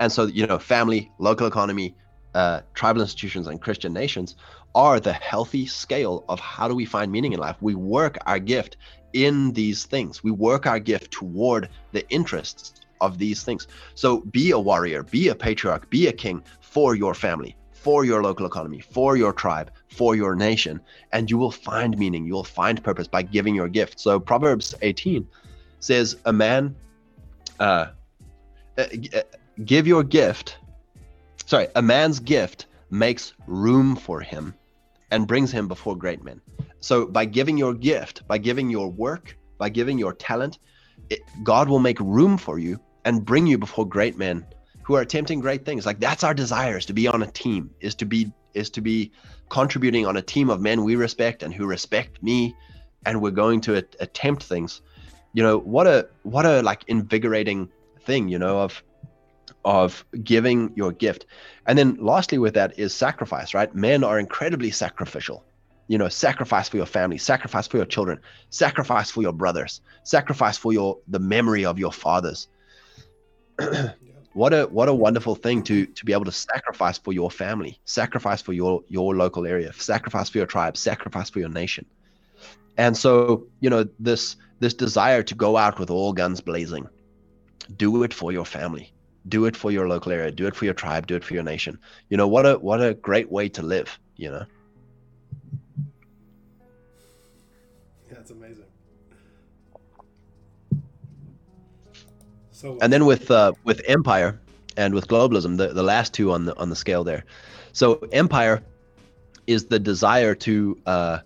And 0.00 0.10
so, 0.10 0.26
you 0.26 0.46
know, 0.46 0.58
family, 0.58 1.10
local 1.18 1.46
economy, 1.46 1.94
uh, 2.34 2.62
tribal 2.74 3.02
institutions, 3.02 3.46
and 3.46 3.60
Christian 3.60 3.92
nations 3.92 4.34
are 4.74 4.98
the 4.98 5.12
healthy 5.12 5.66
scale 5.66 6.24
of 6.28 6.40
how 6.40 6.66
do 6.66 6.74
we 6.74 6.84
find 6.84 7.12
meaning 7.12 7.32
in 7.32 7.38
life. 7.38 7.56
We 7.60 7.76
work 7.76 8.18
our 8.26 8.40
gift 8.40 8.76
in 9.12 9.52
these 9.52 9.84
things, 9.84 10.24
we 10.24 10.32
work 10.32 10.66
our 10.66 10.80
gift 10.80 11.12
toward 11.12 11.68
the 11.92 12.06
interests 12.10 12.83
of 13.06 13.18
these 13.18 13.42
things. 13.42 13.66
So 13.94 14.20
be 14.20 14.50
a 14.50 14.58
warrior, 14.58 15.02
be 15.02 15.28
a 15.28 15.34
patriarch, 15.34 15.90
be 15.90 16.06
a 16.08 16.12
king 16.12 16.42
for 16.60 16.94
your 16.94 17.14
family, 17.14 17.56
for 17.72 18.04
your 18.04 18.22
local 18.22 18.46
economy, 18.46 18.80
for 18.80 19.16
your 19.16 19.32
tribe, 19.32 19.70
for 19.88 20.16
your 20.16 20.34
nation, 20.34 20.80
and 21.12 21.30
you 21.30 21.38
will 21.38 21.50
find 21.50 21.98
meaning, 21.98 22.24
you 22.26 22.32
will 22.32 22.42
find 22.44 22.82
purpose 22.82 23.06
by 23.06 23.22
giving 23.22 23.54
your 23.54 23.68
gift. 23.68 24.00
So 24.00 24.18
Proverbs 24.18 24.74
18 24.82 25.26
says, 25.80 26.16
"A 26.24 26.32
man, 26.32 26.74
uh, 27.60 27.86
uh, 28.78 28.86
uh, 29.14 29.20
give 29.64 29.86
your 29.86 30.02
gift. 30.02 30.58
Sorry, 31.46 31.68
a 31.76 31.82
man's 31.82 32.18
gift 32.20 32.66
makes 32.90 33.34
room 33.46 33.96
for 33.96 34.20
him, 34.20 34.54
and 35.10 35.26
brings 35.26 35.52
him 35.52 35.68
before 35.68 35.96
great 35.96 36.24
men." 36.24 36.40
So 36.80 37.06
by 37.06 37.24
giving 37.26 37.58
your 37.58 37.74
gift, 37.74 38.26
by 38.26 38.38
giving 38.38 38.70
your 38.70 38.90
work, 38.90 39.36
by 39.58 39.68
giving 39.68 39.98
your 39.98 40.14
talent, 40.14 40.58
it, 41.10 41.20
God 41.42 41.68
will 41.68 41.78
make 41.78 42.00
room 42.00 42.38
for 42.38 42.58
you 42.58 42.80
and 43.04 43.24
bring 43.24 43.46
you 43.46 43.58
before 43.58 43.86
great 43.86 44.16
men 44.16 44.46
who 44.82 44.94
are 44.94 45.00
attempting 45.00 45.40
great 45.40 45.64
things. 45.64 45.86
Like 45.86 46.00
that's 46.00 46.24
our 46.24 46.34
desire 46.34 46.76
is 46.78 46.86
to 46.86 46.92
be 46.92 47.08
on 47.08 47.22
a 47.22 47.30
team, 47.30 47.70
is 47.80 47.94
to 47.96 48.04
be 48.04 48.32
is 48.54 48.70
to 48.70 48.80
be 48.80 49.10
contributing 49.48 50.06
on 50.06 50.16
a 50.16 50.22
team 50.22 50.48
of 50.50 50.60
men 50.60 50.84
we 50.84 50.96
respect 50.96 51.42
and 51.42 51.52
who 51.52 51.66
respect 51.66 52.22
me, 52.22 52.54
and 53.04 53.20
we're 53.20 53.30
going 53.30 53.60
to 53.62 53.76
a- 53.76 53.84
attempt 54.00 54.42
things. 54.42 54.80
You 55.32 55.42
know 55.42 55.58
what 55.58 55.86
a 55.86 56.08
what 56.22 56.46
a 56.46 56.62
like 56.62 56.84
invigorating 56.86 57.68
thing. 58.02 58.28
You 58.28 58.38
know 58.38 58.60
of 58.60 58.82
of 59.64 60.04
giving 60.22 60.72
your 60.76 60.92
gift, 60.92 61.26
and 61.66 61.78
then 61.78 61.96
lastly 61.98 62.38
with 62.38 62.54
that 62.54 62.78
is 62.78 62.94
sacrifice. 62.94 63.54
Right, 63.54 63.74
men 63.74 64.04
are 64.04 64.18
incredibly 64.18 64.70
sacrificial. 64.70 65.44
You 65.86 65.98
know, 65.98 66.08
sacrifice 66.08 66.68
for 66.70 66.78
your 66.78 66.86
family, 66.86 67.18
sacrifice 67.18 67.66
for 67.66 67.76
your 67.76 67.84
children, 67.84 68.18
sacrifice 68.48 69.10
for 69.10 69.20
your 69.20 69.34
brothers, 69.34 69.82
sacrifice 70.02 70.56
for 70.56 70.72
your 70.72 70.98
the 71.08 71.18
memory 71.18 71.64
of 71.66 71.78
your 71.78 71.92
fathers. 71.92 72.48
what 74.34 74.52
a 74.52 74.64
what 74.64 74.88
a 74.88 74.94
wonderful 74.94 75.34
thing 75.34 75.62
to 75.62 75.86
to 75.86 76.04
be 76.04 76.12
able 76.12 76.24
to 76.24 76.32
sacrifice 76.32 76.98
for 76.98 77.12
your 77.12 77.30
family 77.30 77.80
sacrifice 77.84 78.42
for 78.42 78.52
your 78.52 78.82
your 78.88 79.14
local 79.14 79.46
area 79.46 79.72
sacrifice 79.72 80.28
for 80.28 80.38
your 80.38 80.46
tribe 80.46 80.76
sacrifice 80.76 81.30
for 81.30 81.38
your 81.38 81.48
nation. 81.48 81.86
And 82.76 82.96
so 82.96 83.46
you 83.60 83.70
know 83.70 83.86
this 83.98 84.36
this 84.60 84.74
desire 84.74 85.22
to 85.22 85.34
go 85.34 85.56
out 85.56 85.78
with 85.78 85.90
all 85.90 86.12
guns 86.12 86.40
blazing 86.40 86.88
do 87.76 88.02
it 88.02 88.12
for 88.12 88.32
your 88.32 88.44
family 88.44 88.92
do 89.28 89.46
it 89.46 89.56
for 89.56 89.70
your 89.70 89.88
local 89.88 90.12
area 90.12 90.30
do 90.30 90.46
it 90.46 90.54
for 90.54 90.64
your 90.64 90.74
tribe 90.74 91.06
do 91.06 91.16
it 91.16 91.24
for 91.24 91.34
your 91.34 91.44
nation. 91.44 91.78
You 92.08 92.16
know 92.16 92.28
what 92.28 92.44
a 92.46 92.58
what 92.58 92.82
a 92.82 92.94
great 92.94 93.30
way 93.30 93.48
to 93.50 93.62
live 93.62 93.98
you 94.16 94.30
know 94.30 94.44
So 102.64 102.78
and 102.80 102.90
then 102.90 103.04
with 103.04 103.30
uh, 103.30 103.52
with 103.64 103.82
empire 103.86 104.40
and 104.78 104.94
with 104.94 105.06
globalism, 105.06 105.58
the, 105.58 105.74
the 105.74 105.82
last 105.82 106.14
two 106.14 106.32
on 106.32 106.46
the 106.46 106.56
on 106.56 106.70
the 106.70 106.76
scale 106.76 107.04
there. 107.04 107.26
So 107.74 107.96
empire 108.10 108.62
is 109.46 109.66
the 109.66 109.78
desire 109.78 110.34
to 110.36 110.78
uh, 110.86 111.18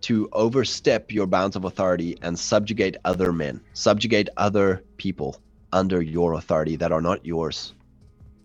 to 0.00 0.30
overstep 0.32 1.12
your 1.12 1.26
bounds 1.26 1.54
of 1.54 1.66
authority 1.66 2.16
and 2.22 2.38
subjugate 2.38 2.96
other 3.04 3.30
men, 3.30 3.60
subjugate 3.74 4.30
other 4.38 4.82
people 4.96 5.36
under 5.70 6.00
your 6.00 6.32
authority 6.32 6.76
that 6.76 6.92
are 6.92 7.02
not 7.02 7.26
yours 7.26 7.74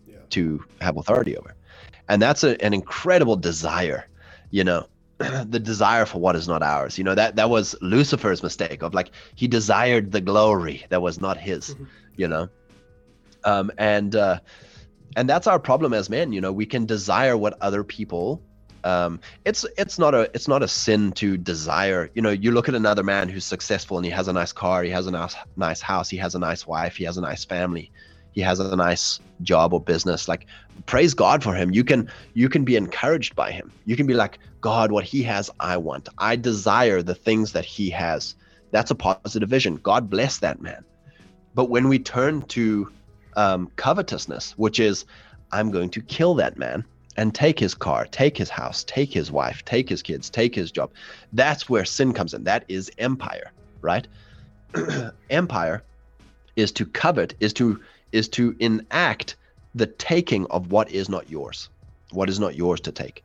yeah. 0.06 0.16
to 0.28 0.62
have 0.82 0.98
authority 0.98 1.38
over. 1.38 1.54
And 2.06 2.20
that's 2.20 2.44
a, 2.44 2.62
an 2.62 2.74
incredible 2.74 3.36
desire, 3.36 4.08
you 4.50 4.62
know, 4.62 4.86
the 5.18 5.58
desire 5.58 6.04
for 6.04 6.18
what 6.18 6.36
is 6.36 6.46
not 6.46 6.62
ours. 6.62 6.98
You 6.98 7.04
know, 7.04 7.14
that 7.14 7.36
that 7.36 7.48
was 7.48 7.74
Lucifer's 7.80 8.42
mistake 8.42 8.82
of 8.82 8.92
like 8.92 9.10
he 9.36 9.48
desired 9.48 10.12
the 10.12 10.20
glory 10.20 10.84
that 10.90 11.00
was 11.00 11.18
not 11.18 11.38
his. 11.38 11.70
Mm-hmm 11.70 11.84
you 12.16 12.28
know? 12.28 12.48
Um, 13.44 13.70
and 13.78 14.14
uh, 14.14 14.40
and 15.16 15.28
that's 15.28 15.46
our 15.46 15.58
problem 15.58 15.92
as 15.92 16.10
men 16.10 16.32
you 16.32 16.40
know? 16.40 16.52
We 16.52 16.66
can 16.66 16.86
desire 16.86 17.36
what 17.36 17.56
other 17.60 17.84
people 17.84 18.42
um, 18.86 19.18
it's 19.44 19.66
it's 19.76 19.98
not 19.98 20.14
a 20.14 20.30
it's 20.32 20.46
not 20.46 20.62
a 20.62 20.68
sin 20.68 21.10
to 21.12 21.36
desire. 21.36 22.08
You 22.14 22.22
know 22.22 22.30
you 22.30 22.52
look 22.52 22.68
at 22.68 22.76
another 22.76 23.02
man 23.02 23.28
who's 23.28 23.44
successful 23.44 23.96
and 23.98 24.06
he 24.06 24.12
has 24.12 24.28
a 24.28 24.32
nice 24.32 24.52
car 24.52 24.84
he 24.84 24.90
has 24.90 25.08
a 25.08 25.10
nice 25.10 25.34
nice 25.56 25.80
house 25.80 26.08
he 26.08 26.16
has 26.18 26.36
a 26.36 26.38
nice 26.38 26.68
wife 26.68 26.94
he 26.94 27.02
has 27.02 27.16
a 27.16 27.20
nice 27.20 27.44
family 27.44 27.90
he 28.30 28.40
has 28.42 28.60
a 28.60 28.76
nice 28.76 29.18
job 29.42 29.72
or 29.72 29.80
business 29.80 30.28
like 30.28 30.46
praise 30.86 31.14
god 31.14 31.42
for 31.42 31.52
him. 31.52 31.72
You 31.72 31.82
can 31.82 32.08
you 32.34 32.48
can 32.48 32.64
be 32.64 32.76
encouraged 32.76 33.34
by 33.34 33.50
him. 33.50 33.72
You 33.86 33.96
can 33.96 34.06
be 34.06 34.14
like 34.14 34.38
god 34.60 34.92
what 34.92 35.02
he 35.04 35.24
has 35.24 35.50
i 35.58 35.76
want. 35.76 36.08
I 36.18 36.36
desire 36.36 37.02
the 37.02 37.14
things 37.16 37.52
that 37.52 37.64
he 37.64 37.90
has. 37.90 38.36
That's 38.70 38.92
a 38.92 38.94
positive 38.94 39.48
vision. 39.48 39.76
God 39.76 40.08
bless 40.08 40.38
that 40.38 40.62
man 40.62 40.84
but 41.56 41.70
when 41.70 41.88
we 41.88 41.98
turn 41.98 42.42
to 42.42 42.92
um, 43.34 43.70
covetousness, 43.76 44.52
which 44.58 44.78
is, 44.78 45.06
I'm 45.52 45.70
going 45.70 45.88
to 45.90 46.02
kill 46.02 46.34
that 46.34 46.58
man 46.58 46.84
and 47.16 47.34
take 47.34 47.58
his 47.58 47.74
car, 47.74 48.04
take 48.04 48.36
his 48.36 48.50
house, 48.50 48.84
take 48.84 49.10
his 49.10 49.32
wife, 49.32 49.64
take 49.64 49.88
his 49.88 50.02
kids, 50.02 50.28
take 50.28 50.54
his 50.54 50.70
job, 50.70 50.90
that's 51.32 51.66
where 51.66 51.86
sin 51.86 52.12
comes 52.12 52.34
in. 52.34 52.44
That 52.44 52.66
is 52.68 52.90
empire, 52.98 53.52
right? 53.80 54.06
empire 55.30 55.82
is 56.56 56.72
to 56.72 56.84
covet, 56.84 57.34
is 57.40 57.54
to 57.54 57.80
is 58.12 58.28
to 58.28 58.54
enact 58.60 59.36
the 59.74 59.86
taking 59.86 60.46
of 60.46 60.70
what 60.70 60.90
is 60.90 61.08
not 61.08 61.30
yours, 61.30 61.70
what 62.10 62.28
is 62.28 62.38
not 62.38 62.54
yours 62.54 62.80
to 62.82 62.92
take. 62.92 63.24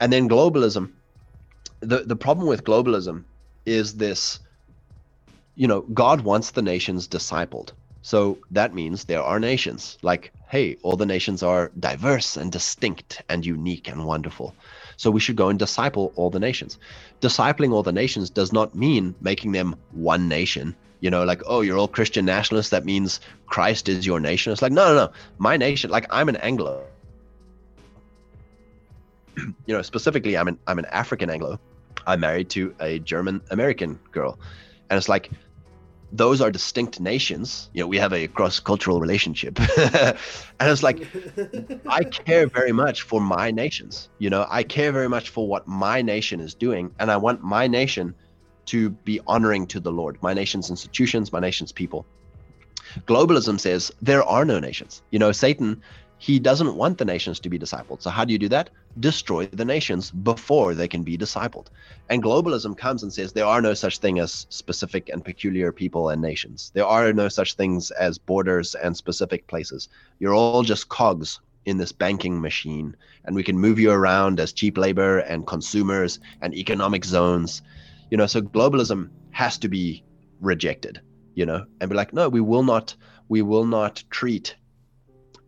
And 0.00 0.12
then 0.12 0.28
globalism, 0.28 0.90
the, 1.80 2.00
the 2.00 2.16
problem 2.16 2.48
with 2.48 2.64
globalism 2.64 3.24
is 3.64 3.94
this 3.94 4.40
you 5.56 5.66
know, 5.66 5.82
God 5.82 6.22
wants 6.22 6.50
the 6.50 6.62
nations 6.62 7.08
discipled. 7.08 7.70
So 8.02 8.38
that 8.50 8.74
means 8.74 9.04
there 9.04 9.22
are 9.22 9.40
nations. 9.40 9.96
Like, 10.02 10.32
hey, 10.48 10.76
all 10.82 10.96
the 10.96 11.06
nations 11.06 11.42
are 11.42 11.70
diverse 11.80 12.36
and 12.36 12.52
distinct 12.52 13.22
and 13.28 13.46
unique 13.46 13.88
and 13.88 14.04
wonderful. 14.04 14.54
So 14.96 15.10
we 15.10 15.20
should 15.20 15.36
go 15.36 15.48
and 15.48 15.58
disciple 15.58 16.12
all 16.16 16.30
the 16.30 16.38
nations. 16.38 16.78
Discipling 17.20 17.72
all 17.72 17.82
the 17.82 17.92
nations 17.92 18.30
does 18.30 18.52
not 18.52 18.74
mean 18.74 19.14
making 19.20 19.52
them 19.52 19.74
one 19.92 20.28
nation. 20.28 20.76
You 21.00 21.10
know, 21.10 21.24
like, 21.24 21.42
oh, 21.46 21.62
you're 21.62 21.78
all 21.78 21.88
Christian 21.88 22.24
nationalists. 22.24 22.70
That 22.70 22.84
means 22.84 23.20
Christ 23.46 23.88
is 23.88 24.06
your 24.06 24.20
nation. 24.20 24.52
It's 24.52 24.62
like, 24.62 24.72
no, 24.72 24.86
no, 24.88 25.06
no. 25.06 25.12
My 25.38 25.56
nation, 25.56 25.90
like, 25.90 26.06
I'm 26.10 26.28
an 26.28 26.36
Anglo. 26.36 26.84
you 29.36 29.74
know, 29.74 29.82
specifically, 29.82 30.36
I'm 30.36 30.48
an 30.48 30.58
I'm 30.66 30.78
an 30.78 30.86
African 30.86 31.30
Anglo. 31.30 31.58
I'm 32.06 32.20
married 32.20 32.50
to 32.50 32.74
a 32.80 32.98
German 32.98 33.40
American 33.50 33.98
girl, 34.12 34.38
and 34.94 34.98
it's 34.98 35.08
like 35.08 35.32
those 36.12 36.40
are 36.40 36.52
distinct 36.52 37.00
nations. 37.00 37.68
You 37.74 37.82
know, 37.82 37.88
we 37.88 37.98
have 37.98 38.12
a 38.12 38.28
cross 38.28 38.60
cultural 38.60 39.00
relationship. 39.00 39.58
and 39.76 40.16
it's 40.60 40.84
like, 40.84 41.04
I 41.88 42.04
care 42.04 42.46
very 42.46 42.70
much 42.70 43.02
for 43.02 43.20
my 43.20 43.50
nations. 43.50 44.08
You 44.20 44.30
know, 44.30 44.46
I 44.48 44.62
care 44.62 44.92
very 44.92 45.08
much 45.08 45.30
for 45.30 45.48
what 45.48 45.66
my 45.66 46.00
nation 46.00 46.38
is 46.38 46.54
doing. 46.54 46.94
And 47.00 47.10
I 47.10 47.16
want 47.16 47.42
my 47.42 47.66
nation 47.66 48.14
to 48.66 48.90
be 48.90 49.18
honoring 49.26 49.66
to 49.66 49.80
the 49.80 49.90
Lord, 49.90 50.16
my 50.22 50.32
nation's 50.32 50.70
institutions, 50.70 51.32
my 51.32 51.40
nation's 51.40 51.72
people. 51.72 52.06
Globalism 53.06 53.58
says 53.58 53.90
there 54.00 54.22
are 54.22 54.44
no 54.44 54.60
nations. 54.60 55.02
You 55.10 55.18
know, 55.18 55.32
Satan 55.32 55.82
he 56.24 56.38
doesn't 56.38 56.76
want 56.76 56.96
the 56.96 57.04
nations 57.04 57.38
to 57.38 57.50
be 57.50 57.58
discipled. 57.58 58.00
So 58.00 58.08
how 58.08 58.24
do 58.24 58.32
you 58.32 58.38
do 58.38 58.48
that? 58.48 58.70
Destroy 58.98 59.44
the 59.44 59.64
nations 59.66 60.10
before 60.10 60.72
they 60.74 60.88
can 60.88 61.02
be 61.02 61.18
discipled. 61.18 61.66
And 62.08 62.22
globalism 62.22 62.78
comes 62.78 63.02
and 63.02 63.12
says 63.12 63.34
there 63.34 63.44
are 63.44 63.60
no 63.60 63.74
such 63.74 63.98
thing 63.98 64.18
as 64.20 64.46
specific 64.48 65.10
and 65.10 65.22
peculiar 65.22 65.70
people 65.70 66.08
and 66.08 66.22
nations. 66.22 66.70
There 66.72 66.86
are 66.86 67.12
no 67.12 67.28
such 67.28 67.56
things 67.56 67.90
as 67.90 68.16
borders 68.16 68.74
and 68.74 68.96
specific 68.96 69.46
places. 69.48 69.90
You're 70.18 70.32
all 70.32 70.62
just 70.62 70.88
cogs 70.88 71.40
in 71.66 71.76
this 71.76 71.92
banking 71.92 72.40
machine 72.40 72.96
and 73.26 73.36
we 73.36 73.42
can 73.42 73.58
move 73.58 73.78
you 73.78 73.90
around 73.90 74.40
as 74.40 74.54
cheap 74.54 74.78
labor 74.78 75.18
and 75.18 75.46
consumers 75.46 76.20
and 76.40 76.54
economic 76.54 77.04
zones. 77.04 77.60
You 78.10 78.16
know, 78.16 78.26
so 78.26 78.40
globalism 78.40 79.10
has 79.32 79.58
to 79.58 79.68
be 79.68 80.02
rejected, 80.40 81.02
you 81.34 81.44
know, 81.44 81.66
and 81.82 81.90
be 81.90 81.96
like, 81.96 82.14
no, 82.14 82.30
we 82.30 82.40
will 82.40 82.62
not 82.62 82.96
we 83.28 83.42
will 83.42 83.66
not 83.66 84.02
treat 84.08 84.56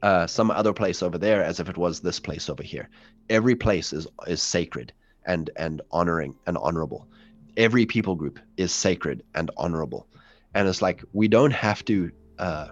uh, 0.02 0.26
some 0.26 0.50
other 0.50 0.72
place 0.72 1.02
over 1.02 1.18
there 1.18 1.42
as 1.42 1.60
if 1.60 1.68
it 1.68 1.76
was 1.76 2.00
this 2.00 2.20
place 2.20 2.48
over 2.48 2.62
here. 2.62 2.88
Every 3.28 3.56
place 3.56 3.92
is 3.92 4.06
is 4.26 4.42
sacred 4.42 4.92
and 5.24 5.50
and 5.56 5.82
honoring 5.90 6.34
and 6.46 6.56
honorable. 6.58 7.08
Every 7.56 7.86
people 7.86 8.14
group 8.14 8.38
is 8.56 8.72
sacred 8.72 9.24
and 9.34 9.50
honorable, 9.56 10.06
and 10.54 10.68
it's 10.68 10.82
like 10.82 11.02
we 11.12 11.28
don't 11.28 11.52
have 11.52 11.84
to 11.86 12.10
uh, 12.38 12.68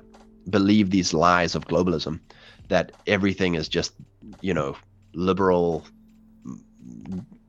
believe 0.48 0.90
these 0.90 1.14
lies 1.14 1.54
of 1.54 1.66
globalism 1.66 2.20
that 2.68 2.92
everything 3.06 3.54
is 3.54 3.68
just 3.68 3.94
you 4.40 4.54
know 4.54 4.76
liberal 5.14 5.84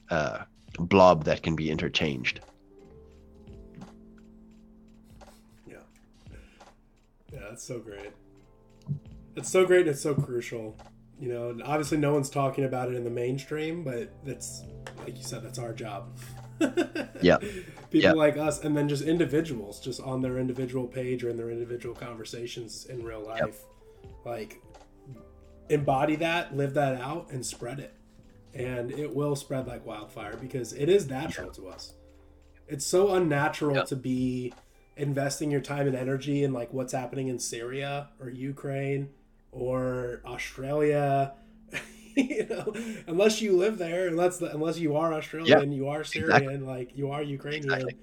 uh, 0.09 0.39
blob 0.79 1.25
that 1.25 1.43
can 1.43 1.55
be 1.55 1.69
interchanged. 1.69 2.39
Yeah, 5.67 5.75
yeah, 7.31 7.39
that's 7.49 7.63
so 7.63 7.79
great 7.79 8.14
it's 9.35 9.49
so 9.49 9.65
great 9.65 9.81
and 9.81 9.89
it's 9.89 10.01
so 10.01 10.13
crucial. 10.13 10.77
You 11.19 11.29
know, 11.29 11.57
obviously 11.63 11.97
no 11.97 12.13
one's 12.13 12.29
talking 12.29 12.65
about 12.65 12.89
it 12.89 12.95
in 12.95 13.03
the 13.03 13.09
mainstream, 13.09 13.83
but 13.83 14.11
that's 14.25 14.63
like 15.05 15.17
you 15.17 15.23
said, 15.23 15.43
that's 15.43 15.59
our 15.59 15.73
job. 15.73 16.17
yeah. 17.21 17.37
People 17.37 18.09
yep. 18.09 18.15
like 18.15 18.37
us, 18.37 18.63
and 18.63 18.75
then 18.75 18.89
just 18.89 19.03
individuals, 19.03 19.79
just 19.79 20.01
on 20.01 20.21
their 20.21 20.37
individual 20.37 20.87
page 20.87 21.23
or 21.23 21.29
in 21.29 21.37
their 21.37 21.49
individual 21.49 21.95
conversations 21.95 22.85
in 22.85 23.03
real 23.03 23.21
life, 23.21 23.39
yep. 24.03 24.11
like 24.25 24.61
embody 25.69 26.15
that, 26.17 26.55
live 26.55 26.73
that 26.73 27.01
out, 27.01 27.31
and 27.31 27.45
spread 27.45 27.79
it. 27.79 27.93
And 28.53 28.91
it 28.91 29.13
will 29.13 29.35
spread 29.35 29.67
like 29.67 29.85
wildfire 29.85 30.37
because 30.37 30.73
it 30.73 30.89
is 30.89 31.09
natural 31.09 31.51
to 31.51 31.67
us. 31.67 31.93
It's 32.67 32.85
so 32.85 33.13
unnatural 33.15 33.75
yep. 33.75 33.85
to 33.87 33.95
be 33.95 34.53
investing 34.97 35.51
your 35.51 35.61
time 35.61 35.87
and 35.87 35.95
energy 35.95 36.43
in 36.43 36.53
like 36.53 36.73
what's 36.73 36.93
happening 36.93 37.27
in 37.27 37.37
Syria 37.37 38.09
or 38.19 38.29
Ukraine 38.29 39.09
or 39.55 40.21
Australia. 40.25 41.33
you 42.15 42.45
know, 42.47 42.73
unless 43.07 43.41
you 43.41 43.57
live 43.57 43.77
there, 43.77 44.07
unless 44.07 44.41
unless 44.41 44.77
you 44.77 44.95
are 44.95 45.13
Australian, 45.13 45.71
yeah, 45.71 45.77
you 45.77 45.87
are 45.87 46.03
Syrian, 46.03 46.31
exactly. 46.35 46.57
like 46.57 46.97
you 46.97 47.11
are 47.11 47.23
Ukrainian. 47.23 47.63
Exactly. 47.65 47.95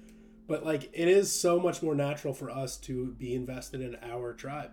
but 0.47 0.65
like 0.65 0.83
it 0.93 1.07
is 1.07 1.31
so 1.31 1.59
much 1.59 1.81
more 1.81 1.95
natural 1.95 2.33
for 2.33 2.49
us 2.49 2.77
to 2.77 3.13
be 3.17 3.33
invested 3.33 3.81
in 3.81 3.95
our 4.03 4.33
tribe, 4.33 4.71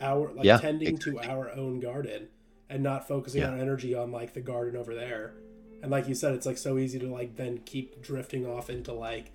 our 0.00 0.32
like 0.32 0.44
Yeah, 0.44 0.58
tending 0.58 0.98
to 0.98 1.18
our 1.20 1.50
own 1.50 1.80
garden 1.80 2.28
and 2.68 2.82
not 2.82 3.08
focusing 3.08 3.42
Yeah. 3.42 3.50
our 3.50 3.58
energy 3.58 3.94
on 3.94 4.12
like 4.12 4.32
the 4.34 4.40
garden 4.40 4.76
over 4.80 4.94
there. 4.94 5.34
And 5.82 5.90
like 5.90 6.06
you 6.08 6.14
said, 6.14 6.34
it's 6.34 6.46
like 6.46 6.58
so 6.58 6.78
easy 6.78 6.98
to 7.00 7.08
like 7.08 7.36
then 7.36 7.58
keep 7.64 8.02
drifting 8.02 8.46
off 8.46 8.70
into 8.70 8.92
like 8.92 9.32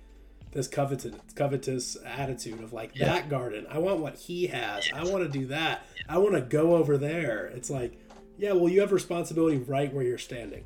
this 0.56 0.66
covetous 0.68 1.14
covetous 1.34 1.96
attitude 2.04 2.60
of 2.62 2.72
like 2.72 2.92
Yeah. 2.94 3.06
that 3.06 3.28
garden. 3.28 3.66
I 3.70 3.78
want 3.78 4.00
what 4.00 4.16
he 4.16 4.46
has. 4.48 4.88
I 4.92 5.04
want 5.04 5.22
to 5.24 5.28
do 5.38 5.46
that. 5.46 5.84
I 6.08 6.18
want 6.18 6.34
to 6.34 6.40
go 6.40 6.76
over 6.76 6.96
there. 6.96 7.46
It's 7.54 7.68
like, 7.70 7.98
yeah, 8.38 8.52
well, 8.52 8.68
you 8.68 8.80
have 8.80 8.90
responsibility 8.92 9.58
right 9.58 9.92
where 9.92 10.04
you're 10.04 10.18
standing. 10.18 10.64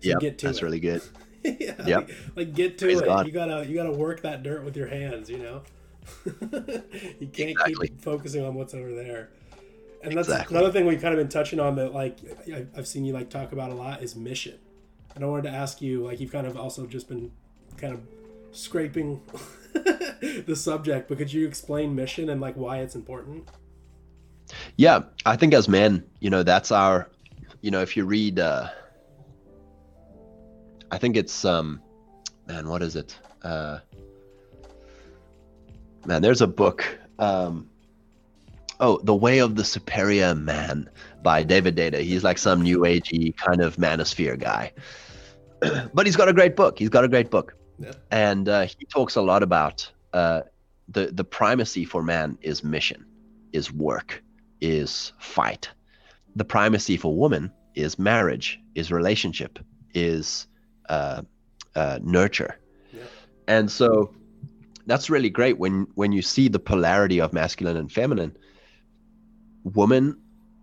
So 0.00 0.08
Yeah, 0.10 0.14
get 0.20 0.38
to 0.38 0.46
that's 0.46 0.58
it. 0.58 0.64
really 0.64 0.80
good. 0.80 1.02
yeah, 1.44 1.74
Yep. 1.84 2.08
like, 2.08 2.10
like, 2.36 2.54
get 2.54 2.78
to 2.78 2.84
Praise 2.86 3.00
it. 3.00 3.04
God. 3.04 3.26
You 3.26 3.32
gotta 3.32 3.66
you 3.66 3.74
gotta 3.74 3.90
work 3.92 4.22
that 4.22 4.42
dirt 4.44 4.64
with 4.64 4.76
your 4.76 4.86
hands. 4.86 5.28
You 5.28 5.38
know, 5.38 5.62
you 7.20 7.26
can't 7.32 7.50
Exactly. 7.50 7.88
keep 7.88 8.00
focusing 8.00 8.44
on 8.44 8.54
what's 8.54 8.74
over 8.74 8.92
there. 8.94 9.30
And 10.04 10.16
that's 10.16 10.28
Exactly. 10.28 10.56
another 10.56 10.72
thing 10.72 10.86
we've 10.86 11.00
kind 11.00 11.14
of 11.14 11.18
been 11.18 11.28
touching 11.28 11.58
on 11.60 11.76
that 11.76 11.92
like 11.92 12.18
I've 12.76 12.86
seen 12.86 13.04
you 13.04 13.12
like 13.12 13.28
talk 13.30 13.52
about 13.52 13.70
a 13.70 13.74
lot 13.74 14.02
is 14.02 14.14
mission. 14.16 14.58
And 15.14 15.24
I 15.24 15.26
wanted 15.26 15.42
to 15.50 15.50
ask 15.56 15.82
you 15.82 16.04
like 16.04 16.20
you've 16.20 16.32
kind 16.32 16.46
of 16.46 16.56
also 16.56 16.86
just 16.86 17.08
been 17.08 17.30
kind 17.76 17.92
of 17.94 18.00
scraping 18.52 19.20
the 19.72 20.54
subject, 20.56 21.08
but 21.08 21.18
could 21.18 21.32
you 21.32 21.46
explain 21.46 21.94
mission 21.94 22.28
and 22.28 22.40
like 22.40 22.56
why 22.56 22.78
it's 22.78 22.94
important? 22.94 23.48
Yeah, 24.76 25.02
I 25.24 25.36
think 25.36 25.54
as 25.54 25.68
men, 25.68 26.04
you 26.20 26.30
know, 26.30 26.42
that's 26.42 26.70
our, 26.70 27.10
you 27.60 27.70
know, 27.70 27.80
if 27.80 27.96
you 27.96 28.04
read, 28.04 28.38
uh, 28.38 28.68
I 30.90 30.98
think 30.98 31.16
it's, 31.16 31.44
um, 31.44 31.80
man, 32.46 32.68
what 32.68 32.82
is 32.82 32.96
it? 32.96 33.18
Uh, 33.42 33.78
man, 36.06 36.22
there's 36.22 36.42
a 36.42 36.46
book, 36.46 36.84
um, 37.18 37.68
oh, 38.80 39.00
The 39.02 39.14
Way 39.14 39.38
of 39.38 39.56
the 39.56 39.64
Superior 39.64 40.34
Man 40.34 40.90
by 41.22 41.42
David 41.42 41.76
Deida. 41.76 42.00
He's 42.00 42.24
like 42.24 42.38
some 42.38 42.62
new 42.62 42.80
agey 42.80 43.36
kind 43.36 43.62
of 43.62 43.76
manosphere 43.76 44.38
guy, 44.38 44.72
but 45.94 46.06
he's 46.06 46.16
got 46.16 46.28
a 46.28 46.32
great 46.32 46.56
book. 46.56 46.78
He's 46.78 46.90
got 46.90 47.04
a 47.04 47.08
great 47.08 47.30
book, 47.30 47.54
Yeah. 47.82 47.92
and 48.10 48.48
uh, 48.48 48.62
he 48.66 48.84
talks 48.86 49.16
a 49.16 49.22
lot 49.22 49.42
about 49.42 49.90
uh, 50.12 50.42
the 50.88 51.06
the 51.06 51.24
primacy 51.24 51.84
for 51.84 52.02
man 52.02 52.38
is 52.42 52.62
mission, 52.62 53.04
is 53.52 53.72
work 53.72 54.22
is 54.60 55.12
fight. 55.18 55.68
The 56.36 56.44
primacy 56.44 56.96
for 56.96 57.14
woman 57.14 57.52
is 57.74 57.98
marriage, 57.98 58.60
is 58.74 58.92
relationship, 58.92 59.58
is 59.94 60.46
uh, 60.88 61.22
uh, 61.74 61.98
nurture. 62.02 62.58
Yeah. 62.92 63.02
And 63.48 63.70
so 63.70 64.14
that's 64.86 65.10
really 65.10 65.30
great 65.30 65.58
when 65.58 65.86
when 65.94 66.12
you 66.12 66.22
see 66.22 66.48
the 66.48 66.58
polarity 66.58 67.20
of 67.20 67.32
masculine 67.32 67.76
and 67.76 67.90
feminine. 67.90 68.36
Woman, 69.64 70.16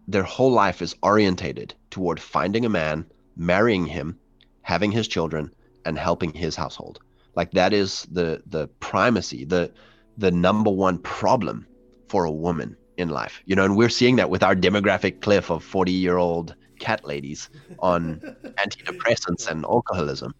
their 0.07 0.23
whole 0.23 0.51
life 0.51 0.81
is 0.81 0.95
orientated 1.03 1.73
toward 1.89 2.19
finding 2.19 2.65
a 2.65 2.69
man, 2.69 3.05
marrying 3.35 3.85
him, 3.85 4.17
having 4.61 4.91
his 4.91 5.07
children, 5.07 5.51
and 5.85 5.97
helping 5.97 6.33
his 6.33 6.55
household. 6.55 6.99
Like 7.35 7.51
that 7.51 7.73
is 7.73 8.07
the 8.11 8.41
the 8.47 8.67
primacy, 8.79 9.45
the 9.45 9.71
the 10.17 10.31
number 10.31 10.71
one 10.71 10.97
problem 10.99 11.65
for 12.07 12.25
a 12.25 12.31
woman 12.31 12.75
in 12.97 13.09
life. 13.09 13.41
You 13.45 13.55
know, 13.55 13.63
and 13.63 13.77
we're 13.77 13.89
seeing 13.89 14.17
that 14.17 14.29
with 14.29 14.43
our 14.43 14.55
demographic 14.55 15.21
cliff 15.21 15.49
of 15.49 15.63
40 15.63 15.91
year 15.91 16.17
old 16.17 16.55
cat 16.79 17.05
ladies 17.05 17.49
on 17.79 18.19
antidepressants 18.57 19.47
and 19.47 19.65
alcoholism. 19.65 20.33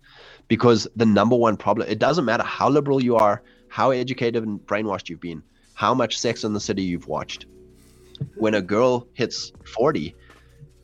Because 0.47 0.87
the 0.95 1.05
number 1.05 1.35
one 1.35 1.57
problem, 1.57 1.87
it 1.89 1.99
doesn't 1.99 2.25
matter 2.25 2.43
how 2.43 2.69
liberal 2.69 3.03
you 3.03 3.15
are, 3.15 3.43
how 3.69 3.91
educated 3.91 4.43
and 4.43 4.59
brainwashed 4.59 5.09
you've 5.09 5.21
been, 5.21 5.43
how 5.75 5.93
much 5.93 6.17
Sex 6.17 6.43
in 6.43 6.53
the 6.53 6.59
City 6.59 6.81
you've 6.81 7.07
watched. 7.07 7.45
When 8.35 8.55
a 8.55 8.61
girl 8.61 9.07
hits 9.13 9.53
40 9.75 10.15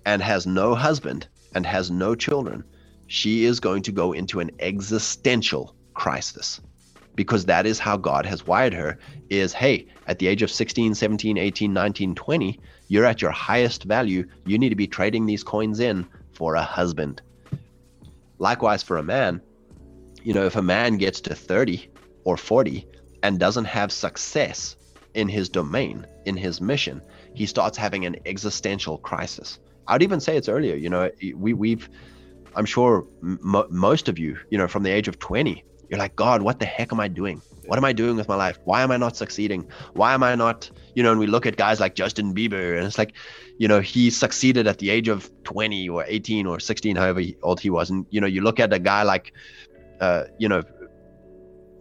and 0.05 0.21
has 0.21 0.45
no 0.45 0.75
husband 0.75 1.27
and 1.53 1.65
has 1.65 1.89
no 1.91 2.15
children, 2.15 2.63
she 3.07 3.45
is 3.45 3.59
going 3.59 3.81
to 3.83 3.91
go 3.91 4.13
into 4.13 4.39
an 4.39 4.51
existential 4.59 5.74
crisis. 5.95 6.61
Because 7.15 7.45
that 7.45 7.65
is 7.65 7.79
how 7.79 7.97
God 7.97 8.25
has 8.25 8.45
wired 8.45 8.73
her 8.73 8.97
is 9.29 9.53
hey 9.53 9.87
at 10.07 10.19
the 10.19 10.27
age 10.27 10.41
of 10.41 10.51
16 10.51 10.93
17 10.93 11.37
18 11.37 11.73
19 11.73 12.15
20 12.15 12.59
you're 12.87 13.05
at 13.05 13.21
your 13.21 13.31
highest 13.31 13.85
value. 13.85 14.27
You 14.45 14.59
need 14.59 14.69
to 14.69 14.75
be 14.75 14.85
trading 14.85 15.25
these 15.25 15.43
coins 15.43 15.79
in 15.79 16.05
for 16.33 16.55
a 16.55 16.61
husband. 16.61 17.21
Likewise 18.37 18.83
for 18.83 18.97
a 18.97 19.03
man 19.03 19.41
you 20.25 20.33
know 20.33 20.45
if 20.45 20.55
a 20.55 20.61
man 20.61 20.97
gets 20.97 21.21
to 21.21 21.35
30 21.35 21.89
or 22.25 22.35
40 22.35 22.85
and 23.23 23.39
doesn't 23.39 23.65
have 23.65 23.91
success 23.91 24.75
in 25.13 25.29
his 25.29 25.47
domain 25.47 26.05
in 26.25 26.35
his 26.35 26.59
mission 26.59 27.01
he 27.33 27.45
starts 27.45 27.77
having 27.77 28.05
an 28.05 28.17
existential 28.25 28.97
crisis. 28.97 29.59
I'd 29.87 30.03
even 30.03 30.19
say 30.19 30.35
it's 30.35 30.49
earlier 30.49 30.75
you 30.75 30.89
know 30.89 31.09
we 31.35 31.53
we've 31.53 31.87
i'm 32.55 32.65
sure 32.65 33.05
m- 33.23 33.67
most 33.69 34.09
of 34.09 34.17
you 34.17 34.37
you 34.49 34.57
know 34.57 34.67
from 34.67 34.83
the 34.83 34.89
age 34.89 35.07
of 35.07 35.19
20 35.19 35.63
you're 35.89 35.99
like 35.99 36.15
god 36.15 36.41
what 36.41 36.59
the 36.59 36.65
heck 36.65 36.91
am 36.91 36.99
i 36.99 37.07
doing? 37.07 37.41
What 37.67 37.77
am 37.77 37.85
i 37.85 37.93
doing 37.93 38.15
with 38.15 38.27
my 38.27 38.35
life? 38.35 38.59
Why 38.65 38.81
am 38.83 38.91
i 38.91 38.97
not 38.97 39.15
succeeding? 39.17 39.69
Why 39.93 40.13
am 40.13 40.23
i 40.23 40.35
not 40.35 40.69
you 40.93 41.03
know 41.03 41.11
and 41.11 41.19
we 41.19 41.27
look 41.27 41.45
at 41.45 41.57
guys 41.57 41.79
like 41.79 41.95
justin 41.95 42.33
bieber 42.33 42.77
and 42.77 42.85
it's 42.85 42.97
like 42.97 43.13
you 43.57 43.67
know 43.67 43.79
he 43.79 44.09
succeeded 44.09 44.67
at 44.67 44.79
the 44.79 44.89
age 44.89 45.07
of 45.07 45.29
20 45.43 45.89
or 45.89 46.05
18 46.07 46.45
or 46.45 46.59
16 46.59 46.95
however 46.95 47.21
old 47.43 47.59
he 47.59 47.69
was. 47.69 47.89
And 47.89 48.05
you 48.09 48.21
know 48.21 48.27
you 48.27 48.41
look 48.41 48.59
at 48.59 48.73
a 48.73 48.79
guy 48.79 49.03
like 49.03 49.33
uh 50.01 50.25
you 50.37 50.49
know 50.49 50.61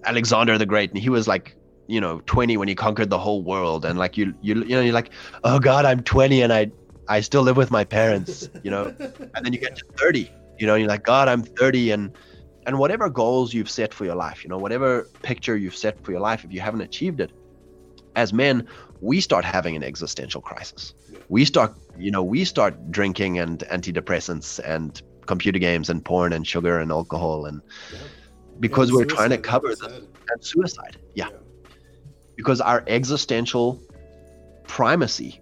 alexander 0.04 0.56
the 0.58 0.66
great 0.66 0.90
and 0.90 0.98
he 0.98 1.08
was 1.08 1.26
like 1.26 1.56
you 1.86 2.00
know 2.00 2.20
20 2.26 2.56
when 2.56 2.68
he 2.68 2.74
conquered 2.74 3.10
the 3.10 3.18
whole 3.18 3.42
world. 3.42 3.84
And 3.84 3.98
like 3.98 4.16
you 4.16 4.34
you 4.40 4.54
you 4.56 4.76
know 4.76 4.80
you're 4.80 4.94
like 4.94 5.10
oh 5.44 5.58
god 5.58 5.84
i'm 5.84 6.02
20 6.02 6.42
and 6.42 6.52
i 6.52 6.70
i 7.08 7.20
still 7.20 7.42
live 7.42 7.56
with 7.56 7.70
my 7.70 7.84
parents 7.84 8.48
you 8.62 8.70
know? 8.70 8.94
And 9.34 9.44
then 9.44 9.52
you 9.52 9.58
get 9.58 9.76
to 9.76 9.84
30 9.98 10.30
you 10.58 10.66
know 10.66 10.76
you're 10.76 10.88
like 10.88 11.04
god 11.04 11.28
i'm 11.28 11.42
30 11.42 11.90
and 11.90 12.16
and 12.66 12.78
whatever 12.78 13.08
goals 13.10 13.52
you've 13.54 13.70
set 13.70 13.92
for 13.94 14.04
your 14.04 14.14
life 14.14 14.44
you 14.44 14.50
know 14.50 14.58
whatever 14.58 15.10
picture 15.22 15.56
you've 15.56 15.76
set 15.76 16.02
for 16.04 16.12
your 16.12 16.20
life 16.20 16.44
if 16.44 16.52
you 16.52 16.60
haven't 16.60 16.80
achieved 16.80 17.20
it 17.20 17.32
as 18.16 18.32
men 18.32 18.66
we 19.00 19.20
start 19.20 19.44
having 19.44 19.76
an 19.76 19.82
existential 19.82 20.40
crisis 20.40 20.94
we 21.28 21.44
start 21.44 21.74
you 21.98 22.10
know 22.10 22.22
we 22.22 22.44
start 22.44 22.90
drinking 22.90 23.38
and 23.38 23.60
antidepressants 23.70 24.58
and 24.64 25.02
computer 25.26 25.58
games 25.58 25.88
and 25.90 26.04
porn 26.04 26.32
and 26.32 26.46
sugar 26.46 26.78
and 26.78 26.90
alcohol 26.90 27.46
and 27.46 27.60
Yeah. 27.92 27.98
because 28.60 28.88
And 28.90 28.98
we're 28.98 29.04
trying 29.04 29.30
to 29.30 29.38
cover 29.38 29.74
the 29.74 30.06
and 30.30 30.44
suicide 30.44 30.96
yeah 31.14 31.28
Yeah. 31.30 31.38
because 32.36 32.60
our 32.60 32.82
existential 32.86 33.82
primacy 34.66 35.40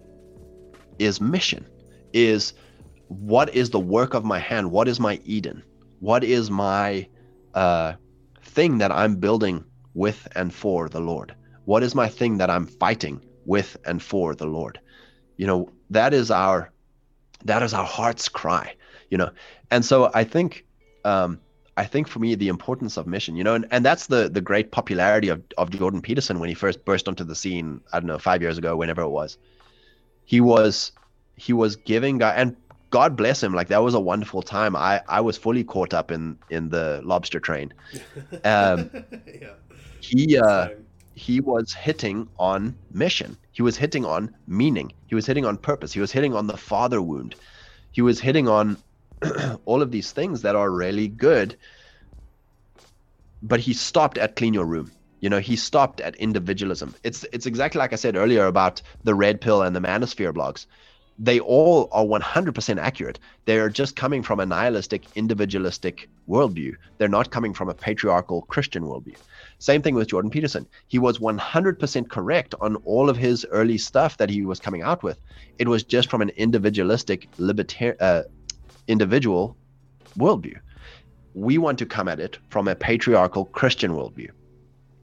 is 0.99 1.19
mission 1.21 1.65
is 2.13 2.53
what 3.07 3.53
is 3.55 3.69
the 3.69 3.79
work 3.79 4.13
of 4.13 4.23
my 4.23 4.39
hand 4.39 4.71
what 4.71 4.87
is 4.87 4.99
my 4.99 5.19
eden 5.23 5.63
what 5.99 6.23
is 6.23 6.49
my 6.51 7.07
uh, 7.53 7.93
thing 8.41 8.77
that 8.79 8.91
i'm 8.91 9.15
building 9.15 9.63
with 9.93 10.27
and 10.35 10.53
for 10.53 10.89
the 10.89 10.99
lord. 10.99 11.35
What 11.65 11.83
is 11.83 11.95
my 11.95 12.09
thing 12.09 12.37
that 12.37 12.49
i'm 12.49 12.65
fighting 12.65 13.21
with 13.45 13.77
and 13.85 14.01
for 14.01 14.35
the 14.35 14.45
lord? 14.45 14.79
You 15.37 15.47
know 15.47 15.69
that 15.89 16.13
is 16.13 16.31
our 16.31 16.71
that 17.45 17.61
is 17.63 17.73
our 17.73 17.85
heart's 17.85 18.29
cry 18.29 18.75
you 19.09 19.17
know? 19.17 19.29
And 19.69 19.85
so 19.85 20.09
i 20.13 20.23
think 20.23 20.65
um 21.05 21.39
I 21.75 21.85
think 21.85 22.07
for 22.07 22.19
me 22.19 22.35
the 22.35 22.49
importance 22.49 22.97
of 22.97 23.07
mission, 23.07 23.35
you 23.35 23.43
know, 23.43 23.55
and, 23.55 23.65
and 23.71 23.83
that's 23.83 24.05
the 24.07 24.29
the 24.29 24.41
great 24.41 24.71
popularity 24.71 25.29
of, 25.29 25.41
of 25.57 25.71
Jordan 25.71 26.01
Peterson 26.01 26.39
when 26.39 26.49
he 26.49 26.55
first 26.55 26.85
burst 26.85 27.07
onto 27.07 27.23
the 27.23 27.35
scene, 27.35 27.81
I 27.91 27.99
don't 27.99 28.07
know, 28.07 28.19
five 28.19 28.41
years 28.41 28.57
ago, 28.57 28.75
whenever 28.75 29.01
it 29.01 29.09
was. 29.09 29.37
He 30.25 30.39
was 30.39 30.91
he 31.35 31.51
was 31.51 31.75
giving 31.75 32.19
guy 32.19 32.33
and 32.35 32.55
God 32.93 33.15
bless 33.15 33.41
him, 33.41 33.55
like 33.55 33.69
that 33.69 33.81
was 33.81 33.95
a 33.95 33.99
wonderful 33.99 34.43
time. 34.43 34.75
I, 34.75 35.01
I 35.09 35.19
was 35.19 35.35
fully 35.35 35.63
caught 35.63 35.95
up 35.95 36.11
in 36.11 36.37
in 36.51 36.69
the 36.69 37.01
lobster 37.03 37.39
train. 37.39 37.73
Um, 38.45 38.91
yeah. 39.41 39.53
He 39.99 40.37
uh 40.37 40.69
he 41.15 41.39
was 41.39 41.73
hitting 41.73 42.27
on 42.37 42.75
mission. 42.91 43.35
He 43.51 43.63
was 43.63 43.77
hitting 43.77 44.05
on 44.05 44.35
meaning. 44.45 44.93
He 45.07 45.15
was 45.15 45.25
hitting 45.25 45.43
on 45.43 45.57
purpose. 45.57 45.91
He 45.91 46.01
was 46.01 46.11
hitting 46.11 46.35
on 46.35 46.45
the 46.45 46.57
father 46.57 47.01
wound. 47.01 47.33
He 47.93 48.03
was 48.03 48.19
hitting 48.19 48.47
on 48.47 48.77
all 49.65 49.81
of 49.81 49.89
these 49.89 50.11
things 50.11 50.43
that 50.43 50.55
are 50.55 50.69
really 50.69 51.07
good. 51.07 51.57
But 53.41 53.59
he 53.59 53.73
stopped 53.73 54.19
at 54.19 54.35
clean 54.35 54.53
your 54.53 54.65
room. 54.65 54.91
You 55.19 55.29
know, 55.31 55.39
he 55.39 55.55
stopped 55.55 55.99
at 55.99 56.15
individualism. 56.17 56.93
It's 57.03 57.25
it's 57.33 57.47
exactly 57.47 57.79
like 57.79 57.93
I 57.93 58.01
said 58.05 58.15
earlier 58.15 58.45
about 58.45 58.83
the 59.03 59.15
red 59.15 59.41
pill 59.41 59.63
and 59.63 59.75
the 59.75 59.81
manosphere 59.81 60.31
blogs. 60.31 60.67
They 61.19 61.39
all 61.39 61.89
are 61.91 62.03
100% 62.03 62.79
accurate. 62.79 63.19
They 63.45 63.59
are 63.59 63.69
just 63.69 63.95
coming 63.95 64.23
from 64.23 64.39
a 64.39 64.45
nihilistic, 64.45 65.05
individualistic 65.15 66.09
worldview. 66.27 66.75
They're 66.97 67.07
not 67.07 67.29
coming 67.29 67.53
from 67.53 67.69
a 67.69 67.73
patriarchal 67.73 68.41
Christian 68.43 68.83
worldview. 68.83 69.15
Same 69.59 69.81
thing 69.81 69.95
with 69.95 70.07
Jordan 70.07 70.31
Peterson. 70.31 70.67
He 70.87 70.99
was 70.99 71.19
100% 71.19 72.09
correct 72.09 72.55
on 72.59 72.77
all 72.77 73.09
of 73.09 73.17
his 73.17 73.45
early 73.51 73.77
stuff 73.77 74.17
that 74.17 74.29
he 74.29 74.43
was 74.43 74.59
coming 74.59 74.81
out 74.81 75.03
with. 75.03 75.19
It 75.59 75.67
was 75.67 75.83
just 75.83 76.09
from 76.09 76.21
an 76.21 76.29
individualistic, 76.29 77.29
libertarian, 77.37 77.97
uh, 77.99 78.23
individual 78.87 79.55
worldview. 80.17 80.59
We 81.35 81.57
want 81.57 81.79
to 81.79 81.85
come 81.85 82.07
at 82.07 82.19
it 82.19 82.37
from 82.49 82.67
a 82.67 82.75
patriarchal 82.75 83.45
Christian 83.45 83.91
worldview. 83.91 84.29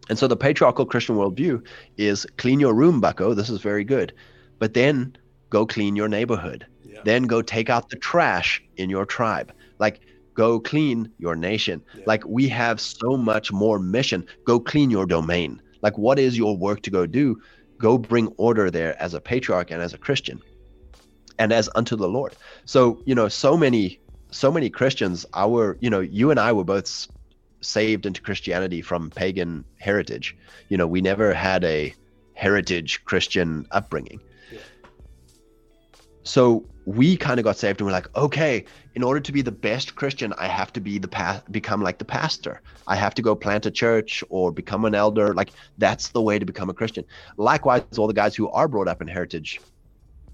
And 0.09 0.19
so 0.19 0.27
the 0.27 0.37
patriarchal 0.37 0.87
Christian 0.87 1.17
worldview 1.17 1.65
is 1.97 2.27
clean 2.37 2.59
your 2.59 2.75
room, 2.75 3.01
bucko. 3.01 3.33
This 3.33 3.49
is 3.49 3.61
very 3.61 3.85
good. 3.85 4.13
But 4.59 4.75
then 4.75 5.17
go 5.51 5.67
clean 5.67 5.97
your 5.97 6.09
neighborhood. 6.09 6.67
Yeah. 6.85 7.01
Then 7.05 7.25
go 7.25 7.43
take 7.43 7.69
out 7.69 7.89
the 7.91 7.97
trash 7.97 8.63
in 8.77 8.89
your 8.89 9.05
tribe. 9.05 9.53
Like, 9.79 10.01
go 10.35 10.61
clean 10.61 11.11
your 11.19 11.37
nation. 11.37 11.83
Yeah. 11.95 12.05
Like, 12.07 12.25
we 12.27 12.49
have 12.49 12.81
so 12.81 13.17
much 13.17 13.53
more 13.53 13.79
mission. 13.79 14.27
Go 14.45 14.59
clean 14.59 14.91
your 14.91 15.07
domain. 15.07 15.61
Like, 15.83 15.99
what 15.99 16.19
is 16.19 16.39
your 16.39 16.57
work 16.57 16.83
to 16.83 16.91
go 16.91 17.07
do? 17.07 17.41
Go 17.79 17.99
bring 17.99 18.29
order 18.37 18.71
there 18.71 19.01
as 19.03 19.15
a 19.15 19.21
patriarch 19.21 19.71
and 19.71 19.83
as 19.83 19.95
a 19.95 19.99
Christian 19.99 20.41
and 21.39 21.53
as 21.53 21.69
unto 21.75 21.97
the 21.97 22.09
Lord. 22.09 22.35
So, 22.65 23.01
you 23.07 23.15
know, 23.15 23.29
so 23.29 23.57
many, 23.57 23.99
so 24.31 24.53
many 24.53 24.69
Christians, 24.69 25.25
our, 25.35 25.79
you 25.81 25.89
know, 25.89 26.01
you 26.01 26.31
and 26.31 26.39
I 26.39 26.53
were 26.53 26.65
both 26.65 27.09
saved 27.63 28.07
into 28.07 28.21
Christianity 28.21 28.83
from 28.83 29.11
pagan 29.11 29.65
heritage. 29.79 30.37
You 30.69 30.77
know, 30.77 30.87
we 30.87 31.01
never 31.01 31.33
had 31.33 31.65
a 31.65 31.95
heritage 32.35 33.05
Christian 33.05 33.67
upbringing. 33.71 34.21
So 36.23 36.67
we 36.87 37.17
kind 37.17 37.39
of 37.39 37.45
got 37.45 37.57
saved 37.57 37.81
and 37.81 37.87
we're 37.87 37.93
like, 37.93 38.15
okay, 38.17 38.65
in 38.95 39.03
order 39.03 39.21
to 39.21 39.33
be 39.33 39.43
the 39.43 39.53
best 39.53 39.95
Christian, 39.95 40.33
I 40.39 40.49
have 40.49 40.73
to 40.73 40.81
be 40.81 40.99
the 40.99 41.09
pa- 41.09 41.43
become 41.51 41.83
like 41.83 41.99
the 41.99 42.05
pastor. 42.05 42.63
I 42.87 42.97
have 42.97 43.15
to 43.15 43.23
go 43.23 43.35
plant 43.35 43.67
a 43.67 43.71
church 43.71 44.25
or 44.29 44.51
become 44.51 44.85
an 44.85 44.95
elder. 44.95 45.33
Like 45.35 45.51
that's 45.79 46.09
the 46.09 46.21
way 46.21 46.39
to 46.39 46.45
become 46.45 46.69
a 46.71 46.75
Christian. 46.75 47.05
Likewise, 47.37 47.85
all 47.97 48.07
the 48.07 48.13
guys 48.13 48.35
who 48.35 48.49
are 48.51 48.69
brought 48.69 48.89
up 48.89 49.01
in 49.01 49.09
heritage 49.09 49.61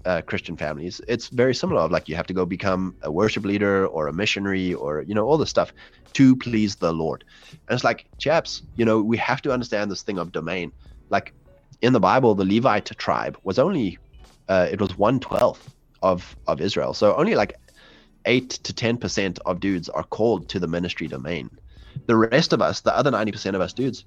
uh, 0.05 0.21
Christian 0.21 0.55
families, 0.55 1.01
it's 1.07 1.27
very 1.27 1.53
similar. 1.53 1.81
Of 1.81 1.91
like 1.91 2.09
you 2.09 2.15
have 2.15 2.27
to 2.27 2.33
go 2.33 2.45
become 2.45 2.95
a 3.01 3.11
worship 3.11 3.45
leader 3.45 3.85
or 3.87 4.07
a 4.07 4.13
missionary 4.13 4.73
or 4.73 5.03
you 5.03 5.13
know 5.13 5.25
all 5.25 5.37
this 5.37 5.49
stuff 5.49 5.73
to 6.13 6.35
please 6.35 6.75
the 6.75 6.93
Lord. 6.93 7.23
And 7.51 7.75
it's 7.75 7.83
like, 7.83 8.05
chaps, 8.17 8.63
you 8.77 8.85
know, 8.85 9.01
we 9.01 9.17
have 9.17 9.41
to 9.43 9.51
understand 9.51 9.91
this 9.91 10.01
thing 10.01 10.17
of 10.17 10.31
domain. 10.31 10.71
Like 11.09 11.33
in 11.81 11.93
the 11.93 11.99
Bible, 11.99 12.35
the 12.35 12.45
Levite 12.45 12.85
tribe 12.97 13.37
was 13.43 13.59
only 13.59 13.99
uh, 14.47 14.67
it 14.71 14.81
was 14.81 14.97
one 14.97 15.19
twelfth 15.19 15.73
of 16.01 16.35
of 16.47 16.61
Israel, 16.61 16.93
so 16.93 17.15
only 17.15 17.35
like 17.35 17.55
eight 18.25 18.49
to 18.49 18.73
ten 18.73 18.97
percent 18.97 19.39
of 19.45 19.59
dudes 19.59 19.89
are 19.89 20.03
called 20.03 20.49
to 20.49 20.59
the 20.59 20.67
ministry 20.67 21.07
domain. 21.07 21.49
The 22.07 22.15
rest 22.15 22.53
of 22.53 22.61
us, 22.61 22.81
the 22.81 22.95
other 22.95 23.11
ninety 23.11 23.31
percent 23.31 23.55
of 23.55 23.61
us 23.61 23.73
dudes, 23.73 24.05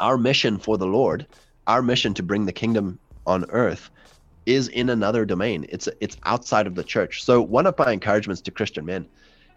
our 0.00 0.18
mission 0.18 0.58
for 0.58 0.78
the 0.78 0.86
Lord, 0.86 1.26
our 1.66 1.82
mission 1.82 2.14
to 2.14 2.22
bring 2.22 2.46
the 2.46 2.52
kingdom 2.52 2.98
on 3.26 3.50
earth 3.50 3.90
is 4.46 4.68
in 4.68 4.88
another 4.88 5.24
domain. 5.24 5.66
It's 5.68 5.88
it's 6.00 6.16
outside 6.24 6.66
of 6.66 6.74
the 6.74 6.84
church. 6.84 7.22
So 7.22 7.42
one 7.42 7.66
of 7.66 7.78
my 7.78 7.92
encouragements 7.92 8.42
to 8.42 8.50
Christian 8.50 8.86
men 8.86 9.06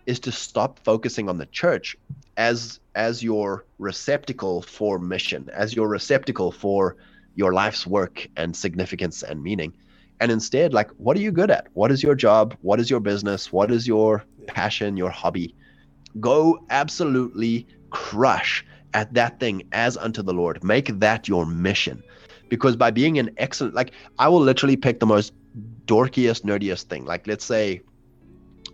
is 0.05 0.19
to 0.21 0.31
stop 0.31 0.79
focusing 0.83 1.29
on 1.29 1.37
the 1.37 1.45
church 1.45 1.95
as 2.37 2.79
as 2.95 3.23
your 3.23 3.65
receptacle 3.77 4.61
for 4.61 4.99
mission, 4.99 5.49
as 5.53 5.75
your 5.75 5.87
receptacle 5.87 6.51
for 6.51 6.97
your 7.35 7.53
life's 7.53 7.87
work 7.87 8.27
and 8.35 8.55
significance 8.55 9.23
and 9.23 9.41
meaning. 9.41 9.73
And 10.21 10.31
instead, 10.31 10.73
like, 10.73 10.89
what 10.91 11.17
are 11.17 11.19
you 11.19 11.31
good 11.31 11.51
at? 11.51 11.67
What 11.73 11.91
is 11.91 12.01
your 12.01 12.15
job? 12.15 12.55
What 12.61 12.79
is 12.79 12.89
your 12.89 13.01
business? 13.01 13.51
What 13.51 13.71
is 13.71 13.87
your 13.87 14.23
passion, 14.47 14.95
your 14.95 15.09
hobby? 15.09 15.55
Go 16.19 16.59
absolutely 16.69 17.67
crush 17.89 18.65
at 18.93 19.13
that 19.15 19.39
thing 19.39 19.63
as 19.73 19.97
unto 19.97 20.21
the 20.21 20.33
Lord. 20.33 20.63
Make 20.63 20.99
that 20.99 21.27
your 21.27 21.45
mission 21.45 22.03
because 22.51 22.75
by 22.75 22.91
being 22.91 23.17
an 23.17 23.31
excellent 23.37 23.73
like 23.73 23.93
i 24.19 24.27
will 24.27 24.41
literally 24.41 24.75
pick 24.75 24.99
the 24.99 25.05
most 25.07 25.33
dorkiest 25.85 26.43
nerdiest 26.43 26.83
thing 26.83 27.05
like 27.05 27.25
let's 27.25 27.45
say 27.45 27.81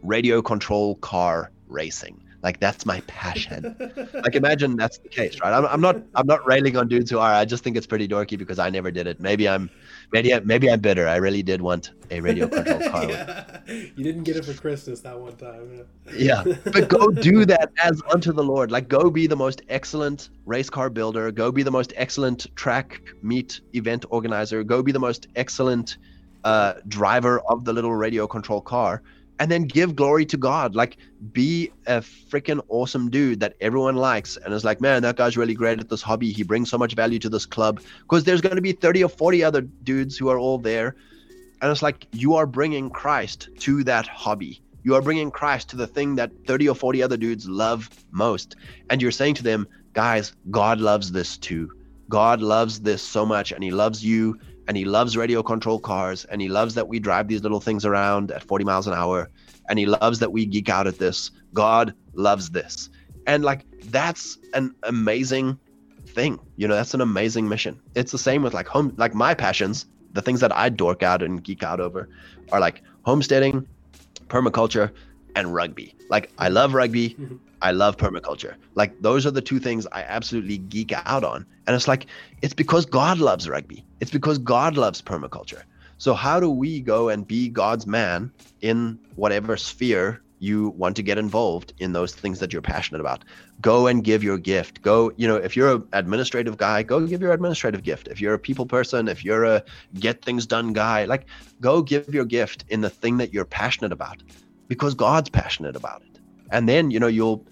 radio 0.03 0.41
control 0.41 0.95
car 0.95 1.52
racing 1.68 2.22
like 2.43 2.59
that's 2.59 2.85
my 2.85 3.01
passion. 3.01 3.76
Like 4.14 4.35
imagine 4.35 4.76
that's 4.76 4.97
the 4.97 5.09
case 5.09 5.39
right? 5.41 5.53
I'm, 5.53 5.65
I'm 5.65 5.81
not 5.81 6.01
i'm 6.15 6.27
not 6.27 6.45
railing 6.45 6.76
on 6.76 6.88
dudes 6.88 7.09
who 7.11 7.19
are. 7.19 7.31
I 7.31 7.45
just 7.45 7.64
think 7.64 7.77
it's 7.77 7.85
pretty 7.88 8.07
dorky 8.07 8.38
because 8.38 8.59
i 8.59 8.69
never 8.69 8.91
did 8.91 9.07
it. 9.07 9.19
Maybe 9.19 9.47
i'm 9.47 9.69
maybe 10.11 10.38
maybe 10.43 10.69
i'm 10.69 10.80
bitter. 10.80 11.07
I 11.07 11.18
really 11.18 11.43
did 11.43 11.61
want 11.61 11.91
a 12.11 12.19
radio 12.19 12.47
control 12.47 12.80
car 12.91 13.05
yeah. 13.05 13.59
You 13.68 14.03
didn't 14.03 14.23
get 14.23 14.38
it 14.38 14.45
for 14.45 14.53
Christmas 14.53 15.01
that 15.01 15.19
one 15.19 15.35
time. 15.35 15.85
yeah. 16.14 16.43
But 16.65 16.89
go 16.89 17.09
do 17.09 17.45
that 17.45 17.72
as 17.84 18.01
unto 18.11 18.31
the 18.31 18.43
lord. 18.43 18.72
Like 18.72 18.88
go 18.88 19.09
be 19.09 19.27
the 19.27 19.35
most 19.35 19.61
excellent 19.69 20.30
race 20.45 20.69
car 20.69 20.89
builder. 20.89 21.31
Go 21.31 21.51
be 21.51 21.64
the 21.64 21.72
most 21.72 21.93
excellent 21.95 22.55
track 22.55 23.01
meet 23.22 23.61
event 23.73 24.05
organizer. 24.09 24.64
Go 24.64 24.81
be 24.81 24.91
the 24.91 24.99
most 24.99 25.27
excellent 25.35 25.97
uh, 26.43 26.73
driver 26.88 27.39
of 27.49 27.65
the 27.65 27.73
little 27.73 27.93
radio 27.93 28.27
control 28.27 28.61
car 28.61 29.03
and 29.39 29.51
then 29.51 29.64
give 29.64 29.95
glory 29.95 30.26
to 30.26 30.38
god 30.38 30.76
like 30.76 30.97
be 31.31 31.72
a 31.85 31.99
freaking 31.99 32.61
awesome 32.69 33.09
dude 33.09 33.39
that 33.39 33.55
everyone 33.61 33.95
likes 33.95 34.38
and 34.38 34.53
is 34.53 34.64
like 34.64 34.81
man 34.81 35.01
that 35.01 35.15
guy's 35.15 35.38
really 35.38 35.53
great 35.53 35.80
at 35.80 35.89
this 35.89 36.01
hobby 36.01 36.31
he 36.31 36.43
brings 36.43 36.69
so 36.69 36.77
much 36.77 36.93
value 36.93 37.19
to 37.19 37.30
this 37.30 37.45
club 37.45 37.81
because 38.01 38.23
there's 38.23 38.41
going 38.41 38.55
to 38.55 38.61
be 38.61 38.72
30 38.72 39.03
or 39.03 39.09
40 39.09 39.43
other 39.43 39.61
dudes 39.61 40.18
who 40.18 40.30
are 40.30 40.39
all 40.39 40.57
there 40.57 40.95
and 41.61 41.72
it's 41.72 41.81
like 41.81 42.07
you 42.11 42.35
are 42.35 42.45
bringing 42.45 42.89
Christ 42.89 43.49
to 43.59 43.84
that 43.85 44.07
hobby. 44.07 44.61
You 44.84 44.95
are 44.95 45.01
bringing 45.01 45.31
Christ 45.31 45.69
to 45.69 45.76
the 45.76 45.88
thing 45.88 46.15
that 46.15 46.31
30 46.45 46.69
or 46.69 46.76
40 46.76 47.03
other 47.03 47.18
dudes 47.18 47.47
love 47.49 47.89
most. 48.11 48.55
And 48.89 49.01
you're 49.01 49.11
saying 49.11 49.35
to 49.35 49.43
them, 49.43 49.68
guys, 49.93 50.34
God 50.51 50.80
loves 50.80 51.11
this 51.11 51.38
too. 51.38 51.72
God 52.09 52.41
loves 52.41 52.81
this 52.81 53.01
so 53.01 53.26
much. 53.26 53.51
And 53.51 53.64
He 53.64 53.72
loves 53.72 54.05
you. 54.05 54.39
And 54.68 54.76
He 54.77 54.85
loves 54.85 55.15
radio 55.18 55.44
control 55.44 55.80
cars. 55.80 56.26
And 56.26 56.41
He 56.41 56.49
loves 56.49 56.76
that 56.76 56.88
we 56.88 56.99
drive 56.99 57.27
these 57.27 57.41
little 57.44 57.60
things 57.61 57.85
around 57.85 58.31
at 58.31 58.44
40 58.44 58.65
miles 58.65 58.88
an 58.88 58.94
hour. 58.94 59.30
And 59.69 59.80
He 59.80 59.85
loves 59.85 60.19
that 60.19 60.31
we 60.31 60.45
geek 60.45 60.69
out 60.69 60.88
at 60.88 60.99
this. 60.99 61.31
God 61.53 61.94
loves 62.14 62.49
this. 62.49 62.89
And 63.26 63.44
like, 63.44 63.65
that's 63.85 64.38
an 64.53 64.73
amazing 64.84 65.60
thing. 66.07 66.39
You 66.56 66.68
know, 66.68 66.76
that's 66.76 66.94
an 66.94 67.02
amazing 67.02 67.49
mission. 67.49 67.80
It's 67.95 68.11
the 68.11 68.18
same 68.18 68.41
with 68.44 68.53
like 68.53 68.68
home, 68.68 68.94
like 68.98 69.14
my 69.14 69.34
passions 69.34 69.85
the 70.18 70.22
things 70.22 70.39
that 70.39 70.52
I 70.56 70.69
dork 70.69 71.03
out 71.03 71.22
and 71.22 71.44
geek 71.44 71.61
out 71.61 71.80
over 71.80 72.10
are 72.52 72.60
like 72.60 72.81
homesteading, 73.03 73.68
permaculture, 74.27 74.91
and 75.35 75.53
rugby. 75.53 75.95
Like 76.10 76.31
I 76.39 76.49
love 76.49 76.73
rugby, 76.73 77.11
Mhm. 77.11 77.39
I 77.62 77.72
love 77.72 77.98
permaculture. 77.98 78.56
Like 78.76 79.00
those 79.02 79.26
are 79.26 79.32
the 79.32 79.42
two 79.42 79.60
things 79.60 79.88
I 79.92 80.04
absolutely 80.04 80.58
geek 80.58 80.94
out 80.94 81.24
on. 81.24 81.46
And 81.66 81.76
it's 81.76 81.88
like 81.88 82.08
it's 82.42 82.54
because 82.54 82.86
God 82.86 83.20
loves 83.20 83.50
rugby. 83.50 83.86
It's 84.00 84.12
because 84.12 84.38
God 84.38 84.78
loves 84.78 85.02
permaculture. 85.02 85.64
So 85.98 86.14
how 86.14 86.40
do 86.40 86.50
we 86.50 86.80
go 86.80 87.10
and 87.10 87.28
be 87.28 87.50
God's 87.50 87.88
man 87.88 88.32
in 88.62 89.00
whatever 89.16 89.58
sphere 89.58 90.22
you 90.40 90.70
want 90.78 90.96
to 90.96 91.02
get 91.02 91.18
involved 91.18 91.74
in 91.80 91.94
those 91.94 92.14
things 92.14 92.40
that 92.40 92.54
you're 92.54 92.62
passionate 92.62 93.02
about? 93.02 93.24
Go 93.60 93.88
and 93.88 94.04
give 94.04 94.24
your 94.24 94.38
gift. 94.38 94.84
Go, 94.84 95.12
you 95.18 95.28
know, 95.28 95.38
if 95.38 95.56
you're 95.56 95.74
an 95.74 95.88
administrative 95.94 96.58
guy, 96.58 96.84
go 96.84 97.06
give 97.08 97.22
your 97.22 97.34
administrative 97.34 97.82
gift. 97.82 98.08
If 98.08 98.22
you're 98.22 98.36
a 98.36 98.40
people 98.40 98.68
person, 98.68 99.08
if 99.08 99.26
you're 99.26 99.46
a 99.46 99.64
get 99.96 100.24
things 100.24 100.46
done 100.46 100.74
guy, 100.74 101.06
like 101.06 101.26
go 101.62 101.82
give 101.82 102.14
your 102.14 102.26
gift 102.26 102.66
in 102.70 102.82
the 102.82 102.92
thing 102.92 103.18
that 103.18 103.34
you're 103.34 103.46
passionate 103.46 103.92
about 103.92 104.22
because 104.68 104.94
God's 104.94 105.30
passionate 105.30 105.76
about 105.76 106.04
it. 106.04 106.16
And 106.52 106.68
then, 106.68 106.91
you 106.91 106.99
know, 106.99 107.07
you'll 107.07 107.45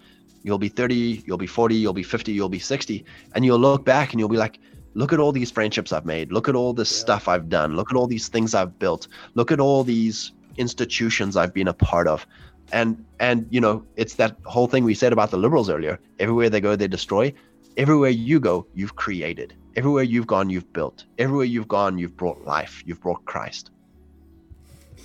you'll 0.44 0.60
be 0.60 0.70
30, 0.70 1.24
you'll 1.26 1.38
be 1.38 1.48
40, 1.48 1.76
you'll 1.76 1.94
be 1.94 2.04
50, 2.04 2.32
you'll 2.32 2.50
be 2.50 2.60
60, 2.60 3.04
and 3.34 3.44
you'll 3.44 3.58
look 3.60 3.84
back 3.84 4.12
and 4.12 4.20
you'll 4.20 4.30
be 4.30 4.38
like, 4.38 4.60
look 4.94 5.12
at 5.12 5.20
all 5.20 5.32
these 5.32 5.50
friendships 5.50 5.92
I've 5.92 6.06
made. 6.06 6.32
Look 6.32 6.48
at 6.48 6.56
all 6.56 6.72
this 6.74 6.92
Yeah. 6.92 7.00
stuff 7.00 7.28
I've 7.28 7.50
done. 7.50 7.76
Look 7.76 7.92
at 7.92 7.98
all 7.98 8.08
these 8.08 8.28
things 8.28 8.54
I've 8.54 8.78
built. 8.78 9.08
Look 9.34 9.52
at 9.52 9.60
all 9.60 9.84
these 9.84 10.32
institutions 10.58 11.36
I've 11.36 11.54
been 11.54 11.68
a 11.68 11.74
part 11.74 12.08
of. 12.08 12.26
And 12.72 13.04
and 13.20 13.48
you 13.50 13.60
know, 13.62 13.84
it's 13.96 14.16
that 14.16 14.38
whole 14.46 14.68
thing 14.68 14.84
we 14.84 14.94
said 14.96 15.14
about 15.14 15.32
the 15.32 15.38
liberals 15.38 15.70
earlier. 15.70 16.00
Everywhere 16.20 16.50
they 16.50 16.62
go, 16.62 16.76
they 16.76 16.88
destroy. 16.88 17.34
Everywhere 17.78 18.10
you 18.12 18.40
go, 18.40 18.66
you've 18.74 18.96
created. 18.96 19.54
Everywhere 19.76 20.04
you've 20.04 20.28
gone, 20.28 20.50
you've 20.50 20.72
built. 20.74 21.06
Everywhere 21.18 21.46
you've 21.46 21.68
gone, 21.68 21.98
you've 21.98 22.16
brought 22.16 22.46
life. 22.46 22.82
You've 22.86 23.02
brought 23.02 23.26
Christ. 23.26 23.72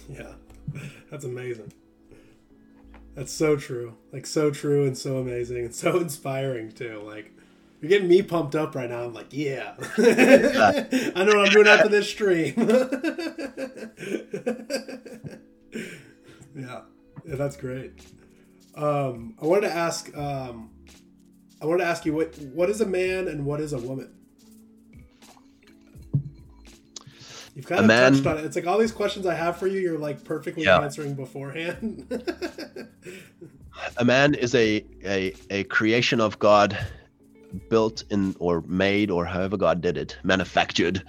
Yeah, 0.09 0.35
that's 1.11 1.25
amazing. 1.25 1.73
That's 3.15 3.33
so 3.33 3.57
true. 3.57 3.97
Like 4.13 4.27
so 4.27 4.51
true 4.51 4.87
and 4.87 4.97
so 4.97 5.19
amazing 5.19 5.65
and 5.65 5.75
so 5.83 5.99
inspiring 5.99 6.73
too. 6.73 7.03
Like 7.05 7.33
you're 7.81 7.89
getting 7.89 8.09
me 8.09 8.23
pumped 8.23 8.55
up 8.55 8.75
right 8.75 8.89
now. 8.91 9.05
I'm 9.05 9.15
like, 9.15 9.29
yeah. 9.31 9.75
I 9.99 11.25
know 11.25 11.37
what 11.37 11.49
I'm 11.49 11.53
doing 11.53 11.67
after 11.67 11.89
this 11.89 12.09
stream. 12.09 12.55
yeah. 16.55 16.83
Yeah, 17.27 17.37
that's 17.37 17.57
great. 17.57 17.93
Um, 18.75 19.35
I 19.41 19.47
wanted 19.47 19.69
to 19.69 19.73
ask 19.75 20.17
um, 20.17 20.71
I 21.61 21.67
wanted 21.67 21.85
to 21.85 21.91
ask 21.91 22.05
you 22.07 22.15
what 22.15 22.39
what 22.39 22.71
is 22.71 22.81
a 22.81 22.87
man 22.87 23.29
and 23.29 23.45
what 23.45 23.61
is 23.61 23.73
a 23.73 23.79
woman? 23.79 24.13
You've 27.61 27.67
kind 27.69 27.81
A 27.81 27.83
of 27.83 27.89
man- 27.89 28.13
touched 28.15 28.27
on 28.27 28.39
it. 28.39 28.45
It's 28.47 28.57
like 28.57 28.67
all 28.67 28.79
these 28.79 28.91
questions 28.91 29.27
I 29.27 29.35
have 29.35 29.59
for 29.59 29.67
you, 29.67 29.81
you're 29.81 29.99
like 29.99 30.25
perfectly 30.25 30.65
Yeah. 30.65 30.81
answering 30.81 31.13
beforehand. 31.15 32.07
a 33.99 34.05
man 34.05 34.33
is 34.35 34.55
a, 34.55 34.83
a 35.05 35.35
a 35.51 35.65
creation 35.65 36.23
of 36.23 36.39
God 36.39 36.79
built 37.69 38.03
in 38.11 38.35
or 38.39 38.63
made 38.67 39.11
or 39.11 39.27
however 39.27 39.59
God 39.59 39.83
did 39.83 39.99
it, 39.99 40.17
manufactured 40.23 41.03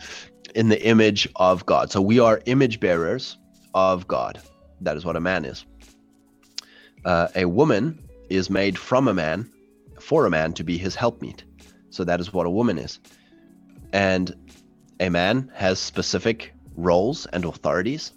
in 0.55 0.67
the 0.67 0.85
image 0.85 1.25
of 1.37 1.65
God. 1.65 1.89
So 1.89 2.01
we 2.01 2.19
are 2.19 2.41
image 2.47 2.81
bearers 2.81 3.37
of 3.73 4.05
God. 4.09 4.41
That 4.81 4.97
is 4.97 5.05
what 5.05 5.15
a 5.15 5.21
man 5.21 5.45
is. 5.45 5.63
Uh, 7.05 7.29
a 7.33 7.45
woman 7.45 7.97
is 8.29 8.49
made 8.49 8.77
from 8.77 9.07
a 9.07 9.13
man 9.13 9.49
for 10.01 10.25
a 10.25 10.29
man 10.29 10.51
to 10.53 10.65
be 10.65 10.77
his 10.77 10.95
helpmeet. 10.95 11.45
So 11.91 12.03
that 12.03 12.19
is 12.19 12.33
what 12.33 12.45
a 12.45 12.49
woman 12.49 12.77
is. 12.77 12.99
And 13.93 14.35
a 15.01 15.09
man 15.09 15.51
has 15.55 15.79
specific 15.79 16.53
roles 16.75 17.25
and 17.25 17.43
authorities 17.43 18.13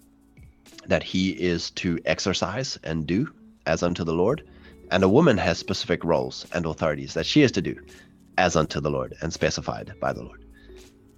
that 0.86 1.02
he 1.02 1.31
is 1.31 1.70
to 1.70 1.98
exercise 2.05 2.78
and 2.85 3.06
do 3.06 3.32
as 3.66 3.82
unto 3.82 4.05
the 4.05 4.12
Lord. 4.12 4.47
And 4.90 5.02
a 5.02 5.09
woman 5.09 5.39
has 5.39 5.59
specific 5.59 6.05
roles 6.05 6.47
and 6.52 6.66
authorities 6.66 7.15
that 7.15 7.24
she 7.24 7.40
is 7.40 7.51
to 7.52 7.62
do 7.62 7.74
as 8.36 8.55
unto 8.55 8.81
the 8.81 8.90
Lord 8.90 9.16
and 9.23 9.32
specified 9.32 9.94
by 9.98 10.12
the 10.12 10.23
Lord. 10.23 10.44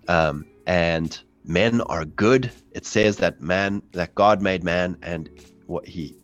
Um, 0.07 0.47
and 0.69 1.19
men 1.45 1.81
are 1.81 2.05
good. 2.05 2.53
It 2.71 2.87
says 2.87 3.17
that 3.17 3.41
man, 3.41 3.83
that 3.93 4.15
God 4.15 4.41
made 4.41 4.63
man 4.63 4.97
and 5.03 5.29
what 5.67 5.85
he, 5.85 6.17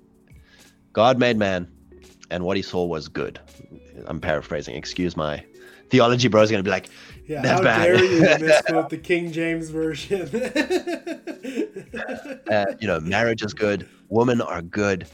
God 0.93 1.19
made 1.19 1.37
man 1.37 1.69
and 2.31 2.45
what 2.45 2.57
he 2.57 2.63
saw 2.63 2.85
was 2.85 3.09
good. 3.09 3.41
I'm 4.07 4.21
paraphrasing. 4.21 4.77
Excuse 4.77 5.17
my 5.17 5.45
theology 5.93 6.27
bro 6.29 6.43
is 6.43 6.51
going 6.51 6.63
to 6.63 6.65
be 6.65 6.71
like, 6.71 6.89
Yeah, 7.27 7.43
That's 7.43 7.61
how 7.61 7.63
bad. 7.63 7.85
dare 7.85 8.05
you 8.05 8.21
misquote 8.47 8.91
the 8.91 8.99
King 8.99 9.33
James 9.33 9.71
version? 9.71 10.23
uh, 12.51 12.65
you 12.81 12.87
know, 12.87 13.01
marriage 13.01 13.43
is 13.43 13.55
good. 13.55 13.89
Women 14.09 14.41
are 14.41 14.63
good. 14.63 15.07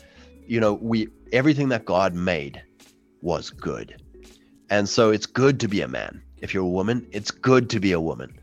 You 0.46 0.60
know, 0.60 0.74
we 0.74 1.08
everything 1.32 1.68
that 1.68 1.84
God 1.84 2.14
made 2.14 2.62
was 3.20 3.50
good, 3.50 4.02
and 4.70 4.88
so 4.88 5.10
it's 5.10 5.26
good 5.26 5.60
to 5.60 5.68
be 5.68 5.82
a 5.82 5.88
man. 5.88 6.22
If 6.38 6.54
you're 6.54 6.64
a 6.64 6.68
woman, 6.68 7.06
it's 7.12 7.30
good 7.30 7.68
to 7.70 7.80
be 7.80 7.92
a 7.92 8.00
woman. 8.00 8.38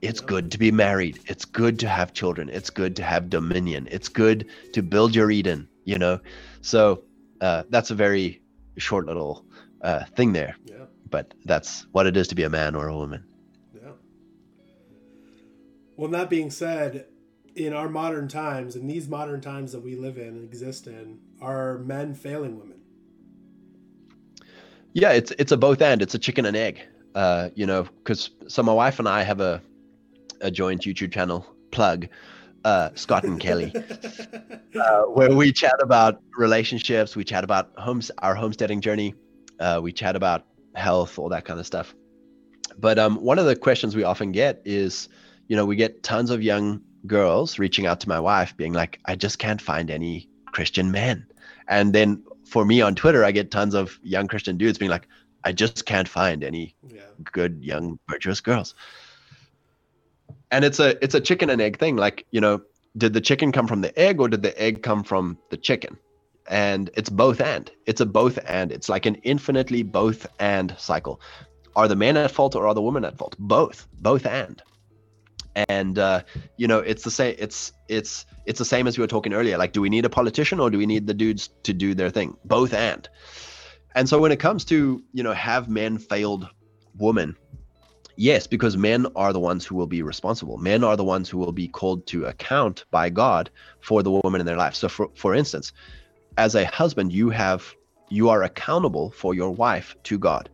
It's 0.00 0.20
good 0.20 0.52
to 0.52 0.58
be 0.58 0.70
married. 0.70 1.18
It's 1.26 1.44
good 1.44 1.80
to 1.80 1.88
have 1.88 2.12
children. 2.12 2.48
It's 2.50 2.70
good 2.70 2.94
to 2.96 3.02
have 3.02 3.28
dominion. 3.28 3.88
It's 3.90 4.08
good 4.08 4.46
to 4.74 4.82
build 4.82 5.16
your 5.16 5.30
Eden. 5.32 5.68
You 5.84 5.98
know, 5.98 6.20
so 6.60 7.02
uh, 7.40 7.64
that's 7.68 7.90
a 7.90 7.94
very 7.96 8.40
short 8.76 9.06
little 9.06 9.44
uh, 9.82 10.04
thing 10.16 10.32
there, 10.32 10.56
but 11.10 11.34
that's 11.44 11.86
what 11.92 12.06
it 12.06 12.16
is 12.16 12.28
to 12.28 12.34
be 12.34 12.42
a 12.44 12.50
man 12.50 12.74
or 12.74 12.88
a 12.88 12.96
woman. 12.96 13.24
yeah. 13.74 13.90
Well, 15.96 16.10
that 16.10 16.30
being 16.30 16.50
said, 16.50 17.06
in 17.54 17.72
our 17.72 17.88
modern 17.88 18.28
times, 18.28 18.76
in 18.76 18.86
these 18.86 19.08
modern 19.08 19.40
times 19.40 19.72
that 19.72 19.80
we 19.80 19.96
live 19.96 20.16
in 20.16 20.28
and 20.28 20.44
exist 20.44 20.86
in, 20.86 21.18
are 21.40 21.78
men 21.78 22.14
failing 22.14 22.58
women? 22.58 22.80
Yeah, 24.92 25.12
it's 25.12 25.32
it's 25.38 25.52
a 25.52 25.56
both 25.56 25.82
and. 25.82 26.00
It's 26.02 26.14
a 26.14 26.18
chicken 26.18 26.46
and 26.46 26.56
egg. 26.56 26.80
Uh, 27.14 27.50
you 27.54 27.66
know, 27.66 27.82
because 27.82 28.30
so 28.46 28.62
my 28.62 28.72
wife 28.72 28.98
and 28.98 29.08
I 29.08 29.22
have 29.22 29.40
a 29.40 29.60
a 30.40 30.50
joint 30.50 30.82
YouTube 30.82 31.12
channel 31.12 31.44
plug, 31.70 32.08
uh, 32.64 32.90
Scott 32.94 33.24
and 33.24 33.40
Kelly, 33.40 33.72
uh, 34.80 35.02
where 35.02 35.34
we 35.34 35.52
chat 35.52 35.74
about 35.80 36.22
relationships, 36.36 37.16
we 37.16 37.24
chat 37.24 37.44
about 37.44 37.70
homes, 37.76 38.10
our 38.18 38.34
homesteading 38.34 38.80
journey, 38.80 39.14
uh, 39.60 39.80
we 39.82 39.92
chat 39.92 40.16
about 40.16 40.46
health, 40.74 41.18
all 41.18 41.28
that 41.30 41.44
kind 41.44 41.60
of 41.60 41.66
stuff. 41.66 41.94
But 42.78 42.98
um, 42.98 43.16
one 43.16 43.38
of 43.38 43.46
the 43.46 43.56
questions 43.56 43.96
we 43.96 44.04
often 44.04 44.32
get 44.32 44.62
is, 44.64 45.08
you 45.48 45.56
know, 45.56 45.64
we 45.64 45.76
get 45.76 46.02
tons 46.02 46.30
of 46.30 46.42
young 46.42 46.80
girls 47.06 47.58
reaching 47.58 47.86
out 47.86 48.00
to 48.00 48.08
my 48.08 48.20
wife, 48.20 48.56
being 48.56 48.72
like, 48.72 49.00
"I 49.04 49.16
just 49.16 49.38
can't 49.38 49.60
find 49.60 49.90
any 49.90 50.28
Christian 50.46 50.90
men," 50.90 51.26
and 51.68 51.94
then 51.94 52.22
for 52.46 52.64
me 52.64 52.80
on 52.80 52.94
Twitter, 52.94 53.24
I 53.24 53.32
get 53.32 53.50
tons 53.50 53.74
of 53.74 53.98
young 54.02 54.26
Christian 54.26 54.56
dudes 54.56 54.78
being 54.78 54.90
like, 54.90 55.08
"I 55.44 55.52
just 55.52 55.86
can't 55.86 56.08
find 56.08 56.44
any 56.44 56.74
yeah, 56.86 57.02
good 57.32 57.62
young 57.62 57.98
virtuous 58.08 58.40
girls. 58.40 58.74
And 60.50 60.64
it's 60.64 60.78
a 60.80 61.02
it's 61.02 61.14
a 61.14 61.20
chicken 61.20 61.50
and 61.50 61.60
egg 61.60 61.78
thing. 61.78 61.96
Like 61.96 62.26
you 62.30 62.40
know 62.40 62.62
did 62.96 63.12
the 63.12 63.20
chicken 63.20 63.52
come 63.52 63.66
from 63.66 63.80
the 63.80 63.96
egg 63.98 64.20
or 64.20 64.28
did 64.28 64.42
the 64.42 64.60
egg 64.60 64.82
come 64.82 65.04
from 65.04 65.38
the 65.50 65.56
chicken 65.56 65.98
and 66.48 66.90
it's 66.94 67.10
both 67.10 67.40
and. 67.40 67.70
It's 67.86 68.00
a 68.00 68.06
both 68.06 68.38
and. 68.46 68.72
It's 68.72 68.88
like 68.88 69.06
an 69.06 69.16
infinitely 69.16 69.82
both 69.82 70.26
and 70.38 70.74
cycle. 70.78 71.20
Are 71.76 71.86
the 71.86 71.96
men 71.96 72.16
at 72.16 72.30
fault 72.30 72.56
or 72.56 72.66
are 72.66 72.74
the 72.74 72.82
women 72.82 73.04
at 73.04 73.16
fault? 73.16 73.36
Both. 73.38 73.86
Both 74.00 74.26
and. 74.26 74.60
And 75.68 75.98
uh, 75.98 76.22
you 76.56 76.66
know 76.66 76.78
it's 76.78 77.02
the 77.02 77.10
same 77.10 77.34
it's 77.38 77.72
it's 77.88 78.26
it's 78.46 78.58
the 78.58 78.64
same 78.64 78.86
as 78.86 78.96
we 78.96 79.02
were 79.02 79.08
talking 79.08 79.32
earlier. 79.32 79.58
Like 79.58 79.72
do 79.72 79.80
we 79.80 79.88
need 79.88 80.04
a 80.04 80.10
politician 80.10 80.60
or 80.60 80.70
do 80.70 80.78
we 80.78 80.86
need 80.86 81.06
the 81.06 81.14
dudes 81.14 81.50
to 81.64 81.72
do 81.72 81.94
their 81.94 82.10
thing? 82.10 82.36
Both 82.44 82.72
and. 82.72 83.08
And 83.94 84.08
so 84.08 84.20
when 84.20 84.32
it 84.32 84.38
comes 84.38 84.64
to 84.66 85.02
you 85.12 85.22
know 85.22 85.32
have 85.32 85.68
men 85.68 85.98
failed 85.98 86.48
women? 86.96 87.36
Yes 88.16 88.46
because 88.46 88.76
men 88.76 89.06
are 89.14 89.32
the 89.32 89.40
ones 89.40 89.64
who 89.64 89.74
will 89.74 89.86
be 89.86 90.02
responsible. 90.02 90.58
Men 90.58 90.84
are 90.84 90.96
the 90.96 91.04
ones 91.04 91.28
who 91.28 91.38
will 91.38 91.52
be 91.52 91.68
called 91.68 92.06
to 92.08 92.26
account 92.26 92.84
by 92.90 93.10
god 93.10 93.50
for 93.80 94.02
the 94.02 94.10
woman 94.10 94.40
in 94.40 94.46
their 94.46 94.56
life. 94.56 94.74
So 94.74 94.88
for, 94.88 95.10
for 95.14 95.34
instance 95.34 95.72
as 96.38 96.54
a 96.54 96.64
husband 96.66 97.12
you 97.12 97.28
have 97.28 97.74
you 98.10 98.30
are 98.30 98.44
accountable 98.44 99.10
for 99.10 99.34
your 99.34 99.50
wife 99.50 99.94
to 100.04 100.18
god. 100.18 100.48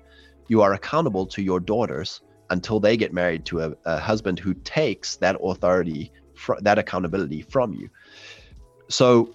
You 0.49 0.63
are 0.63 0.73
accountable 0.73 1.27
to 1.27 1.43
your 1.43 1.61
daughters 1.61 2.21
until 2.51 2.81
they 2.81 2.97
get 2.97 3.13
married 3.13 3.45
to 3.47 3.61
a, 3.61 3.75
a 3.85 3.99
husband 4.01 4.39
who 4.41 4.55
takes 4.55 5.17
that 5.17 5.37
authority 5.41 6.11
fr- 6.35 6.61
that 6.63 6.79
accountability 6.79 7.43
from 7.43 7.75
you. 7.75 7.89
So 8.89 9.35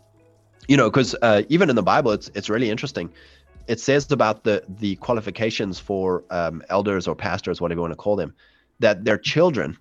you 0.67 0.75
know 0.75 0.89
because 0.89 1.15
uh, 1.21 1.43
even 1.49 1.69
in 1.69 1.75
the 1.75 1.83
bible 1.83 2.11
it's 2.11 2.29
it's 2.35 2.49
really 2.49 2.69
interesting. 2.69 3.13
It 3.67 3.79
says 3.79 4.11
about 4.11 4.43
the 4.43 4.63
the 4.67 4.95
qualifications 4.95 5.79
for 5.79 6.23
um, 6.31 6.63
elders 6.69 7.07
or 7.07 7.15
pastors, 7.15 7.61
whatever 7.61 7.77
you 7.77 7.81
want 7.83 7.91
to 7.91 8.03
call 8.07 8.15
them, 8.15 8.33
that 8.79 9.05
their 9.05 9.19
children 9.19 9.77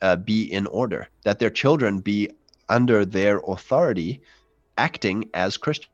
uh, 0.00 0.16
be 0.16 0.44
in 0.44 0.68
order, 0.68 1.08
that 1.24 1.40
their 1.40 1.50
children 1.50 1.98
be 1.98 2.30
under 2.68 3.04
their 3.04 3.40
authority, 3.46 4.22
acting 4.78 5.28
as 5.34 5.56
Christians. 5.56 5.93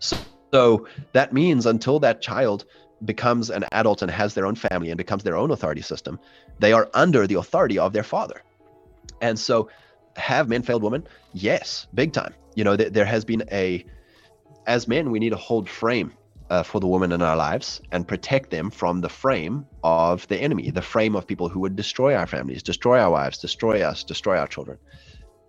So, 0.00 0.16
so 0.52 0.86
that 1.12 1.32
means 1.32 1.66
until 1.66 2.00
that 2.00 2.20
child 2.20 2.64
becomes 3.04 3.50
an 3.50 3.64
adult 3.72 4.02
and 4.02 4.10
has 4.10 4.34
their 4.34 4.46
own 4.46 4.56
family 4.56 4.90
and 4.90 4.98
becomes 4.98 5.22
their 5.22 5.36
own 5.36 5.50
authority 5.50 5.82
system, 5.82 6.18
they 6.58 6.72
are 6.72 6.90
under 6.92 7.26
the 7.26 7.36
authority 7.36 7.78
of 7.78 7.92
their 7.92 8.02
father. 8.02 8.42
And 9.20 9.38
so, 9.38 9.70
have 10.16 10.48
men 10.48 10.62
failed 10.62 10.82
women? 10.82 11.06
Yes, 11.32 11.86
big 11.94 12.12
time. 12.12 12.34
You 12.56 12.64
know, 12.64 12.76
th- 12.76 12.92
there 12.92 13.04
has 13.04 13.24
been 13.24 13.44
a 13.52 13.86
as 14.66 14.86
men, 14.88 15.10
we 15.10 15.18
need 15.18 15.30
to 15.30 15.36
hold 15.36 15.68
frame 15.68 16.12
uh, 16.50 16.62
for 16.62 16.80
the 16.80 16.86
women 16.86 17.12
in 17.12 17.22
our 17.22 17.36
lives 17.36 17.80
and 17.92 18.06
protect 18.06 18.50
them 18.50 18.70
from 18.70 19.00
the 19.00 19.08
frame 19.08 19.66
of 19.82 20.26
the 20.28 20.36
enemy, 20.36 20.70
the 20.70 20.82
frame 20.82 21.16
of 21.16 21.26
people 21.26 21.48
who 21.48 21.60
would 21.60 21.76
destroy 21.76 22.14
our 22.14 22.26
families, 22.26 22.62
destroy 22.62 22.98
our 22.98 23.10
wives, 23.10 23.38
destroy 23.38 23.80
us, 23.82 24.04
destroy 24.04 24.36
our 24.38 24.48
children. 24.48 24.78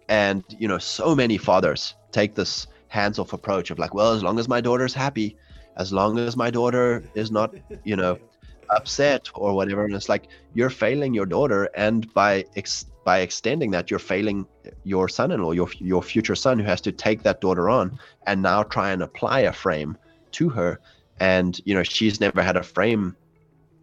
And, 0.10 0.44
you 0.50 0.68
know, 0.68 0.78
so 0.78 1.16
many 1.16 1.38
fathers 1.38 1.96
take 2.12 2.36
this 2.36 2.68
hands 2.92 3.18
off 3.20 3.32
approach 3.32 3.72
of 3.72 3.80
like, 3.80 3.94
well, 3.94 4.12
as 4.12 4.22
long 4.22 4.38
as 4.38 4.50
my 4.50 4.60
daughter's 4.60 4.94
happy, 4.94 5.38
as 5.78 5.94
long 5.94 6.20
as 6.20 6.36
my 6.36 6.52
daughter 6.52 7.02
is 7.16 7.32
not, 7.32 7.56
you 7.86 7.96
know, 7.96 8.18
upset 8.70 9.30
or 9.34 9.54
whatever. 9.54 9.86
And 9.86 9.96
it's 9.96 10.10
like, 10.10 10.28
you're 10.54 10.70
failing 10.70 11.14
your 11.14 11.26
daughter. 11.26 11.70
And 11.74 12.14
by, 12.14 12.46
ex- 12.58 12.88
by 13.06 13.20
extending 13.20 13.72
that, 13.72 13.90
you're 13.90 14.00
failing 14.00 14.46
your 14.84 15.08
son-in-law, 15.08 15.54
your 15.54 15.70
your 15.80 16.04
future 16.04 16.36
son, 16.36 16.60
who 16.60 16.66
has 16.66 16.82
to 16.82 16.92
take 16.92 17.24
that 17.24 17.42
daughter 17.42 17.70
on 17.70 17.98
and 18.28 18.42
now 18.42 18.62
try 18.64 18.92
and 18.92 19.02
apply 19.02 19.42
a 19.42 19.54
frame 19.54 19.98
to 20.34 20.50
her. 20.50 20.80
And 21.20 21.60
you 21.66 21.74
know 21.74 21.84
she's 21.84 22.20
never 22.20 22.44
had 22.44 22.58
a 22.58 22.64
frame 22.64 23.16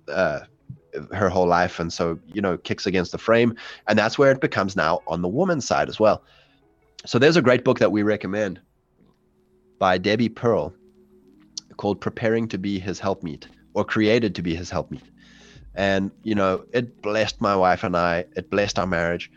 uh, 0.08 0.40
her 1.12 1.28
whole 1.28 1.46
life, 1.46 1.80
and 1.80 1.92
so 1.92 2.18
you 2.26 2.40
know 2.40 2.58
kicks 2.58 2.86
against 2.86 3.12
the 3.12 3.18
frame, 3.18 3.56
and 3.88 3.98
that's 3.98 4.18
where 4.18 4.30
it 4.30 4.40
becomes 4.40 4.76
now 4.76 5.00
on 5.06 5.22
the 5.22 5.28
woman's 5.28 5.66
side 5.66 5.88
as 5.88 5.98
well. 5.98 6.22
So 7.06 7.18
there's 7.18 7.36
a 7.36 7.42
great 7.42 7.64
book 7.64 7.78
that 7.78 7.90
we 7.90 8.02
recommend 8.02 8.60
by 9.78 9.98
Debbie 9.98 10.28
Pearl 10.28 10.72
called 11.76 12.00
"Preparing 12.00 12.48
to 12.48 12.58
Be 12.58 12.78
His 12.78 13.00
Helpmeet" 13.00 13.46
or 13.74 13.84
"Created 13.84 14.34
to 14.34 14.42
Be 14.42 14.54
His 14.54 14.70
Helpmeet." 14.70 15.02
and 15.78 16.10
you 16.24 16.34
know 16.34 16.64
it 16.72 17.00
blessed 17.02 17.40
my 17.40 17.54
wife 17.54 17.84
and 17.84 17.96
i 17.96 18.24
it 18.36 18.50
blessed 18.50 18.78
our 18.78 18.86
marriage 18.86 19.30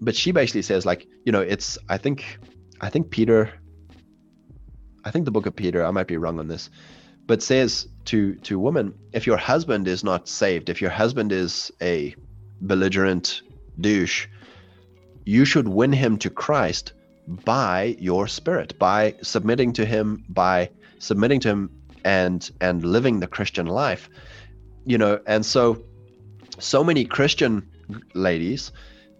but 0.00 0.14
she 0.14 0.30
basically 0.30 0.62
says 0.62 0.84
like 0.84 1.06
you 1.24 1.32
know 1.32 1.40
it's 1.40 1.78
i 1.88 1.96
think 1.96 2.38
i 2.82 2.88
think 2.90 3.10
peter 3.10 3.50
i 5.04 5.10
think 5.10 5.24
the 5.24 5.30
book 5.30 5.46
of 5.46 5.56
peter 5.56 5.84
i 5.84 5.90
might 5.90 6.06
be 6.06 6.18
wrong 6.18 6.38
on 6.38 6.46
this 6.46 6.68
but 7.26 7.42
says 7.42 7.88
to 8.04 8.34
to 8.36 8.58
women 8.58 8.94
if 9.12 9.26
your 9.26 9.38
husband 9.38 9.88
is 9.88 10.04
not 10.04 10.28
saved 10.28 10.68
if 10.68 10.80
your 10.80 10.90
husband 10.90 11.32
is 11.32 11.72
a 11.80 12.14
belligerent 12.60 13.40
douche 13.80 14.26
you 15.24 15.44
should 15.46 15.66
win 15.66 15.92
him 15.92 16.18
to 16.18 16.28
christ 16.28 16.92
by 17.26 17.96
your 17.98 18.26
spirit 18.26 18.76
by 18.78 19.14
submitting 19.22 19.72
to 19.72 19.84
him 19.84 20.24
by 20.28 20.68
submitting 20.98 21.38
to 21.40 21.48
him 21.48 21.70
and 22.04 22.50
and 22.60 22.84
living 22.84 23.20
the 23.20 23.26
christian 23.26 23.66
life 23.66 24.08
you 24.84 24.98
know 24.98 25.20
and 25.26 25.46
so 25.46 25.80
so 26.58 26.82
many 26.82 27.04
christian 27.04 27.66
ladies 28.14 28.72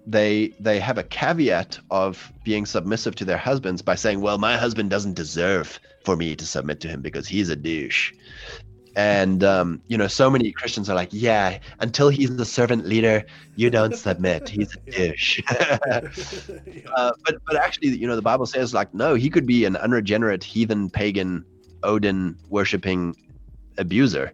they 0.04 0.52
they 0.58 0.80
have 0.80 0.98
a 0.98 1.04
caveat 1.04 1.78
of 1.90 2.32
being 2.42 2.66
submissive 2.66 3.14
to 3.14 3.24
their 3.24 3.38
husbands 3.38 3.82
by 3.82 3.94
saying 3.94 4.20
well 4.20 4.38
my 4.38 4.56
husband 4.56 4.90
doesn't 4.90 5.14
deserve 5.14 5.78
for 6.04 6.16
me 6.16 6.34
to 6.34 6.44
submit 6.44 6.80
to 6.80 6.88
him 6.88 7.02
because 7.02 7.28
he's 7.28 7.48
a 7.50 7.56
douche 7.56 8.12
and 8.96 9.42
um, 9.42 9.82
you 9.88 9.96
know 9.96 10.06
so 10.06 10.30
many 10.30 10.52
christians 10.52 10.90
are 10.90 10.94
like 10.94 11.08
yeah 11.12 11.58
until 11.80 12.08
he's 12.08 12.36
the 12.36 12.44
servant 12.44 12.86
leader 12.86 13.24
you 13.56 13.70
don't 13.70 13.94
submit. 13.94 14.48
He's 14.48 14.74
a 14.74 14.90
douche. 14.96 15.40
Uh, 16.96 17.12
but 17.24 17.36
but 17.46 17.56
actually 17.56 17.88
you 17.96 18.06
know 18.06 18.16
the 18.16 18.22
bible 18.22 18.46
says 18.46 18.74
like 18.74 18.92
no 18.92 19.14
he 19.14 19.30
could 19.30 19.46
be 19.46 19.64
an 19.64 19.76
unregenerate 19.76 20.44
heathen 20.44 20.90
pagan 20.90 21.44
odin 21.82 22.36
worshipping 22.48 23.14
abuser. 23.78 24.32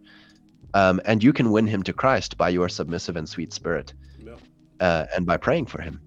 Um, 0.74 1.00
and 1.04 1.22
you 1.22 1.32
can 1.32 1.50
win 1.50 1.66
him 1.66 1.82
to 1.84 1.92
christ 1.92 2.36
by 2.36 2.48
your 2.50 2.68
submissive 2.68 3.16
and 3.16 3.28
sweet 3.28 3.52
spirit 3.52 3.94
Yeah. 4.18 4.34
uh, 4.80 5.06
and 5.16 5.24
by 5.26 5.36
praying 5.36 5.66
for 5.66 5.80
him. 5.80 6.00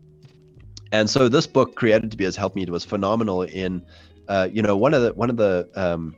And 0.92 1.10
so 1.10 1.30
this 1.30 1.48
book 1.48 1.76
created 1.76 2.12
to 2.12 2.18
be 2.18 2.26
as 2.26 2.38
it 2.38 2.70
was 2.70 2.86
phenomenal 2.86 3.44
in 3.44 3.86
uh, 4.28 4.50
you 4.52 4.62
know 4.62 4.78
one 4.78 4.94
of 4.94 5.02
the 5.02 5.14
one 5.14 5.30
of 5.30 5.38
the 5.38 5.68
um, 5.76 6.16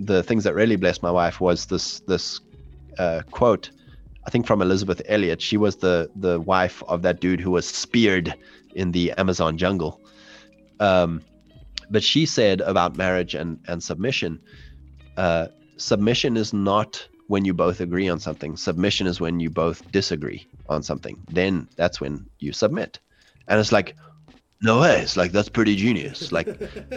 the 0.00 0.22
things 0.22 0.44
that 0.44 0.54
really 0.54 0.76
blessed 0.76 1.02
my 1.02 1.10
wife 1.10 1.40
was 1.40 1.66
this 1.66 2.00
this 2.00 2.40
uh, 2.98 3.22
quote 3.30 3.70
i 4.26 4.30
think 4.30 4.46
from 4.46 4.62
elisabeth 4.62 5.00
elliot. 5.06 5.40
She 5.40 5.56
was 5.56 5.76
the 5.76 6.10
the 6.16 6.40
wife 6.40 6.82
of 6.88 7.02
that 7.02 7.20
dude 7.20 7.40
who 7.40 7.52
was 7.52 7.66
speared 7.66 8.34
in 8.74 8.92
the 8.92 9.12
amazon 9.12 9.56
jungle. 9.58 10.00
Um, 10.80 11.22
but 11.90 12.02
she 12.02 12.26
said 12.26 12.60
about 12.60 12.96
marriage 12.96 13.34
and 13.34 13.58
and 13.68 13.82
submission 13.82 14.40
uh, 15.16 15.48
submission 15.76 16.36
is 16.36 16.52
not 16.52 17.06
when 17.30 17.44
you 17.44 17.54
both 17.54 17.80
agree 17.80 18.08
on 18.08 18.18
something. 18.18 18.56
Submission 18.56 19.06
is 19.06 19.20
when 19.20 19.38
you 19.38 19.50
both 19.50 19.88
disagree 19.92 20.46
on 20.68 20.82
something. 20.82 21.16
Then 21.30 21.68
that's 21.76 22.00
when 22.00 22.26
you 22.38 22.52
submit. 22.52 22.98
And 23.48 23.60
it's 23.60 23.70
like 23.70 23.96
no 24.62 24.80
way. 24.80 25.00
It's 25.00 25.16
like 25.16 25.32
that's 25.32 25.48
pretty 25.48 25.74
genius. 25.76 26.32
Like 26.32 26.46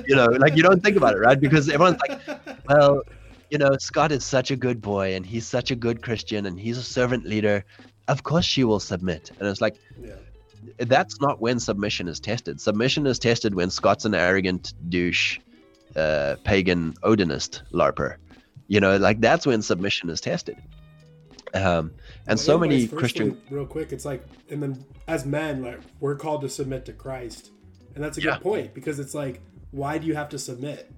you 0.07 0.15
know 0.15 0.25
like 0.25 0.55
you 0.55 0.63
don't 0.63 0.81
think 0.83 0.97
about 0.97 1.13
it 1.15 1.19
right? 1.19 1.39
Because 1.39 1.69
everyone's 1.69 1.99
like 2.07 2.19
well 2.69 3.01
you 3.49 3.57
know 3.57 3.77
scott 3.77 4.11
is 4.11 4.25
such 4.25 4.51
a 4.51 4.55
good 4.55 4.81
boy 4.81 5.15
and 5.15 5.25
he's 5.25 5.45
such 5.47 5.69
a 5.71 5.75
good 5.75 6.01
christian 6.01 6.45
and 6.45 6.59
he's 6.59 6.77
a 6.77 6.83
servant 6.83 7.25
leader. 7.25 7.63
Of 8.07 8.23
course 8.23 8.45
she 8.45 8.63
will 8.63 8.79
submit. 8.81 9.31
And 9.39 9.47
it's 9.47 9.61
like 9.61 9.77
Yeah. 10.01 10.15
that's 10.79 11.21
not 11.21 11.39
when 11.39 11.59
submission 11.59 12.07
is 12.07 12.19
tested. 12.19 12.59
Submission 12.59 13.07
is 13.07 13.17
tested 13.19 13.55
when 13.55 13.69
scott's 13.69 14.05
an 14.05 14.13
arrogant 14.15 14.73
douche 14.89 15.39
uh, 15.95 16.35
pagan 16.43 16.93
odinist 17.03 17.61
larper. 17.71 18.15
You 18.67 18.79
know 18.81 18.97
like 18.97 19.21
that's 19.21 19.45
when 19.45 19.61
submission 19.61 20.09
is 20.09 20.19
tested. 20.19 20.57
Um 21.53 21.91
and 22.27 22.37
so 22.39 22.57
many 22.57 22.87
christian 22.87 23.39
real 23.49 23.65
quick 23.65 23.91
it's 23.93 24.05
like 24.05 24.25
and 24.49 24.61
then 24.63 24.83
as 25.07 25.25
men 25.25 25.61
like 25.61 25.79
we're 25.99 26.15
called 26.15 26.41
to 26.41 26.49
submit 26.49 26.83
to 26.85 26.93
christ 26.93 27.51
and 27.95 28.03
that's 28.03 28.17
a 28.17 28.21
Yeah. 28.21 28.33
good 28.35 28.41
point 28.43 28.73
because 28.73 28.99
it's 28.99 29.13
like 29.13 29.41
why 29.71 29.97
do 29.97 30.05
you 30.07 30.15
have 30.15 30.29
to 30.29 30.39
submit 30.39 30.91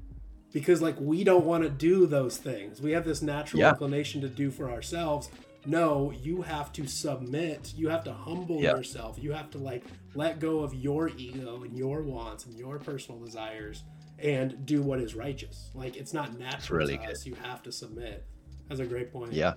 because 0.53 0.81
like 0.81 0.99
we 0.99 1.23
don't 1.23 1.45
want 1.45 1.63
to 1.63 1.69
do 1.69 2.05
those 2.05 2.38
things 2.38 2.81
we 2.81 2.91
have 2.91 3.05
this 3.05 3.22
natural 3.22 3.61
Yeah. 3.61 3.69
inclination 3.72 4.22
to 4.22 4.30
do 4.30 4.51
for 4.51 4.69
ourselves 4.69 5.30
no 5.65 6.11
you 6.11 6.41
have 6.43 6.72
to 6.73 6.85
submit 6.88 7.73
you 7.76 7.89
have 7.89 8.03
to 8.03 8.13
humble 8.13 8.61
Yeah. 8.61 8.76
yourself 8.76 9.17
you 9.19 9.31
have 9.31 9.49
to 9.51 9.57
like 9.57 9.84
let 10.13 10.39
go 10.39 10.59
of 10.59 10.73
your 10.73 11.09
ego 11.17 11.63
and 11.63 11.77
your 11.77 12.01
wants 12.03 12.45
and 12.45 12.57
your 12.57 12.80
personal 12.80 13.19
desires 13.19 13.84
and 14.19 14.65
do 14.65 14.81
what 14.81 14.99
is 14.99 15.15
righteous 15.15 15.69
like 15.73 15.95
it's 15.97 16.13
not 16.13 16.38
natural 16.39 16.80
really 16.80 16.97
to 16.97 17.03
us 17.05 17.26
you 17.26 17.35
have 17.35 17.61
to 17.63 17.72
submit 17.72 18.26
that's 18.69 18.80
a 18.80 18.85
great 18.85 19.11
point 19.11 19.34
yeah 19.34 19.53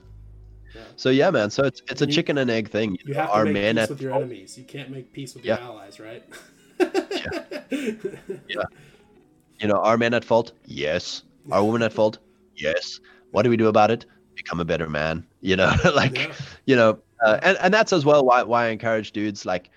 Yeah. 0.75 0.83
so 0.97 1.11
yeah 1.11 1.31
man 1.31 1.51
so 1.51 1.65
it's 1.65 1.83
it's 1.89 2.03
a 2.03 2.07
You- 2.07 2.13
chicken 2.13 2.39
and 2.39 2.51
egg 2.51 2.69
thing 2.71 2.97
You 3.05 3.15
have 3.15 3.33
to 3.33 3.45
make 3.45 3.55
peace 3.55 3.79
at 3.85 3.89
with 3.91 4.01
your 4.03 4.13
enemies. 4.15 4.59
You 4.59 4.65
can't 4.65 4.91
make 4.91 5.13
peace 5.13 5.35
with 5.35 5.45
Yeah. 5.45 5.59
your 5.59 5.65
allies, 5.71 5.99
right? 6.01 6.25
you 8.49 9.67
know 9.69 9.77
are 9.77 9.97
men 9.97 10.15
at 10.15 10.25
fault? 10.25 10.53
Yes. 10.67 11.23
Are 11.51 11.65
women 11.65 11.83
at 11.83 11.93
fault? 11.93 12.19
Yes. 12.57 13.01
What 13.31 13.43
do 13.43 13.51
we 13.51 13.57
do 13.57 13.69
about 13.69 13.91
it? 13.91 14.07
Become 14.35 14.61
a 14.61 14.65
better 14.65 14.89
man 14.89 15.27
you 15.41 15.57
know 15.57 15.73
like 15.95 16.17
Yeah. 16.19 16.33
you 16.67 16.77
know 16.77 16.99
uh, 17.25 17.39
and, 17.43 17.59
and 17.61 17.75
that's 17.75 17.93
as 17.93 18.05
well 18.05 18.25
why, 18.25 18.43
why 18.43 18.67
i 18.67 18.69
encourage 18.69 19.13
dudes 19.13 19.45
like 19.45 19.71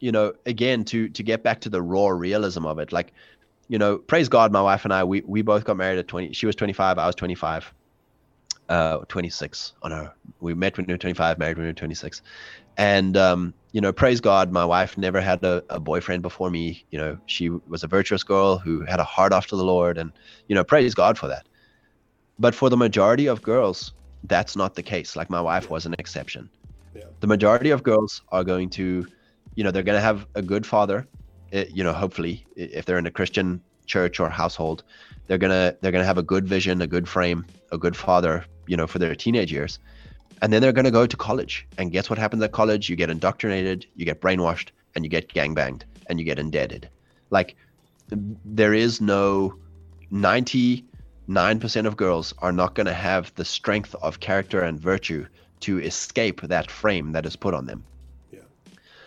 you 0.00 0.12
know 0.12 0.32
again 0.46 0.84
to 0.84 1.08
to 1.08 1.22
get 1.22 1.42
back 1.42 1.60
to 1.62 1.68
the 1.68 1.82
raw 1.82 2.08
realism 2.08 2.66
of 2.66 2.78
it. 2.78 2.92
Like 2.92 3.12
you 3.68 3.78
know 3.78 3.98
praise 3.98 4.28
god 4.28 4.52
my 4.52 4.60
wife 4.60 4.84
and 4.84 4.92
i 4.92 5.02
we, 5.04 5.22
we 5.22 5.42
both 5.42 5.64
got 5.64 5.76
married 5.76 5.98
at 5.98 6.08
20 6.08 6.32
she 6.32 6.46
was 6.46 6.56
25 6.56 6.98
i 6.98 7.06
was 7.06 7.14
25 7.14 7.72
uh 8.68 8.98
26 9.08 9.72
on 9.82 9.90
her 9.90 10.12
we 10.40 10.54
met 10.54 10.76
when 10.76 10.86
we 10.86 10.94
were 10.94 10.98
25 10.98 11.38
married 11.38 11.56
when 11.56 11.64
we 11.64 11.70
were 11.70 11.74
26 11.74 12.22
and 12.76 13.16
um 13.16 13.52
you 13.72 13.80
know 13.80 13.92
praise 13.92 14.20
god 14.20 14.52
my 14.52 14.64
wife 14.64 14.96
never 14.96 15.20
had 15.20 15.42
a, 15.44 15.62
a 15.68 15.80
boyfriend 15.80 16.22
before 16.22 16.50
me. 16.50 16.84
You 16.90 16.98
know 16.98 17.18
she 17.26 17.48
was 17.48 17.82
a 17.82 17.86
virtuous 17.88 18.22
girl 18.22 18.58
who 18.58 18.82
had 18.82 19.00
a 19.00 19.04
heart 19.04 19.32
after 19.32 19.56
the 19.56 19.64
lord 19.64 19.98
and 19.98 20.12
you 20.48 20.54
know 20.54 20.64
praise 20.64 20.94
god 20.94 21.18
for 21.18 21.28
that. 21.28 21.46
But 22.38 22.54
for 22.54 22.70
the 22.70 22.76
majority 22.76 23.26
of 23.26 23.42
girls 23.42 23.92
that's 24.24 24.54
not 24.56 24.74
the 24.76 24.82
case. 24.82 25.16
Like 25.16 25.28
my 25.30 25.40
wife 25.40 25.68
was 25.68 25.84
an 25.84 25.94
exception. 25.98 26.48
Yeah. 26.94 27.04
the 27.20 27.26
majority 27.26 27.70
of 27.70 27.82
girls 27.82 28.22
are 28.28 28.44
going 28.44 28.68
to 28.70 29.06
you 29.54 29.64
know 29.64 29.70
they're 29.70 29.82
going 29.82 29.96
to 29.96 30.02
have 30.02 30.26
a 30.34 30.42
good 30.42 30.66
father 30.66 31.08
eh, 31.52 31.64
you 31.72 31.82
know 31.82 31.92
hopefully 31.92 32.46
if 32.56 32.84
they're 32.84 32.98
in 32.98 33.06
a 33.06 33.10
christian 33.10 33.62
church 33.86 34.20
or 34.20 34.28
household 34.28 34.84
they're 35.26 35.38
going 35.38 35.50
to 35.50 35.76
they're 35.80 35.92
to 35.92 36.04
have 36.04 36.18
a 36.18 36.22
good 36.22 36.46
vision 36.46 36.82
a 36.82 36.86
good 36.86 37.08
frame 37.08 37.44
a 37.70 37.78
good 37.78 37.96
father 37.96 38.44
you 38.66 38.76
know 38.76 38.86
for 38.86 38.98
their 38.98 39.14
teenage 39.14 39.52
years. 39.52 39.78
And 40.40 40.52
then 40.52 40.60
they're 40.60 40.72
going 40.72 40.86
to 40.86 40.90
go 40.90 41.06
to 41.06 41.16
college. 41.16 41.68
And 41.78 41.92
guess 41.92 42.10
what 42.10 42.18
happens 42.18 42.42
at 42.42 42.50
college? 42.50 42.88
You 42.88 42.96
get 42.96 43.10
indoctrinated 43.10 43.86
you 43.94 44.04
get 44.04 44.20
brainwashed 44.20 44.68
and 44.94 45.04
you 45.04 45.08
get 45.08 45.28
gangbanged 45.28 45.82
and 46.06 46.18
you 46.18 46.24
get 46.24 46.38
indebted. 46.38 46.88
Like 47.30 47.56
there 48.44 48.74
is 48.74 49.00
no 49.00 49.54
99% 50.12 50.82
of 51.86 51.96
girls 51.96 52.34
are 52.38 52.52
not 52.52 52.74
going 52.74 52.86
to 52.86 52.92
have 52.92 53.34
the 53.34 53.44
strength 53.44 53.94
of 54.02 54.20
character 54.20 54.60
and 54.62 54.78
virtue 54.78 55.26
to 55.60 55.80
escape 55.80 56.40
that 56.42 56.70
frame 56.70 57.12
that 57.12 57.24
is 57.24 57.36
put 57.36 57.54
on 57.54 57.66
them. 57.66 57.84
Yeah. 58.32 58.40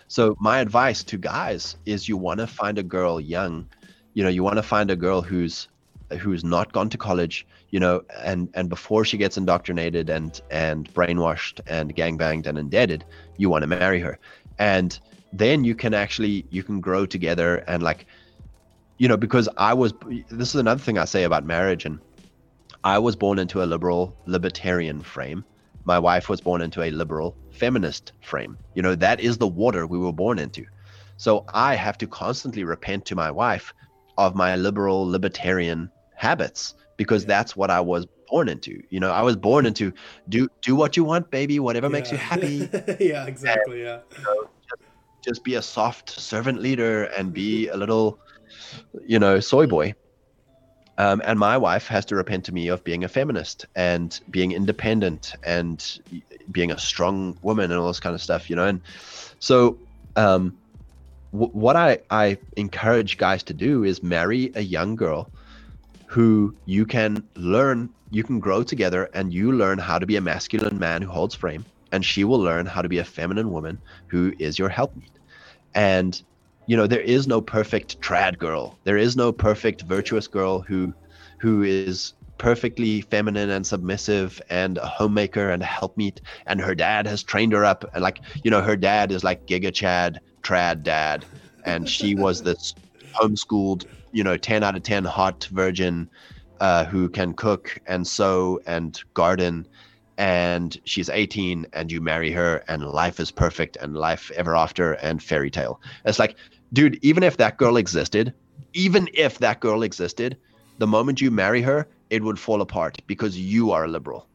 so 0.08 0.36
my 0.40 0.60
advice 0.60 1.04
to 1.04 1.18
guys 1.18 1.76
is 1.86 2.08
you 2.08 2.18
want 2.18 2.40
to 2.40 2.48
find 2.48 2.80
a 2.80 2.84
girl 2.84 3.20
young. 3.20 3.68
You 4.14 4.24
know 4.24 4.30
you 4.30 4.44
want 4.44 4.56
to 4.56 4.64
find 4.64 4.90
a 4.90 4.96
girl 4.96 5.22
who's 5.22 5.68
Uh, 6.16 6.18
who's 6.18 6.44
not 6.44 6.72
gone 6.72 6.90
to 6.90 6.98
college 6.98 7.46
you 7.70 7.80
know 7.80 8.04
and 8.24 8.50
and 8.54 8.70
before 8.70 9.06
she 9.06 9.18
gets 9.18 9.38
indoctrinated 9.38 10.10
and 10.10 10.42
and 10.52 10.94
brainwashed 10.94 11.60
and 11.68 11.96
gangbanged 11.96 12.48
and 12.48 12.58
indebted 12.58 13.04
you 13.38 13.50
want 13.50 13.62
to 13.64 13.68
marry 13.68 14.00
her. 14.00 14.18
And 14.58 14.98
then 15.34 15.64
you 15.64 15.76
can 15.76 15.94
actually 15.94 16.46
you 16.50 16.64
can 16.64 16.80
grow 16.80 17.06
together 17.06 17.58
and 17.68 17.84
like 17.84 18.06
you 18.98 19.08
know 19.08 19.18
because 19.18 19.50
i 19.58 19.74
was 19.74 19.94
this 20.30 20.50
is 20.50 20.56
another 20.56 20.80
thing 20.80 20.98
i 20.98 21.06
say 21.06 21.24
about 21.24 21.46
marriage 21.46 21.86
and 21.86 22.00
i 22.84 22.98
was 22.98 23.16
born 23.16 23.40
into 23.40 23.62
a 23.64 23.66
liberal 23.66 24.16
libertarian 24.26 25.02
frame. 25.02 25.44
My 25.84 26.00
wife 26.00 26.30
was 26.30 26.42
born 26.42 26.62
into 26.62 26.82
a 26.82 26.90
liberal 26.90 27.36
feminist 27.52 28.14
frame. 28.22 28.58
You 28.74 28.82
know 28.82 28.96
that 28.96 29.20
is 29.20 29.38
the 29.38 29.48
water 29.48 29.86
we 29.86 30.00
were 30.00 30.14
born 30.14 30.40
into. 30.40 30.66
So 31.18 31.46
i 31.54 31.76
have 31.76 31.98
to 32.00 32.08
constantly 32.08 32.64
repent 32.64 33.06
to 33.06 33.16
my 33.16 33.32
wife 33.32 33.74
of 34.18 34.36
my 34.36 34.56
liberal 34.56 35.06
libertarian 35.06 35.92
habits 36.16 36.74
because 36.98 37.24
Yeah. 37.24 37.28
that's 37.28 37.56
what 37.56 37.70
i 37.70 37.80
was 37.80 38.08
born 38.30 38.50
into 38.50 38.82
you 38.90 39.00
know 39.00 39.12
i 39.12 39.22
was 39.22 39.36
born 39.36 39.66
into 39.66 39.94
do 40.30 40.48
do 40.62 40.76
what 40.76 40.98
you 40.98 41.04
want 41.04 41.30
baby 41.30 41.60
whatever 41.60 41.90
makes 41.90 42.12
you 42.12 42.18
happy 42.18 42.70
yeah, 43.00 43.26
exactly. 43.26 43.84
Yeah. 43.84 44.00
just 45.24 45.44
be 45.44 45.56
a 45.56 45.62
soft 45.62 46.10
servant 46.10 46.60
leader 46.60 47.06
and 47.18 47.34
be 47.34 47.68
a 47.70 47.76
little, 47.76 48.20
you 49.06 49.18
know, 49.20 49.40
soy 49.40 49.66
boy. 49.66 49.94
Um, 50.98 51.22
and 51.26 51.38
my 51.38 51.58
wife 51.58 51.88
has 51.88 52.06
to 52.06 52.16
repent 52.16 52.46
to 52.46 52.54
me 52.54 52.68
of 52.70 52.84
being 52.84 53.04
a 53.04 53.08
feminist 53.10 53.66
and 53.76 54.20
being 54.30 54.52
independent 54.52 55.34
and 55.44 56.00
being 56.52 56.72
a 56.72 56.78
strong 56.78 57.38
woman 57.42 57.72
and 57.72 57.80
all 57.80 57.88
this 57.88 58.00
kind 58.00 58.16
of 58.16 58.22
stuff, 58.22 58.50
you 58.50 58.56
know. 58.56 58.66
And 58.68 58.82
so, 59.40 59.78
um, 60.16 60.56
w- 61.34 61.52
what 61.52 61.76
I, 61.76 62.00
I 62.12 62.38
encourage 62.56 63.18
guys 63.18 63.44
to 63.44 63.54
do 63.54 63.84
is 63.84 64.02
marry 64.04 64.52
a 64.56 64.62
young 64.62 64.96
girl 64.96 65.30
who 66.16 66.56
you 66.66 66.86
can 66.86 67.22
learn, 67.36 67.90
you 68.10 68.24
can 68.24 68.40
grow 68.40 68.64
together, 68.64 69.10
and 69.14 69.34
you 69.34 69.52
learn 69.52 69.78
how 69.78 70.00
to 70.00 70.06
be 70.06 70.16
a 70.16 70.22
masculine 70.22 70.80
man 70.80 71.02
who 71.02 71.10
holds 71.10 71.36
frame, 71.36 71.66
and 71.92 72.06
she 72.06 72.24
will 72.24 72.40
learn 72.40 72.66
how 72.66 72.82
to 72.82 72.88
be 72.88 73.00
a 73.00 73.04
feminine 73.04 73.52
woman 73.52 73.78
who 74.08 74.34
is 74.40 74.58
your 74.58 74.70
helpmeet. 74.70 75.12
And 75.74 76.22
you 76.68 76.78
know, 76.78 76.88
there 76.88 77.02
is 77.02 77.28
no 77.28 77.42
perfect 77.42 78.00
trad 78.00 78.38
girl. 78.38 78.80
There 78.86 78.96
is 78.96 79.18
no 79.18 79.34
perfect 79.34 79.82
virtuous 79.82 80.26
girl 80.26 80.62
who 80.62 80.94
who 81.40 81.64
is 81.64 82.14
perfectly 82.38 83.02
feminine 83.02 83.50
and 83.50 83.68
submissive 83.68 84.42
and 84.50 84.78
a 84.78 84.86
homemaker 84.86 85.50
and 85.50 85.62
a 85.62 85.66
helpmeet 85.66 86.22
and 86.46 86.62
her 86.62 86.76
dad 86.76 87.08
has 87.08 87.24
trained 87.24 87.52
her 87.52 87.66
up 87.66 87.86
and 87.94 88.02
like 88.02 88.20
you 88.44 88.52
know 88.52 88.62
her 88.62 88.76
dad 88.76 89.10
is 89.10 89.24
like 89.24 89.46
giga 89.48 89.74
chad 89.74 90.20
trad 90.44 90.84
dad 90.84 91.24
and 91.66 91.90
she 91.90 92.14
was 92.14 92.44
this 92.44 92.76
homeschooled 93.14 93.86
you 94.16 94.24
know 94.24 94.38
10 94.38 94.64
out 94.64 94.76
of 94.78 94.84
10 94.84 95.04
hot 95.04 95.44
virgin 95.52 96.10
uh, 96.62 96.86
who 96.86 97.10
can 97.10 97.34
cook 97.34 97.78
and 97.86 98.08
sew 98.08 98.60
and 98.66 99.04
garden. 99.14 99.68
And 100.18 100.80
she's 100.86 101.10
18 101.10 101.68
and 101.74 101.92
you 101.92 102.00
marry 102.00 102.32
her 102.32 102.64
and 102.70 102.88
life 102.88 103.20
is 103.20 103.30
perfect 103.30 103.76
and 103.82 103.98
life 103.98 104.32
ever 104.38 104.56
after 104.56 104.94
and 104.94 105.22
fairy 105.22 105.52
tale. 105.52 105.82
It's 106.06 106.18
like 106.18 106.38
dude 106.72 106.98
even 107.02 107.24
if 107.24 107.36
that 107.38 107.58
girl 107.58 107.76
existed 107.76 108.34
even 108.74 109.10
if 109.14 109.40
that 109.40 109.60
girl 109.60 109.84
existed 109.84 110.38
the 110.78 110.88
moment 110.88 111.20
you 111.20 111.30
marry 111.30 111.62
her 111.62 111.86
it 112.10 112.24
would 112.24 112.40
fall 112.40 112.62
apart 112.62 112.98
because 113.08 113.38
you 113.38 113.72
are 113.72 113.84
a 113.84 113.90
liberal. 113.90 114.26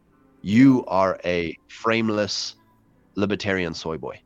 You 0.42 0.84
are 0.88 1.18
a 1.24 1.56
frameless 1.68 2.54
libertarian 3.14 3.72
soy 3.72 3.96
boy. 3.96 4.20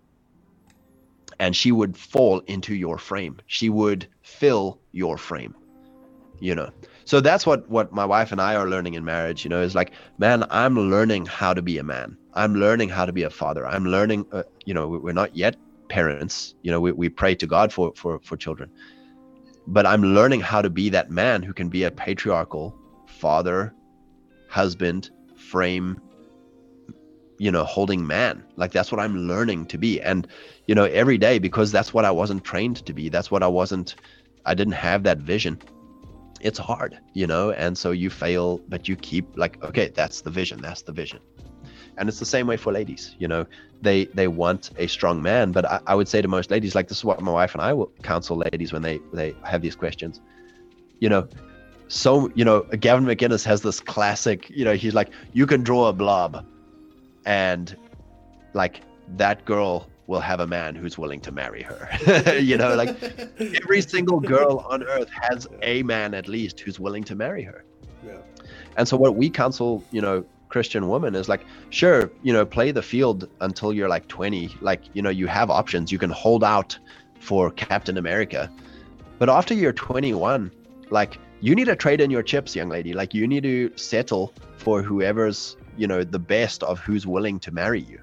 And 1.38 1.54
she 1.54 1.70
would 1.70 1.96
fall 1.96 2.40
into 2.46 2.74
your 2.74 2.98
frame. 2.98 3.40
She 3.46 3.68
would 3.68 4.08
fill 4.24 4.80
your 4.92 5.16
frame 5.16 5.54
you 6.40 6.54
know? 6.54 6.70
So 7.04 7.20
that's 7.20 7.46
what 7.46 7.68
what 7.68 7.92
my 7.92 8.04
wife 8.04 8.32
and 8.32 8.40
i 8.40 8.54
are 8.54 8.68
learning 8.68 8.94
in 8.94 9.04
marriage 9.04 9.44
you 9.44 9.50
know 9.50 9.60
is 9.60 9.74
like 9.74 9.92
man 10.18 10.44
i'm 10.50 10.74
learning 10.90 11.26
how 11.26 11.52
to 11.52 11.62
be 11.62 11.78
a 11.78 11.82
man. 11.82 12.16
I'm 12.32 12.54
learning 12.54 12.88
how 12.88 13.04
to 13.04 13.12
be 13.12 13.22
a 13.22 13.30
father. 13.30 13.66
I'm 13.66 13.84
learning 13.84 14.26
uh, 14.32 14.42
you 14.64 14.74
know 14.74 14.88
we're 14.88 15.12
not 15.12 15.36
yet 15.36 15.56
parents 15.88 16.54
you 16.62 16.70
know 16.70 16.80
we, 16.80 16.92
we 16.92 17.08
pray 17.08 17.34
to 17.34 17.46
god 17.46 17.72
for 17.72 17.92
for 17.94 18.18
for 18.20 18.36
children. 18.36 18.70
But 19.66 19.86
i'm 19.86 20.02
learning 20.02 20.40
how 20.40 20.62
to 20.62 20.70
be 20.70 20.88
that 20.90 21.10
man 21.10 21.42
who 21.42 21.52
can 21.52 21.68
be 21.68 21.84
a 21.84 21.90
patriarchal 21.90 22.74
father 23.06 23.74
husband 24.48 25.10
frame 25.36 26.00
you 27.38 27.50
know 27.50 27.64
holding 27.64 28.06
man. 28.06 28.44
Like 28.56 28.72
that's 28.72 28.92
what 28.92 29.00
i'm 29.00 29.26
learning 29.28 29.66
to 29.66 29.78
be. 29.78 30.00
And 30.00 30.26
you 30.66 30.74
know 30.74 30.84
every 30.84 31.18
day 31.18 31.38
because 31.38 31.72
that's 31.72 31.92
what 31.92 32.04
i 32.04 32.10
wasn't 32.10 32.44
trained 32.44 32.84
to 32.86 32.92
be 32.92 33.08
that's 33.08 33.30
what 33.30 33.42
i 33.42 33.46
wasn't 33.46 33.96
i 34.46 34.54
didn't 34.54 34.74
have 34.74 35.02
that 35.02 35.18
vision 35.18 35.60
it's 36.40 36.58
hard 36.58 36.98
you 37.14 37.26
know? 37.26 37.52
And 37.52 37.76
so 37.76 37.90
you 37.90 38.10
fail 38.10 38.60
but 38.68 38.88
you 38.88 38.96
keep 38.96 39.26
like 39.36 39.62
okay 39.64 39.88
that's 39.88 40.20
the 40.20 40.30
vision 40.30 40.60
that's 40.60 40.82
the 40.82 40.92
vision. 40.92 41.20
And 41.96 42.08
it's 42.08 42.18
the 42.18 42.26
same 42.26 42.46
way 42.46 42.56
for 42.56 42.72
ladies 42.72 43.14
you 43.18 43.28
know? 43.28 43.46
They 43.82 44.06
they 44.06 44.28
want 44.28 44.70
a 44.78 44.86
strong 44.86 45.22
man 45.22 45.52
but 45.52 45.64
I, 45.64 45.80
I 45.86 45.94
would 45.94 46.08
say 46.08 46.22
to 46.22 46.28
most 46.28 46.50
ladies 46.50 46.74
like 46.74 46.88
this 46.88 46.98
is 46.98 47.04
what 47.04 47.20
my 47.20 47.32
wife 47.32 47.54
and 47.54 47.62
i 47.62 47.72
will 47.72 47.92
counsel 48.02 48.36
ladies 48.36 48.72
when 48.72 48.82
they 48.82 49.00
they 49.12 49.34
have 49.44 49.60
these 49.62 49.76
questions. 49.76 50.20
You 51.00 51.08
know 51.08 51.28
so 51.88 52.30
you 52.34 52.44
know 52.44 52.62
gavin 52.80 53.04
mcinnes 53.04 53.44
has 53.44 53.60
this 53.60 53.78
classic 53.78 54.48
you 54.48 54.64
know 54.64 54.74
he's 54.74 54.94
like 54.94 55.10
you 55.34 55.46
can 55.46 55.62
draw 55.62 55.88
a 55.88 55.92
blob 55.92 56.44
and 57.24 57.76
like 58.52 58.82
that 59.16 59.44
girl 59.44 59.88
will 60.06 60.20
have 60.20 60.40
a 60.40 60.46
man 60.46 60.74
who's 60.74 60.98
willing 60.98 61.20
to 61.20 61.32
marry 61.32 61.62
her. 61.62 61.88
you 62.38 62.56
know, 62.56 62.74
like 62.74 63.02
every 63.62 63.80
single 63.80 64.20
girl 64.20 64.66
on 64.68 64.82
earth 64.82 65.10
has 65.22 65.46
a 65.62 65.82
man 65.82 66.14
at 66.14 66.28
least 66.28 66.60
who's 66.60 66.78
willing 66.78 67.04
to 67.04 67.14
marry 67.14 67.42
her. 67.42 67.64
Yeah. 68.06 68.18
And 68.76 68.86
so 68.86 68.96
what 68.96 69.16
we 69.16 69.30
counsel, 69.30 69.82
you 69.92 70.00
know, 70.00 70.24
Christian 70.48 70.88
women 70.88 71.14
is 71.14 71.28
like, 71.28 71.46
sure, 71.70 72.10
you 72.22 72.32
know, 72.32 72.44
play 72.44 72.70
the 72.70 72.82
field 72.82 73.28
until 73.40 73.72
you're 73.72 73.88
like 73.88 74.06
20. 74.08 74.56
Like, 74.60 74.82
you 74.92 75.02
know, 75.02 75.10
you 75.10 75.26
have 75.26 75.50
options. 75.50 75.90
You 75.90 75.98
can 75.98 76.10
hold 76.10 76.44
out 76.44 76.78
for 77.18 77.50
Captain 77.50 77.96
America. 77.96 78.50
But 79.18 79.28
after 79.28 79.54
you're 79.54 79.72
21, 79.72 80.50
like 80.90 81.18
you 81.40 81.54
need 81.54 81.64
to 81.64 81.76
trade 81.76 82.00
in 82.00 82.10
your 82.10 82.22
chips, 82.22 82.54
young 82.54 82.68
lady. 82.68 82.92
Like 82.92 83.14
you 83.14 83.26
need 83.26 83.42
to 83.42 83.72
settle 83.76 84.32
for 84.56 84.82
whoever's 84.82 85.56
you 85.76 85.86
know 85.86 86.04
the 86.04 86.18
best 86.18 86.62
of 86.62 86.78
who's 86.78 87.06
willing 87.06 87.38
to 87.40 87.52
marry 87.52 87.80
you. 87.80 88.00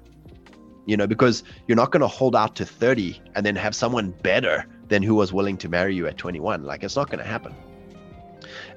You 0.86 0.96
know 0.96 1.06
because 1.06 1.44
you're 1.66 1.76
not 1.76 1.92
going 1.92 2.00
to 2.00 2.08
hold 2.08 2.34
out 2.34 2.56
to 2.56 2.66
30 2.66 3.20
and 3.34 3.46
then 3.46 3.56
have 3.56 3.74
someone 3.74 4.10
better 4.22 4.66
than 4.88 5.02
who 5.02 5.14
was 5.14 5.32
willing 5.32 5.56
to 5.58 5.68
marry 5.68 5.94
you 5.94 6.06
at 6.06 6.18
21 6.18 6.64
like 6.64 6.82
it's 6.82 6.96
not 6.96 7.08
going 7.08 7.22
to 7.22 7.30
happen. 7.30 7.54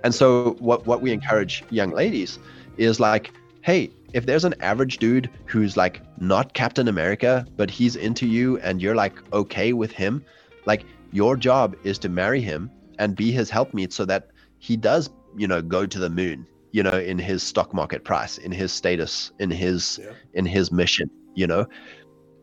And 0.04 0.14
so 0.14 0.56
what 0.60 0.86
what 0.86 1.02
we 1.02 1.12
encourage 1.12 1.64
young 1.70 1.92
ladies 1.92 2.40
is 2.78 3.00
like 3.00 3.34
hey 3.62 3.90
if 4.14 4.26
there's 4.26 4.46
an 4.46 4.54
average 4.62 4.98
dude 5.00 5.30
who's 5.46 5.76
like 5.76 6.02
not 6.20 6.54
captain 6.54 6.88
america 6.88 7.46
but 7.58 7.70
he's 7.70 7.96
into 7.96 8.28
you 8.28 8.60
and 8.60 8.82
you're 8.82 8.96
like 8.96 9.16
okay 9.34 9.74
with 9.74 9.92
him 9.92 10.24
like 10.66 10.86
your 11.12 11.36
job 11.36 11.76
is 11.84 11.98
to 11.98 12.10
marry 12.10 12.42
him 12.42 12.70
and 13.00 13.16
be 13.16 13.32
his 13.32 13.50
helpmeet 13.50 13.92
so 13.92 14.06
that 14.06 14.30
he 14.60 14.78
does 14.78 15.10
you 15.36 15.48
know 15.48 15.62
go 15.62 15.86
to 15.86 16.00
the 16.00 16.10
moon 16.10 16.46
you 16.76 16.84
know 16.84 17.00
in 17.12 17.18
his 17.18 17.42
stock 17.42 17.74
market 17.74 18.04
price 18.04 18.38
in 18.38 18.52
his 18.52 18.72
status 18.72 19.32
in 19.40 19.50
his 19.50 20.00
Yeah. 20.04 20.12
in 20.34 20.46
his 20.46 20.72
mission 20.82 21.10
you 21.34 21.48
know 21.48 21.66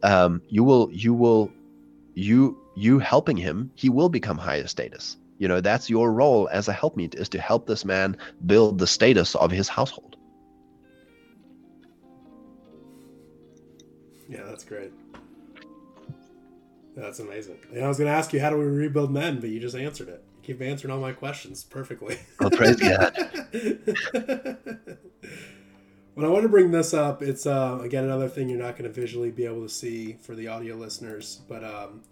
um 0.03 0.41
you 0.49 0.65
will 0.65 0.89
you 0.91 1.13
will 1.13 1.53
you 2.15 2.39
you 2.75 2.99
helping 2.99 3.37
him 3.37 3.71
he 3.75 3.89
will 3.91 4.09
become 4.09 4.39
higher 4.39 4.67
status 4.67 5.19
you 5.39 5.49
know 5.49 5.61
that's 5.61 5.91
your 5.91 6.13
role 6.13 6.49
as 6.51 6.69
a 6.69 6.73
helpmeet 6.73 7.15
is 7.15 7.29
to 7.29 7.39
help 7.39 7.67
this 7.67 7.85
man 7.85 8.17
build 8.47 8.79
the 8.79 8.87
status 8.87 9.35
of 9.35 9.51
his 9.51 9.69
household 9.69 10.17
Yeah, 14.29 14.45
that's 14.49 14.65
great. 14.65 14.93
That's 16.97 17.19
amazing. 17.19 17.59
And 17.75 17.85
I 17.85 17.89
was 17.89 17.99
going 17.99 18.09
to 18.09 18.17
ask 18.17 18.33
you, 18.33 18.41
how 18.41 18.49
do 18.49 18.57
we 18.57 18.65
rebuild 18.65 19.11
men? 19.13 19.41
But 19.41 19.51
you 19.51 19.61
just 19.61 19.77
answered 19.77 20.09
it. 20.09 20.25
Keep 20.43 20.61
answering 20.61 20.93
all 20.93 21.01
my 21.01 21.13
questions 21.13 21.65
perfectly. 21.65 22.19
oh 22.41 22.51
praise 22.51 22.77
god 22.77 23.17
when 26.15 26.27
I 26.27 26.29
want 26.29 26.43
to 26.43 26.49
bring 26.49 26.71
this 26.71 26.93
up, 26.93 27.23
it's 27.23 27.47
uh, 27.47 27.79
again 27.83 28.05
another 28.05 28.29
thing 28.29 28.49
you're 28.49 28.59
not 28.59 28.77
going 28.77 28.91
to 28.91 29.01
visually 29.01 29.31
be 29.31 29.45
able 29.45 29.63
to 29.63 29.69
see 29.69 30.19
for 30.21 30.35
the 30.35 30.49
audio 30.49 30.77
listeners. 30.77 31.41
But 31.49 31.65
um, 31.65 32.03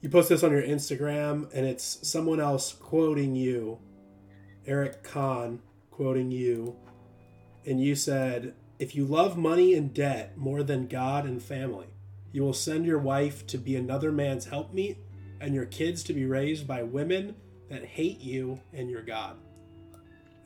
you 0.00 0.08
post 0.08 0.28
this 0.28 0.42
on 0.42 0.50
your 0.50 0.62
Instagram, 0.62 1.48
and 1.54 1.66
it's 1.66 2.06
someone 2.06 2.40
else 2.40 2.72
quoting 2.72 3.34
you, 3.34 3.78
Eric 4.66 5.02
Kahn 5.02 5.60
quoting 5.90 6.30
you, 6.30 6.76
and 7.64 7.82
you 7.82 7.94
said, 7.94 8.54
"If 8.78 8.94
you 8.94 9.06
love 9.06 9.36
money 9.36 9.74
and 9.74 9.92
debt 9.94 10.36
more 10.36 10.62
than 10.62 10.86
God 10.86 11.24
and 11.24 11.42
family, 11.42 11.88
you 12.32 12.42
will 12.42 12.52
send 12.52 12.84
your 12.84 12.98
wife 12.98 13.46
to 13.48 13.58
be 13.58 13.74
another 13.74 14.12
man's 14.12 14.46
helpmeet, 14.46 14.98
and 15.40 15.54
your 15.54 15.66
kids 15.66 16.02
to 16.04 16.12
be 16.12 16.26
raised 16.26 16.66
by 16.66 16.82
women 16.82 17.36
that 17.70 17.84
hate 17.84 18.20
you 18.20 18.60
and 18.72 18.90
your 18.90 19.02
God." 19.02 19.36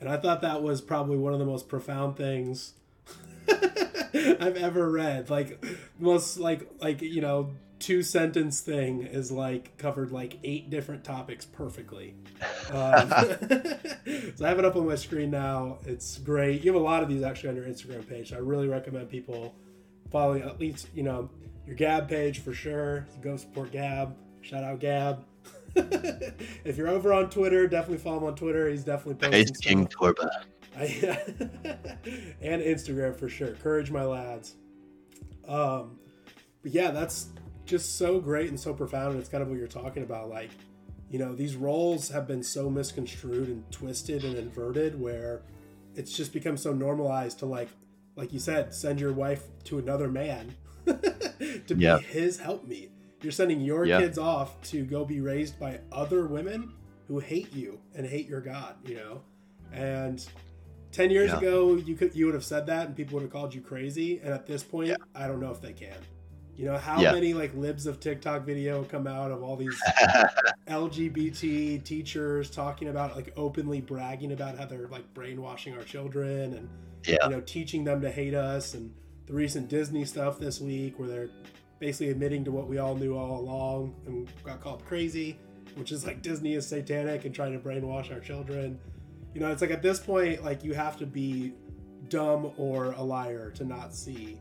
And 0.00 0.08
I 0.08 0.16
thought 0.16 0.42
that 0.42 0.62
was 0.62 0.80
probably 0.80 1.16
one 1.16 1.32
of 1.32 1.38
the 1.38 1.46
most 1.46 1.68
profound 1.68 2.16
things 2.16 2.74
I've 3.48 4.56
ever 4.56 4.90
read. 4.90 5.30
Like 5.30 5.64
most 5.98 6.38
like 6.38 6.68
like 6.80 7.02
you 7.02 7.20
know 7.20 7.50
two 7.78 8.02
sentence 8.02 8.60
thing 8.60 9.02
is 9.02 9.30
like 9.30 9.76
covered 9.76 10.10
like 10.10 10.38
eight 10.44 10.70
different 10.70 11.04
topics 11.04 11.44
perfectly. 11.44 12.14
Um, 12.70 13.10
so 14.36 14.44
I 14.44 14.48
have 14.48 14.58
it 14.58 14.64
up 14.64 14.76
on 14.76 14.86
my 14.86 14.94
screen 14.94 15.30
now. 15.30 15.78
It's 15.84 16.18
great. 16.18 16.62
You 16.62 16.72
have 16.72 16.80
a 16.80 16.84
lot 16.84 17.02
of 17.02 17.08
these 17.08 17.22
actually 17.22 17.50
on 17.50 17.56
your 17.56 17.66
Instagram 17.66 18.08
page. 18.08 18.32
I 18.32 18.38
really 18.38 18.68
recommend 18.68 19.08
people 19.10 19.54
following 20.10 20.42
at 20.42 20.60
least 20.60 20.88
you 20.94 21.02
know 21.02 21.30
your 21.66 21.76
Gab 21.76 22.08
page 22.08 22.40
for 22.40 22.52
sure. 22.52 23.06
Go 23.22 23.36
support 23.36 23.72
Gab. 23.72 24.16
Shout 24.42 24.64
out 24.64 24.80
Gab. 24.80 25.24
if 26.64 26.76
you're 26.76 26.88
over 26.88 27.12
on 27.12 27.30
Twitter, 27.30 27.66
definitely 27.66 27.98
follow 27.98 28.18
him 28.18 28.24
on 28.24 28.34
Twitter. 28.34 28.68
He's 28.68 28.84
definitely 28.84 29.14
posting 29.14 29.30
praise 29.30 29.50
king 29.60 29.86
torba 29.88 30.28
and 30.76 32.62
Instagram 32.62 33.16
for 33.16 33.28
sure. 33.28 33.52
Courage, 33.54 33.90
my 33.90 34.04
lads. 34.04 34.54
Um, 35.46 35.98
but 36.62 36.72
yeah, 36.72 36.90
that's 36.90 37.28
just 37.66 37.96
so 37.98 38.20
great 38.20 38.48
and 38.48 38.58
so 38.58 38.72
profound. 38.74 39.12
And 39.12 39.20
it's 39.20 39.28
kind 39.28 39.42
of 39.42 39.48
what 39.48 39.58
you're 39.58 39.66
talking 39.68 40.02
about. 40.02 40.28
Like, 40.30 40.50
you 41.10 41.18
know, 41.18 41.34
these 41.34 41.54
roles 41.56 42.08
have 42.10 42.26
been 42.26 42.42
so 42.42 42.68
misconstrued 42.68 43.48
and 43.48 43.70
twisted 43.70 44.24
and 44.24 44.36
inverted 44.36 45.00
where 45.00 45.42
it's 45.94 46.12
just 46.16 46.32
become 46.32 46.56
so 46.56 46.72
normalized 46.72 47.38
to 47.40 47.46
like, 47.46 47.68
like 48.16 48.32
you 48.32 48.38
said, 48.38 48.74
send 48.74 49.00
your 49.00 49.12
wife 49.12 49.44
to 49.64 49.78
another 49.78 50.08
man 50.08 50.54
to 50.86 51.74
Yeah. 51.76 51.98
be 51.98 52.04
his 52.04 52.38
helpmeet. 52.38 52.90
You're 53.24 53.32
sending 53.32 53.60
your 53.62 53.86
Yeah. 53.86 54.00
kids 54.00 54.18
off 54.18 54.60
to 54.64 54.84
go 54.84 55.04
be 55.04 55.20
raised 55.20 55.58
by 55.58 55.80
other 55.90 56.26
women 56.26 56.72
who 57.08 57.18
hate 57.18 57.52
you 57.54 57.80
and 57.94 58.06
hate 58.06 58.28
your 58.28 58.40
God, 58.42 58.76
you 58.86 58.96
know? 58.96 59.22
And 59.72 60.24
10 60.92 61.10
years 61.10 61.30
Yeah. 61.30 61.38
ago, 61.38 61.74
you 61.76 61.94
could 61.96 62.14
you 62.14 62.26
would 62.26 62.34
have 62.34 62.44
said 62.44 62.66
that 62.66 62.86
and 62.86 62.94
people 62.96 63.14
would 63.14 63.22
have 63.22 63.32
called 63.32 63.54
you 63.54 63.62
crazy. 63.62 64.18
And 64.22 64.32
at 64.32 64.46
this 64.46 64.62
point, 64.62 64.88
Yeah. 64.90 64.96
I 65.14 65.26
don't 65.26 65.40
know 65.40 65.50
if 65.50 65.60
they 65.60 65.72
can. 65.72 65.96
You 66.56 66.66
know, 66.66 66.76
how 66.76 67.00
many 67.00 67.34
like 67.34 67.52
libs 67.56 67.86
of 67.86 67.98
TikTok 67.98 68.44
video 68.44 68.84
come 68.84 69.06
out 69.08 69.32
of 69.32 69.42
all 69.42 69.56
these 69.56 69.74
LGBT 70.68 71.82
teachers 71.82 72.50
talking 72.50 72.88
about 72.88 73.16
like 73.16 73.32
openly 73.36 73.80
bragging 73.80 74.32
about 74.32 74.56
how 74.58 74.66
they're 74.66 74.86
like 74.88 75.12
brainwashing 75.14 75.74
our 75.76 75.82
children 75.82 76.52
and 76.54 76.68
Yeah. 77.06 77.16
you 77.24 77.30
know 77.30 77.40
teaching 77.40 77.84
them 77.84 78.00
to 78.02 78.10
hate 78.10 78.34
us 78.34 78.74
and 78.74 78.92
the 79.26 79.32
recent 79.32 79.68
Disney 79.68 80.04
stuff 80.04 80.38
this 80.38 80.60
week 80.60 80.98
where 80.98 81.08
they're 81.08 81.30
basically 81.78 82.10
admitting 82.10 82.44
to 82.44 82.50
what 82.50 82.68
we 82.68 82.78
all 82.78 82.94
knew 82.94 83.16
all 83.16 83.40
along 83.40 83.94
and 84.06 84.28
got 84.44 84.60
called 84.60 84.84
crazy, 84.84 85.38
which 85.74 85.92
is 85.92 86.06
like 86.06 86.22
Disney 86.22 86.54
is 86.54 86.66
satanic 86.66 87.24
and 87.24 87.34
trying 87.34 87.52
to 87.52 87.58
brainwash 87.58 88.12
our 88.12 88.20
children. 88.20 88.78
You 89.34 89.40
know, 89.40 89.50
it's 89.50 89.60
like 89.60 89.70
at 89.72 89.82
this 89.82 89.98
point, 89.98 90.44
like 90.44 90.62
you 90.64 90.74
have 90.74 90.96
to 90.98 91.06
be 91.06 91.52
dumb 92.08 92.52
or 92.56 92.92
a 92.92 93.02
liar 93.02 93.50
to 93.52 93.64
not 93.64 93.94
see 93.94 94.38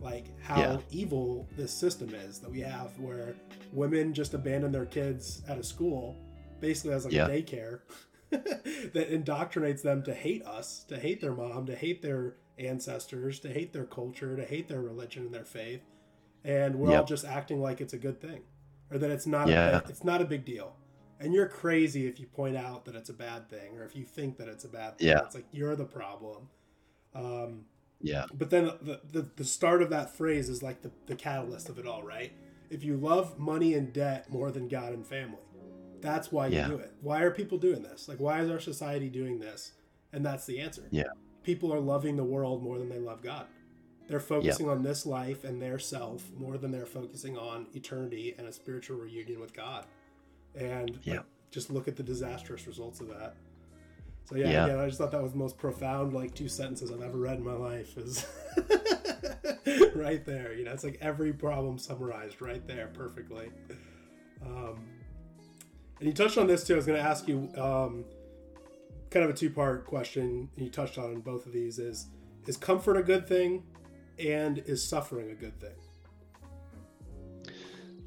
like 0.00 0.26
how 0.40 0.60
Yeah. 0.60 0.78
evil 0.90 1.48
this 1.56 1.72
system 1.72 2.14
is 2.14 2.38
that 2.40 2.50
we 2.50 2.60
have 2.60 2.96
where 3.00 3.34
women 3.72 4.12
just 4.12 4.34
abandon 4.34 4.70
their 4.70 4.84
kids 4.84 5.42
at 5.48 5.58
a 5.58 5.62
school 5.64 6.14
basically 6.60 6.92
as 6.92 7.04
like 7.06 7.14
Yeah. 7.14 7.26
a 7.26 7.42
daycare 7.42 7.80
that 8.30 9.10
indoctrinates 9.10 9.80
them 9.82 10.02
to 10.02 10.12
hate 10.14 10.44
us 10.44 10.84
to 10.88 10.98
hate 10.98 11.20
their 11.22 11.32
mom 11.32 11.64
to 11.66 11.74
hate 11.74 12.02
their 12.02 12.34
ancestors 12.58 13.40
to 13.40 13.48
hate 13.48 13.72
their 13.72 13.84
culture 13.86 14.36
to 14.36 14.44
hate 14.44 14.68
their 14.68 14.82
religion 14.82 15.24
and 15.24 15.34
their 15.34 15.44
faith 15.44 15.80
and 16.46 16.76
we're 16.76 16.96
all 16.96 17.04
just 17.04 17.24
acting 17.24 17.60
like 17.60 17.80
it's 17.80 17.92
a 17.92 17.98
good 17.98 18.20
thing 18.20 18.40
or 18.90 18.98
that 18.98 19.10
it's 19.10 19.26
not 19.26 19.48
Yeah. 19.48 19.80
a, 19.84 19.88
it's 19.88 20.04
not 20.04 20.22
a 20.22 20.24
big 20.24 20.44
deal 20.44 20.76
and 21.20 21.34
you're 21.34 21.48
crazy 21.48 22.06
if 22.06 22.20
you 22.20 22.26
point 22.26 22.56
out 22.56 22.84
that 22.86 22.94
it's 22.94 23.10
a 23.10 23.14
bad 23.14 23.48
thing 23.50 23.76
or 23.76 23.84
if 23.84 23.94
you 23.96 24.04
think 24.04 24.36
that 24.38 24.48
it's 24.48 24.64
a 24.64 24.68
bad 24.68 24.96
thing 24.98 25.08
Yeah. 25.08 25.20
it's 25.24 25.34
like 25.34 25.46
you're 25.52 25.76
the 25.76 25.84
problem 25.84 26.48
um, 27.14 27.64
yeah 28.00 28.26
but 28.32 28.50
then 28.50 28.66
the, 28.82 29.00
the, 29.10 29.28
the 29.36 29.44
start 29.44 29.82
of 29.82 29.90
that 29.90 30.14
phrase 30.16 30.48
is 30.48 30.62
like 30.62 30.82
the, 30.82 30.90
the 31.06 31.16
catalyst 31.16 31.68
of 31.68 31.78
it 31.78 31.86
all, 31.86 32.02
right? 32.02 32.32
If 32.70 32.82
you 32.84 32.96
love 32.96 33.38
money 33.38 33.74
and 33.74 33.92
debt 33.92 34.30
more 34.30 34.50
than 34.50 34.68
God 34.68 34.92
and 34.92 35.06
family. 35.06 35.38
That's 36.00 36.30
why 36.30 36.48
you 36.48 36.56
Yeah. 36.56 36.68
do 36.68 36.76
it. 36.76 36.92
Why 37.00 37.22
are 37.22 37.30
people 37.30 37.58
doing 37.58 37.82
this? 37.82 38.06
Like, 38.08 38.18
why 38.18 38.40
is 38.42 38.50
our 38.50 38.60
society 38.60 39.08
doing 39.08 39.38
this? 39.38 39.72
And 40.12 40.24
that's 40.26 40.44
the 40.46 40.60
answer. 40.60 40.86
Yeah. 40.90 41.04
People 41.42 41.72
are 41.72 41.80
loving 41.80 42.16
the 42.16 42.24
world 42.24 42.62
more 42.62 42.78
than 42.78 42.88
they 42.88 42.98
love 42.98 43.22
God. 43.22 43.46
They're 44.08 44.20
focusing 44.20 44.68
on 44.68 44.82
this 44.82 45.04
life 45.06 45.44
and 45.44 45.60
their 45.60 45.78
self 45.78 46.24
more 46.36 46.58
than 46.58 46.70
they're 46.70 46.86
focusing 46.86 47.36
on 47.36 47.66
eternity 47.74 48.34
and 48.38 48.46
a 48.46 48.52
spiritual 48.52 48.98
reunion 48.98 49.40
with 49.40 49.52
God. 49.52 49.84
And 50.54 50.90
like, 50.96 51.04
Yeah. 51.06 51.22
just 51.50 51.70
look 51.70 51.88
at 51.88 51.96
the 51.96 52.02
disastrous 52.02 52.66
results 52.66 53.00
of 53.00 53.08
that. 53.08 53.34
So 54.26 54.36
yeah, 54.36 54.50
Yeah. 54.50 54.64
again, 54.66 54.78
I 54.78 54.86
just 54.86 54.98
thought 54.98 55.10
that 55.12 55.22
was 55.22 55.32
the 55.32 55.38
most 55.38 55.58
profound 55.58 56.12
like 56.12 56.34
two 56.34 56.48
sentences 56.48 56.90
I've 56.92 57.02
ever 57.02 57.18
read 57.18 57.38
in 57.38 57.44
my 57.44 57.52
life 57.54 57.96
is 57.98 58.26
right 59.94 60.24
there. 60.24 60.52
You 60.54 60.64
know, 60.64 60.72
it's 60.72 60.84
like 60.84 60.98
every 61.00 61.32
problem 61.32 61.78
summarized 61.78 62.40
right 62.40 62.64
there 62.66 62.88
perfectly. 62.88 63.50
Um, 64.44 64.84
and 65.98 66.06
you 66.08 66.12
touched 66.12 66.38
on 66.38 66.46
this 66.46 66.64
too. 66.64 66.74
I 66.74 66.76
was 66.76 66.86
going 66.86 66.98
to 67.02 67.08
ask 67.08 67.26
you 67.26 67.50
um, 67.56 68.04
kind 69.10 69.24
of 69.24 69.30
a 69.30 69.34
two 69.34 69.50
part 69.50 69.86
question. 69.86 70.48
And 70.56 70.64
you 70.64 70.70
touched 70.70 70.98
on 70.98 71.20
both 71.20 71.46
of 71.46 71.52
these: 71.52 71.78
is 71.78 72.06
is 72.46 72.56
comfort 72.56 72.96
a 72.96 73.02
good 73.02 73.26
thing, 73.26 73.62
and 74.18 74.58
is 74.58 74.86
suffering 74.86 75.30
a 75.30 75.34
good 75.34 75.58
thing? 75.60 75.74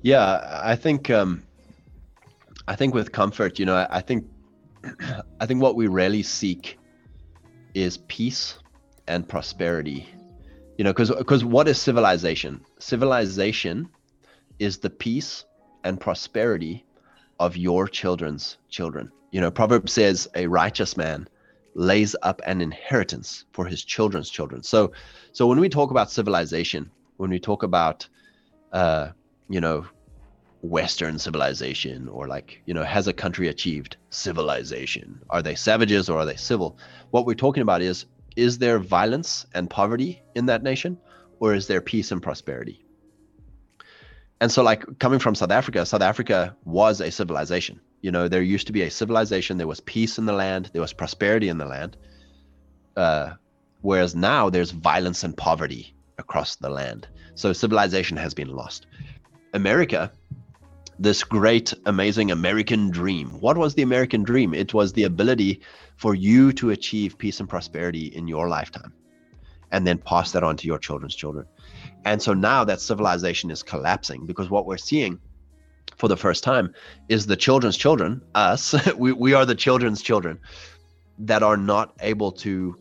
Yeah, 0.01 0.61
I 0.63 0.75
think 0.75 1.09
um, 1.09 1.43
I 2.67 2.75
think 2.75 2.93
with 2.93 3.11
comfort, 3.11 3.59
you 3.59 3.65
know, 3.65 3.75
I, 3.75 3.97
I 3.97 4.01
think 4.01 4.25
I 5.41 5.45
think 5.45 5.61
what 5.61 5.75
we 5.75 5.87
really 5.87 6.23
seek 6.23 6.77
is 7.73 7.97
peace 8.07 8.59
and 9.07 9.27
prosperity. 9.27 10.07
You 10.77 10.85
know, 10.85 10.91
because 10.93 11.11
because 11.11 11.43
what 11.43 11.67
is 11.67 11.77
civilization? 11.77 12.61
Civilization 12.79 13.89
is 14.59 14.77
the 14.77 14.89
peace 14.89 15.45
and 15.83 15.99
prosperity 15.99 16.85
of 17.39 17.57
your 17.57 17.87
children's 17.87 18.57
children. 18.69 19.11
You 19.31 19.41
know, 19.41 19.51
Proverbs 19.51 19.93
says 19.93 20.27
a 20.35 20.47
righteous 20.47 20.95
man 20.95 21.27
lays 21.73 22.15
up 22.21 22.41
an 22.45 22.61
inheritance 22.61 23.45
for 23.51 23.65
his 23.65 23.83
children's 23.83 24.29
children. 24.29 24.63
So 24.63 24.91
so 25.31 25.47
when 25.47 25.59
we 25.59 25.69
talk 25.69 25.91
about 25.91 26.11
civilization, 26.11 26.91
when 27.17 27.29
we 27.29 27.39
talk 27.39 27.63
about 27.63 28.07
uh, 28.71 29.09
you 29.49 29.59
know, 29.59 29.85
Western 30.61 31.17
civilization 31.17 32.07
or 32.09 32.27
like, 32.27 32.61
you 32.65 32.73
know, 32.73 32.83
has 32.83 33.07
a 33.07 33.13
country 33.13 33.47
achieved 33.47 33.97
civilization? 34.09 35.21
Are 35.29 35.41
they 35.41 35.55
savages 35.55 36.09
or 36.09 36.19
are 36.19 36.25
they 36.25 36.35
civil? 36.35 36.77
What 37.11 37.25
we're 37.25 37.33
talking 37.35 37.63
about 37.63 37.81
is 37.81 38.05
is 38.35 38.57
there 38.57 38.79
violence 38.79 39.45
and 39.53 39.69
poverty 39.69 40.21
in 40.35 40.45
that 40.45 40.63
nation 40.63 40.97
or 41.39 41.53
is 41.53 41.67
there 41.67 41.81
peace 41.81 42.11
and 42.11 42.21
prosperity? 42.21 42.85
And 44.41 44.51
so, 44.51 44.63
like 44.63 44.99
coming 44.99 45.19
from 45.19 45.35
South 45.35 45.51
Africa, 45.51 45.85
South 45.85 46.01
Africa 46.01 46.55
was 46.63 47.01
a 47.01 47.11
civilization. 47.11 47.81
You 48.01 48.11
know, 48.11 48.27
there 48.27 48.41
used 48.41 48.67
to 48.67 48.73
be 48.73 48.83
a 48.83 48.91
civilization. 48.91 49.57
There 49.57 49.67
was 49.67 49.79
peace 49.81 50.17
in 50.17 50.25
the 50.25 50.33
land. 50.33 50.69
There 50.71 50.81
was 50.81 50.93
prosperity 50.93 51.49
in 51.49 51.57
the 51.57 51.65
land. 51.65 51.97
Uh, 52.95 53.33
whereas 53.81 54.15
now 54.15 54.49
there's 54.49 54.71
violence 54.71 55.23
and 55.23 55.35
poverty 55.35 55.95
across 56.17 56.55
the 56.55 56.69
land. 56.69 57.07
So 57.35 57.53
civilization 57.53 58.17
has 58.17 58.33
been 58.33 58.49
lost. 58.49 58.87
America, 59.53 60.11
this 60.99 61.23
great, 61.23 61.73
amazing 61.85 62.31
American 62.31 62.89
dream. 62.89 63.29
What 63.39 63.57
was 63.57 63.75
the 63.75 63.81
American 63.81 64.23
dream? 64.23 64.53
It 64.53 64.73
was 64.73 64.93
the 64.93 65.03
ability 65.03 65.61
for 65.95 66.13
you 66.13 66.51
to 66.53 66.71
achieve 66.71 67.17
peace 67.17 67.39
and 67.39 67.49
prosperity 67.49 68.07
in 68.07 68.27
your 68.27 68.49
lifetime 68.49 68.93
and 69.71 69.85
then 69.85 69.97
pass 69.97 70.31
that 70.31 70.43
on 70.43 70.57
to 70.57 70.67
your 70.67 70.79
children's 70.79 71.15
children. 71.15 71.45
And 72.05 72.21
so 72.21 72.33
now 72.33 72.63
that 72.63 72.81
civilization 72.81 73.51
is 73.51 73.63
collapsing 73.63 74.25
because 74.25 74.49
what 74.49 74.65
we're 74.65 74.77
seeing 74.77 75.19
for 75.99 76.07
the 76.07 76.17
first 76.17 76.43
time 76.43 76.73
is 77.09 77.27
the 77.27 77.35
children's 77.35 77.77
children, 77.77 78.21
us, 78.33 78.73
we, 78.95 79.11
we 79.11 79.33
are 79.33 79.45
the 79.45 79.53
children's 79.53 80.01
children 80.01 80.39
that 81.19 81.43
are 81.43 81.57
not 81.57 81.93
able 81.99 82.31
to 82.31 82.75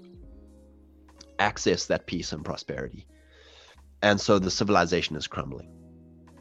access 1.40 1.86
that 1.86 2.06
peace 2.06 2.32
and 2.32 2.44
prosperity. 2.44 3.06
And 4.02 4.20
so 4.20 4.38
the 4.38 4.50
civilization 4.50 5.16
is 5.16 5.26
crumbling. 5.26 5.68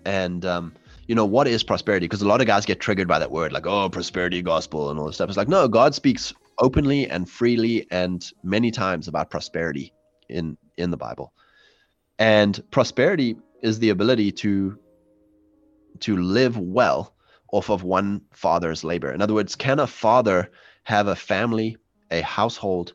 And, 0.06 0.46
um, 0.46 0.74
you 1.08 1.16
know, 1.16 1.26
what 1.26 1.48
is 1.48 1.64
prosperity? 1.64 2.06
Because 2.06 2.22
a 2.22 2.28
lot 2.28 2.42
of 2.42 2.48
guys 2.48 2.66
get 2.66 2.80
triggered 2.80 3.08
by 3.08 3.18
that 3.20 3.32
word, 3.32 3.52
like, 3.52 3.66
oh, 3.66 3.90
prosperity 3.90 4.44
gospel 4.44 4.92
and 4.92 5.00
all 5.00 5.08
this 5.08 5.16
stuff. 5.16 5.30
It's 5.30 5.38
like, 5.38 5.48
no, 5.48 5.68
God 5.68 5.96
speaks 5.96 6.34
openly 6.60 7.10
and 7.10 7.28
freely 7.30 7.88
and 7.92 8.24
many 8.44 8.72
times 8.72 9.08
about 9.08 9.30
prosperity 9.30 9.94
in 10.30 10.58
in 10.78 10.92
the 10.92 10.98
Bible. 10.98 11.34
And 12.20 12.64
prosperity 12.72 13.36
is 13.64 13.80
the 13.80 13.90
ability 13.90 14.32
to 14.32 14.78
to 16.02 16.18
live 16.18 16.58
well 16.58 17.14
off 17.52 17.70
of 17.70 17.84
one 17.84 18.22
father's 18.34 18.84
labor. 18.84 19.12
In 19.12 19.22
other 19.22 19.34
words, 19.34 19.56
can 19.56 19.80
a 19.80 19.88
father 19.88 20.52
have 20.84 21.08
a 21.08 21.16
family, 21.16 21.78
a 22.12 22.22
household 22.22 22.94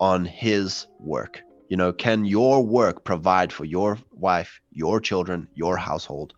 on 0.00 0.24
his 0.24 0.86
work? 0.98 1.42
You 1.68 1.76
know, 1.76 1.92
can 1.92 2.24
your 2.24 2.64
work 2.64 3.04
provide 3.04 3.52
for 3.52 3.64
your 3.64 3.98
wife, 4.10 4.60
your 4.72 5.00
children, 5.00 5.48
your 5.54 5.76
household? 5.76 6.34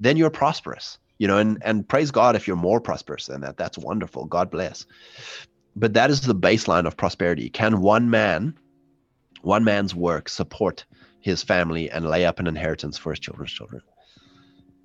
Then 0.00 0.16
you're 0.16 0.30
prosperous. 0.30 0.98
You 1.18 1.28
know, 1.28 1.38
and 1.38 1.62
and 1.64 1.88
praise 1.88 2.10
God 2.10 2.34
if 2.34 2.48
you're 2.48 2.56
more 2.56 2.80
prosperous 2.80 3.26
than 3.26 3.42
that. 3.42 3.56
That's 3.56 3.78
wonderful. 3.78 4.24
God 4.24 4.50
bless. 4.50 4.86
But 5.76 5.94
that 5.94 6.10
is 6.10 6.22
the 6.22 6.34
baseline 6.34 6.86
of 6.86 6.96
prosperity. 6.96 7.48
Can 7.48 7.80
one 7.80 8.10
man, 8.10 8.58
one 9.42 9.62
man's 9.62 9.94
work 9.94 10.28
support 10.28 10.84
his 11.20 11.42
family 11.42 11.88
and 11.90 12.08
lay 12.08 12.26
up 12.26 12.40
an 12.40 12.48
inheritance 12.48 12.98
for 12.98 13.12
his 13.12 13.20
children's 13.20 13.52
children? 13.52 13.82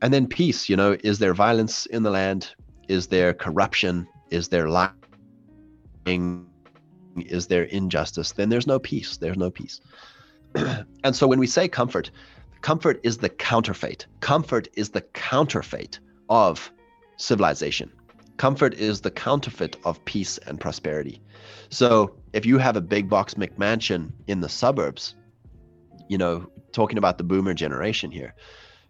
And 0.02 0.14
then 0.14 0.28
peace, 0.28 0.70
you 0.70 0.76
know, 0.76 0.96
is 1.04 1.20
there 1.20 1.34
violence 1.34 1.86
in 1.88 2.04
the 2.04 2.12
land? 2.12 2.54
Is 2.88 3.08
there 3.08 3.34
corruption? 3.34 4.08
Is 4.30 4.48
there 4.48 4.70
lying? 4.70 6.46
Is 7.16 7.48
there 7.48 7.64
injustice? 7.64 8.32
Then 8.32 8.50
there's 8.50 8.68
no 8.68 8.80
peace. 8.80 9.18
There's 9.18 9.38
no 9.38 9.50
peace. 9.50 9.82
and 11.04 11.16
so 11.16 11.28
when 11.28 11.40
we 11.40 11.48
say 11.48 11.68
comfort, 11.68 12.12
comfort 12.62 13.00
is 13.04 13.18
the 13.18 13.30
counterfeit. 13.30 14.06
Comfort 14.20 14.68
is 14.76 14.90
the 14.90 15.02
counterfeit 15.02 16.00
of 16.30 16.72
civilization. 17.18 17.92
Comfort 18.38 18.76
is 18.76 19.02
the 19.02 19.12
counterfeit 19.12 19.78
of 19.84 20.04
peace 20.06 20.38
and 20.46 20.60
prosperity. 20.60 21.22
So 21.70 22.16
if 22.34 22.46
you 22.46 22.60
have 22.60 22.76
a 22.76 22.82
big 22.82 23.10
box 23.10 23.34
McMansion 23.34 24.12
in 24.28 24.42
the 24.42 24.50
suburbs, 24.50 25.16
you 26.08 26.20
know, 26.20 26.48
talking 26.72 27.00
about 27.00 27.18
the 27.18 27.24
boomer 27.24 27.56
generation 27.56 28.12
here, 28.12 28.36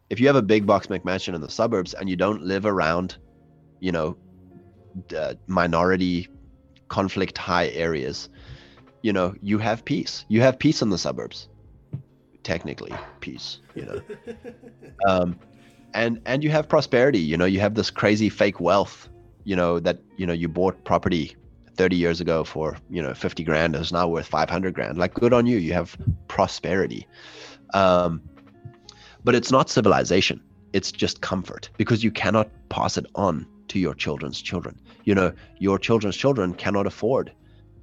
if 0.09 0.19
you 0.19 0.27
have 0.27 0.35
a 0.35 0.41
big 0.41 0.65
box 0.65 0.87
McMansion 0.87 1.35
in 1.35 1.41
the 1.41 1.49
suburbs 1.49 1.93
and 1.93 2.09
you 2.09 2.15
don't 2.15 2.43
live 2.43 2.65
around, 2.65 3.17
you 3.79 3.91
know, 3.91 4.17
uh, 5.15 5.33
minority 5.47 6.27
conflict 6.87 7.37
high 7.37 7.67
areas, 7.69 8.29
you 9.01 9.13
know, 9.13 9.35
you 9.41 9.57
have 9.57 9.83
peace. 9.85 10.25
You 10.27 10.41
have 10.41 10.57
peace 10.57 10.81
in 10.81 10.89
the 10.89 10.97
suburbs. 10.97 11.49
Technically, 12.43 12.93
peace, 13.19 13.59
you 13.75 13.85
know. 13.85 14.01
um, 15.07 15.37
and 15.93 16.21
and 16.25 16.43
you 16.43 16.49
have 16.49 16.69
prosperity, 16.69 17.19
you 17.19 17.37
know, 17.37 17.45
you 17.45 17.59
have 17.59 17.75
this 17.75 17.89
crazy 17.89 18.29
fake 18.29 18.59
wealth, 18.61 19.09
you 19.43 19.55
know, 19.55 19.79
that, 19.79 19.99
you 20.15 20.25
know, 20.25 20.33
you 20.33 20.47
bought 20.47 20.83
property 20.85 21.35
30 21.75 21.95
years 21.95 22.21
ago 22.21 22.43
for, 22.43 22.77
you 22.89 23.01
know, 23.01 23.13
50 23.13 23.43
grand 23.43 23.75
is 23.75 23.91
now 23.91 24.07
worth 24.07 24.27
500 24.27 24.73
grand. 24.73 24.97
Like 24.97 25.13
good 25.13 25.33
on 25.33 25.45
you, 25.45 25.57
you 25.57 25.73
have 25.73 25.97
prosperity. 26.27 27.07
Um, 27.73 28.21
but 29.27 29.35
it's 29.35 29.51
not 29.51 29.69
civilization. 29.69 30.41
It's 30.71 30.89
just 30.89 31.19
comfort 31.19 31.69
because 31.75 32.01
you 32.01 32.11
cannot 32.11 32.49
pass 32.69 32.97
it 32.97 33.05
on 33.15 33.45
to 33.67 33.77
your 33.77 33.93
children's 33.93 34.41
children. 34.41 34.79
You 35.03 35.15
know 35.15 35.33
your 35.59 35.77
children's 35.77 36.15
children 36.15 36.53
cannot 36.53 36.87
afford 36.87 37.33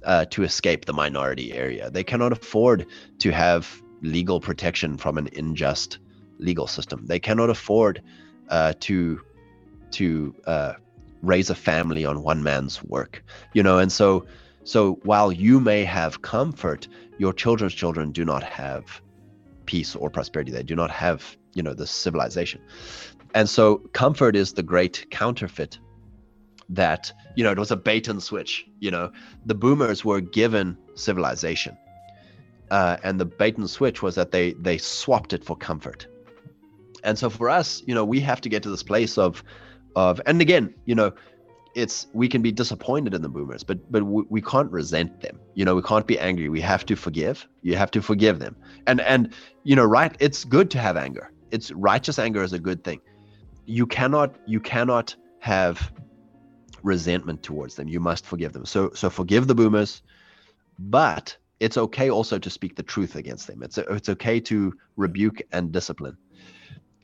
uh, 0.05 0.25
to 0.31 0.41
escape 0.41 0.85
the 0.85 0.93
minority 0.93 1.53
area. 1.53 1.91
They 1.91 2.03
cannot 2.03 2.31
afford 2.31 2.87
to 3.19 3.31
have 3.31 3.79
legal 4.01 4.39
protection 4.39 4.97
from 4.97 5.19
an 5.19 5.29
unjust 5.37 5.99
legal 6.39 6.65
system. 6.65 7.05
They 7.05 7.19
cannot 7.19 7.51
afford 7.51 8.01
uh, 8.49 8.73
to 8.79 9.21
to 9.91 10.35
uh, 10.47 10.73
raise 11.21 11.51
a 11.51 11.55
family 11.55 12.05
on 12.05 12.23
one 12.23 12.41
man's 12.41 12.81
work 12.81 13.23
you 13.53 13.61
know? 13.61 13.77
And 13.77 13.91
so 13.91 14.25
so 14.63 14.93
while 15.03 15.31
you 15.31 15.59
may 15.59 15.83
have 15.83 16.23
comfort 16.23 16.87
your 17.19 17.33
children's 17.33 17.75
children 17.75 18.11
do 18.11 18.25
not 18.25 18.41
have 18.41 18.99
peace 19.65 19.95
or 19.95 20.09
prosperity. 20.09 20.51
They 20.51 20.63
do 20.63 20.75
not 20.75 20.91
have 20.91 21.37
you 21.53 21.63
know 21.63 21.73
this 21.73 21.91
civilization. 21.91 22.61
And 23.33 23.49
so 23.49 23.77
comfort 23.93 24.35
is 24.35 24.53
the 24.53 24.63
great 24.63 25.07
counterfeit 25.11 25.77
that 26.69 27.11
you 27.35 27.43
know 27.43 27.51
it 27.51 27.59
was 27.59 27.71
a 27.71 27.75
bait 27.75 28.07
and 28.07 28.21
switch. 28.21 28.65
You 28.79 28.91
know 28.91 29.11
the 29.45 29.55
boomers 29.55 30.05
were 30.05 30.21
given 30.21 30.77
civilization 30.95 31.77
uh, 32.71 32.97
and 33.03 33.19
the 33.19 33.25
bait 33.25 33.57
and 33.57 33.69
switch 33.69 34.01
was 34.01 34.15
that 34.15 34.31
they 34.31 34.53
they 34.53 34.77
swapped 34.77 35.33
it 35.33 35.43
for 35.43 35.55
comfort. 35.55 36.07
And 37.03 37.17
so 37.17 37.29
for 37.29 37.49
us 37.49 37.83
you 37.85 37.93
know 37.93 38.05
we 38.05 38.19
have 38.21 38.41
to 38.41 38.49
get 38.49 38.63
to 38.63 38.69
this 38.69 38.83
place 38.83 39.17
of 39.17 39.43
of 39.95 40.19
and 40.25 40.41
again 40.41 40.73
you 40.85 40.95
know 40.95 41.11
it's 41.75 42.07
we 42.13 42.27
can 42.27 42.41
be 42.41 42.51
disappointed 42.51 43.13
in 43.13 43.21
the 43.21 43.29
boomers 43.29 43.63
but 43.63 43.79
but 43.91 44.03
we, 44.03 44.23
we 44.29 44.41
can't 44.41 44.71
resent 44.71 45.21
them 45.21 45.39
you 45.53 45.63
know 45.63 45.75
we 45.75 45.81
can't 45.81 46.07
be 46.07 46.17
angry 46.17 46.49
we 46.49 46.61
have 46.61 46.85
to 46.85 46.95
forgive 46.95 47.47
you 47.61 47.75
have 47.75 47.91
to 47.91 48.01
forgive 48.01 48.39
them 48.39 48.55
and 48.87 49.01
and 49.01 49.33
you 49.63 49.75
know 49.75 49.85
right 49.85 50.15
it's 50.19 50.43
good 50.43 50.71
to 50.71 50.79
have 50.79 50.97
anger 50.97 51.31
it's 51.51 51.71
righteous 51.71 52.17
anger 52.17 52.41
is 52.41 52.53
a 52.53 52.59
good 52.59 52.83
thing 52.83 52.99
you 53.65 53.85
cannot 53.85 54.35
you 54.45 54.59
cannot 54.59 55.15
have 55.39 55.91
resentment 56.85 57.41
towards 57.43 57.75
them. 57.75 57.87
You 57.87 57.99
must 57.99 58.25
forgive 58.25 58.53
them. 58.53 58.65
So 58.65 58.91
so 58.93 59.09
forgive 59.09 59.47
the 59.47 59.55
boomers, 59.55 60.01
but 60.79 61.35
it's 61.59 61.77
okay 61.77 62.09
also 62.09 62.37
to 62.37 62.49
speak 62.49 62.75
the 62.75 62.83
truth 62.83 63.15
against 63.15 63.47
them. 63.47 63.63
It's 63.63 63.77
it's 63.77 64.09
okay 64.09 64.39
to 64.41 64.73
rebuke 64.95 65.41
and 65.51 65.71
discipline. 65.71 66.17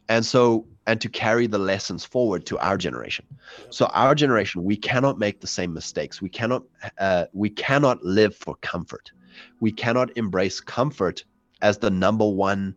And 0.07 0.25
so 0.25 0.67
and 0.87 0.99
to 1.01 1.09
carry 1.09 1.47
the 1.47 1.59
lessons 1.59 2.03
forward 2.03 2.45
to 2.47 2.57
our 2.59 2.77
generation. 2.77 3.25
So 3.69 3.85
our 3.87 4.15
generation, 4.15 4.63
we 4.63 4.75
cannot 4.75 5.19
make 5.19 5.39
the 5.39 5.47
same 5.47 5.73
mistakes. 5.73 6.21
We 6.21 6.29
cannot 6.29 6.63
uh, 6.99 7.25
we 7.33 7.49
cannot 7.49 8.03
live 8.03 8.35
for 8.35 8.55
comfort. 8.61 9.11
We 9.59 9.71
cannot 9.71 10.17
embrace 10.17 10.59
comfort 10.59 11.23
as 11.61 11.77
the 11.77 11.89
number 11.89 12.27
one 12.27 12.75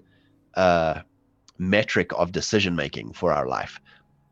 uh, 0.55 1.01
metric 1.59 2.10
of 2.16 2.32
decision 2.32 2.76
making 2.76 3.12
for 3.12 3.32
our 3.32 3.48
life. 3.48 3.81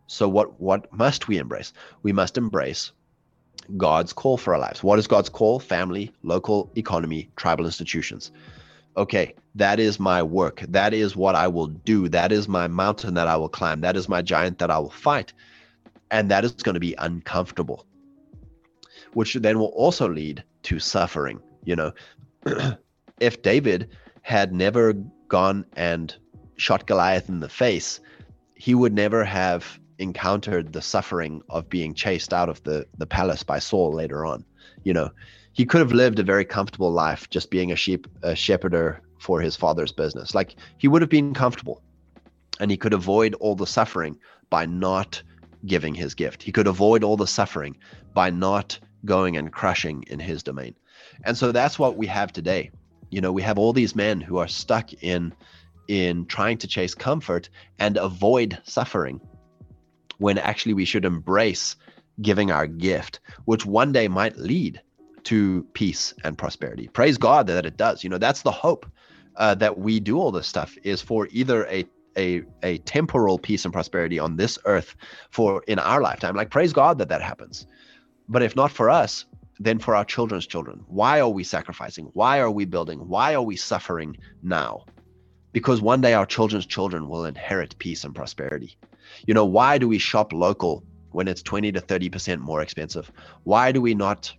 So 0.07 0.29
what 0.29 0.61
what 0.61 0.93
must 0.93 1.29
we 1.29 1.39
embrace? 1.39 1.73
We 2.03 2.13
must 2.13 2.37
embrace 2.37 2.93
God's 3.77 4.13
call 4.13 4.37
for 4.37 4.55
our 4.55 4.61
lives. 4.61 4.83
What 4.83 4.99
is 4.99 5.07
God's 5.07 5.29
call? 5.29 5.59
Family, 5.59 6.13
local 6.23 6.71
economy, 6.77 7.31
tribal 7.37 7.65
institutions. 7.65 8.33
Okay, 8.97 9.35
that 9.55 9.79
is 9.79 10.01
my 10.01 10.23
work. 10.23 10.65
That 10.69 10.95
is 10.95 11.15
what 11.15 11.35
I 11.35 11.49
will 11.49 11.67
do. 11.67 12.09
That 12.09 12.33
is 12.33 12.49
my 12.49 12.69
mountain 12.69 13.15
that 13.15 13.29
I 13.29 13.37
will 13.37 13.49
climb. 13.49 13.81
That 13.83 13.97
is 13.97 14.09
my 14.09 14.23
giant 14.23 14.59
that 14.59 14.71
I 14.71 14.79
will 14.79 14.91
fight. 14.91 15.33
And 16.11 16.31
that 16.31 16.45
is 16.45 16.53
going 16.53 16.75
to 16.75 16.81
be 16.81 16.95
uncomfortable, 16.99 17.87
which 19.13 19.35
then 19.35 19.59
will 19.59 19.75
also 19.75 20.09
lead 20.09 20.43
to 20.65 20.79
suffering. 20.79 21.41
You 21.65 21.77
know, 21.77 21.93
if 23.21 23.43
David 23.43 23.91
had 24.23 24.53
never 24.53 24.95
gone 25.29 25.67
and 25.77 26.15
shot 26.57 26.87
Goliath 26.87 27.29
in 27.29 27.41
the 27.41 27.49
face, 27.49 28.01
he 28.55 28.75
would 28.75 28.95
never 28.95 29.25
have 29.25 29.79
encountered 29.99 30.73
the 30.73 30.83
suffering 30.83 31.43
of 31.49 31.69
being 31.69 31.95
chased 31.95 32.33
out 32.33 32.49
of 32.49 32.63
the, 32.65 32.87
the 32.99 33.07
palace 33.07 33.43
by 33.43 33.59
Saul 33.59 33.93
later 33.93 34.25
on. 34.25 34.45
You 34.85 34.95
know, 34.95 35.11
he 35.53 35.67
could 35.67 35.81
have 35.81 35.93
lived 35.93 36.19
a 36.19 36.23
very 36.23 36.45
comfortable 36.45 36.91
life 36.91 37.29
just 37.31 37.51
being 37.51 37.73
a 37.73 37.77
sheep 37.77 38.07
a 38.23 38.35
shepherder 38.35 39.03
for 39.23 39.41
his 39.41 39.55
father's 39.55 39.93
business. 39.93 40.35
Like 40.35 40.57
he 40.79 40.89
would 40.89 41.01
have 41.01 41.09
been 41.09 41.33
comfortable 41.33 41.81
and 42.59 42.71
he 42.71 42.77
could 42.77 42.93
avoid 42.93 43.35
all 43.35 43.55
the 43.55 43.67
suffering 43.67 44.19
by 44.51 44.67
not 44.67 45.23
giving 45.65 45.95
his 45.95 46.15
gift. 46.15 46.43
He 46.43 46.51
could 46.51 46.67
avoid 46.67 47.05
all 47.05 47.17
the 47.17 47.27
suffering 47.27 47.77
by 48.13 48.31
not 48.31 48.79
going 49.05 49.37
and 49.37 49.53
crushing 49.53 50.05
in 50.09 50.19
his 50.19 50.43
domain. 50.43 50.75
And 51.25 51.39
so 51.39 51.53
that's 51.53 51.79
what 51.79 51.97
we 51.97 52.07
have 52.09 52.33
today. 52.33 52.71
You 53.11 53.21
know, 53.21 53.31
we 53.31 53.43
have 53.43 53.59
all 53.59 53.73
these 53.73 53.95
men 53.95 54.21
who 54.21 54.39
are 54.39 54.49
stuck 54.49 54.93
in 55.03 55.33
in 55.87 56.27
trying 56.27 56.59
to 56.59 56.67
chase 56.67 56.95
comfort 56.95 57.49
and 57.79 57.97
avoid 57.97 58.59
suffering 58.65 59.21
when 60.19 60.39
actually 60.39 60.75
we 60.75 60.85
should 60.85 61.05
embrace 61.05 61.77
giving 62.21 62.51
our 62.51 62.67
gift, 62.67 63.21
which 63.45 63.67
one 63.67 63.93
day 63.93 64.09
might 64.09 64.37
lead 64.37 64.81
to 65.25 65.65
peace 65.75 66.15
and 66.25 66.39
prosperity. 66.39 66.89
Praise 66.89 67.19
God 67.19 67.47
that 67.47 67.67
it 67.67 67.77
does. 67.77 68.03
You 68.03 68.11
know, 68.11 68.19
that's 68.19 68.43
the 68.43 68.51
hope 68.51 68.87
uh, 69.37 69.55
that 69.57 69.79
we 69.79 70.01
do 70.01 70.19
all 70.19 70.33
this 70.33 70.47
stuff 70.47 70.77
is 70.83 71.01
for 71.01 71.29
either 71.31 71.67
a 71.67 71.85
a 72.17 72.43
a 72.63 72.79
temporal 72.79 73.39
peace 73.39 73.65
and 73.65 73.73
prosperity 73.73 74.19
on 74.19 74.37
this 74.37 74.59
earth 74.65 74.95
for 75.31 75.63
in 75.67 75.79
our 75.79 76.03
lifetime. 76.03 76.37
Like 76.37 76.51
praise 76.51 76.73
God 76.73 76.99
that 76.99 77.09
that 77.09 77.23
happens. 77.23 77.67
But 78.29 78.43
if 78.43 78.55
not 78.57 78.71
for 78.71 78.91
us, 78.91 79.25
then 79.59 79.79
for 79.79 79.95
our 79.95 80.05
children's 80.05 80.47
children. 80.47 80.83
Why 80.87 81.21
are 81.21 81.29
we 81.29 81.45
sacrificing? 81.45 82.11
Why 82.15 82.41
are 82.41 82.51
we 82.51 82.65
building? 82.65 82.99
Why 83.09 83.35
are 83.35 83.43
we 83.43 83.57
suffering 83.57 84.17
now? 84.43 84.85
Because 85.53 85.81
one 85.81 86.01
day 86.01 86.15
our 86.15 86.27
children's 86.27 86.67
children 86.67 87.09
will 87.09 87.27
inherit 87.27 87.79
peace 87.79 88.05
and 88.05 88.15
prosperity. 88.15 88.79
You 89.27 89.35
know, 89.35 89.45
why 89.45 89.79
do 89.79 89.89
we 89.89 89.99
shop 89.99 90.33
local 90.33 90.83
when 91.11 91.29
it's 91.29 91.43
20 91.43 91.73
to 91.73 91.81
30% 91.81 92.39
more 92.39 92.63
expensive? 92.63 93.11
Why 93.45 93.71
do 93.71 93.81
we 93.81 93.95
not 93.95 94.33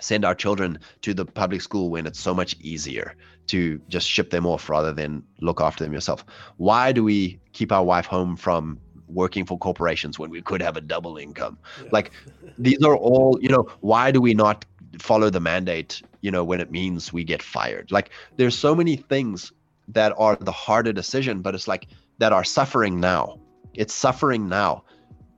send 0.00 0.24
our 0.24 0.34
children 0.34 0.78
to 1.02 1.12
the 1.12 1.24
public 1.24 1.60
school 1.60 1.90
when 1.90 2.06
it's 2.06 2.20
so 2.20 2.32
much 2.32 2.54
easier 2.60 3.16
to 3.48 3.80
just 3.88 4.08
ship 4.08 4.30
them 4.30 4.46
off 4.46 4.68
rather 4.68 4.92
than 4.92 5.22
look 5.40 5.60
after 5.60 5.84
them 5.84 5.92
yourself? 5.92 6.24
Why 6.56 6.92
do 6.92 7.04
we 7.04 7.40
keep 7.52 7.72
our 7.72 7.84
wife 7.84 8.06
home 8.06 8.36
from 8.36 8.80
working 9.06 9.46
for 9.46 9.58
corporations 9.58 10.18
when 10.18 10.30
we 10.30 10.42
could 10.42 10.62
have 10.62 10.76
a 10.76 10.80
double 10.80 11.16
income? 11.16 11.58
Yeah. 11.82 11.88
Like 11.92 12.12
these 12.58 12.82
are 12.82 12.96
all, 12.96 13.38
you 13.40 13.48
know, 13.48 13.68
why 13.80 14.10
do 14.10 14.20
we 14.20 14.34
not 14.34 14.64
follow 14.98 15.30
the 15.30 15.40
mandate, 15.40 16.02
you 16.20 16.30
know, 16.30 16.44
when 16.44 16.60
it 16.60 16.70
means 16.70 17.12
we 17.12 17.24
get 17.24 17.42
fired? 17.42 17.90
Like 17.90 18.10
there's 18.36 18.58
so 18.58 18.74
many 18.74 18.96
things 18.96 19.52
that 19.88 20.12
are 20.18 20.36
the 20.36 20.52
harder 20.52 20.92
decision, 20.92 21.40
but 21.40 21.54
it's 21.54 21.68
like 21.68 21.88
that 22.18 22.32
are 22.32 22.44
suffering 22.44 23.00
now 23.00 23.38
it's 23.78 23.94
suffering 23.94 24.48
now. 24.48 24.84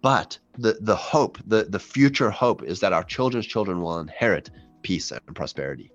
But 0.03 0.39
the, 0.57 0.78
the 0.81 0.97
hope, 0.97 1.39
the, 1.47 1.65
the 1.69 1.78
future 1.78 2.31
hope 2.31 2.62
is 2.62 2.81
that 2.81 2.93
our 2.93 3.05
children's 3.05 3.47
children 3.47 3.82
will 3.82 4.01
inherit 4.01 4.51
peace 4.82 5.12
and 5.12 5.20
prosperity. 5.37 5.93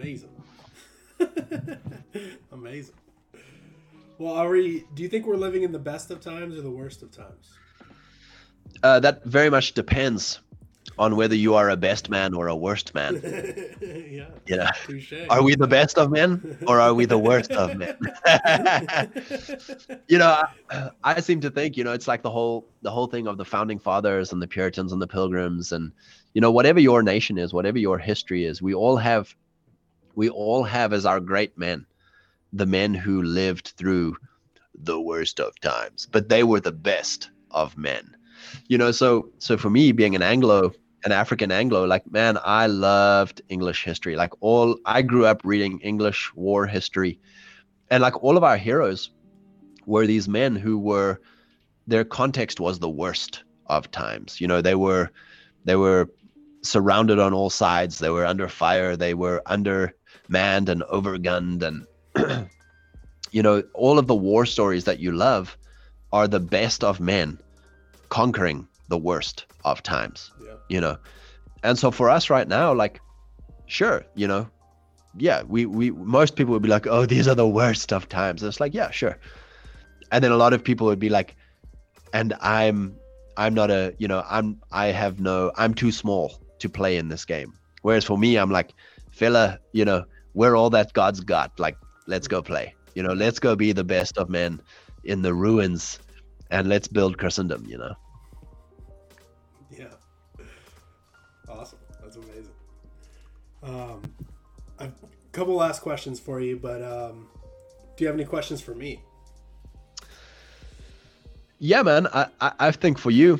Amazing. 0.00 0.30
Amazing. 2.52 2.94
Well, 4.18 4.32
Ari, 4.34 4.86
do 4.94 5.02
you 5.02 5.08
think 5.08 5.26
we're 5.26 5.36
living 5.36 5.62
in 5.62 5.72
the 5.72 5.78
best 5.78 6.10
of 6.10 6.20
times 6.20 6.56
or 6.56 6.62
the 6.62 6.70
worst 6.70 7.02
of 7.02 7.10
times? 7.10 7.52
Uh, 8.82 9.00
that 9.00 9.24
very 9.24 9.50
much 9.50 9.74
depends 9.74 10.40
on 10.98 11.16
whether 11.16 11.34
you 11.34 11.54
are 11.54 11.70
a 11.70 11.76
best 11.76 12.08
man 12.08 12.32
or 12.34 12.48
a 12.48 12.56
worst 12.56 12.94
man. 12.94 13.20
yeah. 13.80 14.28
You 14.46 14.56
know, 14.56 14.68
are 15.28 15.42
we 15.42 15.54
the 15.54 15.66
best 15.66 15.98
of 15.98 16.10
men 16.10 16.58
or 16.66 16.80
are 16.80 16.94
we 16.94 17.04
the 17.04 17.18
worst 17.18 17.52
of 17.52 17.76
men? 17.76 17.96
you 20.08 20.18
know, 20.18 20.42
I, 20.70 20.90
I, 21.04 21.20
seem 21.20 21.40
to 21.42 21.50
think, 21.50 21.76
you 21.76 21.84
know, 21.84 21.92
it's 21.92 22.08
like 22.08 22.22
the 22.22 22.30
whole 22.30 22.66
the 22.82 22.90
whole 22.90 23.06
thing 23.06 23.26
of 23.26 23.38
the 23.38 23.44
founding 23.44 23.78
fathers 23.78 24.32
and 24.32 24.40
the 24.40 24.48
Puritans 24.48 24.92
and 24.92 25.00
the 25.00 25.06
Pilgrims 25.06 25.72
and 25.72 25.92
you 26.34 26.40
know, 26.40 26.50
whatever 26.50 26.80
your 26.80 27.02
nation 27.02 27.38
is, 27.38 27.52
whatever 27.52 27.78
your 27.78 27.98
history 27.98 28.44
is, 28.44 28.62
we 28.62 28.74
all 28.74 28.96
have 28.96 29.34
we 30.14 30.28
all 30.28 30.64
have 30.64 30.92
as 30.92 31.06
our 31.06 31.20
great 31.20 31.56
men 31.56 31.86
the 32.52 32.66
men 32.66 32.94
who 32.94 33.22
lived 33.22 33.74
through 33.76 34.16
the 34.74 35.00
worst 35.00 35.38
of 35.40 35.58
times, 35.60 36.06
but 36.10 36.28
they 36.28 36.42
were 36.42 36.60
the 36.60 36.72
best 36.72 37.30
of 37.50 37.76
men. 37.76 38.16
You 38.68 38.78
know 38.78 38.90
so 38.90 39.30
so 39.38 39.56
for 39.56 39.70
me 39.70 39.92
being 39.92 40.14
an 40.14 40.22
anglo 40.22 40.72
an 41.02 41.12
african 41.12 41.50
anglo 41.50 41.84
like 41.84 42.10
man 42.10 42.38
i 42.44 42.66
loved 42.66 43.42
english 43.48 43.84
history. 43.84 44.16
Like 44.16 44.32
all 44.40 44.78
i 44.84 45.02
grew 45.02 45.26
up 45.26 45.42
reading 45.44 45.80
english 45.80 46.32
war 46.34 46.66
history. 46.66 47.18
And 47.90 48.02
like 48.02 48.22
all 48.22 48.36
of 48.36 48.44
our 48.44 48.56
heroes 48.56 49.10
were 49.86 50.06
these 50.06 50.28
men 50.28 50.56
who 50.56 50.78
were 50.78 51.20
their 51.86 52.04
context 52.04 52.60
was 52.60 52.78
the 52.78 52.88
worst 52.88 53.44
of 53.66 53.90
times. 53.90 54.40
You 54.40 54.46
know 54.48 54.62
they 54.62 54.74
were 54.74 55.10
they 55.64 55.76
were 55.76 56.08
surrounded 56.62 57.18
on 57.18 57.32
all 57.32 57.50
sides. 57.50 57.98
They 57.98 58.10
were 58.10 58.26
under 58.26 58.48
fire. 58.48 58.96
They 58.96 59.14
were 59.14 59.42
undermanned 60.30 60.68
and 60.68 60.82
overgunned 60.82 61.62
and 61.62 61.86
you 63.32 63.42
know 63.42 63.62
all 63.74 63.98
of 63.98 64.06
the 64.06 64.14
war 64.14 64.46
stories 64.46 64.84
that 64.84 64.98
you 64.98 65.12
love 65.12 65.56
are 66.12 66.28
the 66.28 66.40
best 66.40 66.84
of 66.84 67.00
men 67.00 67.38
conquering 68.08 68.66
the 68.88 68.98
worst 68.98 69.46
of 69.64 69.82
times 69.82 70.32
yeah. 70.42 70.54
you 70.68 70.80
know? 70.80 70.96
And 71.62 71.78
so 71.78 71.90
for 71.90 72.08
us 72.08 72.30
right 72.30 72.48
now 72.48 72.72
like 72.72 73.00
sure 73.66 74.04
you 74.14 74.26
know 74.26 74.48
yeah 75.16 75.42
we 75.42 75.66
we 75.66 75.90
most 75.90 76.36
people 76.36 76.52
would 76.52 76.62
be 76.62 76.68
like 76.68 76.86
oh 76.86 77.06
these 77.06 77.28
are 77.28 77.34
the 77.36 77.48
worst 77.48 77.92
of 77.92 78.08
times. 78.08 78.42
And 78.42 78.48
it's 78.48 78.60
like 78.60 78.74
yeah 78.74 78.90
sure. 78.90 79.18
And 80.12 80.24
then 80.24 80.32
a 80.32 80.36
lot 80.36 80.52
of 80.52 80.64
people 80.64 80.86
would 80.86 80.98
be 80.98 81.08
like 81.08 81.36
and 82.12 82.34
i'm 82.40 82.96
i'm 83.36 83.54
not 83.54 83.70
a 83.70 83.94
you 83.98 84.08
know 84.08 84.24
i'm 84.28 84.60
i 84.72 84.86
have 84.86 85.20
no 85.20 85.52
i'm 85.56 85.74
too 85.74 85.92
small 85.92 86.40
to 86.58 86.68
play 86.68 86.96
in 86.96 87.08
this 87.08 87.24
game. 87.24 87.52
Whereas 87.82 88.04
for 88.04 88.18
me 88.18 88.36
i'm 88.36 88.50
like 88.50 88.74
fella 89.12 89.58
you 89.72 89.84
know 89.84 90.04
we're 90.34 90.56
all 90.56 90.70
that 90.70 90.92
god's 90.92 91.20
got 91.20 91.58
like 91.58 91.76
let's 92.06 92.28
go 92.28 92.42
play 92.42 92.74
you 92.94 93.02
know 93.02 93.12
let's 93.12 93.38
go 93.38 93.54
be 93.56 93.72
the 93.72 93.84
best 93.84 94.18
of 94.18 94.28
men 94.28 94.60
in 95.04 95.22
the 95.22 95.32
ruins 95.32 95.98
and 96.50 96.68
let's 96.68 96.88
build 96.88 97.18
Christendom, 97.18 97.64
you 97.66 97.78
know? 97.78 97.94
Yeah. 99.70 99.86
Awesome. 101.48 101.78
That's 102.02 102.16
amazing. 102.16 102.52
Um, 103.62 104.02
a 104.78 104.90
couple 105.32 105.54
last 105.54 105.80
questions 105.80 106.18
for 106.18 106.40
you, 106.40 106.56
but 106.56 106.82
um, 106.82 107.28
do 107.96 108.04
you 108.04 108.08
have 108.08 108.16
any 108.16 108.24
questions 108.24 108.60
for 108.60 108.74
me? 108.74 109.02
Yeah, 111.58 111.82
man. 111.82 112.06
I, 112.08 112.26
I, 112.40 112.52
I 112.58 112.70
think 112.72 112.98
for 112.98 113.10
you, 113.10 113.38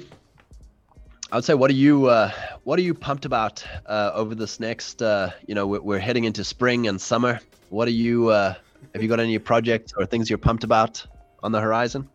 I 1.32 1.36
would 1.36 1.44
say, 1.44 1.55
what 1.55 1.70
are 1.70 1.74
you, 1.74 2.07
uh, 2.07 2.32
what 2.65 2.78
are 2.78 2.82
you 2.82 2.93
pumped 2.93 3.24
about 3.24 3.65
uh, 3.86 4.11
over 4.15 4.35
this 4.35 4.59
next? 4.59 5.01
Uh, 5.01 5.31
you 5.47 5.55
know, 5.55 5.66
we're, 5.66 5.81
we're, 5.81 5.98
heading 6.01 6.24
into 6.24 6.43
spring 6.43 6.89
and 6.89 7.01
summer. 7.01 7.39
What 7.69 7.86
are 7.86 7.93
you? 7.93 8.28
Uh, 8.28 8.55
have 8.94 9.02
you 9.02 9.09
got 9.09 9.20
any 9.20 9.39
projects 9.39 9.93
or 9.97 10.07
things 10.07 10.28
you're 10.28 10.39
pumped 10.39 10.65
about 10.65 11.07
on 11.43 11.52
the 11.52 11.61
horizon? 11.61 12.09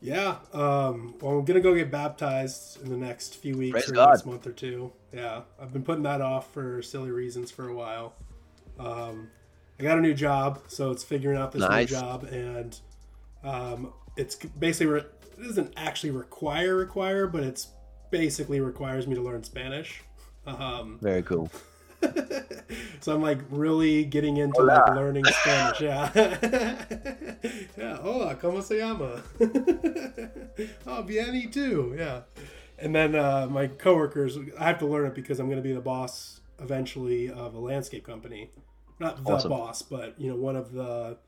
Yeah. 0.00 0.36
Um, 0.52 1.16
well, 1.20 1.38
I'm 1.38 1.44
gonna 1.44 1.60
go 1.60 1.74
get 1.74 1.90
baptized 1.90 2.80
in 2.84 2.88
the 2.88 2.96
next 2.96 3.34
few 3.34 3.56
weeks 3.56 3.72
Praise 3.72 3.90
or 3.90 3.94
God. 3.94 4.10
next 4.10 4.26
month 4.26 4.46
or 4.46 4.52
two. 4.52 4.92
Yeah, 5.12 5.40
I've 5.60 5.72
been 5.72 5.82
putting 5.82 6.04
that 6.04 6.20
off 6.20 6.52
for 6.52 6.82
silly 6.82 7.10
reasons 7.10 7.50
for 7.50 7.68
a 7.68 7.74
while. 7.74 8.14
Um, 8.78 9.28
I 9.80 9.82
got 9.82 9.98
a 9.98 10.00
new 10.00 10.14
job, 10.14 10.60
so 10.68 10.92
it's 10.92 11.02
figuring 11.02 11.36
out 11.36 11.50
this 11.50 11.62
nice. 11.62 11.90
new 11.90 11.98
job, 11.98 12.24
and 12.24 12.78
Um, 13.42 13.92
it's 14.16 14.34
basically 14.34 15.02
it 15.38 15.44
doesn't 15.46 15.72
actually 15.76 16.10
require 16.10 16.76
require, 16.76 17.26
but 17.26 17.42
it's 17.42 17.68
basically 18.10 18.60
requires 18.60 19.06
me 19.06 19.14
to 19.14 19.20
learn 19.20 19.44
Spanish. 19.44 20.02
Um, 20.46 20.98
Very 21.00 21.22
cool. 21.22 21.50
so 23.00 23.14
I'm 23.14 23.22
like 23.22 23.38
really 23.50 24.04
getting 24.04 24.36
into 24.36 24.62
like 24.62 24.86
learning 24.94 25.24
Spanish. 25.24 25.80
Yeah. 25.80 26.10
yeah. 27.76 27.96
Hola, 27.96 28.36
¿cómo 28.36 28.62
se 28.62 28.78
llama? 28.78 29.22
oh, 30.86 31.02
bien 31.02 31.50
too. 31.50 31.94
Yeah. 31.96 32.22
And 32.78 32.94
then 32.94 33.14
uh, 33.14 33.48
my 33.50 33.66
coworkers, 33.66 34.38
I 34.58 34.64
have 34.64 34.78
to 34.78 34.86
learn 34.86 35.06
it 35.06 35.14
because 35.14 35.40
I'm 35.40 35.46
going 35.46 35.60
to 35.60 35.68
be 35.68 35.74
the 35.74 35.80
boss 35.80 36.40
eventually 36.60 37.28
of 37.28 37.54
a 37.54 37.58
landscape 37.58 38.06
company. 38.06 38.50
Not 39.00 39.24
the 39.24 39.32
Awesome. 39.32 39.50
boss, 39.50 39.82
but 39.82 40.14
you 40.18 40.30
know, 40.30 40.36
one 40.36 40.56
of 40.56 40.72
the 40.72 41.18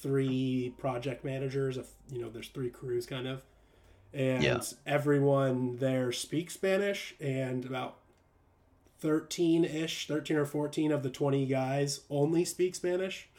three 0.00 0.74
project 0.78 1.24
managers. 1.24 1.76
Of 1.76 1.88
you 2.12 2.20
know, 2.20 2.28
there's 2.28 2.48
three 2.48 2.70
crews 2.70 3.06
kind 3.06 3.26
of, 3.26 3.44
and 4.12 4.42
Yeah. 4.42 4.60
everyone 4.86 5.76
there 5.76 6.12
speaks 6.12 6.54
Spanish, 6.54 7.14
and 7.20 7.64
about 7.64 7.98
13 8.98 9.64
ish, 9.64 10.06
13 10.06 10.36
or 10.36 10.44
14 10.44 10.92
of 10.92 11.02
the 11.02 11.10
20 11.10 11.46
guys 11.46 12.00
only 12.10 12.44
speak 12.44 12.74
Spanish. 12.74 13.28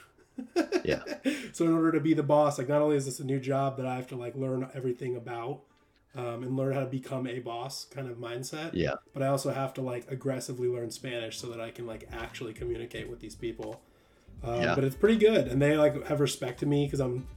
Yeah. 0.83 1.03
so 1.51 1.65
in 1.65 1.73
order 1.73 1.91
to 1.91 1.99
be 1.99 2.13
the 2.15 2.23
boss, 2.23 2.57
like 2.57 2.67
not 2.69 2.81
only 2.81 2.95
is 2.95 3.05
this 3.05 3.19
a 3.19 3.23
new 3.23 3.39
job 3.39 3.77
that 3.77 3.85
I 3.85 3.95
have 3.95 4.07
to 4.07 4.15
like 4.15 4.35
learn 4.35 4.67
everything 4.73 5.15
about 5.15 5.61
um, 6.15 6.41
and 6.43 6.57
learn 6.57 6.73
how 6.73 6.79
to 6.79 6.85
become 6.87 7.27
a 7.27 7.39
boss 7.39 7.85
kind 7.85 8.09
of 8.09 8.17
mindset, 8.17 8.71
Yeah. 8.73 8.95
but 9.13 9.21
I 9.21 9.27
also 9.27 9.51
have 9.51 9.73
to 9.75 9.81
like 9.81 10.09
aggressively 10.09 10.67
learn 10.67 10.89
Spanish 10.89 11.37
so 11.37 11.47
that 11.49 11.61
I 11.61 11.69
can 11.69 11.85
like 11.85 12.07
actually 12.11 12.53
communicate 12.53 13.07
with 13.09 13.19
these 13.19 13.35
people. 13.35 13.81
Um, 14.43 14.61
Yeah. 14.61 14.75
But 14.75 14.83
it's 14.83 14.95
pretty 14.95 15.17
good, 15.17 15.47
and 15.47 15.61
they 15.61 15.77
like 15.77 16.07
have 16.07 16.19
respect 16.19 16.59
to 16.61 16.65
me 16.65 16.85
because 16.85 16.99
I'm, 16.99 17.27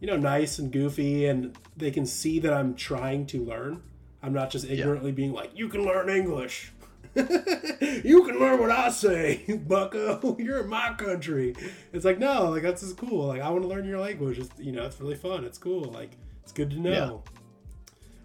you 0.00 0.06
know, 0.06 0.16
nice 0.16 0.58
and 0.58 0.70
goofy, 0.72 1.26
and 1.26 1.56
they 1.76 1.90
can 1.90 2.06
see 2.06 2.38
that 2.40 2.52
I'm 2.52 2.74
trying 2.74 3.26
to 3.26 3.44
learn. 3.44 3.82
I'm 4.22 4.32
not 4.32 4.50
just 4.50 4.64
ignorantly 4.68 5.10
being 5.12 5.32
like, 5.32 5.50
"You 5.54 5.68
can 5.68 5.84
learn 5.84 6.08
English." 6.08 6.72
you 7.14 8.24
can 8.24 8.38
learn 8.40 8.58
what 8.58 8.70
I 8.70 8.88
say, 8.90 9.42
Bucko. 9.68 10.36
You're 10.38 10.60
in 10.60 10.68
my 10.68 10.94
country. 10.94 11.54
It's 11.92 12.04
like 12.04 12.18
no, 12.18 12.48
like 12.50 12.62
that's 12.62 12.80
just 12.82 12.96
cool. 12.96 13.26
Like 13.26 13.42
I 13.42 13.50
want 13.50 13.62
to 13.62 13.68
learn 13.68 13.84
your 13.84 14.00
language. 14.00 14.38
It's 14.38 14.50
you 14.58 14.72
know, 14.72 14.84
it's 14.84 15.00
really 15.00 15.16
fun. 15.16 15.44
It's 15.44 15.58
cool. 15.58 15.84
Like 15.84 16.12
it's 16.42 16.52
good 16.52 16.70
to 16.70 16.78
know. 16.80 17.22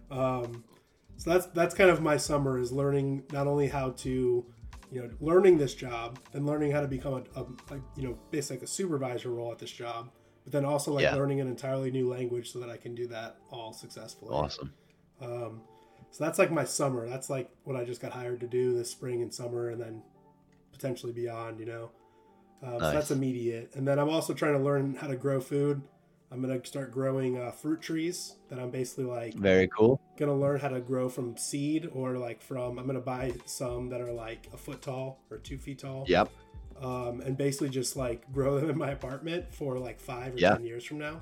Um, 0.09 0.63
so 1.17 1.31
that's 1.31 1.47
that's 1.47 1.75
kind 1.75 1.89
of 1.89 2.01
my 2.01 2.15
summer 2.17 2.59
is 2.59 2.71
learning 2.71 3.23
not 3.31 3.47
only 3.47 3.67
how 3.67 3.89
to, 3.91 4.45
you 4.91 5.01
know, 5.01 5.09
learning 5.19 5.57
this 5.57 5.75
job 5.75 6.19
and 6.33 6.45
learning 6.45 6.71
how 6.71 6.81
to 6.81 6.87
become 6.87 7.13
a, 7.13 7.39
a 7.39 7.45
like 7.69 7.81
you 7.95 8.07
know 8.07 8.17
basically 8.31 8.57
like 8.57 8.63
a 8.63 8.67
supervisor 8.67 9.29
role 9.29 9.51
at 9.51 9.59
this 9.59 9.71
job, 9.71 10.09
but 10.43 10.53
then 10.53 10.65
also 10.65 10.93
like 10.93 11.03
Yeah. 11.03 11.15
learning 11.15 11.41
an 11.41 11.47
entirely 11.47 11.91
new 11.91 12.09
language 12.09 12.51
so 12.51 12.59
that 12.59 12.69
I 12.69 12.77
can 12.77 12.95
do 12.95 13.07
that 13.07 13.37
all 13.51 13.73
successfully. 13.73 14.33
Awesome. 14.33 14.73
Um, 15.21 15.61
so 16.11 16.23
that's 16.23 16.39
like 16.39 16.51
my 16.51 16.63
summer. 16.63 17.07
That's 17.07 17.29
like 17.29 17.49
what 17.63 17.75
I 17.75 17.83
just 17.83 18.01
got 18.01 18.11
hired 18.11 18.39
to 18.39 18.47
do 18.47 18.73
this 18.73 18.89
spring 18.89 19.21
and 19.21 19.33
summer, 19.33 19.69
and 19.69 19.81
then 19.81 20.01
potentially 20.71 21.11
beyond. 21.11 21.59
You 21.59 21.65
know, 21.65 21.91
um, 22.63 22.79
so 22.79 22.91
that's 22.91 23.11
immediate. 23.11 23.71
And 23.75 23.87
then 23.87 23.99
I'm 23.99 24.09
also 24.09 24.33
trying 24.33 24.53
to 24.53 24.63
learn 24.63 24.95
how 24.95 25.07
to 25.07 25.15
grow 25.15 25.41
food. 25.41 25.81
I'm 26.31 26.41
gonna 26.41 26.63
start 26.65 26.91
growing 26.91 27.37
uh, 27.37 27.51
fruit 27.51 27.81
trees 27.81 28.35
that 28.49 28.59
I'm 28.59 28.69
basically 28.69 29.05
like 29.05 29.33
Very 29.35 29.67
cool. 29.69 30.01
gonna 30.17 30.35
learn 30.35 30.59
how 30.59 30.67
to 30.67 30.81
grow 30.81 31.07
from 31.07 31.37
seed 31.37 31.89
or 31.93 32.17
like 32.17 32.41
from. 32.41 32.77
I'm 32.77 32.85
gonna 32.85 32.99
buy 32.99 33.33
some 33.45 33.89
that 33.89 34.01
are 34.01 34.11
like 34.11 34.47
a 34.53 34.57
foot 34.57 34.81
tall 34.81 35.21
or 35.31 35.37
two 35.37 35.57
feet 35.57 35.79
tall. 35.79 36.03
Yep. 36.07 36.29
Um, 36.81 37.21
and 37.21 37.37
basically 37.37 37.69
just 37.69 37.95
like 37.95 38.29
grow 38.33 38.59
them 38.59 38.69
in 38.69 38.77
my 38.77 38.91
apartment 38.91 39.53
for 39.53 39.79
like 39.79 39.99
five 39.99 40.35
or 40.35 40.37
Yeah. 40.37 40.55
ten 40.55 40.65
years 40.65 40.83
from 40.83 40.97
now. 40.99 41.21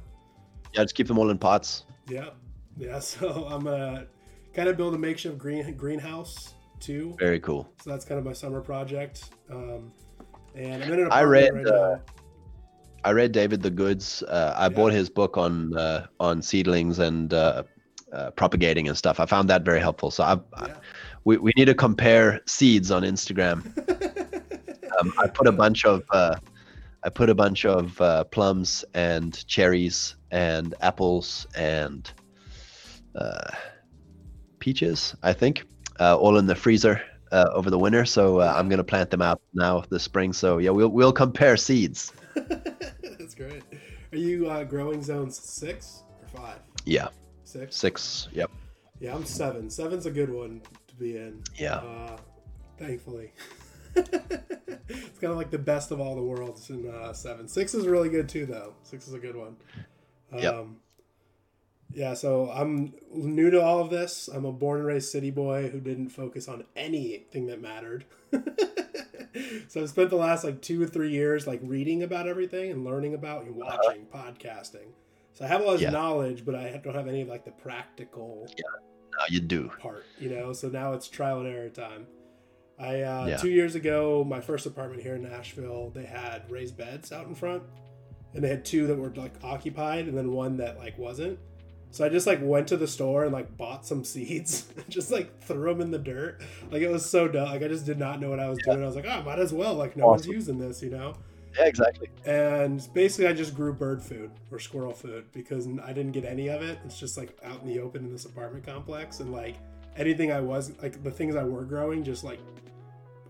Yeah, 0.73 0.83
just 0.83 0.95
keep 0.95 1.07
them 1.07 1.19
all 1.19 1.29
in 1.29 1.37
pots. 1.37 1.85
Yeah, 2.09 2.29
yeah. 2.77 2.99
So 2.99 3.47
I'm 3.49 3.63
gonna 3.63 4.07
kind 4.53 4.69
of 4.69 4.75
build 4.77 4.95
a 4.95 4.97
makeshift 4.97 5.37
green 5.37 5.71
greenhouse 5.75 6.55
too. 6.79 7.15
Very 7.19 7.39
cool. 7.39 7.69
So 7.83 7.91
that's 7.91 8.05
kind 8.05 8.17
of 8.17 8.25
my 8.25 8.33
summer 8.33 8.59
project. 8.59 9.29
Um, 9.51 9.91
and 10.55 10.83
I'm 10.83 10.91
in 10.93 10.99
an 11.01 11.11
I 11.11 11.21
read, 11.23 11.53
right 11.53 11.67
uh. 11.67 11.97
I 13.05 13.11
read 13.11 13.31
David 13.31 13.61
the 13.61 13.69
Goods. 13.69 14.23
Uh, 14.23 14.53
I 14.57 14.67
bought 14.67 14.91
his 14.91 15.09
book 15.09 15.37
on 15.37 15.77
uh, 15.77 16.07
on 16.19 16.41
seedlings 16.41 16.99
and 16.99 17.33
uh, 17.33 17.63
uh, 18.11 18.31
propagating 18.31 18.87
and 18.87 18.97
stuff. 18.97 19.19
I 19.19 19.25
found 19.25 19.49
that 19.49 19.63
very 19.63 19.79
helpful. 19.79 20.09
So 20.09 20.23
I, 20.23 20.39
I, 20.55 20.73
we, 21.23 21.37
we 21.37 21.51
need 21.55 21.65
to 21.65 21.75
compare 21.75 22.41
seeds 22.45 22.91
on 22.91 23.03
Instagram. 23.03 23.63
Um, 24.97 25.13
I 25.17 25.27
put 25.27 25.45
a 25.45 25.51
bunch 25.51 25.83
of 25.83 26.03
uh, 26.11 26.35
I 27.03 27.09
put 27.09 27.29
a 27.29 27.35
bunch 27.35 27.65
of 27.65 27.99
uh, 27.99 28.23
plums 28.23 28.85
and 28.93 29.45
cherries 29.45 30.15
and 30.31 30.73
apples 30.79 31.45
and 31.55 32.09
uh, 33.13 33.51
peaches. 34.59 35.15
I 35.21 35.33
think 35.33 35.65
uh, 35.99 36.15
all 36.15 36.37
in 36.37 36.45
the 36.45 36.55
freezer 36.55 37.01
uh, 37.31 37.49
over 37.51 37.69
the 37.69 37.77
winter. 37.77 38.05
So 38.05 38.39
uh, 38.39 38.53
I'm 38.55 38.69
gonna 38.69 38.83
plant 38.83 39.11
them 39.11 39.21
out 39.21 39.41
now 39.53 39.83
this 39.89 40.03
spring. 40.03 40.33
So 40.33 40.57
yeah, 40.57 40.69
we'll 40.69 40.89
we'll 40.89 41.13
compare 41.13 41.57
seeds. 41.57 42.13
Are 44.15 44.17
you 44.17 44.49
uh, 44.49 44.63
growing 44.63 45.03
zones 45.03 45.37
six 45.37 46.03
or 46.21 46.39
five? 46.39 46.59
Yeah, 46.85 47.09
Six. 47.43 47.75
six. 47.75 48.29
Yep. 48.31 48.49
Yeah, 49.01 49.13
I'm 49.13 49.25
seven. 49.25 49.69
Seven's 49.69 50.05
a 50.05 50.09
good 50.11 50.29
one 50.29 50.61
to 50.87 50.95
be 50.95 51.17
in. 51.17 51.43
Yeah. 51.57 51.79
Uh, 51.79 52.15
thankfully. 52.79 53.33
it's 53.97 55.19
kind 55.19 55.33
of 55.33 55.35
like 55.35 55.51
the 55.51 55.57
best 55.57 55.91
of 55.91 55.99
all 55.99 56.15
the 56.15 56.21
worlds 56.23 56.69
in 56.69 56.89
uh, 56.89 57.11
seven. 57.11 57.49
Six 57.49 57.73
is 57.73 57.87
really 57.87 58.07
good 58.07 58.29
too, 58.29 58.45
though. 58.45 58.73
Six 58.83 59.05
is 59.09 59.13
a 59.13 59.19
good 59.19 59.35
one. 59.35 59.57
Um, 60.31 60.39
Yep. 60.39 60.65
Yeah, 61.93 62.13
so 62.13 62.49
I'm 62.51 62.93
new 63.11 63.49
to 63.49 63.61
all 63.61 63.79
of 63.81 63.89
this. 63.89 64.29
I'm 64.29 64.45
a 64.45 64.51
born 64.53 64.77
and 64.79 64.87
raised 64.87 65.09
city 65.11 65.29
boy 65.29 65.67
who 65.67 65.81
didn't 65.81 66.09
focus 66.09 66.47
on 66.47 66.63
anything 66.77 67.47
that 67.47 67.61
mattered. 67.61 68.05
so 69.67 69.81
I've 69.81 69.89
spent 69.89 70.09
the 70.09 70.15
last 70.15 70.43
like 70.43 70.61
two 70.61 70.81
or 70.81 70.87
three 70.87 71.11
years 71.11 71.45
like 71.47 71.59
reading 71.63 72.03
about 72.03 72.27
everything 72.27 72.71
and 72.71 72.83
learning 72.85 73.13
about 73.13 73.43
and 73.45 73.55
watching 73.55 74.05
podcasting. 74.13 74.87
So 75.33 75.43
I 75.45 75.47
have 75.47 75.61
all 75.61 75.73
this 75.73 75.81
Yeah. 75.81 75.89
knowledge, 75.91 76.45
but 76.45 76.55
I 76.55 76.79
don't 76.83 76.95
have 76.95 77.07
any 77.07 77.21
of 77.21 77.27
like 77.27 77.43
the 77.45 77.51
practical 77.51 78.47
No, 78.57 79.25
you 79.29 79.39
do. 79.41 79.69
part, 79.79 80.05
you 80.17 80.29
know. 80.29 80.53
So 80.53 80.69
now 80.69 80.93
it's 80.93 81.07
trial 81.07 81.39
and 81.39 81.47
error 81.47 81.69
time. 81.69 82.07
I 82.77 83.01
uh, 83.01 83.27
Yeah. 83.27 83.37
two 83.37 83.49
years 83.49 83.75
ago, 83.75 84.23
my 84.25 84.41
first 84.41 84.65
apartment 84.65 85.01
here 85.01 85.15
in 85.15 85.23
Nashville, 85.23 85.91
they 85.91 86.05
had 86.05 86.49
raised 86.51 86.77
beds 86.77 87.11
out 87.11 87.27
in 87.27 87.35
front, 87.35 87.63
and 88.33 88.43
they 88.43 88.49
had 88.49 88.65
two 88.65 88.87
that 88.87 88.95
were 88.97 89.13
like 89.15 89.33
occupied, 89.43 90.07
and 90.07 90.17
then 90.17 90.31
one 90.31 90.57
that 90.57 90.77
like 90.77 90.97
wasn't. 90.97 91.39
So 91.95 92.03
I 92.03 92.09
just 92.09 92.27
like 92.27 92.39
went 92.41 92.67
to 92.67 92.75
the 92.75 92.89
store 92.89 93.23
and 93.23 93.31
like 93.31 93.55
bought 93.55 93.85
some 93.85 94.03
seeds, 94.03 94.65
and 94.75 94.89
just 94.89 95.11
like 95.11 95.39
threw 95.39 95.71
them 95.71 95.79
in 95.79 95.91
the 95.91 95.97
dirt. 95.97 96.41
Like 96.69 96.81
it 96.81 96.89
was 96.89 97.09
so 97.09 97.25
dumb. 97.29 97.47
Like 97.47 97.63
I 97.63 97.69
just 97.69 97.85
did 97.85 97.97
not 97.97 98.19
know 98.19 98.29
what 98.29 98.39
I 98.41 98.49
was 98.49 98.59
doing. 98.65 98.83
I 98.83 98.85
was 98.85 98.97
like, 98.97 99.05
oh, 99.07 99.23
might 99.23 99.39
as 99.39 99.53
well. 99.53 99.75
Like 99.75 99.95
no 99.95 100.07
one's 100.07 100.27
using 100.27 100.59
this, 100.59 100.83
you 100.83 100.89
know. 100.89 101.13
Yeah, 101.57 101.67
exactly. 101.67 102.09
And 102.25 102.85
basically, 102.93 103.27
I 103.27 103.33
just 103.33 103.55
grew 103.55 103.71
bird 103.71 104.03
food 104.03 104.29
or 104.51 104.59
squirrel 104.59 104.91
food 104.91 105.23
because 105.31 105.69
I 105.85 105.93
didn't 105.93 106.11
get 106.11 106.25
any 106.25 106.49
of 106.49 106.61
it. 106.61 106.79
It's 106.83 106.99
just 106.99 107.15
like 107.15 107.37
out 107.45 107.61
in 107.61 107.67
the 107.69 107.79
open 107.79 108.03
in 108.03 108.11
this 108.11 108.25
apartment 108.25 108.65
complex, 108.65 109.21
and 109.21 109.31
like 109.31 109.55
anything 109.95 110.33
I 110.33 110.41
was 110.41 110.73
like 110.81 111.01
the 111.01 111.11
things 111.11 111.37
I 111.37 111.45
were 111.45 111.63
growing 111.63 112.03
just 112.03 112.25
like 112.25 112.41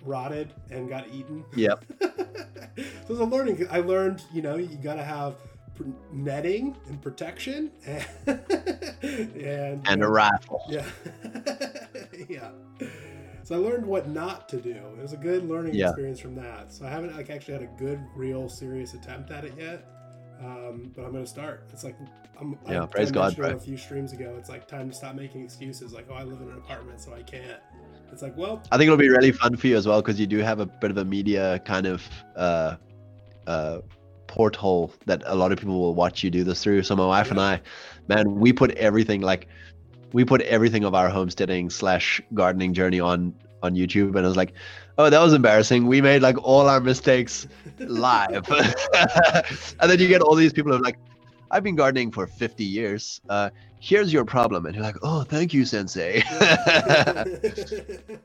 rotted 0.01 0.55
and 0.71 0.89
got 0.89 1.07
eaten. 1.13 1.45
Yep. 1.55 1.85
so 2.01 2.09
it 2.77 3.09
was 3.09 3.19
a 3.19 3.25
learning. 3.25 3.67
I 3.69 3.81
learned, 3.81 4.23
you 4.33 4.41
know, 4.41 4.55
you 4.55 4.75
got 4.77 4.95
to 4.95 5.03
have 5.03 5.35
netting 6.11 6.75
and 6.87 7.01
protection, 7.01 7.71
and 7.85 8.05
and, 9.01 9.87
And 9.87 10.03
a 10.03 10.07
rifle. 10.07 10.61
yeah, 10.69 10.85
yeah. 12.29 12.49
So 13.43 13.55
I 13.55 13.57
learned 13.59 13.85
what 13.85 14.09
not 14.09 14.49
to 14.49 14.57
do. 14.57 14.75
It 14.97 15.01
was 15.01 15.13
a 15.13 15.17
good 15.17 15.47
learning 15.47 15.75
Yeah. 15.75 15.89
experience 15.89 16.19
from 16.19 16.35
that. 16.35 16.73
So 16.73 16.85
I 16.85 16.89
haven't 16.89 17.15
like 17.15 17.29
actually 17.29 17.53
had 17.53 17.63
a 17.63 17.69
good, 17.77 17.99
real, 18.15 18.49
serious 18.49 18.95
attempt 18.95 19.29
at 19.29 19.45
it 19.45 19.53
yet. 19.57 19.85
Um, 20.39 20.91
but 20.95 21.05
I'm 21.05 21.11
gonna 21.11 21.27
start. 21.27 21.67
It's 21.71 21.83
like 21.83 21.95
I'm. 22.39 22.57
Yeah, 22.67 22.83
I 22.83 22.85
praise 22.87 23.11
kinda 23.11 23.19
God, 23.19 23.35
bro. 23.35 23.49
A 23.51 23.59
few 23.59 23.77
streams 23.77 24.13
ago, 24.13 24.35
it's 24.39 24.49
like 24.49 24.67
time 24.67 24.89
to 24.89 24.95
stop 24.95 25.15
making 25.15 25.43
excuses. 25.43 25.93
Like, 25.93 26.07
oh, 26.09 26.15
I 26.15 26.23
live 26.23 26.41
in 26.41 26.49
an 26.49 26.57
apartment, 26.57 26.99
so 27.01 27.13
I 27.13 27.21
can't. 27.21 27.61
It's 28.11 28.21
like, 28.21 28.35
well, 28.37 28.61
I 28.71 28.77
think 28.77 28.87
it'll 28.87 28.97
be 28.97 29.09
really 29.09 29.31
fun 29.31 29.55
for 29.55 29.67
you 29.67 29.77
as 29.77 29.87
well 29.87 30.01
because 30.01 30.19
you 30.19 30.27
do 30.27 30.39
have 30.39 30.59
a 30.59 30.65
bit 30.65 30.89
of 30.91 30.97
a 30.97 31.05
media 31.05 31.59
kind 31.65 31.85
of 31.85 32.07
uh, 32.35 32.75
uh, 33.47 33.79
porthole 34.27 34.93
that 35.05 35.23
a 35.25 35.35
lot 35.35 35.51
of 35.51 35.59
people 35.59 35.79
will 35.79 35.95
watch 35.95 36.23
you 36.23 36.29
do 36.29 36.43
this 36.43 36.63
through. 36.63 36.83
So 36.83 36.95
my 36.95 37.05
wife 37.05 37.31
and 37.31 37.39
I, 37.39 37.61
man, 38.07 38.35
we 38.35 38.53
put 38.53 38.71
everything 38.71 39.21
like 39.21 39.47
we 40.13 40.23
put 40.23 40.41
everything 40.41 40.83
of 40.83 40.93
our 40.95 41.09
homesteading 41.09 41.69
slash 41.69 42.21
gardening 42.33 42.73
journey 42.73 42.99
on 42.99 43.33
on 43.63 43.75
YouTube, 43.75 44.15
and 44.15 44.19
I 44.19 44.27
was 44.27 44.37
like, 44.37 44.53
oh, 44.97 45.09
that 45.09 45.19
was 45.19 45.33
embarrassing. 45.33 45.87
We 45.87 46.01
made 46.01 46.21
like 46.21 46.37
all 46.43 46.69
our 46.69 46.79
mistakes 46.79 47.47
live, 47.79 48.49
and 49.79 49.91
then 49.91 49.99
you 49.99 50.07
get 50.07 50.21
all 50.21 50.35
these 50.35 50.53
people 50.53 50.71
who 50.71 50.77
are 50.77 50.81
like, 50.81 50.97
I've 51.51 51.63
been 51.63 51.75
gardening 51.75 52.11
for 52.11 52.27
50 52.27 52.63
years. 52.63 53.21
Uh, 53.29 53.49
here's 53.79 54.11
your 54.11 54.25
problem, 54.25 54.65
and 54.65 54.75
you're 54.75 54.83
like, 54.83 54.97
oh, 55.03 55.23
thank 55.23 55.53
you, 55.53 55.65
sensei. 55.65 56.23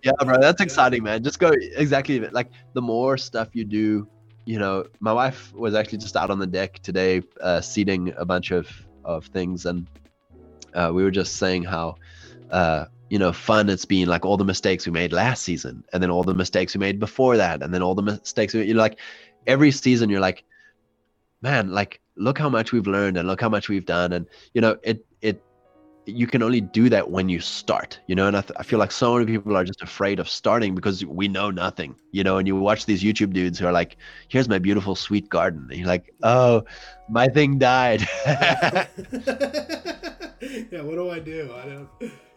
Yeah, 0.03 0.13
bro, 0.25 0.41
that's 0.41 0.63
exciting, 0.63 1.03
man. 1.03 1.23
Just 1.23 1.39
go 1.39 1.53
exactly 1.77 2.21
like 2.21 2.51
the 2.73 2.81
more 2.81 3.19
stuff 3.19 3.49
you 3.53 3.65
do. 3.65 4.09
You 4.51 4.59
know, 4.59 4.85
my 4.99 5.13
wife 5.13 5.55
was 5.55 5.77
actually 5.77 5.99
just 5.99 6.17
out 6.17 6.29
on 6.29 6.41
the 6.41 6.47
deck 6.47 6.81
today, 6.81 7.23
uh, 7.41 7.61
seeding 7.61 8.13
a 8.17 8.25
bunch 8.25 8.51
of 8.51 8.69
of 9.05 9.27
things, 9.27 9.65
and 9.65 9.87
uh, 10.75 10.91
we 10.93 11.05
were 11.05 11.13
just 11.13 11.37
saying 11.37 11.63
how 11.63 11.95
uh, 12.51 12.87
you 13.11 13.19
know 13.21 13.33
fun 13.33 13.69
it's 13.69 13.85
been 13.85 14.09
like 14.09 14.25
all 14.25 14.37
the 14.37 14.45
mistakes 14.45 14.87
we 14.87 14.91
made 14.91 15.13
last 15.13 15.45
season, 15.45 15.85
and 15.93 16.03
then 16.03 16.11
all 16.11 16.25
the 16.25 16.35
mistakes 16.35 16.75
we 16.75 16.81
made 16.81 16.99
before 16.99 17.37
that, 17.37 17.63
and 17.63 17.73
then 17.73 17.81
all 17.81 17.95
the 17.95 18.03
mistakes 18.03 18.53
we, 18.53 18.65
you 18.65 18.75
know, 18.75 18.81
like 18.81 18.99
every 19.47 19.71
season 19.71 20.11
you're 20.11 20.19
like, 20.19 20.43
man, 21.43 21.71
like 21.71 22.01
look 22.17 22.37
how 22.37 22.49
much 22.49 22.73
we've 22.73 22.89
learned 22.89 23.17
and 23.17 23.29
look 23.29 23.41
how 23.41 23.49
much 23.49 23.69
we've 23.69 23.87
done, 23.87 24.13
and 24.13 24.27
you 24.53 24.61
know 24.61 24.77
it 24.83 25.07
you 26.07 26.27
can 26.27 26.43
only 26.43 26.61
do 26.61 26.89
that 26.89 27.11
when 27.11 27.29
you 27.29 27.41
start, 27.41 28.01
you 28.07 28.15
know. 28.15 28.27
And 28.27 28.37
I, 28.37 28.41
th- 28.41 28.53
I 28.59 28.63
feel 28.63 28.79
like 28.79 28.91
so 28.93 29.15
many 29.15 29.27
people 29.27 29.57
are 29.57 29.65
just 29.65 29.83
afraid 29.83 30.19
of 30.19 30.29
starting 30.29 30.75
because 30.75 31.05
we 31.05 31.29
know 31.29 31.51
nothing, 31.51 31.95
you 32.13 32.25
know. 32.25 32.39
And 32.39 32.49
you 32.49 32.57
watch 32.57 32.87
these 32.87 33.03
YouTube 33.03 33.33
dudes 33.33 33.59
who 33.59 33.67
are 33.67 33.73
like, 33.73 33.97
"Here's 34.29 34.49
my 34.49 34.59
beautiful 34.59 34.95
sweet 34.97 35.29
garden," 35.29 35.67
and 35.71 35.79
you're 35.79 35.87
like, 35.89 36.13
"Oh, 36.23 36.65
my 37.09 37.29
thing 37.29 37.59
died." 37.59 38.07
yeah, 38.27 38.87
what 40.83 40.95
do 40.95 41.11
I 41.11 41.19
do? 41.19 41.53
I 41.55 41.67
don't. 41.67 41.89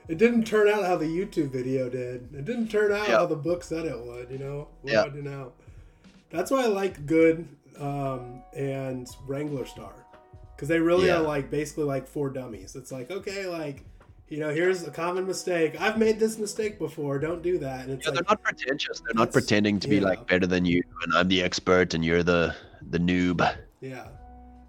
It 0.08 0.18
didn't 0.18 0.44
turn 0.46 0.68
out 0.68 0.84
how 0.84 0.98
the 0.98 1.06
YouTube 1.06 1.52
video 1.52 1.90
did. 1.90 2.30
It 2.34 2.46
didn't 2.46 2.68
turn 2.68 2.92
out 2.92 3.08
Yeah. 3.08 3.18
how 3.20 3.26
the 3.26 3.36
book 3.38 3.64
said 3.64 3.86
it 3.86 3.98
would. 4.00 4.30
You 4.30 4.40
know. 4.40 4.68
What 4.82 4.94
Yeah. 4.94 5.04
do 5.04 5.10
I 5.10 5.14
do 5.14 5.22
now? 5.22 5.52
That's 6.30 6.52
why 6.52 6.64
I 6.64 6.68
like 6.68 7.06
Good 7.06 7.48
um, 7.80 8.42
and 8.56 9.08
Wranglerstar 9.28 9.94
because 10.64 10.70
they 10.70 10.80
really 10.80 11.08
Yeah. 11.08 11.18
are 11.18 11.22
like 11.24 11.52
basically 11.52 11.84
like 11.84 12.08
for 12.08 12.30
dummies. 12.30 12.74
It's 12.78 12.90
like 12.90 13.12
okay, 13.12 13.48
like 13.48 13.84
you 14.30 14.40
know, 14.40 14.50
here's 14.50 14.88
a 14.88 14.92
common 14.92 15.28
mistake. 15.28 15.76
I've 15.80 15.98
made 15.98 16.22
this 16.22 16.38
mistake 16.40 16.80
before. 16.80 17.20
Don't 17.20 17.44
do 17.44 17.58
that. 17.58 17.82
And 17.84 17.92
it's 17.96 18.06
Yeah, 18.06 18.14
they're 18.14 18.24
not 18.30 18.42
pretentious. 18.42 19.02
They're 19.02 19.14
not 19.14 19.34
pretending 19.34 19.78
to 19.82 19.90
be 19.90 19.98
yeah. 19.98 20.04
like 20.04 20.26
better 20.26 20.48
than 20.48 20.64
you, 20.64 20.82
and 21.04 21.14
I'm 21.16 21.28
the 21.28 21.44
expert, 21.44 21.94
and 21.94 22.06
you're 22.06 22.24
the 22.24 22.56
the 22.90 22.98
noob. 22.98 23.40
Yeah. 23.82 24.08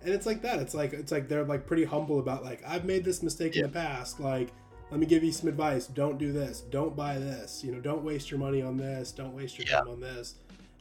And 0.02 0.12
it's 0.12 0.26
like 0.26 0.42
that. 0.42 0.58
It's 0.58 0.74
like 0.74 0.92
it's 0.94 1.12
like 1.12 1.28
they're 1.28 1.44
like 1.44 1.64
pretty 1.64 1.84
humble 1.84 2.18
about 2.18 2.42
like 2.42 2.60
I've 2.66 2.84
made 2.84 3.04
this 3.04 3.22
mistake 3.22 3.54
Yeah. 3.54 3.66
in 3.66 3.70
the 3.70 3.78
past. 3.78 4.18
Like 4.18 4.48
let 4.90 4.98
me 4.98 5.06
give 5.06 5.22
you 5.22 5.30
some 5.30 5.48
advice. 5.48 5.86
Don't 5.86 6.18
do 6.18 6.32
this. 6.32 6.60
Don't 6.60 6.96
buy 6.96 7.18
this. 7.18 7.62
You 7.62 7.70
know, 7.70 7.80
don't 7.80 8.02
waste 8.02 8.32
your 8.32 8.40
money 8.40 8.62
on 8.62 8.76
this. 8.76 9.12
Don't 9.12 9.32
waste 9.32 9.58
your 9.58 9.68
Yeah. 9.68 9.78
time 9.78 9.90
on 9.90 10.00
this. 10.00 10.34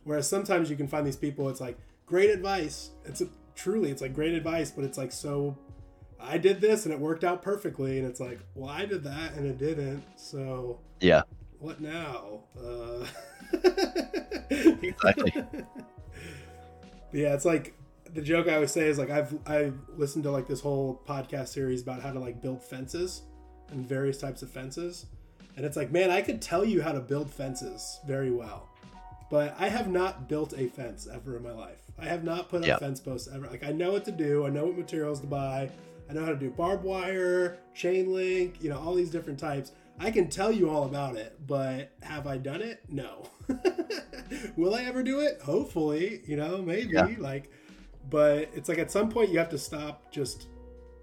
Whereas 0.06 0.27
sometimes 0.27 0.72
you 0.72 0.76
can 0.76 0.88
find 0.88 1.06
these 1.06 1.15
people 1.18 1.49
it's 1.49 1.61
like 1.61 1.77
great 2.07 2.31
advice. 2.31 2.90
It's 3.06 3.22
a, 3.22 3.27
truly 3.56 3.92
it's 3.92 4.02
like 4.02 4.14
great 4.14 4.34
advice, 4.34 4.72
but 4.72 4.84
it's 4.84 4.98
like 4.98 5.12
so 5.12 5.58
I 6.20 6.38
did 6.38 6.62
this 6.62 6.86
and 6.86 6.94
it 6.94 7.00
worked 7.00 7.24
out 7.24 7.42
perfectly 7.42 8.00
and 8.00 8.08
it's 8.08 8.20
like, 8.20 8.40
well, 8.56 8.70
I 8.70 8.86
did 8.86 9.04
that 9.04 9.34
and 9.34 9.46
it 9.46 9.58
didn't. 9.58 10.04
So 10.16 10.80
Yeah, 11.00 11.24
what 11.60 11.82
now? 11.82 12.44
Uh... 12.60 13.06
Exactly. 14.50 15.34
yeah, 17.12 17.34
it's 17.34 17.46
like 17.46 17.74
the 18.14 18.22
joke 18.22 18.48
I 18.48 18.56
always 18.56 18.72
say 18.72 18.88
is 18.88 18.98
like 18.98 19.10
I've 19.10 19.36
I've 19.48 19.78
listened 19.98 20.24
to 20.26 20.32
like 20.32 20.48
this 20.48 20.62
whole 20.62 21.02
podcast 21.08 21.50
series 21.50 21.82
about 21.82 22.02
how 22.02 22.12
to 22.12 22.20
like 22.20 22.42
build 22.42 22.64
fences 22.64 23.24
and 23.70 23.88
various 23.88 24.20
types 24.20 24.42
of 24.42 24.52
fences, 24.52 25.08
and 25.56 25.66
it's 25.66 25.78
like 25.78 25.92
man, 25.92 26.12
I 26.12 26.22
could 26.22 26.42
tell 26.42 26.64
you 26.64 26.82
how 26.82 26.92
to 26.92 27.00
build 27.00 27.32
fences 27.32 28.00
very 28.06 28.32
well, 28.32 28.70
but 29.34 29.56
I 29.58 29.68
have 29.68 29.90
not 29.90 30.30
built 30.30 30.54
a 30.56 30.68
fence 30.68 31.08
ever 31.12 31.38
in 31.38 31.42
my 31.42 31.54
life. 31.54 31.82
I 31.98 32.06
have 32.06 32.24
not 32.24 32.50
put 32.50 32.62
up 32.62 32.68
Yeah. 32.68 32.78
fence 32.78 33.00
posts 33.00 33.28
ever. 33.34 33.48
Like 33.48 33.64
I 33.64 33.72
know 33.72 33.92
what 33.92 34.06
to 34.06 34.12
do. 34.12 34.46
I 34.46 34.50
know 34.52 34.66
what 34.68 34.78
materials 34.78 35.20
to 35.22 35.26
buy. 35.26 35.72
I 36.08 36.14
know 36.14 36.24
how 36.24 36.30
to 36.30 36.36
do 36.36 36.52
barbed 36.52 36.84
wire, 36.84 37.58
chain 37.74 38.14
link, 38.14 38.62
you 38.62 38.70
know, 38.70 38.78
all 38.78 38.94
these 38.94 39.10
different 39.10 39.40
types. 39.40 39.72
I 40.00 40.12
can 40.12 40.30
tell 40.30 40.52
you 40.52 40.70
all 40.70 40.84
about 40.86 41.16
it, 41.16 41.36
but 41.48 41.90
have 42.04 42.28
I 42.28 42.38
done 42.38 42.62
it? 42.62 42.82
No. 42.90 43.24
Will 44.56 44.76
I 44.76 44.84
ever 44.84 45.02
do 45.02 45.20
it? 45.22 45.42
Hopefully, 45.42 46.22
you 46.28 46.36
know, 46.36 46.62
maybe. 46.62 46.94
Yeah. 46.94 47.08
Like, 47.18 47.50
but 48.12 48.52
it's 48.54 48.70
like 48.70 48.78
at 48.78 48.92
some 48.92 49.10
point 49.10 49.32
you 49.32 49.40
have 49.40 49.50
to 49.50 49.58
stop 49.58 50.12
just 50.12 50.46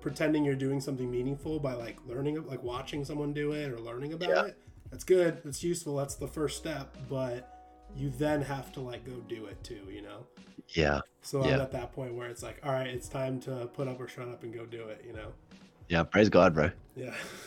pretending 0.00 0.44
you're 0.44 0.54
doing 0.54 0.80
something 0.80 1.10
meaningful 1.10 1.58
by 1.58 1.74
like 1.74 1.96
learning, 2.06 2.46
like 2.46 2.62
watching 2.62 3.04
someone 3.04 3.32
do 3.32 3.50
it 3.52 3.72
or 3.72 3.80
learning 3.80 4.12
about 4.12 4.28
Yeah. 4.28 4.44
it. 4.46 4.56
That's 4.92 5.02
good. 5.04 5.38
That's 5.44 5.64
useful. 5.64 5.96
That's 5.96 6.14
the 6.14 6.28
first 6.28 6.58
step. 6.58 6.96
But 7.08 7.56
you 7.96 8.10
then 8.18 8.42
have 8.42 8.72
to 8.72 8.80
like 8.80 9.04
go 9.04 9.16
do 9.28 9.46
it 9.46 9.62
too, 9.62 9.80
you 9.90 10.02
know? 10.02 10.26
yeah, 10.70 11.00
So 11.22 11.42
I'm 11.42 11.60
at 11.60 11.72
that 11.72 11.92
point 11.92 12.14
where 12.14 12.28
it's 12.28 12.42
like, 12.42 12.60
all 12.64 12.72
right, 12.72 12.86
it's 12.86 13.08
time 13.08 13.40
to 13.40 13.68
put 13.74 13.88
up 13.88 14.00
or 14.00 14.06
shut 14.08 14.28
up 14.28 14.42
and 14.44 14.54
go 14.54 14.64
do 14.66 14.84
it, 14.88 15.04
you 15.06 15.12
know? 15.12 15.32
yeah. 15.88 16.02
Praise 16.04 16.28
God, 16.28 16.54
bro. 16.54 16.70
Yeah. 16.96 17.14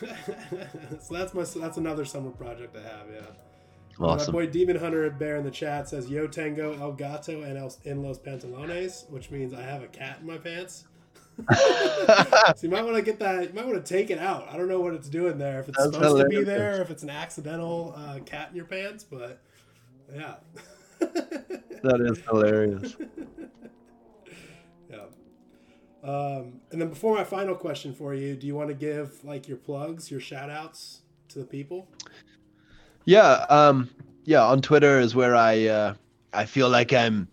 so 1.00 1.14
that's 1.14 1.32
my 1.34 1.44
that's 1.44 1.76
another 1.78 2.04
summer 2.04 2.30
project 2.30 2.76
I 2.76 2.82
have. 2.82 3.06
Yeah. 3.12 3.20
Awesome. 4.00 4.34
My 4.34 4.40
boy 4.40 4.50
Demon 4.50 4.76
Hunter 4.76 5.08
Bear 5.10 5.36
in 5.36 5.44
the 5.44 5.50
chat 5.50 5.88
says 5.88 6.08
Yo 6.10 6.26
Tango 6.26 6.78
El 6.80 6.92
Gato 6.92 7.42
and 7.42 7.56
El, 7.56 7.72
en 7.86 8.02
los 8.02 8.18
pantalones, 8.18 9.08
which 9.10 9.30
means 9.30 9.54
I 9.54 9.62
have 9.62 9.82
a 9.82 9.86
cat 9.86 10.18
in 10.20 10.26
my 10.26 10.36
pants. 10.38 10.84
so 11.56 12.54
you 12.62 12.68
might 12.68 12.84
want 12.84 12.96
to 12.96 13.02
get 13.02 13.18
that. 13.20 13.48
You 13.48 13.54
might 13.54 13.66
want 13.66 13.84
to 13.84 13.94
take 13.94 14.10
it 14.10 14.18
out. 14.18 14.48
I 14.50 14.56
don't 14.56 14.68
know 14.68 14.80
what 14.80 14.94
it's 14.94 15.08
doing 15.08 15.38
there. 15.38 15.60
If 15.60 15.68
it's 15.68 15.78
That's 15.78 15.92
supposed 15.92 16.22
to 16.22 16.28
be 16.28 16.36
hilarious. 16.36 16.46
there, 16.46 16.82
if 16.82 16.90
it's 16.90 17.02
an 17.02 17.10
accidental 17.10 17.94
uh, 17.96 18.18
cat 18.20 18.50
in 18.50 18.56
your 18.56 18.66
pants, 18.66 19.04
but 19.04 19.40
yeah. 20.12 20.34
that 21.00 22.00
is 22.00 22.18
hilarious. 22.28 22.96
Yeah. 24.90 25.04
Um, 26.02 26.60
and 26.70 26.80
then 26.80 26.88
before 26.88 27.14
my 27.16 27.24
final 27.24 27.54
question 27.54 27.94
for 27.94 28.14
you, 28.14 28.36
do 28.36 28.46
you 28.46 28.54
want 28.54 28.68
to 28.68 28.74
give 28.74 29.24
like 29.24 29.48
your 29.48 29.56
plugs, 29.56 30.10
your 30.10 30.20
shout 30.20 30.50
outs 30.50 31.02
to 31.28 31.38
the 31.38 31.44
people? 31.44 31.88
Yeah, 33.04 33.46
um, 33.50 33.90
yeah. 34.24 34.42
On 34.42 34.62
Twitter 34.62 34.98
is 34.98 35.14
where 35.14 35.34
I 35.34 35.66
uh, 35.66 35.94
I 36.32 36.46
feel 36.46 36.68
like 36.68 36.92
I'm 36.92 37.28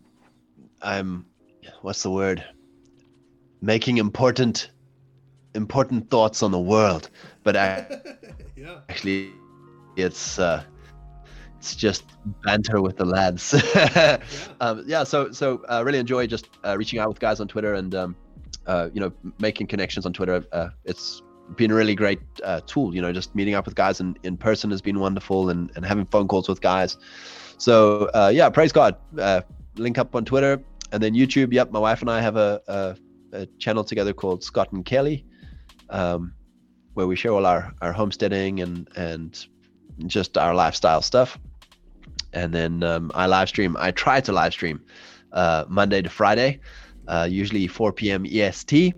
I'm 0.82 1.26
what's 1.82 2.04
the 2.04 2.12
word? 2.12 2.44
Making 3.62 3.98
important 3.98 4.72
important 5.56 6.10
thoughts 6.10 6.44
on 6.44 6.52
the 6.52 6.60
world, 6.60 7.10
but 7.44 7.56
I, 7.58 8.02
yeah. 8.56 8.80
actually 8.90 9.32
it's 9.96 10.40
uh, 10.40 10.64
it's 11.62 11.76
just 11.76 12.06
banter 12.44 12.82
with 12.82 12.98
the 12.98 13.06
lads. 13.06 13.54
um, 14.62 14.84
yeah, 14.88 15.04
so 15.04 15.32
so 15.32 15.64
uh, 15.70 15.84
really 15.86 16.00
enjoy 16.00 16.26
just 16.26 16.50
uh, 16.66 16.76
reaching 16.76 16.98
out 16.98 17.08
with 17.08 17.20
guys 17.20 17.40
on 17.40 17.48
Twitter 17.48 17.76
and 17.76 17.94
um, 17.94 18.16
uh, 18.66 18.90
you 18.92 19.00
know 19.00 19.14
making 19.38 19.68
connections 19.68 20.08
on 20.08 20.12
Twitter. 20.12 20.44
Uh, 20.52 20.70
it's 20.86 21.22
been 21.58 21.70
a 21.70 21.76
really 21.76 21.94
great 21.94 22.20
uh, 22.44 22.62
tool. 22.66 22.96
You 22.96 23.02
know, 23.04 23.14
just 23.14 23.36
meeting 23.36 23.54
up 23.54 23.66
with 23.66 23.76
guys 23.76 24.00
in, 24.00 24.18
in 24.24 24.38
person 24.38 24.72
has 24.72 24.82
been 24.82 25.00
wonderful, 25.00 25.52
and, 25.52 25.72
and 25.76 25.86
having 25.86 26.08
phone 26.08 26.28
calls 26.28 26.50
with 26.50 26.62
guys. 26.62 26.98
So 27.60 28.10
uh, 28.16 28.32
yeah, 28.34 28.50
praise 28.50 28.72
God. 28.72 28.96
Uh, 29.16 29.42
link 29.76 30.00
up 30.00 30.16
on 30.16 30.26
Twitter 30.26 30.60
and 30.92 31.04
then 31.04 31.14
YouTube. 31.14 31.54
Yep, 31.54 31.72
my 31.72 31.80
wife 31.80 32.02
and 32.02 32.10
I 32.10 32.22
have 32.22 32.38
a, 32.38 32.60
a, 32.68 32.96
a 33.34 33.46
channel 33.60 33.84
together 33.84 34.14
called 34.14 34.44
Scott 34.44 34.72
and 34.72 34.84
Kelly, 34.84 35.28
um, 35.92 36.34
where 36.96 37.06
we 37.06 37.16
share 37.16 37.34
all 37.34 37.46
our, 37.46 37.72
our 37.84 37.94
homesteading 37.94 38.62
and 38.62 38.90
and 38.96 39.46
just 40.08 40.40
our 40.40 40.56
lifestyle 40.56 41.04
stuff. 41.04 41.38
And 42.34 42.54
then 42.54 42.84
um, 42.84 43.12
I 43.14 43.26
live 43.28 43.50
stream. 43.50 43.76
I 43.80 43.92
try 43.92 44.22
to 44.22 44.32
live 44.32 44.54
stream 44.54 44.84
uh, 45.34 45.66
Monday 45.68 46.02
to 46.02 46.10
Friday, 46.10 46.60
uh, 47.08 47.28
usually 47.30 47.68
4 47.68 47.94
p.m. 47.94 48.26
EST. 48.26 48.94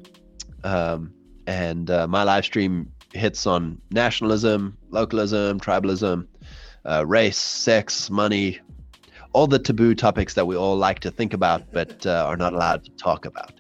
Um, 0.64 1.14
and 1.48 1.90
uh, 1.90 2.08
my 2.08 2.24
live 2.24 2.46
stream 2.46 2.92
hits 3.14 3.46
on 3.46 3.82
nationalism, 3.92 4.78
localism, 4.90 5.60
tribalism, 5.60 6.28
uh, 6.86 7.06
race, 7.06 7.38
sex, 7.38 8.10
money, 8.10 8.60
all 9.34 9.48
the 9.48 9.60
taboo 9.60 9.96
topics 9.96 10.36
that 10.36 10.46
we 10.46 10.56
all 10.56 10.78
like 10.78 11.00
to 11.00 11.12
think 11.12 11.34
about 11.34 11.64
but 11.72 12.06
uh, 12.06 12.26
are 12.26 12.38
not 12.38 12.54
allowed 12.54 12.84
to 12.86 12.92
talk 12.92 13.26
about. 13.26 13.52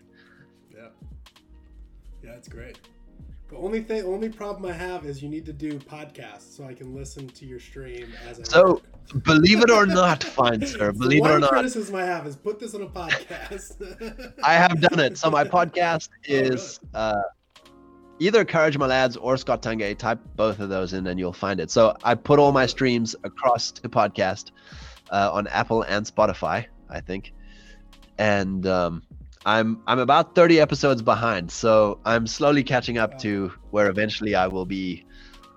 Only 3.63 3.81
thing, 3.81 4.03
only 4.03 4.27
problem 4.27 4.69
I 4.69 4.73
have 4.73 5.05
is 5.05 5.23
you 5.23 5.29
need 5.29 5.45
to 5.45 5.53
do 5.53 5.79
podcasts 5.79 6.53
so 6.57 6.65
I 6.65 6.73
can 6.73 6.93
listen 6.93 7.29
to 7.29 7.45
your 7.45 7.61
stream 7.61 8.13
as 8.27 8.37
I 8.41 8.43
So, 8.43 8.73
work. 8.73 9.23
believe 9.23 9.61
it 9.61 9.71
or 9.71 9.85
not, 9.85 10.21
fine 10.21 10.65
sir, 10.65 10.91
believe 11.03 11.23
the 11.23 11.29
it 11.29 11.35
or 11.35 11.39
not, 11.39 11.49
criticism 11.51 11.95
I 11.95 12.03
have 12.03 12.27
is 12.27 12.35
put 12.35 12.59
this 12.59 12.75
on 12.75 12.81
a 12.81 12.87
podcast. 12.87 14.33
I 14.43 14.53
have 14.55 14.81
done 14.81 14.99
it. 14.99 15.17
So 15.17 15.31
my 15.31 15.43
podcast 15.57 16.09
Oh, 16.11 16.19
is 16.25 16.81
uh, 16.93 17.21
either 18.19 18.43
Courage 18.43 18.77
My 18.77 18.85
Lads 18.87 19.15
or 19.15 19.37
Scott 19.37 19.63
Stuart. 19.63 19.97
Type 19.97 20.19
both 20.35 20.59
of 20.59 20.67
those 20.67 20.91
in 20.91 21.07
and 21.07 21.17
you'll 21.17 21.31
find 21.31 21.61
it. 21.61 21.71
So 21.71 21.95
I 22.03 22.15
put 22.15 22.39
all 22.39 22.51
my 22.51 22.65
streams 22.65 23.15
across 23.23 23.71
to 23.71 23.87
podcast 23.87 24.51
uh, 25.09 25.29
on 25.31 25.47
Apple 25.47 25.83
and 25.83 26.05
Spotify, 26.05 26.65
I 26.89 26.99
think. 26.99 27.31
And 28.17 28.67
um, 28.67 29.03
I'm 29.45 29.81
I'm 29.87 29.99
about 29.99 30.35
30 30.35 30.59
episodes 30.59 31.01
behind, 31.01 31.51
so 31.51 31.99
I'm 32.05 32.27
slowly 32.27 32.63
catching 32.63 32.97
up 32.97 33.17
to 33.19 33.51
where 33.71 33.89
eventually 33.89 34.35
I 34.35 34.47
will 34.47 34.65
be 34.65 35.05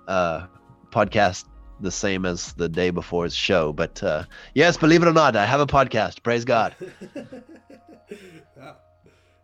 uh, 0.07 0.47
podcast 0.91 1.45
the 1.79 1.91
same 1.91 2.25
as 2.25 2.53
the 2.53 2.67
day 2.67 2.89
before's 2.89 3.35
show. 3.35 3.71
But 3.71 4.01
uh, 4.03 4.23
yes, 4.55 4.77
believe 4.77 5.03
it 5.03 5.07
or 5.07 5.13
not, 5.13 5.35
I 5.35 5.45
have 5.45 5.59
a 5.61 5.67
podcast. 5.67 6.21
Praise 6.23 6.43
God. 6.43 6.75
yeah. 8.57 8.73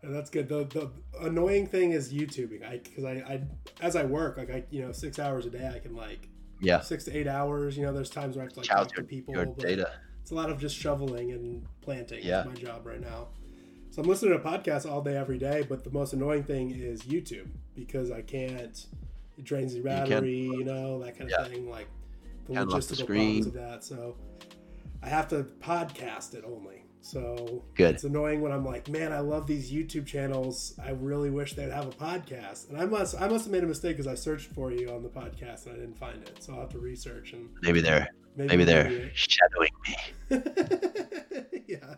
And 0.02 0.14
that's 0.14 0.30
good. 0.30 0.50
The, 0.50 0.66
the 0.66 0.92
annoying 1.26 1.68
thing 1.68 1.92
is 1.92 2.12
YouTubing. 2.14 2.68
I 2.68 2.78
because 2.80 3.06
I, 3.06 3.12
I 3.12 3.42
as 3.82 3.96
I 3.96 4.04
work 4.04 4.38
like 4.38 4.50
I 4.52 4.64
you 4.70 4.82
know 4.82 4.92
six 4.92 5.20
hours 5.20 5.46
a 5.46 5.50
day 5.50 5.72
I 5.74 5.80
can 5.80 5.96
like 5.96 6.28
Yeah. 6.60 6.82
six 6.82 7.06
to 7.06 7.16
eight 7.18 7.28
hours. 7.28 7.78
You 7.78 7.86
know, 7.86 7.94
there's 7.94 8.10
times 8.10 8.36
where 8.36 8.44
I 8.44 8.46
have 8.48 8.54
to 8.54 8.60
like 8.60 8.68
Chow 8.68 8.84
talk 8.84 8.96
to 8.96 9.04
people. 9.04 9.34
your 9.34 9.46
data. 9.46 9.92
It's 10.22 10.32
a 10.32 10.36
lot 10.36 10.50
of 10.50 10.60
just 10.60 10.76
shoveling 10.76 11.32
and 11.32 11.66
planting. 11.82 12.20
Yeah. 12.24 12.44
My 12.46 12.54
job 12.54 12.86
right 12.86 13.00
now. 13.02 13.28
So 13.94 14.02
I'm 14.02 14.08
listening 14.08 14.34
to 14.34 14.44
podcasts 14.44 14.90
all 14.90 15.04
day, 15.04 15.16
every 15.16 15.38
day. 15.38 15.64
But 15.70 15.84
the 15.84 15.92
most 15.92 16.14
annoying 16.14 16.46
thing 16.46 16.72
is 16.72 17.04
YouTube 17.04 17.46
because 17.76 18.10
I 18.10 18.24
can't. 18.24 18.88
It 19.38 19.44
drains 19.44 19.76
the 19.76 19.82
battery, 19.82 20.40
you 20.46 20.64
know, 20.64 20.98
that 21.04 21.16
kind 21.16 21.32
of 21.32 21.36
Yeah. 21.40 21.48
thing. 21.48 21.70
Like 21.70 21.86
the 22.48 22.54
Can't 22.56 22.70
lock 22.70 22.82
the 22.82 22.96
logistical 22.96 23.04
screen. 23.04 23.44
problems 23.44 23.46
of 23.46 23.54
that. 23.54 23.84
So 23.84 24.16
I 25.04 25.10
have 25.10 25.28
to 25.28 25.44
podcast 25.44 26.34
it 26.34 26.44
only. 26.44 26.83
So 27.06 27.62
Good. 27.76 27.96
it's 27.96 28.06
annoying 28.06 28.40
when 28.42 28.54
I'm 28.54 28.64
like, 28.66 28.88
man, 28.88 29.12
I 29.12 29.20
love 29.20 29.46
these 29.46 29.70
YouTube 29.70 30.06
channels. 30.06 30.74
I 30.82 30.92
really 30.92 31.30
wish 31.30 31.54
they'd 31.54 31.70
have 31.70 31.86
a 31.86 31.92
podcast. 31.92 32.70
And 32.70 32.78
I 32.80 32.86
must, 32.86 33.20
I 33.20 33.28
must 33.28 33.44
have 33.44 33.52
made 33.52 33.62
a 33.62 33.68
mistake 33.68 33.98
because 33.98 34.08
I 34.08 34.16
searched 34.16 34.52
for 34.54 34.72
you 34.72 34.90
on 34.90 35.04
the 35.04 35.10
podcast 35.10 35.66
and 35.66 35.76
I 35.76 35.80
didn't 35.80 35.98
find 35.98 36.24
it. 36.24 36.42
So 36.42 36.54
I'll 36.54 36.62
have 36.62 36.70
to 36.70 36.80
research 36.80 37.34
and 37.34 37.50
Maybe 37.62 37.82
they're 37.82 38.08
maybe, 38.38 38.48
maybe 38.48 38.64
they're 38.64 38.90
maybe- 38.90 39.12
shadowing 39.16 39.70
me. 39.86 39.96
yeah, 41.68 41.96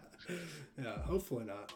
yeah. 0.81 0.97
Hopefully 1.03 1.45
not. 1.45 1.71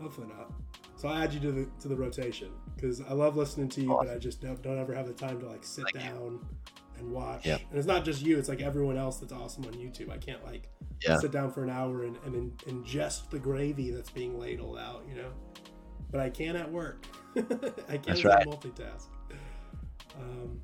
Hopefully 0.00 0.28
not. 0.28 0.52
So 0.94 1.08
I 1.08 1.24
add 1.24 1.34
you 1.34 1.40
to 1.40 1.50
the 1.50 1.68
to 1.80 1.88
the 1.88 1.96
rotation 1.96 2.52
because 2.76 3.00
I 3.00 3.12
love 3.12 3.36
listening 3.36 3.68
to 3.70 3.80
you, 3.80 3.88
but 3.88 4.08
I 4.08 4.18
just 4.18 4.40
don't, 4.40 4.62
don't 4.62 4.78
ever 4.78 4.94
have 4.94 5.08
the 5.08 5.14
time 5.14 5.40
to 5.40 5.48
like 5.48 5.64
sit 5.64 5.84
Thank 5.92 6.06
you. 6.06 6.46
And 7.02 7.12
watch. 7.12 7.46
Yeah. 7.46 7.58
And 7.70 7.78
it's 7.78 7.86
not 7.86 8.04
just 8.04 8.22
you; 8.22 8.38
it's 8.38 8.48
like 8.48 8.60
everyone 8.62 8.96
else 8.96 9.18
that's 9.18 9.32
awesome 9.32 9.64
on 9.64 9.72
YouTube. 9.74 10.10
I 10.10 10.18
can't 10.18 10.44
like 10.44 10.68
Yeah. 11.06 11.18
sit 11.18 11.30
down 11.32 11.52
for 11.52 11.62
an 11.64 11.70
hour 11.70 12.04
and, 12.04 12.16
and 12.24 12.34
in, 12.34 12.50
ingest 12.66 13.30
the 13.30 13.38
gravy 13.38 13.90
that's 13.90 14.10
being 14.10 14.38
ladled 14.38 14.78
out, 14.78 15.04
you 15.08 15.16
know. 15.16 15.30
But 16.10 16.20
I 16.20 16.30
can 16.30 16.56
at 16.56 16.70
work. 16.70 17.04
I 17.36 17.96
can 17.98 18.22
right. 18.24 18.46
multitask. 18.46 19.06
Um, 20.18 20.60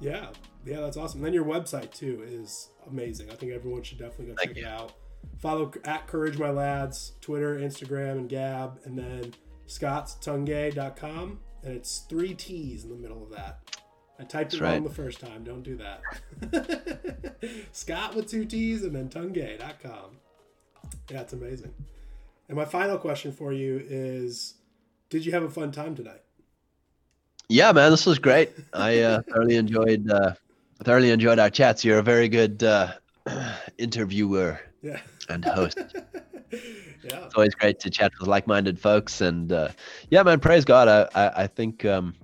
yeah, 0.00 0.30
yeah, 0.64 0.80
that's 0.80 0.96
awesome. 0.96 1.20
then 1.22 1.32
your 1.32 1.44
website 1.44 1.92
too 1.92 2.22
is 2.26 2.70
amazing. 2.88 3.30
I 3.30 3.34
think 3.34 3.52
everyone 3.52 3.82
should 3.82 3.98
definitely 3.98 4.26
go 4.26 4.34
Thank 4.36 4.50
check 4.50 4.56
you. 4.58 4.64
it 4.64 4.68
out. 4.68 4.92
Follow 5.38 5.72
at 5.84 6.06
Courage 6.06 6.38
My 6.38 6.50
Lads, 6.50 7.12
Twitter, 7.20 7.56
Instagram, 7.58 8.12
and 8.18 8.28
Gab, 8.28 8.78
and 8.84 8.98
then 8.98 9.34
scottstuart.com. 9.66 11.38
And 11.64 11.74
it's 11.76 11.98
three 12.08 12.34
T's 12.34 12.84
in 12.84 12.90
the 12.90 12.96
middle 12.96 13.22
of 13.22 13.30
that. 13.30 13.58
I 14.20 14.24
typed 14.24 14.54
it 14.54 14.56
That's 14.56 14.62
wrong 14.62 14.72
right. 14.72 14.84
the 14.84 14.90
first 14.94 15.20
time. 15.20 15.44
Don't 15.44 15.62
do 15.62 15.76
that. 15.78 17.36
Scott 17.72 18.14
with 18.16 18.28
two 18.28 18.44
T's 18.44 18.82
and 18.82 18.94
then 18.94 19.08
tunge.com. 19.08 20.16
Yeah, 21.10 21.20
it's 21.20 21.32
amazing. 21.32 21.72
And 22.48 22.56
my 22.56 22.64
final 22.64 22.98
question 22.98 23.32
for 23.32 23.52
you 23.52 23.82
is 23.88 24.54
Did 25.10 25.24
you 25.24 25.32
have 25.32 25.42
a 25.44 25.50
fun 25.50 25.70
time 25.70 25.94
tonight? 25.94 26.22
Yeah, 27.48 27.72
man, 27.72 27.90
this 27.90 28.06
was 28.06 28.18
great. 28.18 28.50
I 28.72 29.00
uh, 29.00 29.22
thoroughly 29.30 29.56
enjoyed 29.56 30.10
uh, 30.10 30.34
thoroughly 30.82 31.10
enjoyed 31.10 31.38
our 31.38 31.50
chats. 31.50 31.84
You're 31.84 31.98
a 31.98 32.02
very 32.02 32.28
good 32.28 32.62
uh, 32.62 32.92
interviewer 33.78 34.60
Yeah. 34.82 35.00
and 35.28 35.44
host. 35.44 35.78
yeah. 36.52 36.58
It's 37.24 37.34
always 37.34 37.54
great 37.54 37.78
to 37.80 37.90
chat 37.90 38.12
with 38.18 38.28
like-minded 38.28 38.78
folks, 38.78 39.20
and 39.20 39.52
uh, 39.52 39.68
yeah, 40.10 40.22
man, 40.24 40.40
praise 40.40 40.64
God. 40.64 40.88
I 40.88 41.08
I, 41.26 41.42
I 41.44 41.46
think 41.46 41.84
um, 41.84 42.14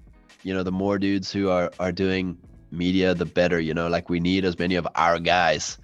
you 0.44 0.54
know 0.54 0.62
the 0.62 0.72
more 0.72 0.98
dudes 0.98 1.32
who 1.32 1.48
are 1.48 1.72
are 1.80 1.90
doing 1.90 2.38
media, 2.70 3.14
the 3.14 3.24
better. 3.24 3.58
You 3.58 3.74
know, 3.74 3.88
like 3.88 4.08
we 4.08 4.20
need 4.20 4.44
as 4.44 4.58
many 4.58 4.76
of 4.76 4.86
our 4.94 5.18
guys 5.18 5.78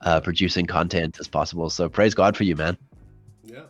uh, 0.00 0.20
producing 0.20 0.66
content 0.66 1.18
as 1.20 1.28
possible. 1.28 1.68
So 1.70 1.88
praise 1.88 2.14
God 2.14 2.36
for 2.36 2.44
you, 2.44 2.56
man. 2.56 2.78
Yeah. 3.44 3.64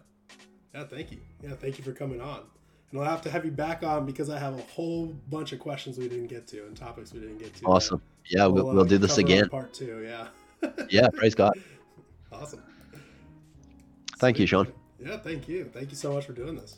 Yeah, 0.74 0.84
thank 0.84 1.12
you. 1.12 1.18
Yeah, 1.42 1.54
thank 1.54 1.78
you 1.78 1.84
for 1.84 1.92
coming 1.92 2.20
on. 2.20 2.42
And 2.90 3.00
I'll 3.00 3.10
have 3.10 3.22
to 3.22 3.30
have 3.30 3.44
you 3.44 3.50
back 3.50 3.82
on 3.82 4.06
because 4.06 4.30
I 4.30 4.38
have 4.38 4.56
a 4.58 4.62
whole 4.62 5.06
bunch 5.28 5.52
of 5.52 5.58
questions 5.58 5.98
we 5.98 6.08
didn't 6.08 6.28
get 6.28 6.46
to 6.48 6.64
and 6.66 6.76
topics 6.76 7.12
we 7.12 7.20
didn't 7.20 7.38
get 7.38 7.54
to. 7.56 7.64
Awesome. 7.64 8.00
Yeah, 8.28 8.46
we'll, 8.46 8.70
uh, 8.70 8.74
we'll 8.74 8.84
do 8.84 8.98
this 8.98 9.18
again. 9.18 9.48
Part 9.48 9.74
two, 9.74 10.02
yeah. 10.06 10.28
Yeah, 10.88 11.08
praise 11.12 11.34
God. 11.34 11.52
Awesome. 12.32 12.62
Thank 14.18 14.38
you, 14.38 14.46
Sean. 14.46 14.72
Yeah, 14.98 15.18
thank 15.18 15.48
you. 15.48 15.70
Thank 15.72 15.90
you 15.90 15.96
so 15.96 16.12
much 16.14 16.24
for 16.24 16.32
doing 16.32 16.54
this. 16.54 16.72